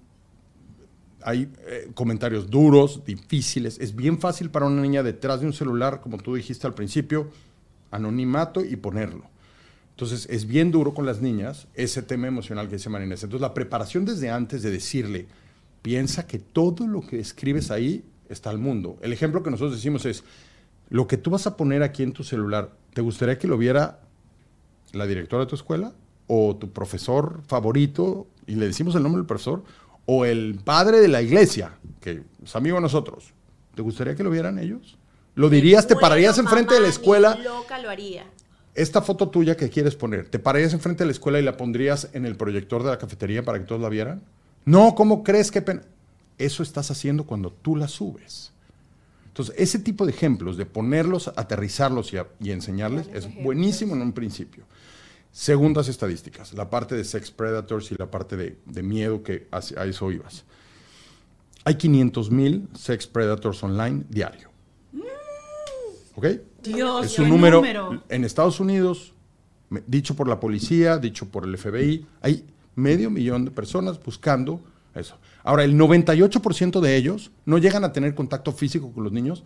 Hay 1.24 1.52
eh, 1.68 1.92
comentarios 1.94 2.50
duros, 2.50 3.04
difíciles. 3.06 3.80
Es 3.80 3.96
bien 3.96 4.20
fácil 4.20 4.50
para 4.50 4.66
una 4.66 4.82
niña 4.82 5.04
detrás 5.04 5.42
de 5.42 5.48
un 5.48 5.54
celular, 5.54 6.02
como 6.02 6.18
tú 6.18 6.36
dijiste 6.36 6.68
al 6.68 6.74
principio, 6.74 7.32
anonimato 7.92 8.64
y 8.64 8.76
ponerlo. 8.76 9.24
Entonces 9.92 10.28
es 10.30 10.46
bien 10.46 10.72
duro 10.72 10.94
con 10.94 11.06
las 11.06 11.22
niñas 11.22 11.68
ese 11.74 12.04
tema 12.04 12.28
emocional 12.28 12.68
que 12.68 12.76
dice 12.76 12.90
Marinés. 12.90 13.24
Entonces 13.24 13.42
la 13.42 13.54
preparación 13.54 14.06
desde 14.06 14.30
antes 14.30 14.62
de 14.62 14.70
decirle, 14.70 15.26
piensa 15.82 16.28
que 16.28 16.38
todo 16.38 16.86
lo 16.86 17.02
que 17.02 17.20
escribes 17.20 17.72
ahí 17.72 18.04
está 18.30 18.50
al 18.50 18.60
mundo. 18.60 19.00
El 19.02 19.12
ejemplo 19.12 19.42
que 19.42 19.50
nosotros 19.50 19.76
decimos 19.76 20.06
es, 20.06 20.24
lo 20.90 21.08
que 21.08 21.18
tú 21.18 21.32
vas 21.32 21.48
a 21.48 21.58
poner 21.58 21.84
aquí 21.84 22.04
en 22.04 22.14
tu 22.14 22.24
celular, 22.24 22.72
¿te 22.94 23.02
gustaría 23.02 23.38
que 23.38 23.48
lo 23.48 23.58
viera 23.58 24.02
la 24.94 25.06
directora 25.06 25.44
de 25.44 25.50
tu 25.50 25.56
escuela 25.56 25.94
o 26.28 26.56
tu 26.56 26.72
profesor 26.72 27.42
favorito, 27.48 28.28
y 28.46 28.56
le 28.56 28.68
decimos 28.68 28.96
el 28.96 29.04
nombre 29.04 29.20
del 29.20 29.28
profesor, 29.28 29.64
o 30.06 30.26
el 30.26 30.60
padre 30.64 31.00
de 31.00 31.08
la 31.08 31.22
iglesia, 31.22 31.78
que 32.02 32.24
es 32.44 32.56
amigo 32.56 32.76
de 32.76 32.82
nosotros. 32.82 33.34
¿Te 33.76 33.82
gustaría 33.82 34.16
que 34.16 34.24
lo 34.24 34.30
vieran 34.30 34.60
ellos? 34.60 34.98
¿Lo 35.36 35.50
dirías? 35.50 35.88
¿Te 35.88 35.96
pararías 35.96 36.38
enfrente 36.38 36.74
de 36.74 36.82
la 36.82 36.88
escuela? 36.88 37.36
loca 37.36 37.80
lo 37.80 37.90
haría. 37.90 38.26
Esta 38.74 39.02
foto 39.02 39.30
tuya 39.30 39.58
que 39.58 39.70
quieres 39.70 39.96
poner, 39.96 40.30
¿te 40.30 40.40
pararías 40.40 40.74
enfrente 40.74 41.04
de 41.04 41.08
la 41.08 41.12
escuela 41.12 41.40
y 41.40 41.44
la 41.44 41.58
pondrías 41.58 42.10
en 42.14 42.26
el 42.26 42.36
proyector 42.36 42.84
de 42.84 42.90
la 42.90 42.98
cafetería 42.98 43.44
para 43.44 43.60
que 43.60 43.66
todos 43.66 43.82
la 43.82 43.90
vieran? 43.90 44.22
No, 44.66 44.96
¿cómo 44.96 45.24
crees 45.24 45.52
que 45.52 45.62
pena? 45.62 45.82
Eso 46.38 46.62
estás 46.62 46.92
haciendo 46.92 47.26
cuando 47.26 47.52
tú 47.52 47.76
la 47.76 47.88
subes. 47.88 48.52
Entonces, 49.38 49.54
ese 49.60 49.78
tipo 49.78 50.04
de 50.08 50.12
ejemplos, 50.14 50.58
de 50.58 50.66
ponerlos, 50.66 51.28
aterrizarlos 51.36 52.12
y, 52.12 52.18
a- 52.18 52.26
y 52.40 52.50
enseñarles, 52.50 53.08
es 53.14 53.28
buenísimo 53.44 53.94
en 53.94 54.02
un 54.02 54.12
principio. 54.12 54.64
Segundas 55.32 55.88
estadísticas, 55.90 56.54
la 56.54 56.72
parte 56.72 56.96
de 56.96 57.04
sex 57.04 57.30
predators 57.30 57.92
y 57.92 57.96
la 58.00 58.10
parte 58.10 58.36
de, 58.36 58.58
de 58.66 58.82
miedo 58.82 59.22
que 59.22 59.48
hacia- 59.52 59.80
a 59.80 59.86
eso 59.86 60.12
ibas. 60.12 60.44
Hay 61.66 61.76
500 61.76 62.32
mil 62.32 62.68
sex 62.74 63.06
predators 63.06 63.62
online 63.62 64.06
diario. 64.10 64.50
¿Ok? 66.16 66.26
Dios, 66.64 67.06
es 67.06 67.20
un 67.20 67.30
número, 67.30 67.58
número. 67.58 68.04
en 68.10 68.24
Estados 68.26 68.60
Unidos, 68.60 69.14
dicho 69.86 70.16
por 70.16 70.28
la 70.28 70.40
policía, 70.40 70.98
dicho 70.98 71.28
por 71.30 71.46
el 71.46 71.56
FBI, 71.58 72.08
hay 72.22 72.44
medio 72.76 73.12
millón 73.12 73.46
de 73.46 73.52
personas 73.52 74.02
buscando 74.04 74.62
eso. 74.96 75.16
Ahora, 75.44 75.64
el 75.64 75.78
98% 75.78 76.80
de 76.82 76.96
ellos 76.96 77.32
no 77.46 77.58
llegan 77.58 77.84
a 77.84 77.94
tener 77.94 78.16
contacto 78.16 78.52
físico 78.52 78.92
con 78.92 79.04
los 79.04 79.14
niños, 79.14 79.44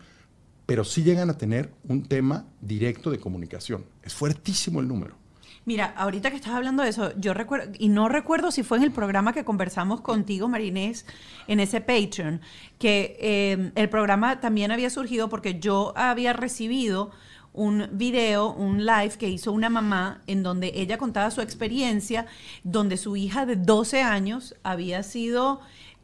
pero 0.66 0.84
sí 0.84 1.04
llegan 1.04 1.30
a 1.30 1.38
tener 1.38 1.72
un 1.88 2.04
tema 2.04 2.46
directo 2.62 3.12
de 3.12 3.20
comunicación. 3.20 3.86
Es 4.04 4.14
fuertísimo 4.14 4.80
el 4.80 4.88
número. 4.88 5.16
Mira, 5.64 5.94
ahorita 5.96 6.32
que 6.32 6.38
estás 6.38 6.54
hablando 6.54 6.82
de 6.82 6.90
eso, 6.90 7.14
yo 7.18 7.36
recuerdo, 7.36 7.72
y 7.78 7.90
no 7.90 8.10
recuerdo 8.10 8.50
si 8.50 8.64
fue 8.64 8.78
en 8.78 8.84
el 8.84 8.92
programa 8.92 9.32
que 9.32 9.46
conversamos 9.46 10.02
contigo, 10.02 10.48
Marinés, 10.48 11.06
en 11.48 11.60
ese 11.60 11.82
Patreon, 11.82 12.42
que 12.80 13.16
eh, 13.20 13.72
el 13.76 13.90
programa 13.90 14.40
también 14.40 14.72
había 14.72 14.90
surgido 14.90 15.30
porque 15.30 15.60
yo 15.60 15.94
había 15.96 16.34
recibido 16.34 17.12
un 17.54 17.90
video, 17.92 18.54
un 18.54 18.86
live 18.86 19.16
que 19.18 19.30
hizo 19.30 19.52
una 19.52 19.70
mamá 19.70 20.22
en 20.28 20.44
donde 20.44 20.72
ella 20.76 20.98
contaba 20.98 21.32
su 21.32 21.42
experiencia, 21.42 22.26
donde 22.64 22.98
su 22.98 23.16
hija 23.16 23.46
de 23.46 23.56
12 23.56 24.02
años 24.02 24.56
había 24.64 25.04
sido 25.04 25.62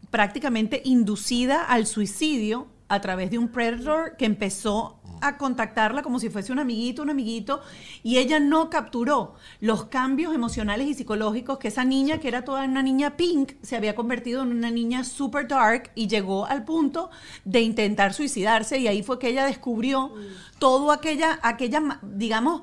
prácticamente 0.10 0.82
inducida 0.86 1.64
al 1.64 1.86
suicidio 1.86 2.68
a 2.90 3.02
través 3.02 3.32
de 3.32 3.38
un 3.38 3.50
predator 3.50 4.16
que 4.18 4.26
empezó 4.26 5.00
a 5.22 5.38
contactarla 5.38 6.04
como 6.04 6.20
si 6.20 6.30
fuese 6.30 6.52
un 6.52 6.60
amiguito, 6.60 7.02
un 7.02 7.10
amiguito, 7.10 7.62
y 8.04 8.18
ella 8.18 8.40
no 8.40 8.70
capturó 8.70 9.36
los 9.60 9.86
cambios 9.86 10.34
emocionales 10.34 10.88
y 10.88 10.94
psicológicos 10.94 11.58
que 11.58 11.70
esa 11.70 11.86
niña, 11.86 12.20
que 12.20 12.28
era 12.28 12.44
toda 12.44 12.64
una 12.66 12.84
niña 12.84 13.18
pink, 13.18 13.54
se 13.62 13.76
había 13.76 13.96
convertido 13.96 14.44
en 14.44 14.50
una 14.50 14.72
niña 14.72 15.04
super 15.04 15.48
dark 15.48 15.92
y 15.96 16.08
llegó 16.08 16.46
al 16.46 16.66
punto 16.66 17.10
de 17.46 17.62
intentar 17.62 18.14
suicidarse 18.14 18.78
y 18.78 18.88
ahí 18.88 19.04
fue 19.04 19.20
que 19.20 19.30
ella 19.30 19.46
descubrió 19.46 20.14
todo 20.60 20.92
aquella, 20.92 21.40
aquella, 21.42 22.00
digamos, 22.04 22.62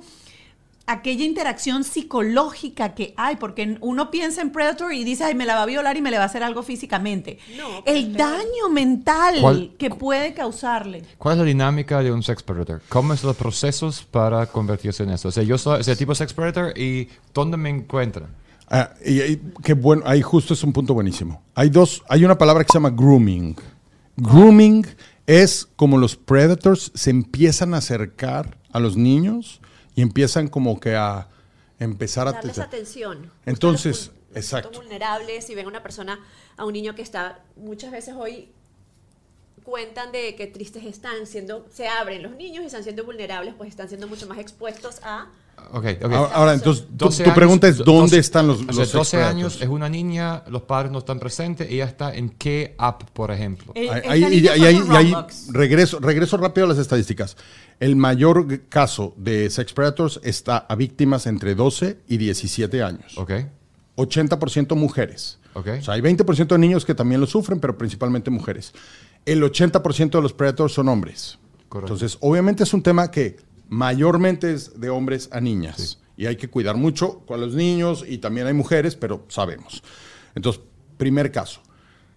aquella 0.87 1.25
interacción 1.25 1.83
psicológica 1.85 2.95
que 2.95 3.15
hay, 3.17 3.37
porque 3.37 3.79
uno 3.81 4.11
piensa 4.11 4.43
en 4.43 4.51
Predator 4.51 4.93
y 4.93 5.03
dice, 5.05 5.25
ay, 5.25 5.35
me 5.35 5.47
la 5.47 5.55
va 5.55 5.63
a 5.63 5.67
violar 5.67 5.97
y 5.97 6.03
me 6.03 6.11
le 6.11 6.19
va 6.19 6.25
a 6.25 6.27
hacer 6.27 6.43
algo 6.43 6.63
físicamente. 6.63 7.39
No, 7.57 7.83
pero 7.85 7.97
el 7.97 8.07
peor. 8.13 8.19
daño 8.19 8.69
mental 8.73 9.37
¿Cuál- 9.41 9.73
que 9.79 9.91
puede 9.91 10.35
causarle. 10.35 11.03
¿Cuál 11.19 11.35
es 11.35 11.39
la 11.39 11.45
dinámica 11.45 12.03
de 12.03 12.13
un 12.13 12.23
sex 12.23 12.43
predator? 12.43 12.83
¿Cómo 12.89 13.17
son 13.17 13.29
los 13.29 13.37
procesos 13.37 14.03
para 14.03 14.47
convertirse 14.47 15.03
en 15.05 15.11
eso? 15.11 15.29
O 15.29 15.33
sea, 15.33 15.43
yo 15.43 15.57
soy 15.59 15.81
ese 15.81 15.97
tipo 15.97 16.13
de 16.13 16.17
sex 16.17 16.33
predator 16.35 16.79
y 16.79 17.09
¿dónde 17.33 17.57
me 17.57 17.71
encuentran? 17.71 18.29
Ah, 18.69 18.91
y, 19.05 19.21
y 19.23 19.43
qué 19.63 19.75
bueno, 19.75 20.03
ahí 20.07 20.23
justo 20.23 20.55
es 20.55 20.63
un 20.65 20.73
punto 20.73 20.95
buenísimo. 20.95 21.43
Hay 21.55 21.71
dos, 21.71 22.03
hay 22.09 22.25
una 22.25 22.37
palabra 22.39 22.65
que 22.65 22.69
se 22.73 22.79
llama 22.79 22.91
grooming. 22.91 23.57
Grooming 24.17 24.87
es 25.27 25.69
como 25.77 25.99
los 25.99 26.17
predators 26.17 26.93
se 26.95 27.11
empiezan 27.11 27.75
a 27.75 27.79
acercar 27.79 28.59
a 28.73 28.81
los 28.81 28.97
niños 28.97 29.61
y 29.95 30.03
empiezan 30.03 30.49
como 30.49 30.81
que 30.81 30.97
a 30.97 31.29
empezar 31.79 32.29
a... 32.29 32.33
Darles 32.33 32.59
atención. 32.59 33.31
Entonces, 33.47 34.11
los 34.29 34.37
exacto. 34.37 34.81
vulnerables, 34.81 35.47
si 35.47 35.55
ven 35.55 35.67
a 35.67 35.69
una 35.69 35.83
persona, 35.83 36.21
a 36.57 36.65
un 36.65 36.73
niño 36.73 36.95
que 36.95 37.03
está, 37.03 37.41
muchas 37.57 37.93
veces 37.93 38.15
hoy 38.17 38.51
cuentan 39.63 40.13
de 40.13 40.35
que 40.37 40.47
tristes 40.47 40.85
están 40.85 41.27
siendo, 41.27 41.67
se 41.73 41.89
abren 41.89 42.23
los 42.23 42.33
niños 42.37 42.63
y 42.63 42.67
están 42.67 42.83
siendo 42.83 43.05
vulnerables, 43.05 43.55
pues 43.55 43.71
están 43.71 43.89
siendo 43.89 44.09
mucho 44.09 44.27
más 44.27 44.39
expuestos 44.39 45.01
a... 45.03 45.31
Ok, 45.73 45.87
ok. 46.05 46.13
Ahora, 46.13 46.35
ahora, 46.35 46.55
entonces, 46.55 46.85
tu, 46.97 47.07
12 47.07 47.25
tu 47.25 47.35
pregunta 47.35 47.67
años, 47.67 47.81
es, 47.81 47.85
¿dónde 47.85 48.17
doce- 48.17 48.21
están 48.21 48.47
los, 48.47 48.61
o 48.61 48.65
los 48.65 48.77
sea, 48.77 48.85
sex 48.85 48.93
12 48.95 49.17
años 49.23 49.35
predators? 49.55 49.63
es 49.63 49.69
una 49.69 49.89
niña, 49.89 50.43
los 50.49 50.63
padres 50.63 50.93
no 50.93 50.99
están 50.99 51.19
presentes, 51.19 51.69
ella 51.71 51.85
está 51.87 52.15
en 52.15 52.29
qué 52.31 52.75
app, 52.79 53.03
por 53.13 53.31
ejemplo. 53.33 53.73
Eh, 53.75 53.89
Ahí- 53.91 54.25
y, 54.25 54.39
y 54.45 54.49
ahí- 54.49 54.61
y 54.89 54.95
ahí 54.97 55.15
regreso, 55.51 55.99
regreso 55.99 56.37
rápido 56.37 56.67
a 56.67 56.69
las 56.69 56.79
estadísticas. 56.79 57.37
El 57.81 57.97
mayor 57.97 58.61
caso 58.69 59.15
de 59.17 59.51
sex 59.51 59.73
predators 59.73 60.21
está 60.23 60.59
a 60.59 60.77
víctimas 60.77 61.27
entre 61.27 61.55
12 61.57 61.99
y 62.09 62.19
17 62.19 62.83
años. 62.83 63.19
Ok, 63.19 63.33
80% 63.97 64.75
mujeres. 64.77 65.39
Ok. 65.55 65.69
O 65.79 65.83
sea, 65.83 65.95
hay 65.95 66.01
20% 66.01 66.49
de 66.55 66.59
niños 66.59 66.85
que 66.85 66.95
también 66.95 67.21
lo 67.21 67.27
sufren, 67.27 67.61
pero 67.61 67.79
principalmente 67.79 68.31
mujeres. 68.31 68.73
El 69.25 69.43
80% 69.43 70.19
de 70.19 70.23
los 70.23 70.33
predators 70.33 70.73
son 70.75 70.89
hombres. 70.89 71.39
Correcto. 71.69 71.95
Entonces, 71.95 72.19
obviamente 72.21 72.63
es 72.65 72.75
un 72.75 72.83
tema 72.83 73.11
que 73.11 73.37
mayormente 73.75 74.53
es 74.53 74.81
de 74.81 74.89
hombres 74.89 75.29
a 75.33 75.41
niñas. 75.41 75.99
Y 76.17 76.27
hay 76.27 76.37
que 76.37 76.49
cuidar 76.49 76.77
mucho 76.77 77.21
con 77.27 77.41
los 77.41 77.55
niños 77.55 78.05
y 78.07 78.19
también 78.19 78.47
hay 78.47 78.55
mujeres, 78.55 78.95
pero 78.95 79.25
sabemos. 79.29 79.83
Entonces, 80.35 80.63
primer 80.97 81.33
caso. 81.33 81.61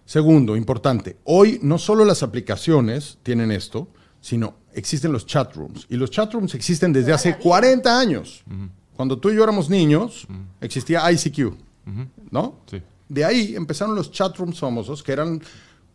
Segundo, 0.04 0.56
importante, 0.56 1.18
hoy 1.24 1.58
no 1.62 1.76
solo 1.76 2.04
las 2.04 2.22
aplicaciones 2.22 3.18
tienen 3.22 3.50
esto, 3.50 3.88
sino 4.20 4.56
existen 4.72 5.12
los 5.12 5.26
chat 5.26 5.54
rooms. 5.54 5.86
Y 5.90 5.96
los 5.96 6.10
chat 6.10 6.32
rooms 6.32 6.54
existen 6.54 6.92
desde 6.92 7.12
hace 7.12 7.36
40 7.36 7.98
años. 7.98 8.44
Cuando 8.94 9.18
tú 9.18 9.30
y 9.30 9.36
yo 9.36 9.42
éramos 9.42 9.68
niños, 9.68 10.26
existía 10.60 11.10
ICQ, 11.10 11.54
¿no? 12.30 12.60
Sí. 12.70 12.80
De 13.08 13.24
ahí 13.24 13.56
empezaron 13.56 13.94
los 13.94 14.10
chat 14.12 14.36
rooms 14.36 14.60
famosos, 14.60 15.02
que 15.02 15.12
eran 15.12 15.42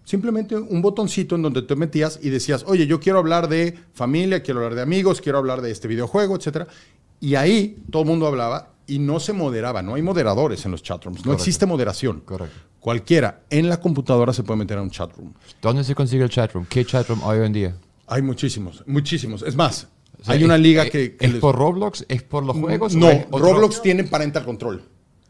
simplemente 0.03 0.55
un 0.55 0.81
botoncito 0.81 1.35
en 1.35 1.41
donde 1.41 1.61
te 1.61 1.75
metías 1.75 2.19
y 2.21 2.29
decías, 2.29 2.63
oye, 2.67 2.87
yo 2.87 2.99
quiero 2.99 3.19
hablar 3.19 3.47
de 3.47 3.77
familia, 3.93 4.41
quiero 4.43 4.59
hablar 4.59 4.75
de 4.75 4.81
amigos, 4.81 5.21
quiero 5.21 5.37
hablar 5.37 5.61
de 5.61 5.71
este 5.71 5.87
videojuego, 5.87 6.35
etcétera. 6.35 6.67
Y 7.19 7.35
ahí 7.35 7.77
todo 7.89 8.01
el 8.03 8.09
mundo 8.09 8.27
hablaba 8.27 8.69
y 8.85 8.99
no 8.99 9.19
se 9.19 9.31
moderaba, 9.31 9.81
no 9.81 9.95
hay 9.95 10.01
moderadores 10.01 10.65
en 10.65 10.71
los 10.71 10.83
chat 10.83 11.03
rooms, 11.05 11.19
no 11.19 11.23
Correcto. 11.23 11.41
existe 11.43 11.65
moderación. 11.65 12.19
Correcto. 12.21 12.55
Cualquiera 12.81 13.43
en 13.49 13.69
la 13.69 13.79
computadora 13.79 14.33
se 14.33 14.43
puede 14.43 14.57
meter 14.59 14.77
a 14.77 14.81
un 14.81 14.89
chat 14.91 15.09
room. 15.15 15.33
¿Dónde 15.61 15.85
se 15.85 15.95
consigue 15.95 16.23
el 16.23 16.29
chatroom? 16.29 16.65
¿Qué 16.65 16.83
chatroom 16.85 17.21
hay 17.23 17.39
hoy 17.39 17.45
en 17.45 17.53
día? 17.53 17.75
Hay 18.07 18.21
muchísimos, 18.21 18.83
muchísimos. 18.85 19.41
Es 19.43 19.55
más, 19.55 19.87
O 20.21 20.25
sea, 20.25 20.33
hay 20.35 20.43
una 20.43 20.55
¿es- 20.55 20.61
liga 20.61 20.83
es- 20.83 20.91
que... 20.91 21.15
que 21.15 21.25
¿Es 21.25 21.31
les- 21.31 21.39
por 21.39 21.55
Roblox? 21.55 22.03
¿Es 22.09 22.23
por 22.23 22.43
los 22.43 22.57
juegos? 22.57 22.93
No, 22.93 23.09
Roblox 23.31 23.81
tiene 23.81 24.03
parental 24.03 24.43
control. 24.43 24.83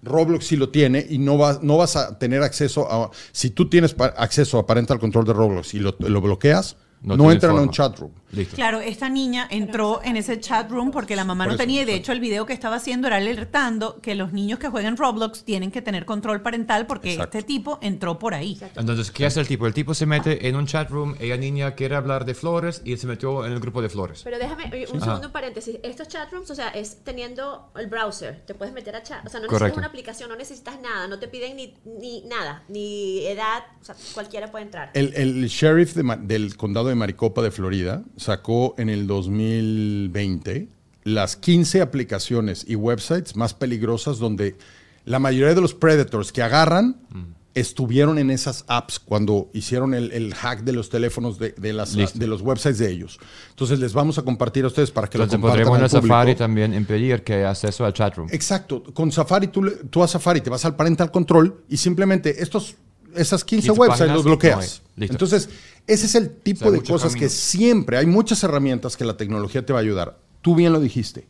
Roblox 0.04 0.46
sí 0.46 0.56
lo 0.56 0.70
tiene 0.70 1.06
y 1.10 1.18
no, 1.18 1.38
vas 1.38 1.64
no 1.64 1.78
vas 1.78 1.96
a 1.96 2.18
tener 2.20 2.44
acceso 2.44 2.92
a... 2.92 3.10
Si 3.32 3.50
tú 3.50 3.70
tienes 3.70 3.96
acceso 4.18 4.60
a 4.60 4.66
parental 4.66 5.00
control 5.00 5.26
de 5.26 5.34
Roblox 5.34 5.74
y 5.74 5.80
lo, 5.80 5.96
lo 6.00 6.22
bloqueas, 6.22 6.78
No 7.02 7.32
entran 7.32 7.58
a 7.58 7.62
un 7.62 7.70
chat 7.70 7.98
room. 8.00 8.12
Listo. 8.34 8.56
Claro, 8.56 8.80
esta 8.82 9.10
niña 9.10 9.48
entró 9.50 10.02
en 10.04 10.18
ese 10.18 10.40
chat 10.40 10.70
room 10.70 10.92
porque 10.92 11.16
la 11.16 11.24
mamá 11.24 11.46
Por 11.46 11.52
no 11.52 11.54
eso, 11.56 11.64
tenía 11.64 11.84
y 11.84 11.86
de 11.86 11.96
hecho 11.96 12.12
el 12.12 12.20
video 12.20 12.46
que 12.46 12.54
estaba 12.54 12.76
haciendo 12.78 13.08
era 13.08 13.18
alertando 13.18 14.02
que 14.02 14.16
los 14.16 14.34
niños 14.34 14.60
que 14.60 14.70
juegan 14.70 14.98
Roblox 14.98 15.44
tienen 15.44 15.72
que 15.72 15.82
tener 15.82 16.06
control 16.06 16.42
parental 16.42 16.88
porque 16.88 17.14
Exacto. 17.14 17.38
este 17.38 17.48
tipo 17.48 17.80
entró 17.82 18.18
por 18.20 18.34
ahí. 18.34 18.60
Entonces, 18.76 19.12
¿qué 19.12 19.26
hace 19.26 19.40
el 19.40 19.48
tipo? 19.48 19.68
El 19.68 19.74
tipo 19.74 19.94
se 19.94 20.06
mete 20.06 20.48
en 20.48 20.56
un 20.56 20.66
chat 20.66 20.90
room, 20.90 21.16
ella 21.20 21.38
niña 21.38 21.76
quiere 21.76 21.96
hablar 21.96 22.26
de 22.26 22.34
flores 22.34 22.82
y 22.84 22.94
él 22.94 22.98
se 22.98 23.08
metió 23.08 23.46
en 23.46 23.52
el 23.54 23.60
grupo 23.60 23.82
de 23.82 23.90
flores. 23.90 24.22
Pero 24.24 24.38
déjame 24.40 24.66
eh, 24.72 24.88
un 24.92 24.98
Ajá. 24.98 25.06
segundo 25.06 25.32
paréntesis. 25.32 25.78
Estos 25.84 26.08
chatrooms, 26.08 26.50
o 26.50 26.56
sea, 26.56 26.70
es 26.70 27.04
teniendo 27.04 27.72
el 27.76 27.88
browser. 27.88 28.42
Te 28.46 28.54
puedes 28.56 28.74
meter 28.74 28.96
a 28.96 29.04
chat. 29.04 29.26
O 29.26 29.30
sea, 29.30 29.40
no 29.40 29.48
Correcto. 29.48 29.66
necesitas 29.66 29.78
una 29.78 29.88
aplicación, 29.88 30.30
no 30.30 30.36
necesitas 30.36 30.80
nada. 30.82 31.08
No 31.08 31.20
te 31.20 31.28
piden 31.28 31.56
ni, 31.56 31.76
ni 31.86 32.22
nada, 32.26 32.64
ni 32.68 33.26
edad. 33.28 33.64
O 33.82 33.86
sea, 33.86 33.96
cualquiera 34.14 34.50
puede 34.52 34.66
entrar. 34.66 34.92
El, 34.94 35.14
el 35.16 35.48
sheriff 35.48 35.94
de 35.94 36.04
Ma- 36.04 36.18
del 36.18 36.58
condado 36.58 36.88
de 36.88 36.96
Maricopa 36.96 37.42
de 37.42 37.52
Florida 37.52 38.04
sacó 38.24 38.76
en 38.78 38.90
el 38.90 39.08
2020 39.08 40.68
las 41.04 41.36
15 41.36 41.82
aplicaciones 41.82 42.66
y 42.68 42.76
websites 42.76 43.36
más 43.36 43.54
peligrosas 43.54 44.20
donde 44.20 44.56
la 45.06 45.20
mayoría 45.20 45.54
de 45.54 45.62
los 45.62 45.74
predators 45.74 46.32
que 46.32 46.42
agarran 46.42 46.98
estuvieron 47.56 48.18
en 48.18 48.32
esas 48.32 48.66
apps 48.68 49.00
cuando 49.00 49.50
hicieron 49.54 49.94
el, 49.94 50.12
el 50.12 50.34
hack 50.34 50.62
de 50.64 50.72
los 50.72 50.90
teléfonos 50.90 51.38
de, 51.38 51.52
de 51.52 51.74
las, 51.74 51.94
Listo. 51.96 52.18
de 52.18 52.26
los 52.26 52.42
websites 52.42 52.80
de 52.80 52.90
ellos. 52.90 53.20
Entonces 53.50 53.80
les 53.80 53.94
vamos 53.94 54.18
a 54.18 54.24
compartir 54.24 54.64
a 54.64 54.68
ustedes 54.68 54.92
para 54.92 55.08
que 55.08 55.18
Entonces 55.18 55.40
lo 55.40 55.42
compartan 55.42 55.68
podremos 55.68 55.92
en 55.92 55.98
al 55.98 56.04
el 56.04 56.10
Safari 56.10 56.36
también 56.36 56.74
impedir 56.74 57.24
que 57.24 57.34
haya 57.34 57.52
acceso 57.52 57.86
al 57.86 57.94
chat 57.94 58.16
room. 58.16 58.28
Exacto. 58.32 58.84
Con 58.94 59.12
Safari, 59.12 59.48
tú, 59.48 59.70
tú 59.90 60.02
a 60.02 60.08
Safari 60.08 60.42
te 60.42 60.50
vas 60.50 60.66
al 60.66 60.76
parental 60.76 61.12
control 61.12 61.64
y 61.70 61.78
simplemente 61.78 62.42
estos, 62.42 62.76
esas 63.16 63.44
15 63.44 63.68
15 63.70 63.80
websites 63.80 64.14
los 64.14 64.24
bloqueas. 64.24 64.82
Entonces, 64.98 65.50
ese 65.88 66.06
es 66.06 66.16
el 66.16 66.30
tipo 66.30 66.68
O 66.68 66.72
sea, 66.72 66.80
de 66.80 66.88
cosas 66.88 67.12
camino. 67.12 67.20
que 67.20 67.30
siempre, 67.30 67.98
hay 67.98 68.06
muchas 68.06 68.44
herramientas 68.44 68.96
que 68.98 69.06
la 69.06 69.18
tecnología 69.18 69.66
te 69.66 69.74
va 69.74 69.80
a 69.80 69.82
ayudar. 69.82 70.20
Tú 70.42 70.56
bien 70.56 70.74
lo 70.74 70.80
dijiste. 70.80 71.28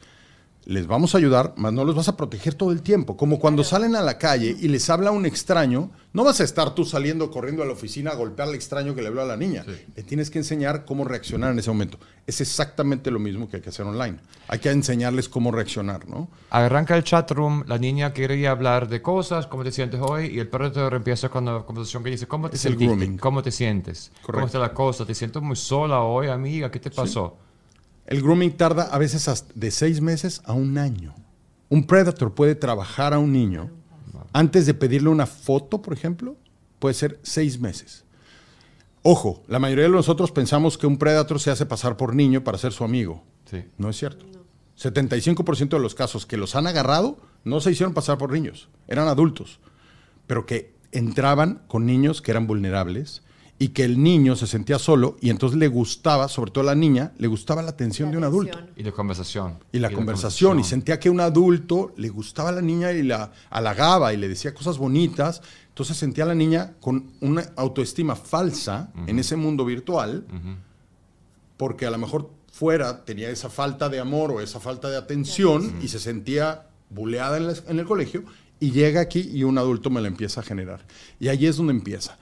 Les 0.65 0.87
vamos 0.87 1.13
a 1.13 1.17
ayudar, 1.17 1.53
mas 1.57 1.73
no 1.73 1.83
los 1.83 1.93
vas 1.93 2.07
a 2.07 2.15
proteger 2.15 2.53
todo 2.53 2.71
el 2.71 2.81
tiempo. 2.81 3.17
Como 3.17 3.37
cuando 3.37 3.65
salen 3.65 3.95
a 3.95 4.01
la 4.01 4.17
calle 4.17 4.55
y 4.57 4.69
les 4.69 4.89
habla 4.89 5.11
un 5.11 5.25
extraño, 5.25 5.91
no 6.13 6.23
vas 6.23 6.39
a 6.39 6.45
estar 6.45 6.73
tú 6.73 6.85
saliendo 6.85 7.29
corriendo 7.31 7.63
a 7.63 7.65
la 7.65 7.73
oficina 7.73 8.11
a 8.11 8.15
golpear 8.15 8.47
al 8.47 8.55
extraño 8.55 8.95
que 8.95 9.01
le 9.01 9.09
habló 9.09 9.23
a 9.23 9.25
la 9.25 9.35
niña. 9.35 9.65
Le 9.67 10.03
tienes 10.03 10.29
que 10.29 10.39
enseñar 10.39 10.85
cómo 10.85 11.03
reaccionar 11.03 11.51
en 11.51 11.59
ese 11.59 11.69
momento. 11.69 11.97
Es 12.25 12.39
exactamente 12.39 13.11
lo 13.11 13.19
mismo 13.19 13.49
que 13.49 13.57
hay 13.57 13.61
que 13.61 13.69
hacer 13.69 13.85
online. 13.85 14.19
Hay 14.47 14.59
que 14.59 14.69
enseñarles 14.69 15.27
cómo 15.27 15.51
reaccionar, 15.51 16.07
¿no? 16.07 16.29
Arranca 16.49 16.95
el 16.95 17.03
chat 17.03 17.29
room, 17.31 17.65
la 17.67 17.77
niña 17.77 18.13
quería 18.13 18.51
hablar 18.51 18.87
de 18.87 19.01
cosas, 19.01 19.47
cómo 19.47 19.65
te 19.65 19.71
sientes 19.73 19.99
hoy, 20.01 20.27
y 20.27 20.39
el 20.39 20.47
perro 20.47 20.95
empieza 20.95 21.27
con 21.27 21.43
la 21.43 21.63
conversación 21.63 22.03
que 22.03 22.11
dice, 22.11 22.27
¿cómo 22.27 22.49
te 22.49 22.55
Es 22.55 22.63
el 22.65 22.71
sentiste? 22.73 22.95
grooming. 22.95 23.17
¿Cómo 23.17 23.43
te 23.43 23.51
sientes? 23.51 24.13
¿Cómo 24.21 24.45
está 24.45 24.59
la 24.59 24.73
cosa? 24.73 25.05
¿Te 25.05 25.13
siento 25.13 25.41
muy 25.41 25.57
sola 25.57 26.01
hoy, 26.01 26.27
amiga? 26.27 26.71
¿Qué 26.71 26.79
te 26.79 26.89
pasó? 26.89 27.37
El 28.05 28.21
grooming 28.21 28.57
tarda 28.57 28.83
a 28.83 28.97
veces 28.97 29.27
hasta 29.27 29.53
de 29.55 29.71
seis 29.71 30.01
meses 30.01 30.41
a 30.45 30.53
un 30.53 30.77
año. 30.77 31.15
Un 31.69 31.85
predator 31.85 32.33
puede 32.33 32.55
trabajar 32.55 33.13
a 33.13 33.19
un 33.19 33.31
niño 33.31 33.71
antes 34.33 34.65
de 34.65 34.73
pedirle 34.73 35.09
una 35.09 35.27
foto, 35.27 35.81
por 35.81 35.93
ejemplo, 35.93 36.35
puede 36.79 36.95
ser 36.95 37.19
seis 37.23 37.59
meses. 37.59 38.03
Ojo, 39.03 39.43
la 39.47 39.59
mayoría 39.59 39.85
de 39.85 39.89
nosotros 39.89 40.31
pensamos 40.31 40.77
que 40.77 40.87
un 40.87 40.97
predator 40.97 41.39
se 41.39 41.51
hace 41.51 41.65
pasar 41.65 41.97
por 41.97 42.15
niño 42.15 42.43
para 42.43 42.57
ser 42.57 42.71
su 42.71 42.83
amigo. 42.83 43.23
Sí. 43.49 43.65
No 43.77 43.89
es 43.89 43.97
cierto. 43.97 44.25
75% 44.77 45.69
de 45.69 45.79
los 45.79 45.93
casos 45.93 46.25
que 46.25 46.37
los 46.37 46.55
han 46.55 46.67
agarrado 46.67 47.17
no 47.43 47.59
se 47.59 47.71
hicieron 47.71 47.93
pasar 47.93 48.17
por 48.17 48.31
niños, 48.31 48.69
eran 48.87 49.07
adultos, 49.07 49.59
pero 50.25 50.45
que 50.45 50.73
entraban 50.91 51.61
con 51.67 51.85
niños 51.85 52.21
que 52.21 52.31
eran 52.31 52.47
vulnerables 52.47 53.22
y 53.59 53.69
que 53.69 53.85
el 53.85 54.01
niño 54.03 54.35
se 54.35 54.45
sentía 54.47 54.77
solo 54.79 55.15
y 55.21 55.29
entonces 55.29 55.57
le 55.57 55.67
gustaba, 55.69 56.27
sobre 56.27 56.51
todo 56.51 56.63
a 56.63 56.67
la 56.67 56.75
niña, 56.75 57.13
le 57.17 57.27
gustaba 57.27 57.61
la 57.61 57.69
atención 57.69 58.11
de 58.11 58.17
un 58.17 58.23
adulto. 58.25 58.57
Y 58.75 58.83
la 58.83 58.91
conversación. 58.91 59.59
Y 59.71 59.79
la 59.79 59.89
conversación, 59.95 60.59
y 60.59 60.63
sentía 60.63 60.99
que 60.99 61.09
un 61.09 61.19
adulto 61.21 61.93
le 61.95 62.09
gustaba 62.09 62.49
a 62.49 62.51
la 62.51 62.61
niña 62.61 62.91
y 62.91 63.03
la 63.03 63.31
halagaba 63.49 64.13
y 64.13 64.17
le 64.17 64.27
decía 64.27 64.53
cosas 64.53 64.77
bonitas. 64.77 65.41
Entonces 65.69 65.95
sentía 65.97 66.25
a 66.25 66.27
la 66.27 66.35
niña 66.35 66.73
con 66.81 67.11
una 67.21 67.43
autoestima 67.55 68.15
falsa 68.15 68.91
en 69.07 69.17
ese 69.19 69.35
mundo 69.37 69.63
virtual, 69.65 70.25
porque 71.57 71.85
a 71.85 71.91
lo 71.91 71.97
mejor 71.97 72.29
fuera 72.51 73.05
tenía 73.05 73.29
esa 73.29 73.49
falta 73.49 73.89
de 73.89 73.99
amor 73.99 74.31
o 74.31 74.41
esa 74.41 74.59
falta 74.59 74.89
de 74.89 74.97
atención 74.97 75.75
y 75.81 75.87
se 75.87 75.99
sentía 75.99 76.67
buleada 76.89 77.37
en, 77.37 77.47
la- 77.47 77.55
en 77.67 77.79
el 77.79 77.85
colegio 77.85 78.23
y 78.59 78.71
llega 78.71 79.01
aquí 79.01 79.29
y 79.33 79.43
un 79.43 79.57
adulto 79.57 79.89
me 79.89 80.01
la 80.01 80.07
empieza 80.07 80.41
a 80.41 80.43
generar. 80.43 80.85
Y 81.19 81.27
ahí 81.29 81.45
es 81.47 81.57
donde 81.57 81.73
empieza. 81.73 82.17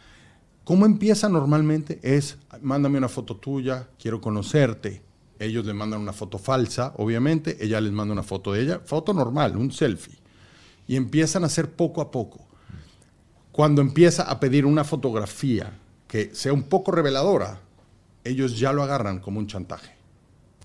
¿Cómo 0.72 0.86
empieza 0.86 1.28
normalmente? 1.28 2.00
Es, 2.02 2.38
mándame 2.62 2.98
una 2.98 3.10
foto 3.10 3.36
tuya, 3.36 3.90
quiero 4.00 4.22
conocerte. 4.22 5.02
Ellos 5.38 5.66
le 5.66 5.74
mandan 5.74 6.00
una 6.00 6.14
foto 6.14 6.38
falsa, 6.38 6.94
obviamente, 6.96 7.58
ella 7.60 7.82
les 7.82 7.92
manda 7.92 8.14
una 8.14 8.24
foto 8.24 8.54
de 8.54 8.62
ella, 8.62 8.80
foto 8.80 9.14
normal, 9.14 9.58
un 9.58 9.74
selfie. 9.74 10.18
Y 10.88 10.96
empiezan 10.96 11.44
a 11.44 11.48
hacer 11.48 11.72
poco 11.72 12.00
a 12.00 12.10
poco. 12.10 12.48
Cuando 13.52 13.82
empieza 13.82 14.24
a 14.24 14.40
pedir 14.40 14.66
una 14.66 14.86
fotografía 14.86 15.78
que 16.08 16.34
sea 16.34 16.54
un 16.54 16.64
poco 16.64 16.94
reveladora, 16.94 17.60
ellos 18.24 18.58
ya 18.58 18.72
lo 18.72 18.82
agarran 18.82 19.20
como 19.20 19.40
un 19.40 19.48
chantaje. 19.48 19.94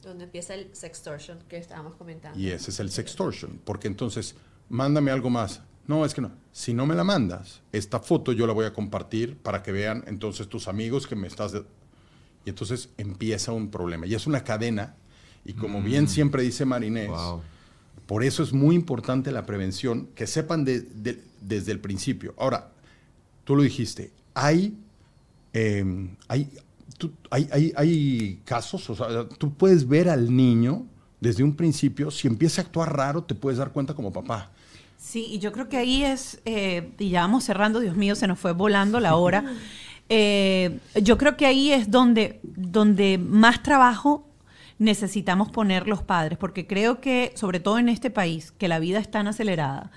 Donde 0.04 0.22
empieza 0.22 0.54
el 0.54 0.68
sextortion 0.72 1.40
que 1.48 1.56
estábamos 1.56 1.96
comentando. 1.96 2.38
Y 2.38 2.50
ese 2.50 2.70
es 2.70 2.78
el 2.78 2.92
sextortion, 2.92 3.60
porque 3.64 3.88
entonces, 3.88 4.36
mándame 4.68 5.10
algo 5.10 5.30
más. 5.30 5.62
No, 5.88 6.04
es 6.04 6.14
que 6.14 6.20
no. 6.20 6.32
Si 6.52 6.74
no 6.74 6.84
me 6.86 6.94
la 6.94 7.04
mandas, 7.04 7.60
esta 7.72 8.00
foto 8.00 8.32
yo 8.32 8.46
la 8.46 8.52
voy 8.52 8.64
a 8.66 8.72
compartir 8.72 9.36
para 9.36 9.62
que 9.62 9.72
vean 9.72 10.02
entonces 10.06 10.48
tus 10.48 10.68
amigos 10.68 11.06
que 11.06 11.14
me 11.16 11.26
estás... 11.26 11.52
de- 11.52 11.64
Y 12.44 12.50
entonces 12.50 12.88
empieza 12.96 13.52
un 13.52 13.70
problema. 13.70 14.06
Y 14.06 14.14
es 14.14 14.26
una 14.26 14.42
cadena. 14.44 14.94
Y 15.44 15.52
como 15.52 15.80
bien 15.82 16.08
siempre 16.08 16.42
dice 16.42 16.64
Marinés, 16.64 17.08
Wow. 17.08 17.40
por 18.06 18.24
eso 18.24 18.42
es 18.42 18.52
muy 18.52 18.74
importante 18.74 19.30
la 19.30 19.46
prevención, 19.46 20.08
que 20.14 20.26
sepan 20.26 20.64
de- 20.64 20.80
de- 20.80 21.22
desde 21.40 21.70
el 21.72 21.78
principio. 21.80 22.34
Ahora, 22.36 22.70
tú 23.44 23.54
lo 23.54 23.62
dijiste, 23.62 24.10
hay, 24.34 24.76
eh, 25.52 25.84
hay, 26.28 26.50
tú- 26.98 27.12
hay, 27.30 27.48
hay- 27.52 27.72
hay 27.76 28.40
casos, 28.44 28.90
o 28.90 28.94
sea, 28.96 29.28
tú 29.28 29.54
puedes 29.54 29.86
ver 29.86 30.08
al 30.08 30.34
niño 30.34 30.84
desde 31.20 31.42
un 31.44 31.54
principio, 31.54 32.10
si 32.10 32.26
empieza 32.28 32.60
a 32.60 32.64
actuar 32.64 32.94
raro, 32.96 33.22
te 33.22 33.34
puedes 33.34 33.58
dar 33.58 33.70
cuenta 33.72 33.94
como 33.94 34.12
papá. 34.12 34.50
Sí, 35.06 35.24
y 35.30 35.38
yo 35.38 35.52
creo 35.52 35.68
que 35.68 35.76
ahí 35.76 36.02
es, 36.02 36.40
eh, 36.46 36.90
y 36.98 37.10
ya 37.10 37.20
vamos 37.20 37.44
cerrando, 37.44 37.78
Dios 37.78 37.94
mío, 37.94 38.16
se 38.16 38.26
nos 38.26 38.40
fue 38.40 38.52
volando 38.52 38.98
la 39.00 39.14
hora. 39.16 39.44
Eh, 40.08 40.78
yo 41.02 41.18
creo 41.18 41.36
que 41.36 41.46
ahí 41.46 41.72
es 41.72 41.90
donde, 41.90 42.38
donde 42.44 43.18
más 43.18 43.60
trabajo 43.64 44.24
necesitamos 44.78 45.50
poner 45.50 45.88
los 45.88 46.00
padres, 46.04 46.38
porque 46.38 46.68
creo 46.68 47.00
que, 47.00 47.32
sobre 47.34 47.58
todo 47.58 47.80
en 47.80 47.88
este 47.88 48.08
país, 48.10 48.52
que 48.52 48.68
la 48.68 48.78
vida 48.78 49.00
es 49.00 49.10
tan 49.10 49.26
acelerada, 49.26 49.90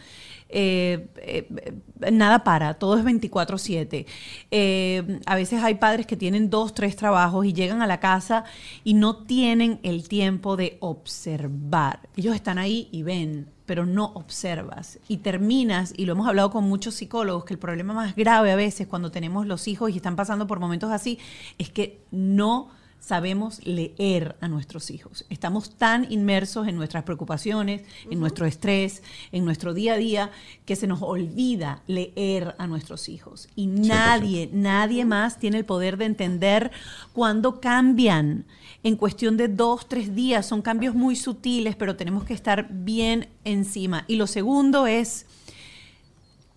eh, 0.52 1.08
eh, 1.18 2.12
nada 2.12 2.44
para, 2.44 2.74
todo 2.74 2.98
es 2.98 3.06
24/7. 3.06 4.06
Eh, 4.50 5.20
a 5.26 5.36
veces 5.36 5.64
hay 5.64 5.76
padres 5.76 6.08
que 6.08 6.18
tienen 6.18 6.50
dos, 6.50 6.74
tres 6.74 6.96
trabajos 6.96 7.46
y 7.46 7.54
llegan 7.54 7.82
a 7.82 7.88
la 7.88 8.00
casa 8.00 8.46
y 8.84 8.96
no 8.96 9.18
tienen 9.18 9.80
el 9.84 10.08
tiempo 10.08 10.58
de 10.58 10.78
observar. 10.80 12.10
Ellos 12.16 12.34
están 12.36 12.58
ahí 12.58 12.90
y 12.92 13.04
ven, 13.04 13.48
pero 13.66 13.86
no 13.86 14.06
observas. 14.16 15.00
Y 15.08 15.18
terminas, 15.18 15.94
y 15.96 16.06
lo 16.06 16.14
hemos 16.14 16.28
hablado 16.28 16.50
con 16.50 16.64
muchos 16.64 16.96
psicólogos, 16.96 17.46
que 17.46 17.54
el 17.54 17.60
problema 17.60 17.94
más 17.94 18.16
grave 18.16 18.52
a 18.52 18.56
veces 18.56 18.88
cuando 18.88 19.12
tenemos 19.12 19.46
los 19.46 19.68
hijos 19.68 19.92
y 19.92 19.98
están 19.98 20.16
pasando 20.16 20.48
por 20.48 20.60
momentos 20.60 20.92
así, 20.92 21.20
es 21.60 21.70
que 21.70 22.02
no 22.10 22.72
sabemos 23.00 23.66
leer 23.66 24.36
a 24.42 24.48
nuestros 24.48 24.92
hijos. 24.92 25.26
Estamos 25.30 25.76
tan 25.78 26.12
inmersos 26.12 26.68
en 26.68 26.76
nuestras 26.76 27.04
preocupaciones, 27.04 27.82
en 28.10 28.20
nuestro 28.20 28.46
estrés, 28.46 29.02
en 29.32 29.46
nuestro 29.46 29.74
día 29.74 29.94
a 29.94 29.98
día, 29.98 30.32
que 30.66 30.76
se 30.76 30.88
nos 30.88 31.02
olvida 31.02 31.82
leer 31.88 32.56
a 32.58 32.68
nuestros 32.68 33.10
hijos. 33.10 33.48
Y 33.56 33.68
nadie, 33.68 34.50
nadie 34.54 35.06
más 35.06 35.40
tiene 35.40 35.58
el 35.58 35.66
poder 35.66 35.98
de 35.98 36.06
entender 36.06 36.72
cuándo 37.14 37.60
cambian. 37.60 38.46
En 38.84 38.96
cuestión 38.96 39.38
de 39.38 39.48
dos, 39.48 39.88
tres 39.88 40.16
días, 40.16 40.46
son 40.46 40.62
cambios 40.62 40.96
muy 40.96 41.16
sutiles, 41.16 41.76
pero 41.76 41.96
tenemos 41.96 42.24
que 42.26 42.34
estar 42.34 42.68
bien 42.70 43.30
encima. 43.44 44.06
Y 44.08 44.16
lo 44.16 44.28
segundo 44.28 44.88
es, 44.88 45.26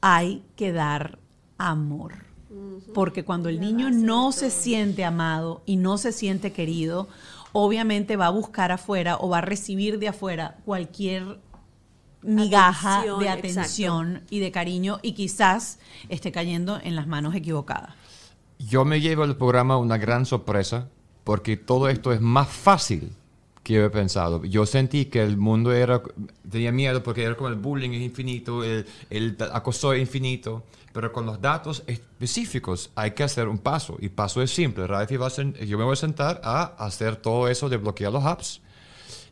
hay 0.00 0.42
que 0.56 0.72
dar 0.72 1.18
amor. 1.58 2.31
Porque 2.94 3.24
cuando 3.24 3.48
el 3.48 3.60
niño 3.60 3.90
no 3.90 4.32
se 4.32 4.50
siente 4.50 5.04
amado 5.04 5.62
y 5.66 5.76
no 5.76 5.98
se 5.98 6.12
siente 6.12 6.52
querido, 6.52 7.08
obviamente 7.52 8.16
va 8.16 8.26
a 8.26 8.30
buscar 8.30 8.72
afuera 8.72 9.16
o 9.18 9.28
va 9.28 9.38
a 9.38 9.42
recibir 9.42 9.98
de 9.98 10.08
afuera 10.08 10.58
cualquier 10.64 11.38
migaja 12.22 13.00
Atención, 13.00 13.18
de 13.18 13.24
exacto. 13.26 13.48
atención 13.48 14.22
y 14.30 14.38
de 14.40 14.52
cariño 14.52 14.98
y 15.02 15.12
quizás 15.12 15.78
esté 16.08 16.32
cayendo 16.32 16.78
en 16.82 16.96
las 16.96 17.06
manos 17.06 17.34
equivocadas. 17.34 17.94
Yo 18.58 18.84
me 18.84 19.00
llevo 19.00 19.24
al 19.24 19.36
programa 19.36 19.76
una 19.76 19.98
gran 19.98 20.24
sorpresa 20.24 20.88
porque 21.24 21.56
todo 21.56 21.88
esto 21.88 22.12
es 22.12 22.20
más 22.20 22.48
fácil 22.48 23.12
que 23.62 23.74
yo 23.74 23.84
he 23.84 23.90
pensado. 23.90 24.44
Yo 24.44 24.66
sentí 24.66 25.06
que 25.06 25.22
el 25.22 25.36
mundo 25.36 25.72
era, 25.72 26.02
tenía 26.50 26.72
miedo 26.72 27.02
porque 27.02 27.22
era 27.22 27.36
como 27.36 27.48
el 27.48 27.56
bullying 27.56 27.90
es 27.90 28.02
infinito, 28.02 28.64
el, 28.64 28.86
el 29.10 29.36
acoso 29.52 29.92
es 29.92 30.00
infinito, 30.00 30.64
pero 30.92 31.12
con 31.12 31.26
los 31.26 31.40
datos 31.40 31.82
específicos 31.86 32.90
hay 32.94 33.12
que 33.12 33.22
hacer 33.22 33.48
un 33.48 33.58
paso, 33.58 33.96
y 34.00 34.08
paso 34.08 34.42
es 34.42 34.50
simple. 34.50 34.86
Rafi 34.86 35.16
va 35.16 35.28
a 35.28 35.64
yo 35.64 35.78
me 35.78 35.84
voy 35.84 35.94
a 35.94 35.96
sentar 35.96 36.40
a 36.44 36.62
hacer 36.78 37.16
todo 37.16 37.48
eso 37.48 37.68
de 37.68 37.76
bloquear 37.76 38.12
los 38.12 38.24
apps 38.24 38.60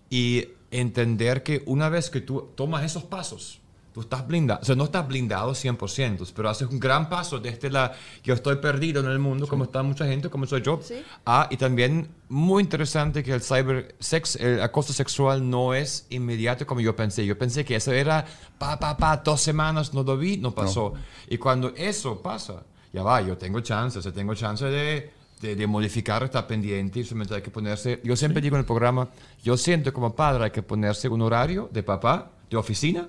y 0.08 0.48
entender 0.70 1.42
que 1.42 1.62
una 1.66 1.88
vez 1.88 2.10
que 2.10 2.20
tú 2.20 2.50
tomas 2.54 2.84
esos 2.84 3.04
pasos, 3.04 3.59
tú 3.92 4.02
estás 4.02 4.26
blindado, 4.26 4.60
o 4.62 4.64
sea, 4.64 4.76
no 4.76 4.84
estás 4.84 5.06
blindado 5.08 5.52
100%, 5.52 6.32
pero 6.34 6.48
haces 6.48 6.68
un 6.68 6.78
gran 6.78 7.08
paso 7.08 7.38
desde 7.40 7.70
la, 7.70 7.92
yo 8.22 8.34
estoy 8.34 8.56
perdido 8.56 9.00
en 9.00 9.06
el 9.06 9.18
mundo, 9.18 9.46
como 9.48 9.64
está 9.64 9.82
mucha 9.82 10.06
gente, 10.06 10.28
como 10.30 10.46
soy 10.46 10.62
yo, 10.62 10.78
Sí. 10.82 11.02
a, 11.26 11.48
y 11.50 11.56
también 11.56 12.08
muy 12.28 12.62
interesante 12.62 13.22
que 13.24 13.32
el 13.32 13.40
cyber 13.42 13.96
sex, 13.98 14.36
el 14.36 14.62
acoso 14.62 14.92
sexual 14.92 15.48
no 15.48 15.74
es 15.74 16.06
inmediato 16.10 16.66
como 16.66 16.80
yo 16.80 16.94
pensé. 16.94 17.26
Yo 17.26 17.36
pensé 17.36 17.64
que 17.64 17.74
eso 17.76 17.90
era, 17.92 18.24
pa, 18.58 18.78
pa, 18.78 18.96
pa, 18.96 19.16
dos 19.16 19.40
semanas, 19.40 19.92
no 19.92 20.02
lo 20.04 20.16
vi, 20.16 20.36
no 20.36 20.52
pasó. 20.52 20.94
Y 21.28 21.38
cuando 21.38 21.72
eso 21.76 22.22
pasa, 22.22 22.62
ya 22.92 23.02
va, 23.02 23.20
yo 23.20 23.36
tengo 23.36 23.60
chance, 23.60 23.98
o 23.98 24.02
sea, 24.02 24.12
tengo 24.12 24.34
chance 24.34 24.64
de, 24.64 25.10
de, 25.40 25.56
de 25.56 25.66
modificar, 25.66 26.22
estar 26.22 26.46
pendiente 26.46 27.00
y 27.00 27.04
solamente 27.04 27.34
hay 27.34 27.42
que 27.42 27.50
ponerse, 27.50 28.00
yo 28.04 28.14
siempre 28.14 28.40
digo 28.40 28.54
en 28.56 28.60
el 28.60 28.66
programa, 28.66 29.08
yo 29.42 29.56
siento 29.56 29.92
como 29.92 30.14
padre 30.14 30.44
hay 30.44 30.50
que 30.52 30.62
ponerse 30.62 31.08
un 31.08 31.22
horario 31.22 31.68
de 31.72 31.82
papá, 31.82 32.30
de 32.48 32.56
oficina, 32.56 33.08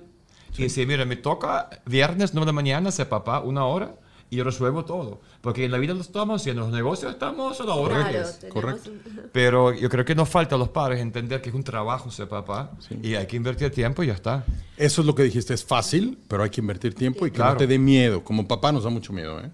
y 0.56 0.62
decir, 0.64 0.86
mira, 0.86 1.04
me 1.04 1.16
toca 1.16 1.68
viernes 1.86 2.34
9 2.34 2.44
de 2.44 2.46
la 2.46 2.52
mañana 2.52 2.90
ser 2.90 3.08
papá 3.08 3.40
una 3.40 3.64
hora 3.64 3.94
y 4.30 4.36
yo 4.36 4.44
resuelvo 4.44 4.84
todo. 4.84 5.20
Porque 5.42 5.64
en 5.64 5.72
la 5.72 5.78
vida 5.78 5.92
lo 5.94 6.00
estamos 6.00 6.40
haciendo, 6.40 6.62
en 6.64 6.70
los 6.70 6.76
negocios 6.76 7.12
estamos 7.12 7.60
a 7.60 7.64
la 7.64 7.74
hora 7.74 8.08
Claro, 8.08 8.28
correcto. 8.50 8.90
un- 8.90 9.20
Pero 9.32 9.72
yo 9.72 9.88
creo 9.88 10.04
que 10.04 10.14
nos 10.14 10.28
falta 10.28 10.54
a 10.54 10.58
los 10.58 10.68
padres 10.68 11.00
entender 11.00 11.40
que 11.42 11.48
es 11.50 11.54
un 11.54 11.64
trabajo 11.64 12.10
ser 12.10 12.28
papá 12.28 12.70
y 13.02 13.14
hay 13.14 13.26
que 13.26 13.36
invertir 13.36 13.70
tiempo 13.70 14.02
y 14.02 14.06
ya 14.08 14.14
está. 14.14 14.44
Eso 14.76 15.00
es 15.02 15.06
lo 15.06 15.14
que 15.14 15.22
dijiste, 15.24 15.52
es 15.54 15.64
fácil, 15.64 16.18
pero 16.28 16.42
hay 16.42 16.50
que 16.50 16.60
invertir 16.60 16.94
tiempo 16.94 17.26
y 17.26 17.30
que 17.30 17.36
Claro. 17.36 17.52
no 17.52 17.56
te 17.58 17.66
dé 17.66 17.78
miedo. 17.78 18.22
Como 18.24 18.46
papá 18.48 18.72
nos 18.72 18.84
da 18.84 18.90
mucho 18.90 19.12
miedo, 19.12 19.40
¿eh? 19.40 19.50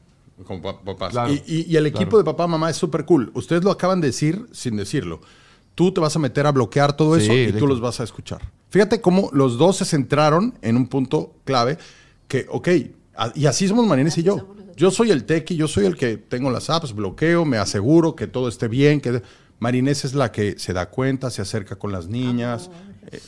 Como 0.46 0.62
pa- 0.62 0.80
papás. 0.80 1.10
Claro, 1.10 1.32
Y, 1.32 1.42
y- 1.46 1.66
y 1.72 1.76
el 1.76 1.86
equipo 1.86 2.10
claro. 2.10 2.18
de 2.18 2.24
papá, 2.24 2.46
mamá 2.46 2.70
es 2.70 2.76
súper 2.76 3.04
cool. 3.04 3.30
Ustedes 3.34 3.64
lo 3.64 3.72
acaban 3.72 4.00
de 4.00 4.08
decir 4.08 4.46
sin 4.52 4.76
decirlo. 4.76 5.20
Tú 5.78 5.92
te 5.92 6.00
vas 6.00 6.16
a 6.16 6.18
meter 6.18 6.44
a 6.44 6.50
bloquear 6.50 6.96
todo 6.96 7.14
eso 7.14 7.32
y 7.32 7.52
tú 7.52 7.68
los 7.68 7.80
vas 7.80 8.00
a 8.00 8.02
escuchar. 8.02 8.40
Fíjate 8.68 9.00
cómo 9.00 9.30
los 9.32 9.58
dos 9.58 9.76
se 9.76 9.84
centraron 9.84 10.54
en 10.60 10.76
un 10.76 10.88
punto 10.88 11.36
clave 11.44 11.78
que, 12.26 12.46
ok, 12.50 12.68
a- 13.16 13.30
y 13.36 13.46
así 13.46 13.68
somos 13.68 13.86
Marines 13.86 14.18
y 14.18 14.24
yo. 14.24 14.54
Yo 14.74 14.90
soy 14.90 15.12
el 15.12 15.22
tequi, 15.22 15.54
yo 15.54 15.68
soy 15.68 15.86
el 15.86 15.96
que 15.96 16.16
tengo 16.16 16.50
las 16.50 16.68
apps, 16.68 16.92
bloqueo, 16.96 17.44
me 17.44 17.58
aseguro 17.58 18.16
que 18.16 18.26
todo 18.26 18.48
esté 18.48 18.66
bien. 18.66 19.00
que 19.00 19.22
Marinés 19.60 20.04
es 20.04 20.14
la 20.14 20.32
que 20.32 20.58
se 20.58 20.72
da 20.72 20.90
cuenta, 20.90 21.30
se 21.30 21.42
acerca 21.42 21.76
con 21.76 21.92
las 21.92 22.08
niñas, 22.08 22.70
eh, 23.12 23.20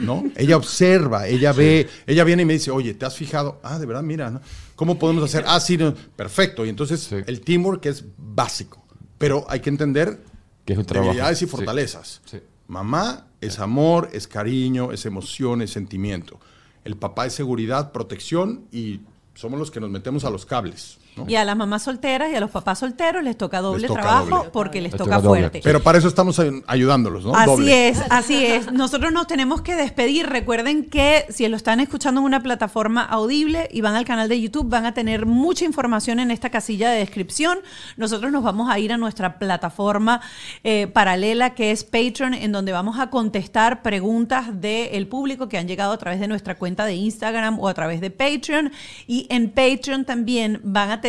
¿no? 0.00 0.24
Ella 0.36 0.56
observa, 0.56 1.26
ella 1.28 1.52
ve, 1.52 1.88
ella 2.06 2.24
viene 2.24 2.42
y 2.42 2.46
me 2.46 2.54
dice, 2.54 2.70
oye, 2.70 2.94
¿te 2.94 3.04
has 3.04 3.16
fijado? 3.16 3.60
Ah, 3.62 3.78
de 3.78 3.84
verdad, 3.84 4.02
mira, 4.02 4.30
¿no? 4.30 4.40
¿cómo 4.76 4.98
podemos 4.98 5.24
hacer? 5.24 5.44
Ah, 5.46 5.60
sí, 5.60 5.76
no, 5.76 5.94
perfecto. 6.16 6.64
Y 6.64 6.70
entonces 6.70 7.00
Sí. 7.00 7.16
el 7.26 7.42
teamwork 7.42 7.84
es 7.84 8.02
básico, 8.16 8.82
pero 9.18 9.44
hay 9.48 9.60
que 9.60 9.68
entender 9.68 10.20
Que 10.68 10.74
es 10.74 10.78
un 10.78 10.84
trabajo. 10.84 11.08
debilidades 11.08 11.40
y 11.40 11.46
Sí. 11.46 11.50
fortalezas. 11.50 12.20
Sí. 12.26 12.40
Mamá 12.66 13.26
es 13.40 13.58
amor, 13.58 14.10
es 14.12 14.28
cariño, 14.28 14.92
es 14.92 15.06
emoción, 15.06 15.62
es 15.62 15.70
sentimiento. 15.70 16.38
El 16.84 16.94
papá 16.96 17.24
es 17.24 17.32
seguridad, 17.32 17.90
protección 17.90 18.66
y 18.70 19.00
somos 19.34 19.58
los 19.58 19.70
que 19.70 19.80
nos 19.80 19.88
metemos 19.88 20.24
a 20.24 20.30
los 20.30 20.44
cables. 20.44 20.98
¿No? 21.18 21.24
Y 21.30 21.36
a 21.36 21.44
las 21.44 21.56
mamás 21.56 21.82
solteras 21.82 22.30
y 22.32 22.34
a 22.36 22.40
los 22.40 22.50
papás 22.50 22.78
solteros 22.78 23.22
les 23.22 23.36
toca 23.36 23.60
doble 23.60 23.86
toca 23.88 24.00
trabajo 24.02 24.36
doble. 24.38 24.50
porque 24.52 24.80
les 24.80 24.92
Les 24.92 24.98
toca 24.98 25.20
fuerte. 25.20 25.60
Pero 25.62 25.82
para 25.82 25.98
eso 25.98 26.08
estamos 26.08 26.38
ay- 26.38 26.62
ayudándolos, 26.66 27.24
¿no? 27.24 27.34
Así 27.34 27.46
Doble. 27.50 27.88
es, 27.88 28.02
así 28.10 28.44
es. 28.46 28.72
Nosotros 28.72 29.12
nos 29.12 29.26
tenemos 29.26 29.60
que 29.62 29.74
despedir. 29.74 30.26
Recuerden 30.26 30.84
que 30.88 31.24
si 31.30 31.46
lo 31.48 31.56
están 31.56 31.80
escuchando 31.80 32.20
en 32.20 32.24
una 32.26 32.42
plataforma 32.42 33.02
audible 33.04 33.68
y 33.70 33.80
van 33.80 33.94
al 33.94 34.04
canal 34.04 34.28
de 34.28 34.40
YouTube, 34.40 34.68
van 34.68 34.86
a 34.86 34.94
tener 34.94 35.26
mucha 35.26 35.64
información 35.64 36.20
en 36.20 36.30
esta 36.30 36.50
casilla 36.50 36.90
de 36.90 36.98
descripción. 36.98 37.58
Nosotros 37.96 38.30
nos 38.32 38.42
vamos 38.44 38.70
a 38.70 38.78
ir 38.78 38.92
a 38.92 38.96
nuestra 38.96 39.38
plataforma 39.38 40.20
eh, 40.64 40.86
paralela 40.86 41.54
que 41.54 41.70
es 41.70 41.84
Patreon, 41.84 42.34
en 42.34 42.52
donde 42.52 42.72
vamos 42.72 42.98
a 42.98 43.10
contestar 43.10 43.82
preguntas 43.82 44.60
del 44.60 45.06
público 45.08 45.48
que 45.48 45.58
han 45.58 45.66
llegado 45.68 45.92
a 45.92 45.98
través 45.98 46.20
de 46.20 46.28
nuestra 46.28 46.56
cuenta 46.56 46.84
de 46.84 46.94
Instagram 46.94 47.58
o 47.58 47.68
a 47.68 47.74
través 47.74 48.00
de 48.00 48.10
Patreon. 48.10 48.70
Y 49.06 49.26
en 49.30 49.50
Patreon 49.50 50.04
también 50.04 50.60
van 50.62 50.90
a 50.90 51.00
tener 51.00 51.07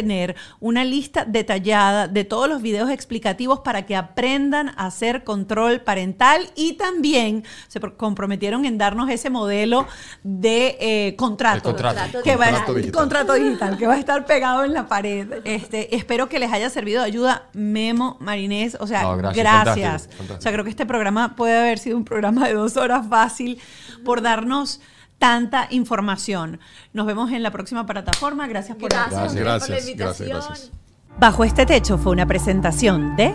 una 0.60 0.84
lista 0.84 1.26
detallada 1.26 2.08
de 2.08 2.24
todos 2.24 2.48
los 2.50 2.62
videos 2.62 2.90
explicativos 2.90 3.60
para 3.60 3.86
que 3.86 3.96
aprendan 3.96 4.70
a 4.70 4.86
hacer 4.88 5.24
control 5.24 5.82
parental 5.82 6.50
y 6.56 6.74
también 6.74 7.44
se 7.68 7.80
pro- 7.80 7.98
comprometieron 7.98 8.66
en 8.66 8.78
darnos 8.78 9.10
ese 9.10 9.30
modelo 9.30 9.88
de 10.24 10.78
eh, 10.80 11.16
contrato, 11.16 11.64
contrato. 11.70 12.22
que 12.24 12.36
va 12.36 12.46
a- 12.46 12.50
Contrato 12.50 12.74
digital. 12.74 13.02
contrato 13.02 13.34
digital 13.34 13.78
que 13.78 13.88
va 13.88 13.94
a 13.94 14.00
estar 14.00 14.26
pegado 14.26 14.64
en 14.66 14.74
la 14.74 14.88
pared. 14.88 15.28
Este, 15.46 15.96
espero 15.96 16.30
que 16.30 16.40
les 16.40 16.52
haya 16.52 16.70
servido 16.70 17.02
de 17.02 17.08
ayuda 17.08 17.44
Memo, 17.54 18.18
Marinés, 18.20 18.76
o 18.80 18.88
sea, 18.88 19.04
No, 19.04 19.18
gracias. 19.18 19.44
gracias, 19.44 19.76
fantástico, 19.76 20.18
fantástico. 20.18 20.38
O 20.40 20.42
sea, 20.42 20.52
creo 20.52 20.64
que 20.64 20.70
este 20.72 20.86
programa 20.86 21.36
puede 21.36 21.58
haber 21.58 21.80
sido 21.80 21.98
un 21.98 22.06
programa 22.06 22.48
de 22.48 22.54
dos 22.54 22.78
horas 22.78 23.08
fácil 23.10 23.60
por 24.06 24.22
darnos 24.22 24.82
tanta 25.20 25.68
información. 25.70 26.60
Nos 26.94 27.06
vemos 27.06 27.32
en 27.32 27.44
la 27.44 27.52
próxima 27.52 27.86
plataforma. 27.86 28.48
Gracias 28.48 28.78
por 28.78 28.90
Gracias, 28.90 29.12
Gracias, 29.12 29.34
por 29.34 29.46
la 29.46 29.52
gracias, 29.54 29.88
invitación. 29.88 30.30
gracias, 30.30 30.48
gracias. 30.48 30.72
Bajo 31.20 31.44
este 31.44 31.66
techo 31.66 31.98
fue 31.98 32.14
una 32.14 32.26
presentación 32.26 33.16
de 33.18 33.34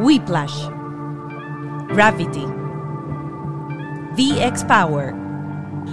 Whiplash, 0.00 0.68
Gravity, 1.94 2.46
VX 4.16 4.64
Power, 4.64 5.14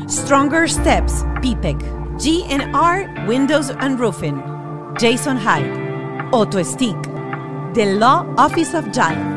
Stronger 0.09 0.69
Steps, 0.69 1.25
PPEC, 1.41 1.77
GNR 2.17 3.27
Windows 3.27 3.71
and 3.79 3.99
Roofing, 3.99 4.41
Jason 4.99 5.37
Hyde, 5.37 6.29
Auto 6.31 6.63
Stick, 6.63 6.97
The 7.73 7.95
Law 7.97 8.25
Office 8.37 8.75
of 8.75 8.85
JAL. 8.93 9.36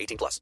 18 0.00 0.16
plus. 0.18 0.40